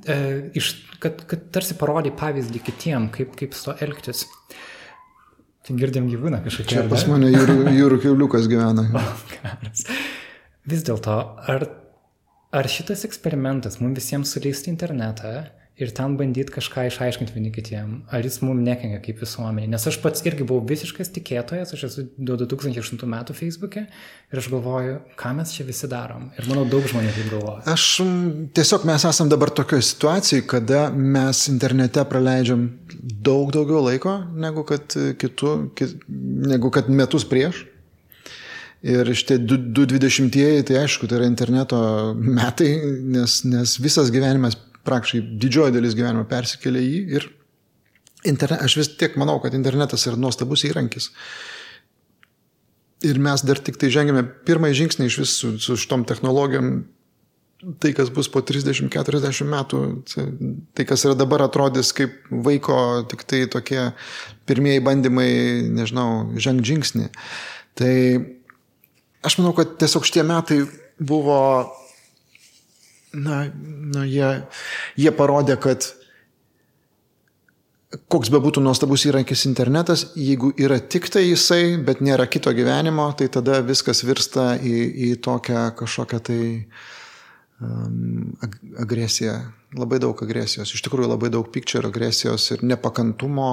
e, 0.03 0.19
iš, 0.59 0.73
kad, 1.03 1.23
kad 1.31 1.53
tarsi 1.55 1.79
parodė 1.79 2.11
pavyzdį 2.19 2.65
kitiem, 2.67 3.13
kaip, 3.15 3.39
kaip 3.39 3.55
su 3.55 3.71
to 3.71 3.79
elgtis. 3.87 4.27
Tai 5.67 5.75
girdim 5.81 6.07
gyvūną 6.07 6.45
kažkokią. 6.45 6.71
Čia 6.71 6.85
pas 6.91 7.03
mane 7.11 7.33
jūrų, 7.33 7.57
jūrų 7.75 7.99
keuliukas 8.05 8.47
gyvena. 8.51 8.87
O, 8.97 9.03
Vis 10.67 10.83
dėlto, 10.83 11.15
ar, 11.47 11.63
ar 12.55 12.69
šitas 12.71 13.05
eksperimentas 13.07 13.79
mums 13.79 14.01
visiems 14.01 14.33
suleisti 14.35 14.71
internetą 14.73 15.33
ir 15.77 15.91
ten 15.93 16.15
bandyti 16.17 16.53
kažką 16.55 16.87
išaiškinti 16.89 17.35
vieni 17.35 17.51
kitiem, 17.53 17.91
ar 18.09 18.25
jis 18.25 18.39
mums 18.41 18.65
nekenkia 18.65 19.01
kaip 19.05 19.21
visuomenė. 19.21 19.69
Nes 19.75 19.85
aš 19.91 19.99
pats 20.01 20.25
irgi 20.25 20.47
buvau 20.49 20.65
visiškas 20.69 21.13
tikėtojas, 21.13 21.75
aš 21.77 21.85
esu 21.91 22.07
2008 22.17 23.05
metų 23.13 23.37
Facebook'e 23.37 23.85
ir 23.85 24.41
aš 24.41 24.49
galvoju, 24.55 24.97
ką 25.21 25.35
mes 25.37 25.53
čia 25.53 25.67
visi 25.69 25.91
darom. 25.93 26.31
Ir 26.41 26.49
manau, 26.49 26.65
daug 26.73 26.89
žmonių 26.89 27.13
taip 27.13 27.31
galvoja. 27.35 27.61
Aš 27.75 27.87
tiesiog 28.57 28.89
mes 28.89 29.05
esam 29.11 29.33
dabar 29.33 29.53
tokioje 29.53 29.85
situacijoje, 29.91 30.49
kada 30.49 30.87
mes 30.97 31.45
internete 31.53 32.05
praleidžiam 32.09 32.71
daug 32.97 33.53
daugiau 33.53 33.85
laiko 33.85 34.19
negu 34.33 34.65
kad, 34.69 34.97
kitu, 35.21 35.57
kit, 35.77 35.99
negu 36.09 36.73
kad 36.73 36.89
metus 36.89 37.29
prieš. 37.29 37.67
Ir 38.87 39.09
šitie 39.19 39.39
2020-ieji, 39.41 40.65
tai 40.69 40.77
aišku, 40.83 41.09
tai 41.09 41.17
yra 41.19 41.27
interneto 41.27 41.79
metai, 42.15 42.69
nes, 43.09 43.41
nes 43.49 43.73
visas 43.83 44.13
gyvenimas 44.15 44.55
praktiškai 44.87 45.23
didžioji 45.43 45.75
dalis 45.75 45.97
gyvenimo 45.99 46.25
persikėlė 46.31 46.83
į 46.83 46.91
jį 46.93 47.03
ir 47.19 47.29
internet, 48.27 48.65
aš 48.65 48.77
vis 48.81 48.91
tiek 48.99 49.17
manau, 49.21 49.39
kad 49.43 49.55
internetas 49.55 50.07
yra 50.09 50.19
nuostabus 50.21 50.65
įrankis. 50.69 51.11
Ir 53.07 53.21
mes 53.23 53.43
dar 53.45 53.61
tik 53.63 53.79
tai 53.81 53.91
žengėme 53.93 54.25
pirmąjį 54.49 54.79
žingsnį 54.81 55.09
iš 55.11 55.19
vis 55.21 55.35
su, 55.43 55.57
su 55.63 55.77
šitom 55.79 56.07
technologijom. 56.09 56.77
Tai, 57.81 57.91
kas 57.97 58.11
bus 58.13 58.29
po 58.29 58.43
30-40 58.45 59.49
metų, 59.49 59.79
tai, 60.77 60.85
kas 60.85 61.07
yra 61.09 61.17
dabar 61.17 61.47
atrodys 61.47 61.89
kaip 61.97 62.27
vaiko 62.31 62.77
tik 63.09 63.25
tai 63.25 63.41
tokie 63.51 63.81
pirmieji 64.47 64.83
bandymai, 64.85 65.31
nežinau, 65.73 66.37
ženg 66.37 66.61
žingsnį. 66.69 67.09
Tai 67.81 67.95
aš 69.25 69.39
manau, 69.41 69.55
kad 69.57 69.73
tiesiog 69.81 70.05
šitie 70.07 70.27
metai 70.29 70.61
buvo 71.01 71.41
na, 73.17 73.47
na 73.97 74.05
jie, 74.05 74.33
jie 75.01 75.13
parodė, 75.17 75.57
kad 75.61 75.89
koks 78.11 78.31
be 78.33 78.41
būtų 78.43 78.63
nuostabus 78.65 79.07
įrankis 79.09 79.47
internetas, 79.49 80.11
jeigu 80.19 80.53
yra 80.61 80.79
tik 80.81 81.09
tai 81.13 81.27
jisai, 81.29 81.77
bet 81.83 82.03
nėra 82.05 82.27
kito 82.31 82.53
gyvenimo, 82.55 83.09
tai 83.19 83.29
tada 83.33 83.63
viskas 83.65 84.03
virsta 84.07 84.55
į, 84.59 84.75
į 85.09 85.11
tokią 85.25 85.69
kažkokią 85.79 86.21
tai 86.29 86.41
um, 87.61 88.35
agresiją. 88.83 89.39
Labai 89.77 90.01
daug 90.03 90.21
agresijos, 90.23 90.73
iš 90.73 90.85
tikrųjų 90.87 91.11
labai 91.11 91.31
daug 91.35 91.49
pykčio 91.53 91.81
ir 91.81 91.91
agresijos 91.91 92.47
ir 92.55 92.63
nepakantumo, 92.67 93.51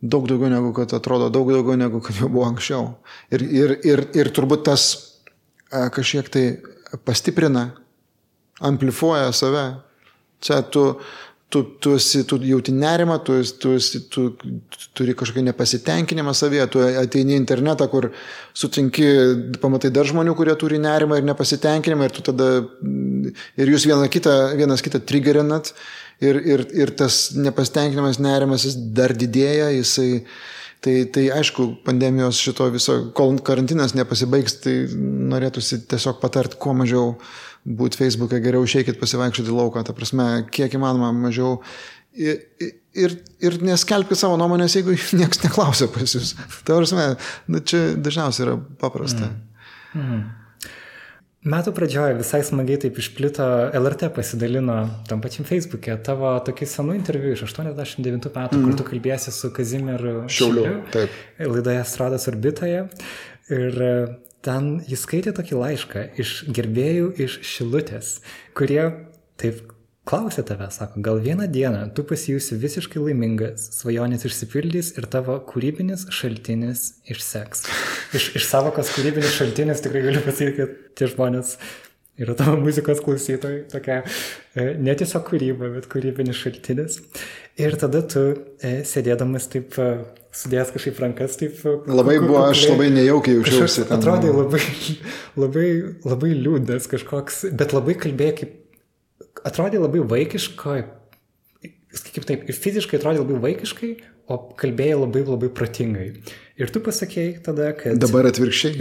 daug 0.00 0.28
daugiau 0.30 0.52
negu 0.52 0.72
kad 0.76 0.94
atrodo, 0.96 1.28
daug 1.32 1.50
daugiau 1.52 1.78
negu 1.78 2.02
kad 2.04 2.20
jau 2.20 2.30
buvo 2.30 2.46
anksčiau. 2.48 2.94
Ir, 3.34 3.44
ir, 3.44 3.76
ir, 3.86 4.04
ir 4.18 4.32
turbūt 4.34 4.66
tas 4.70 4.88
kažkiek 5.68 6.30
tai 6.32 6.44
pastiprina 7.04 7.68
amplifuoja 8.64 9.32
save. 9.32 9.64
Čia 10.42 10.60
tu, 10.70 10.84
tu, 11.48 11.62
tu, 11.80 11.94
esi, 11.96 12.22
tu 12.28 12.38
jauti 12.44 12.72
nerimą, 12.72 13.18
tu, 13.24 13.38
tu, 13.58 13.72
esi, 13.78 14.02
tu, 14.12 14.28
tu 14.38 14.90
turi 14.96 15.14
kažkokį 15.18 15.46
nepasitenkinimą 15.48 16.34
savyje, 16.36 16.66
tu 16.74 16.82
ateini 16.84 17.34
į 17.34 17.40
internetą, 17.40 17.88
kur 17.90 18.10
sutinki, 18.56 19.08
pamatai 19.62 19.90
dar 19.94 20.08
žmonių, 20.08 20.34
kurie 20.38 20.54
turi 20.60 20.80
nerimą 20.82 21.18
ir 21.18 21.26
nepasitenkinimą 21.30 22.08
ir 22.08 22.14
tu 22.14 22.26
tada, 22.28 22.50
ir 23.58 23.72
jūs 23.72 23.88
vieną 23.88 24.10
kitą, 24.12 24.36
vienas 24.60 24.84
kitą 24.84 25.00
triggerinat 25.08 25.72
ir, 26.20 26.38
ir, 26.42 26.66
ir 26.84 26.94
tas 26.98 27.30
nepasitenkinimas, 27.38 28.20
nerimas 28.22 28.68
jis 28.68 28.76
dar 28.94 29.16
didėja, 29.16 29.72
jisai 29.78 30.24
Tai, 30.84 30.94
tai 31.10 31.24
aišku, 31.34 31.72
pandemijos 31.82 32.38
šito 32.38 32.68
viso, 32.70 32.98
kol 33.16 33.40
karantinas 33.42 33.96
nepasibaigs, 33.98 34.60
tai 34.62 34.74
norėtųsi 35.32 35.80
tiesiog 35.90 36.20
patart 36.22 36.54
kuo 36.62 36.74
mažiau 36.78 37.16
būti 37.66 37.98
Facebook'e, 37.98 38.38
geriau 38.44 38.66
išeikit 38.66 39.00
pasivaikščioti 39.00 39.54
lauką, 39.54 39.82
ta 39.84 39.94
prasme, 39.96 40.28
kiek 40.54 40.78
įmanoma 40.78 41.10
mažiau. 41.16 41.58
Ir, 42.18 42.38
ir, 42.94 43.16
ir 43.42 43.58
neskelbkite 43.66 44.18
savo 44.18 44.38
nuomonės, 44.38 44.78
jeigu 44.78 44.94
niekas 45.18 45.42
neklausia 45.42 45.90
pas 45.92 46.14
jūs. 46.14 46.36
Ta 46.62 46.78
prasme, 46.78 47.10
nu, 47.50 47.62
čia 47.66 47.82
dažniausiai 47.98 48.46
yra 48.46 48.56
paprasta. 48.80 49.32
Mm. 49.94 49.98
Mm. 49.98 50.22
Metų 51.46 51.70
pradžioje 51.70 52.16
visai 52.18 52.40
smagiai 52.42 52.80
taip 52.82 52.96
išplito, 52.98 53.44
LRT 53.78 54.08
pasidalino 54.16 54.80
tam 55.06 55.20
pačiam 55.22 55.46
Facebook'e 55.46 55.94
tavo 56.02 56.32
tokį 56.42 56.66
senų 56.66 56.96
interviu 56.98 57.36
iš 57.36 57.44
89 57.46 58.26
metų, 58.34 58.58
mm. 58.58 58.64
kur 58.64 58.74
tu 58.80 58.86
kalbėsi 58.88 59.30
su 59.30 59.52
Kazimieru 59.54 60.24
Šiauliu. 60.26 60.80
Taip. 60.90 61.14
Laidoje 61.38 61.84
Strados 61.86 62.26
orbitoje. 62.32 62.82
Ir 63.54 63.78
e, 63.86 63.94
ten 64.42 64.68
jis 64.90 65.06
skaitė 65.06 65.36
tokį 65.38 65.60
laišką 65.62 66.04
iš 66.24 66.34
gerbėjų 66.58 67.14
iš 67.22 67.38
Šilutės, 67.46 68.16
kurie 68.58 68.82
taip 69.38 69.62
Klausė 70.08 70.40
tave, 70.48 70.70
sako, 70.72 71.02
gal 71.04 71.18
vieną 71.20 71.44
dieną 71.52 71.82
tu 71.92 72.00
pasijusi 72.08 72.56
visiškai 72.56 73.00
laimingas, 73.02 73.66
svajonės 73.76 74.22
išsipildys 74.24 74.94
ir 74.96 75.04
tavo 75.12 75.34
kūrybinis 75.50 76.06
šaltinis 76.16 76.84
išseks. 77.12 77.66
Iš, 78.16 78.30
iš 78.40 78.46
savokos 78.48 78.88
kūrybinis 78.94 79.34
šaltinis 79.36 79.82
tikrai 79.84 80.06
galiu 80.06 80.22
pasakyti, 80.24 80.54
kad 80.62 80.78
tie 80.96 81.10
žmonės 81.12 81.58
yra 82.24 82.32
tavo 82.38 82.54
muzikos 82.62 83.02
klausytojai, 83.04 83.66
tokia 83.68 83.98
e, 84.00 84.70
ne 84.80 84.94
tiesiog 84.96 85.26
kūryba, 85.26 85.68
bet 85.74 85.90
kūrybinis 85.92 86.40
šaltinis. 86.40 86.96
Ir 87.60 87.76
tada 87.76 88.00
tu 88.08 88.22
e, 88.64 88.78
sėdėdamas 88.88 89.50
taip 89.52 89.76
e, 89.76 89.90
sudėjęs 90.40 90.72
kažkaip 90.72 91.02
rankas, 91.04 91.36
taip. 91.42 91.60
Labai 91.84 92.16
buvo, 92.22 92.46
aš 92.46 92.64
labai 92.72 92.88
nejaukiai 92.96 93.42
jaučiausi. 93.42 93.84
Atrodė 93.92 94.32
labai, 94.32 94.62
labai, 95.44 95.68
labai 96.08 96.32
liūdnas 96.32 96.88
kažkoks, 96.94 97.44
bet 97.52 97.76
labai 97.76 97.98
kalbėjai 98.06 98.38
kaip 98.40 98.56
atrodė 99.46 99.80
labai 99.82 100.02
vaikiškai, 100.10 100.78
kaip 102.14 102.28
taip, 102.28 102.46
ir 102.48 102.56
fiziškai 102.56 102.98
atrodė 103.00 103.22
labai 103.22 103.42
vaikiškai, 103.48 103.92
o 104.28 104.36
kalbėjai 104.60 104.98
labai 104.98 105.22
labai 105.24 105.48
protingai. 105.56 106.08
Ir 106.60 106.72
tu 106.74 106.82
pasakėjai 106.84 107.38
tada, 107.46 107.70
kad... 107.78 107.96
Dabar 108.02 108.28
atvirkščiai. 108.28 108.76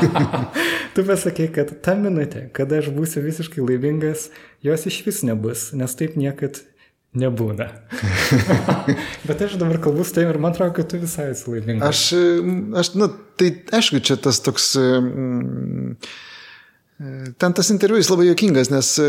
tu 0.94 1.04
pasakėjai, 1.08 1.50
kad 1.56 1.72
ta 1.84 1.96
minutė, 1.98 2.46
kada 2.54 2.78
aš 2.82 2.92
būsiu 2.94 3.24
visiškai 3.24 3.64
laimingas, 3.64 4.28
jos 4.62 4.86
iš 4.90 5.00
vis 5.06 5.24
nebus, 5.26 5.72
nes 5.74 5.98
taip 5.98 6.14
niekad 6.20 6.60
nebūna. 7.18 7.66
Bet 9.28 9.42
aš 9.46 9.56
dabar 9.58 9.80
kalbu 9.82 10.06
su 10.06 10.14
tavim 10.16 10.30
ir 10.34 10.38
man 10.42 10.54
atrodo, 10.54 10.76
kad 10.78 10.90
tu 10.90 11.02
visai 11.02 11.32
esi 11.32 11.50
laimingas. 11.50 11.88
Aš, 11.88 12.04
aš 12.82 12.92
nu, 12.98 13.10
tai 13.40 13.50
aišku, 13.80 14.02
čia 14.06 14.18
tas 14.20 14.42
toks... 14.44 14.74
Mm, 14.78 15.96
Ten 17.38 17.54
tas 17.56 17.70
interviu 17.74 17.98
jis 17.98 18.10
labai 18.12 18.28
jokingas, 18.28 18.70
nes 18.70 18.92
e, 19.02 19.06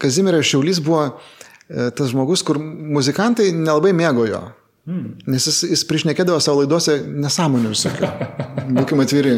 Kazimieras 0.00 0.44
Šiaulys 0.50 0.82
buvo 0.84 1.06
e, 1.08 1.88
tas 1.96 2.10
žmogus, 2.12 2.42
kur 2.44 2.58
muzikantai 2.60 3.48
nelabai 3.56 3.94
mėgo 3.96 4.26
jo. 4.28 4.42
Hmm. 4.88 5.14
Nes 5.30 5.46
jis, 5.48 5.62
jis 5.70 5.84
priešnekėdavo 5.88 6.42
savo 6.42 6.60
laidose 6.60 6.98
nesąmonių 7.06 7.70
visokių. 7.72 8.10
Būkime 8.76 9.06
atviri. 9.06 9.36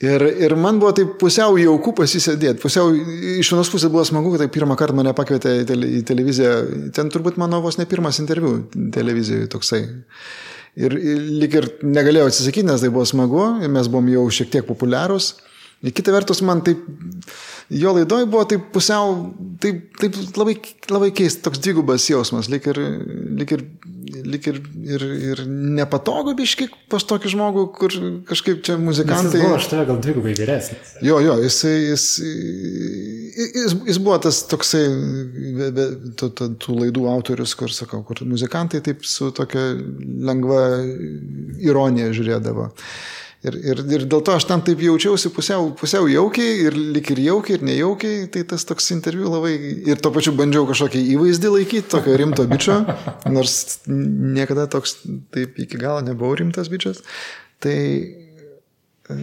Ir, 0.00 0.24
ir 0.40 0.54
man 0.56 0.78
buvo 0.80 0.94
taip 0.96 1.12
pusiau 1.20 1.58
jaukų 1.60 1.92
pasisėdėti. 1.98 2.58
Pusiau 2.62 2.88
iš 3.36 3.52
vienos 3.52 3.70
pusės 3.70 3.92
buvo 3.92 4.02
smagu, 4.08 4.32
kad 4.32 4.42
tai 4.42 4.48
pirmą 4.50 4.74
kartą 4.80 4.96
mane 4.96 5.12
pakvietė 5.14 5.52
į, 5.60 5.66
tele, 5.68 5.90
į 5.98 6.00
televiziją. 6.08 6.54
Ten 6.96 7.12
turbūt 7.12 7.36
mano 7.38 7.60
vos 7.62 7.76
ne 7.78 7.84
pirmas 7.86 8.18
interviu 8.22 8.56
televizijoje 8.96 9.50
toksai. 9.52 9.84
Ir, 10.80 10.96
ir 10.96 11.22
lik 11.42 11.54
ir 11.60 11.68
negalėjau 11.84 12.30
atsisakyti, 12.30 12.64
nes 12.66 12.80
tai 12.80 12.90
buvo 12.90 13.04
smagu, 13.06 13.44
mes 13.68 13.92
buvom 13.92 14.08
jau 14.10 14.24
šiek 14.40 14.50
tiek 14.56 14.66
populiarūs. 14.66 15.34
Kita 15.80 16.12
vertus, 16.12 16.42
man 16.44 16.60
taip, 16.60 16.80
jo 17.72 17.94
laidoj 17.96 18.26
buvo 18.28 18.42
taip 18.44 18.66
pusiau, 18.74 19.14
taip, 19.62 19.94
taip 19.96 20.16
labai, 20.36 20.58
labai 20.92 21.08
keistas, 21.16 21.40
toks 21.46 21.60
dvigubas 21.64 22.04
jausmas, 22.04 22.50
lik 22.52 22.66
ir, 22.68 22.80
lik 23.38 23.54
ir, 23.56 23.62
lik 24.28 24.48
ir, 24.50 24.58
ir, 24.84 25.04
ir 25.30 25.40
nepatogu 25.48 26.34
biški 26.36 26.66
pas 26.92 27.06
tokį 27.08 27.32
žmogų, 27.32 27.62
kur 27.78 27.96
kažkaip 28.28 28.60
čia 28.66 28.76
muzikantai. 28.76 29.40
Buvo 29.40 29.56
aš 29.56 29.70
tave 29.70 29.86
gal 29.88 30.02
dvigubai 30.04 30.34
geresnis. 30.36 30.90
Jo, 31.06 31.16
jo, 31.24 31.38
jis, 31.46 31.62
jis, 31.64 32.04
jis, 33.46 33.76
jis 33.88 34.00
buvo 34.04 34.18
tas 34.26 34.42
toksai, 34.50 34.82
tų, 36.20 36.28
tų, 36.28 36.50
tų 36.60 36.76
laidų 36.82 37.06
autorius, 37.14 37.56
kur 37.56 37.72
sakau, 37.72 38.02
kur 38.04 38.20
muzikantai 38.28 38.82
taip 38.84 39.08
su 39.08 39.30
tokia 39.32 39.64
lengva 40.28 40.60
ironija 41.64 42.12
žiūrėdavo. 42.12 42.68
Ir, 43.40 43.54
ir, 43.56 43.78
ir 43.88 44.02
dėl 44.04 44.20
to 44.20 44.34
aš 44.36 44.44
ten 44.50 44.60
taip 44.60 44.82
jaučiausi 44.84 45.30
pusiau, 45.32 45.70
pusiau 45.80 46.04
jaukiai 46.12 46.58
ir 46.66 46.74
lik 46.76 47.08
ir 47.14 47.22
jaukiai 47.24 47.56
ir 47.56 47.62
nejaukiai, 47.64 48.26
tai 48.32 48.42
tas 48.48 48.66
toks 48.68 48.90
interviu 48.92 49.30
labai 49.32 49.54
ir 49.88 50.02
tuo 50.04 50.12
pačiu 50.12 50.34
bandžiau 50.36 50.66
kažkokį 50.68 51.00
įvaizdį 51.14 51.52
laikyti, 51.54 51.88
tokio 51.88 52.18
rimto 52.20 52.44
bičio, 52.50 52.82
nors 53.32 53.78
niekada 53.86 54.66
toks 54.68 54.98
taip 55.32 55.56
iki 55.64 55.80
galo 55.80 56.02
nebuvau 56.04 56.36
rimtas 56.36 56.68
bičias. 56.68 57.00
Tai 57.64 57.78
e, 59.08 59.16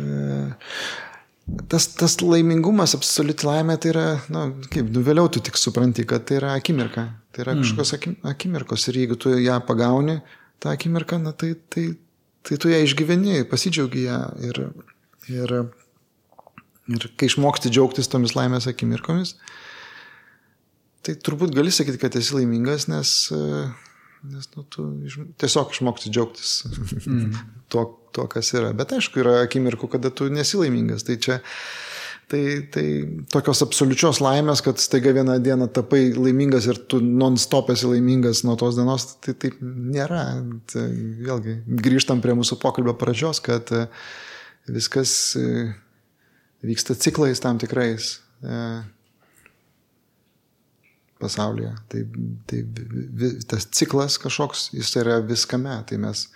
tas, 1.69 1.88
tas 2.02 2.18
laimingumas, 2.26 2.98
absoliuti 2.98 3.45
laimė, 3.45 3.77
tai 3.85 3.94
yra, 3.94 4.07
na, 4.34 4.48
nu, 4.49 4.65
kaip, 4.73 4.89
nu 4.98 5.06
vėliau 5.06 5.30
tu 5.30 5.45
tik 5.45 5.61
supranti, 5.61 6.07
kad 6.10 6.26
tai 6.26 6.41
yra 6.41 6.57
akimirka, 6.57 7.06
tai 7.38 7.45
yra 7.45 7.53
mm. 7.53 7.69
kažkokios 7.69 8.26
akimirkos 8.34 8.89
ir 8.89 9.02
jeigu 9.03 9.22
tu 9.22 9.38
ją 9.38 9.61
pagauni, 9.69 10.23
tą 10.57 10.73
akimirką, 10.73 11.22
na 11.22 11.38
tai, 11.38 11.53
tai 11.69 11.91
tai 12.45 12.57
tu 12.61 12.72
ją 12.72 12.81
išgyveni, 12.85 13.41
pasidžiaugi 13.49 14.05
ją 14.07 14.19
ir, 14.49 14.61
ir, 15.31 15.55
ir 16.93 17.07
kai 17.19 17.30
išmoksti 17.31 17.72
džiaugtis 17.73 18.11
tomis 18.11 18.35
laimės 18.38 18.69
akimirkomis, 18.69 19.35
tai 21.05 21.15
turbūt 21.23 21.55
gali 21.55 21.72
sakyti, 21.73 22.01
kad 22.01 22.15
esi 22.19 22.35
laimingas, 22.35 22.88
nes, 22.91 23.14
nes 24.27 24.49
nu, 24.55 24.65
tu 24.73 24.89
iš, 25.07 25.19
tiesiog 25.39 25.76
išmoksti 25.76 26.11
džiaugtis 26.11 26.55
mm. 27.05 27.30
tuo, 27.72 27.85
tuo, 28.15 28.27
kas 28.31 28.51
yra. 28.55 28.73
Bet 28.77 28.95
aišku, 28.97 29.22
yra 29.23 29.41
akimirkų, 29.45 29.91
kada 29.97 30.11
tu 30.11 30.30
nesi 30.34 30.59
laimingas. 30.59 31.05
Tai 31.07 31.19
čia 31.22 31.39
Tai, 32.28 32.68
tai 32.76 32.84
tokios 33.32 33.62
absoliučios 33.64 34.18
laimės, 34.20 34.60
kad 34.60 34.82
staiga 34.84 35.14
vieną 35.16 35.38
dieną 35.40 35.70
tapai 35.72 36.10
laimingas 36.12 36.66
ir 36.68 36.82
tu 36.91 36.99
non-stop 36.99 37.70
esi 37.72 37.88
laimingas 37.88 38.41
nuo 38.44 38.58
tos 38.60 38.76
dienos, 38.76 39.06
tai 39.24 39.32
taip 39.40 39.62
nėra. 39.64 40.26
Tai 40.68 40.84
vėlgi, 41.24 41.56
grįžtam 41.86 42.20
prie 42.24 42.36
mūsų 42.36 42.60
pokalbio 42.60 42.98
pradžios, 42.99 43.40
kad 43.45 43.72
e, 43.72 43.86
viskas 44.68 45.14
e, 45.40 45.48
vyksta 46.68 46.98
ciklais 46.99 47.40
tam 47.40 47.64
tikrais 47.64 48.18
e, 48.44 48.60
pasaulyje. 51.24 51.72
Tai, 51.88 52.04
tai 52.52 52.64
tas 53.48 53.72
ciklas 53.72 54.20
kažkoks, 54.20 54.74
jis 54.76 54.91
yra 54.99 55.22
viskame. 55.24 55.80
Tai 55.88 56.04
mes 56.04 56.28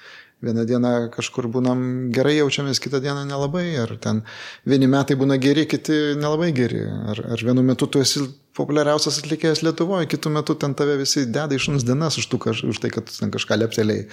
Vieną 0.42 0.64
dieną 0.66 0.92
kažkur 1.14 1.46
būnam 1.54 1.82
gerai 2.14 2.40
jaučiamės, 2.40 2.80
kitą 2.82 2.98
dieną 3.04 3.28
nelabai. 3.30 3.68
Ar 3.78 3.92
ten 4.02 4.24
vieni 4.66 4.88
metai 4.90 5.14
būna 5.20 5.38
geri, 5.42 5.68
kiti 5.70 6.16
nelabai 6.18 6.50
geri. 6.58 6.82
Ar, 7.14 7.22
ar 7.36 7.44
vienu 7.46 7.62
metu 7.66 7.86
tu 7.86 8.02
esi 8.02 8.24
populiariausias 8.58 9.20
atlikėjas 9.22 9.62
Lietuvoje, 9.62 10.10
kitų 10.10 10.34
metų 10.34 10.58
ten 10.64 10.74
tave 10.78 10.98
visi 11.00 11.28
deda 11.30 11.54
iš 11.56 11.70
mums 11.70 11.86
dienas 11.86 12.18
už, 12.18 12.28
tų, 12.32 12.42
už 12.74 12.82
tai, 12.82 12.90
kad 12.94 13.06
tu 13.06 13.14
ten 13.20 13.32
kažką 13.34 13.60
lepteliai, 13.62 14.08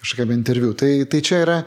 kažkokiam 0.00 0.32
interviu. 0.34 0.72
Tai, 0.78 0.90
tai 1.10 1.20
čia 1.26 1.44
yra, 1.44 1.60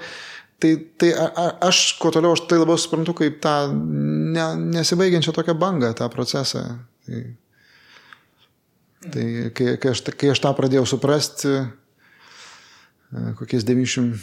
tai, 0.63 0.73
tai 0.97 1.13
a, 1.13 1.29
a, 1.29 1.47
aš 1.69 1.85
kuo 2.01 2.11
toliau, 2.13 2.33
aš 2.33 2.47
tai 2.49 2.57
labiau 2.57 2.81
suprantu 2.81 3.15
kaip 3.21 3.37
tą 3.45 3.55
ne, 3.71 4.49
nesibaigiančią 4.77 5.35
tokią 5.37 5.55
bangą, 5.61 5.93
tą 5.97 6.09
procesą. 6.13 6.65
Tai, 7.05 7.25
tai 9.13 9.27
kai, 9.53 9.75
kai, 9.77 9.93
aš, 9.93 10.07
kai 10.17 10.33
aš 10.33 10.41
tą 10.41 10.57
pradėjau 10.57 10.87
suprasti, 10.89 11.59
kokiais 13.39 13.65
91 13.67 14.17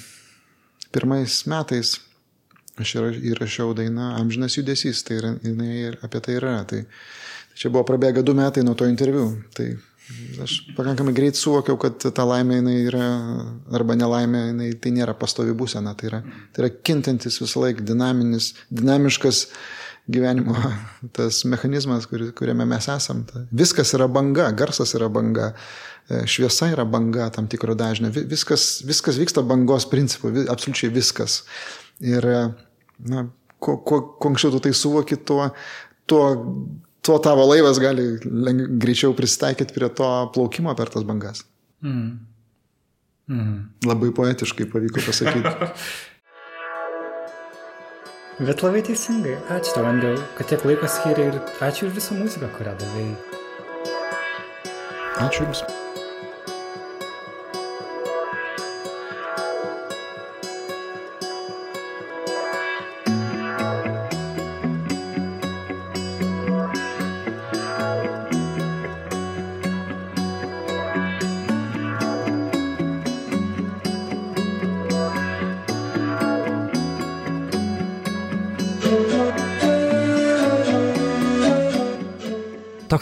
metais 1.51 1.97
aš 2.81 2.95
įrašiau 3.31 3.75
dainą 3.77 4.15
Amžinas 4.19 4.57
judesys, 4.59 5.05
tai 5.07 5.19
yra, 5.21 5.35
jinai 5.45 5.95
apie 6.03 6.21
tai 6.21 6.39
yra. 6.41 6.57
Tai, 6.69 6.83
tai 6.85 7.59
čia 7.59 7.71
buvo 7.71 7.85
prabėgę 7.87 8.25
du 8.27 8.35
metai 8.35 8.65
nuo 8.67 8.75
to 8.75 8.89
interviu. 8.91 9.29
Tai 9.55 9.69
aš 10.45 10.57
pakankamai 10.77 11.15
greit 11.17 11.39
suvokiau, 11.39 11.79
kad 11.81 12.03
ta 12.03 12.27
laimė 12.29 12.59
jinai 12.61 12.77
yra, 12.83 13.07
arba 13.79 13.97
nelaimė, 13.99 14.43
jinai, 14.51 14.73
tai 14.77 14.93
nėra 14.97 15.15
pastovi 15.19 15.55
būsena, 15.57 15.95
tai 15.99 16.11
yra, 16.11 16.21
tai 16.53 16.65
yra 16.65 16.73
kintantis 16.75 17.41
visą 17.41 17.63
laiką 17.65 17.87
dinaminis, 17.87 18.53
dinamiškas 18.75 19.47
gyvenimo 20.07 20.55
tas 21.17 21.45
mechanizmas, 21.45 22.07
kur, 22.07 22.27
kuriame 22.37 22.67
mes 22.69 22.89
esam. 22.93 23.25
Ta, 23.29 23.45
viskas 23.53 23.95
yra 23.97 24.09
banga, 24.11 24.51
garsas 24.57 24.95
yra 24.99 25.09
banga, 25.13 25.53
e, 26.09 26.25
šviesa 26.31 26.71
yra 26.75 26.85
banga 26.89 27.31
tam 27.35 27.49
tikro 27.51 27.77
dažnio, 27.79 28.13
viskas, 28.15 28.83
viskas 28.87 29.21
vyksta 29.21 29.45
bangos 29.47 29.89
principu, 29.91 30.33
absoliučiai 30.53 30.93
viskas. 30.95 31.43
Ir 32.05 32.27
e, 32.29 32.43
na, 33.11 33.27
kuo, 33.59 33.79
kuo, 33.81 34.03
kuo 34.19 34.33
anksčiau 34.33 34.55
tu 34.55 34.63
tai 34.67 34.75
suvoki, 34.77 35.17
tuo, 35.17 35.49
tuo, 36.11 36.29
tuo 37.05 37.19
tavo 37.25 37.49
laivas 37.49 37.81
gali 37.83 38.15
greičiau 38.81 39.17
prisitaikyti 39.17 39.77
prie 39.77 39.91
to 39.97 40.11
plaukimo 40.35 40.75
per 40.77 40.93
tas 40.93 41.07
bangas. 41.07 41.45
Mm. 41.85 42.17
Mm. 43.29 43.61
Labai 43.89 44.11
poetiškai 44.13 44.69
pavyko 44.73 45.01
pasakyti. 45.07 45.55
Bet 48.41 48.65
labai 48.67 48.83
teisingai. 48.83 49.37
Ačiū 49.55 49.77
tau, 49.77 49.85
Andriau, 49.87 50.19
kad 50.35 50.51
tiek 50.51 50.65
laiko 50.67 50.91
skiriai 50.91 51.31
ir 51.31 51.39
ačiū 51.63 51.87
už 51.87 51.95
visą 52.01 52.19
muziką, 52.19 52.51
kurią 52.59 52.75
davai. 52.83 53.07
Ačiū 55.23 55.47
Jums. 55.47 55.84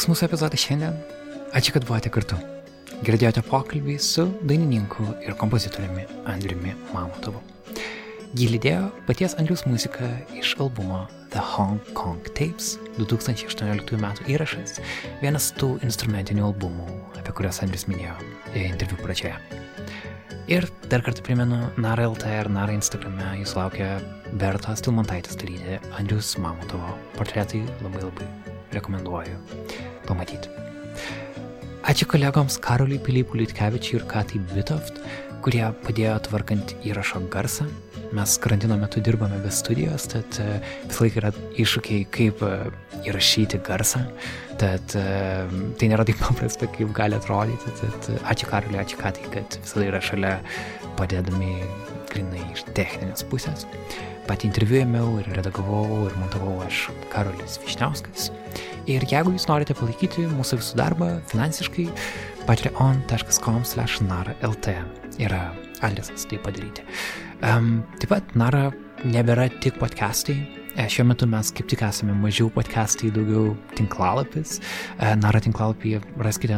Toks 0.02 0.10
mūsų 0.10 0.24
epizodas 0.26 0.58
šiandien. 0.58 0.96
Ačiū, 1.54 1.70
kad 1.76 1.84
buvote 1.86 2.10
kartu. 2.10 2.34
Girdėjote 3.06 3.38
pokalbį 3.46 3.94
su 4.02 4.24
dainininku 4.50 5.04
ir 5.22 5.36
kompozitoriumi 5.38 6.08
Andriumi 6.26 6.72
Mamotovu. 6.88 7.38
Jį 8.34 8.48
lydėjo 8.56 8.88
paties 9.06 9.36
Andrius 9.38 9.62
muzika 9.62 10.08
iš 10.34 10.56
albumo 10.58 11.04
The 11.30 11.44
Hong 11.52 11.78
Kong 11.94 12.26
Tapes 12.34 12.72
2018 12.96 13.94
m. 14.00 14.08
įrašas, 14.34 14.80
vienas 15.22 15.52
tų 15.60 15.76
instrumentinių 15.86 16.48
albumų, 16.48 16.88
apie 17.20 17.36
kuriuos 17.38 17.62
Andrius 17.62 17.86
minėjo 17.86 18.18
interviu 18.58 18.98
pradžioje. 19.04 19.38
Ir 20.50 20.66
dar 20.90 21.06
kartą 21.06 21.22
primenu, 21.30 21.60
Nara 21.78 22.08
LT 22.10 22.34
ir 22.40 22.50
Nara 22.50 22.74
Instagrame 22.74 23.36
jūs 23.44 23.54
laukia 23.54 23.94
Bertos 24.34 24.82
Tilmontaitės 24.82 25.38
daryti 25.38 25.78
Andrius 25.94 26.34
Mamotovo 26.42 26.98
portretai 27.14 27.62
labai 27.86 28.02
labai 28.08 28.30
rekomenduoju 28.72 29.91
pamatyti. 30.08 30.52
Ačiū 31.82 32.06
kolegoms 32.06 32.60
Karoliui 32.62 33.00
Pilypui 33.02 33.40
Liutkevičiui 33.40 33.96
ir 33.98 34.04
Katai 34.06 34.38
Bitoft, 34.52 35.00
kurie 35.42 35.64
padėjo 35.82 36.20
tvarkant 36.28 36.76
įrašo 36.86 37.24
garsą. 37.32 37.66
Mes 38.14 38.36
karantino 38.38 38.76
metu 38.78 39.00
dirbame 39.00 39.40
be 39.42 39.50
studijos, 39.50 40.04
tad 40.12 40.38
e, 40.38 40.60
visą 40.84 41.06
laiką 41.06 41.20
yra 41.22 41.32
iššūkiai, 41.64 42.06
kaip 42.12 42.44
e, 42.44 42.52
įrašyti 43.08 43.62
garsą. 43.66 44.04
Tad 44.60 44.94
e, 45.00 45.04
tai 45.80 45.90
nėra 45.90 46.06
taip 46.06 46.20
paprasta, 46.22 46.68
kaip 46.76 46.92
gali 46.94 47.18
atrodyti. 47.18 47.74
Tad 47.80 48.10
ačiū 48.30 48.50
Karoliui, 48.52 48.82
ačiū 48.84 49.00
Katai, 49.00 49.26
kad 49.34 49.58
visada 49.64 49.88
yra 49.88 50.04
šalia 50.04 50.36
padėdami 51.00 51.56
grinai 52.12 52.46
iš 52.52 52.66
techninės 52.76 53.26
pusės. 53.32 53.66
Patį 54.28 54.44
interviu 54.48 54.78
ėmiau 54.84 55.08
ir 55.18 55.26
redagavau 55.34 56.06
ir 56.06 56.14
montavau 56.20 56.54
aš 56.62 56.76
Karolis 57.10 57.54
Višniauskas. 57.64 58.20
Ir 58.90 59.00
jeigu 59.10 59.30
jūs 59.34 59.48
norite 59.50 59.74
palaikyti 59.78 60.20
mūsų 60.30 60.54
visų 60.60 60.74
darbą 60.78 61.08
finansiškai, 61.32 61.86
patreon.com/nara.lt 62.46 64.66
yra 65.22 65.42
adresas 65.82 66.22
tai 66.30 66.38
padaryti. 66.42 66.82
Um, 67.42 67.82
taip 67.98 68.10
pat 68.14 68.24
Nara 68.38 68.64
nebėra 69.02 69.50
tik 69.62 69.74
podcastai, 69.82 70.38
e, 70.76 70.88
Šiuo 70.88 71.06
metu 71.10 71.26
mes 71.26 71.50
kaip 71.50 71.66
tik 71.70 71.82
esame 71.82 72.14
mažiau 72.14 72.50
podcastai, 72.54 73.10
daugiau 73.14 73.56
tinklalapis. 73.78 74.60
E, 74.98 75.14
Nara 75.18 75.40
tinklalapyje 75.42 75.98
raskite 76.22 76.56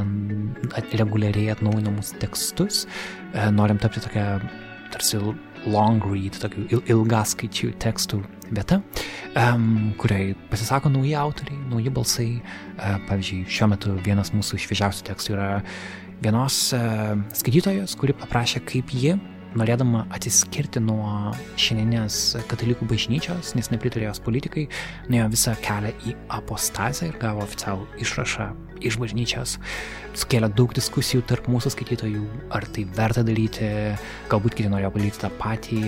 reguliariai 1.00 1.52
atnaujinamus 1.56 2.12
tekstus. 2.20 2.84
E, 3.32 3.50
norim 3.50 3.78
tapti 3.80 4.00
tokia 4.04 4.40
tarsi 4.92 5.16
long 5.70 6.02
read, 6.10 6.38
tokių 6.42 6.82
ilgaskaičių 6.92 7.72
tekstų 7.82 8.20
vieta, 8.54 8.80
um, 9.38 9.92
kuriai 10.00 10.32
pasisako 10.50 10.92
nauji 10.92 11.14
autoriai, 11.18 11.58
nauji 11.70 11.92
balsai. 11.94 12.30
Uh, 12.74 12.98
pavyzdžiui, 13.08 13.44
šiuo 13.50 13.70
metu 13.72 13.94
vienas 14.04 14.32
mūsų 14.34 14.60
šviežiausių 14.64 15.06
tekstų 15.10 15.36
yra 15.36 15.48
vienos 16.24 16.58
uh, 16.76 17.14
skaitytojos, 17.36 17.96
kuri 18.00 18.16
paprašė, 18.18 18.64
kaip 18.68 18.92
ji 18.94 19.16
norėdama 19.58 20.04
atsiskirti 20.14 20.82
nuo 20.82 21.32
šiandienės 21.60 22.20
katalikų 22.50 22.88
bažnyčios, 22.90 23.54
nes 23.58 23.70
nepritarė 23.72 24.08
jos 24.08 24.20
politikai, 24.24 24.66
nuėjo 25.10 25.28
visą 25.34 25.54
kelią 25.64 25.92
į 26.08 26.16
apostazę 26.38 27.10
ir 27.10 27.18
gavo 27.22 27.44
oficialų 27.44 27.86
išrašą 28.04 28.48
iš 28.84 28.98
bažnyčios. 29.00 29.56
Sukėlė 30.18 30.50
daug 30.54 30.74
diskusijų 30.76 31.24
tarp 31.30 31.48
mūsų 31.50 31.74
skaitytojų, 31.74 32.24
ar 32.54 32.66
tai 32.74 32.86
verta 32.96 33.24
daryti, 33.26 33.70
galbūt 34.32 34.58
kiti 34.58 34.72
norėjo 34.72 34.92
padaryti 34.94 35.22
tą 35.24 35.32
patį. 35.40 35.80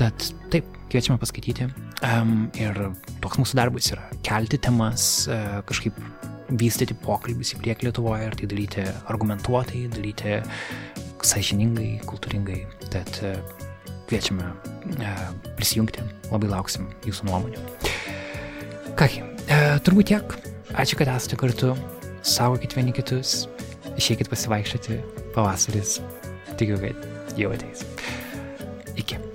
Tad 0.00 0.30
taip, 0.52 0.68
kviečiame 0.90 1.20
paskaityti. 1.22 1.68
Um, 2.04 2.48
ir 2.58 2.78
toks 3.24 3.40
mūsų 3.40 3.58
darbas 3.58 3.90
yra 3.94 4.08
kelti 4.26 4.58
temas, 4.60 5.26
uh, 5.30 5.60
kažkaip 5.68 5.98
vystyti 6.60 6.96
pokalbis 7.04 7.54
į 7.54 7.60
priekį 7.62 7.88
Lietuvoje 7.88 8.26
ir 8.28 8.36
tai 8.38 8.48
daryti 8.50 8.84
argumentuotai, 9.10 9.86
daryti 9.92 10.36
sąžiningai, 11.26 11.98
kultūringai. 12.08 12.62
Tad 12.92 13.10
e, 13.24 13.34
kviečiame 14.08 14.46
e, 14.98 15.12
prisijungti, 15.58 16.04
labai 16.30 16.50
lauksim 16.52 16.88
jūsų 17.08 17.28
nuomonių. 17.30 17.62
Kągi, 18.98 19.22
e, 19.48 19.60
turbūt 19.86 20.12
tiek. 20.12 20.36
Ačiū, 20.74 20.98
kad 21.00 21.10
esate 21.14 21.38
kartu. 21.40 21.74
Saugokit 22.24 22.76
vieni 22.78 22.94
kitus. 22.96 23.44
Išeikit 23.98 24.30
pasivaikščioti. 24.32 24.98
Pavasaris. 25.36 26.00
Tikiu, 26.58 26.80
kad 26.82 27.38
jau 27.38 27.54
ateis. 27.54 27.86
Iki. 28.94 29.33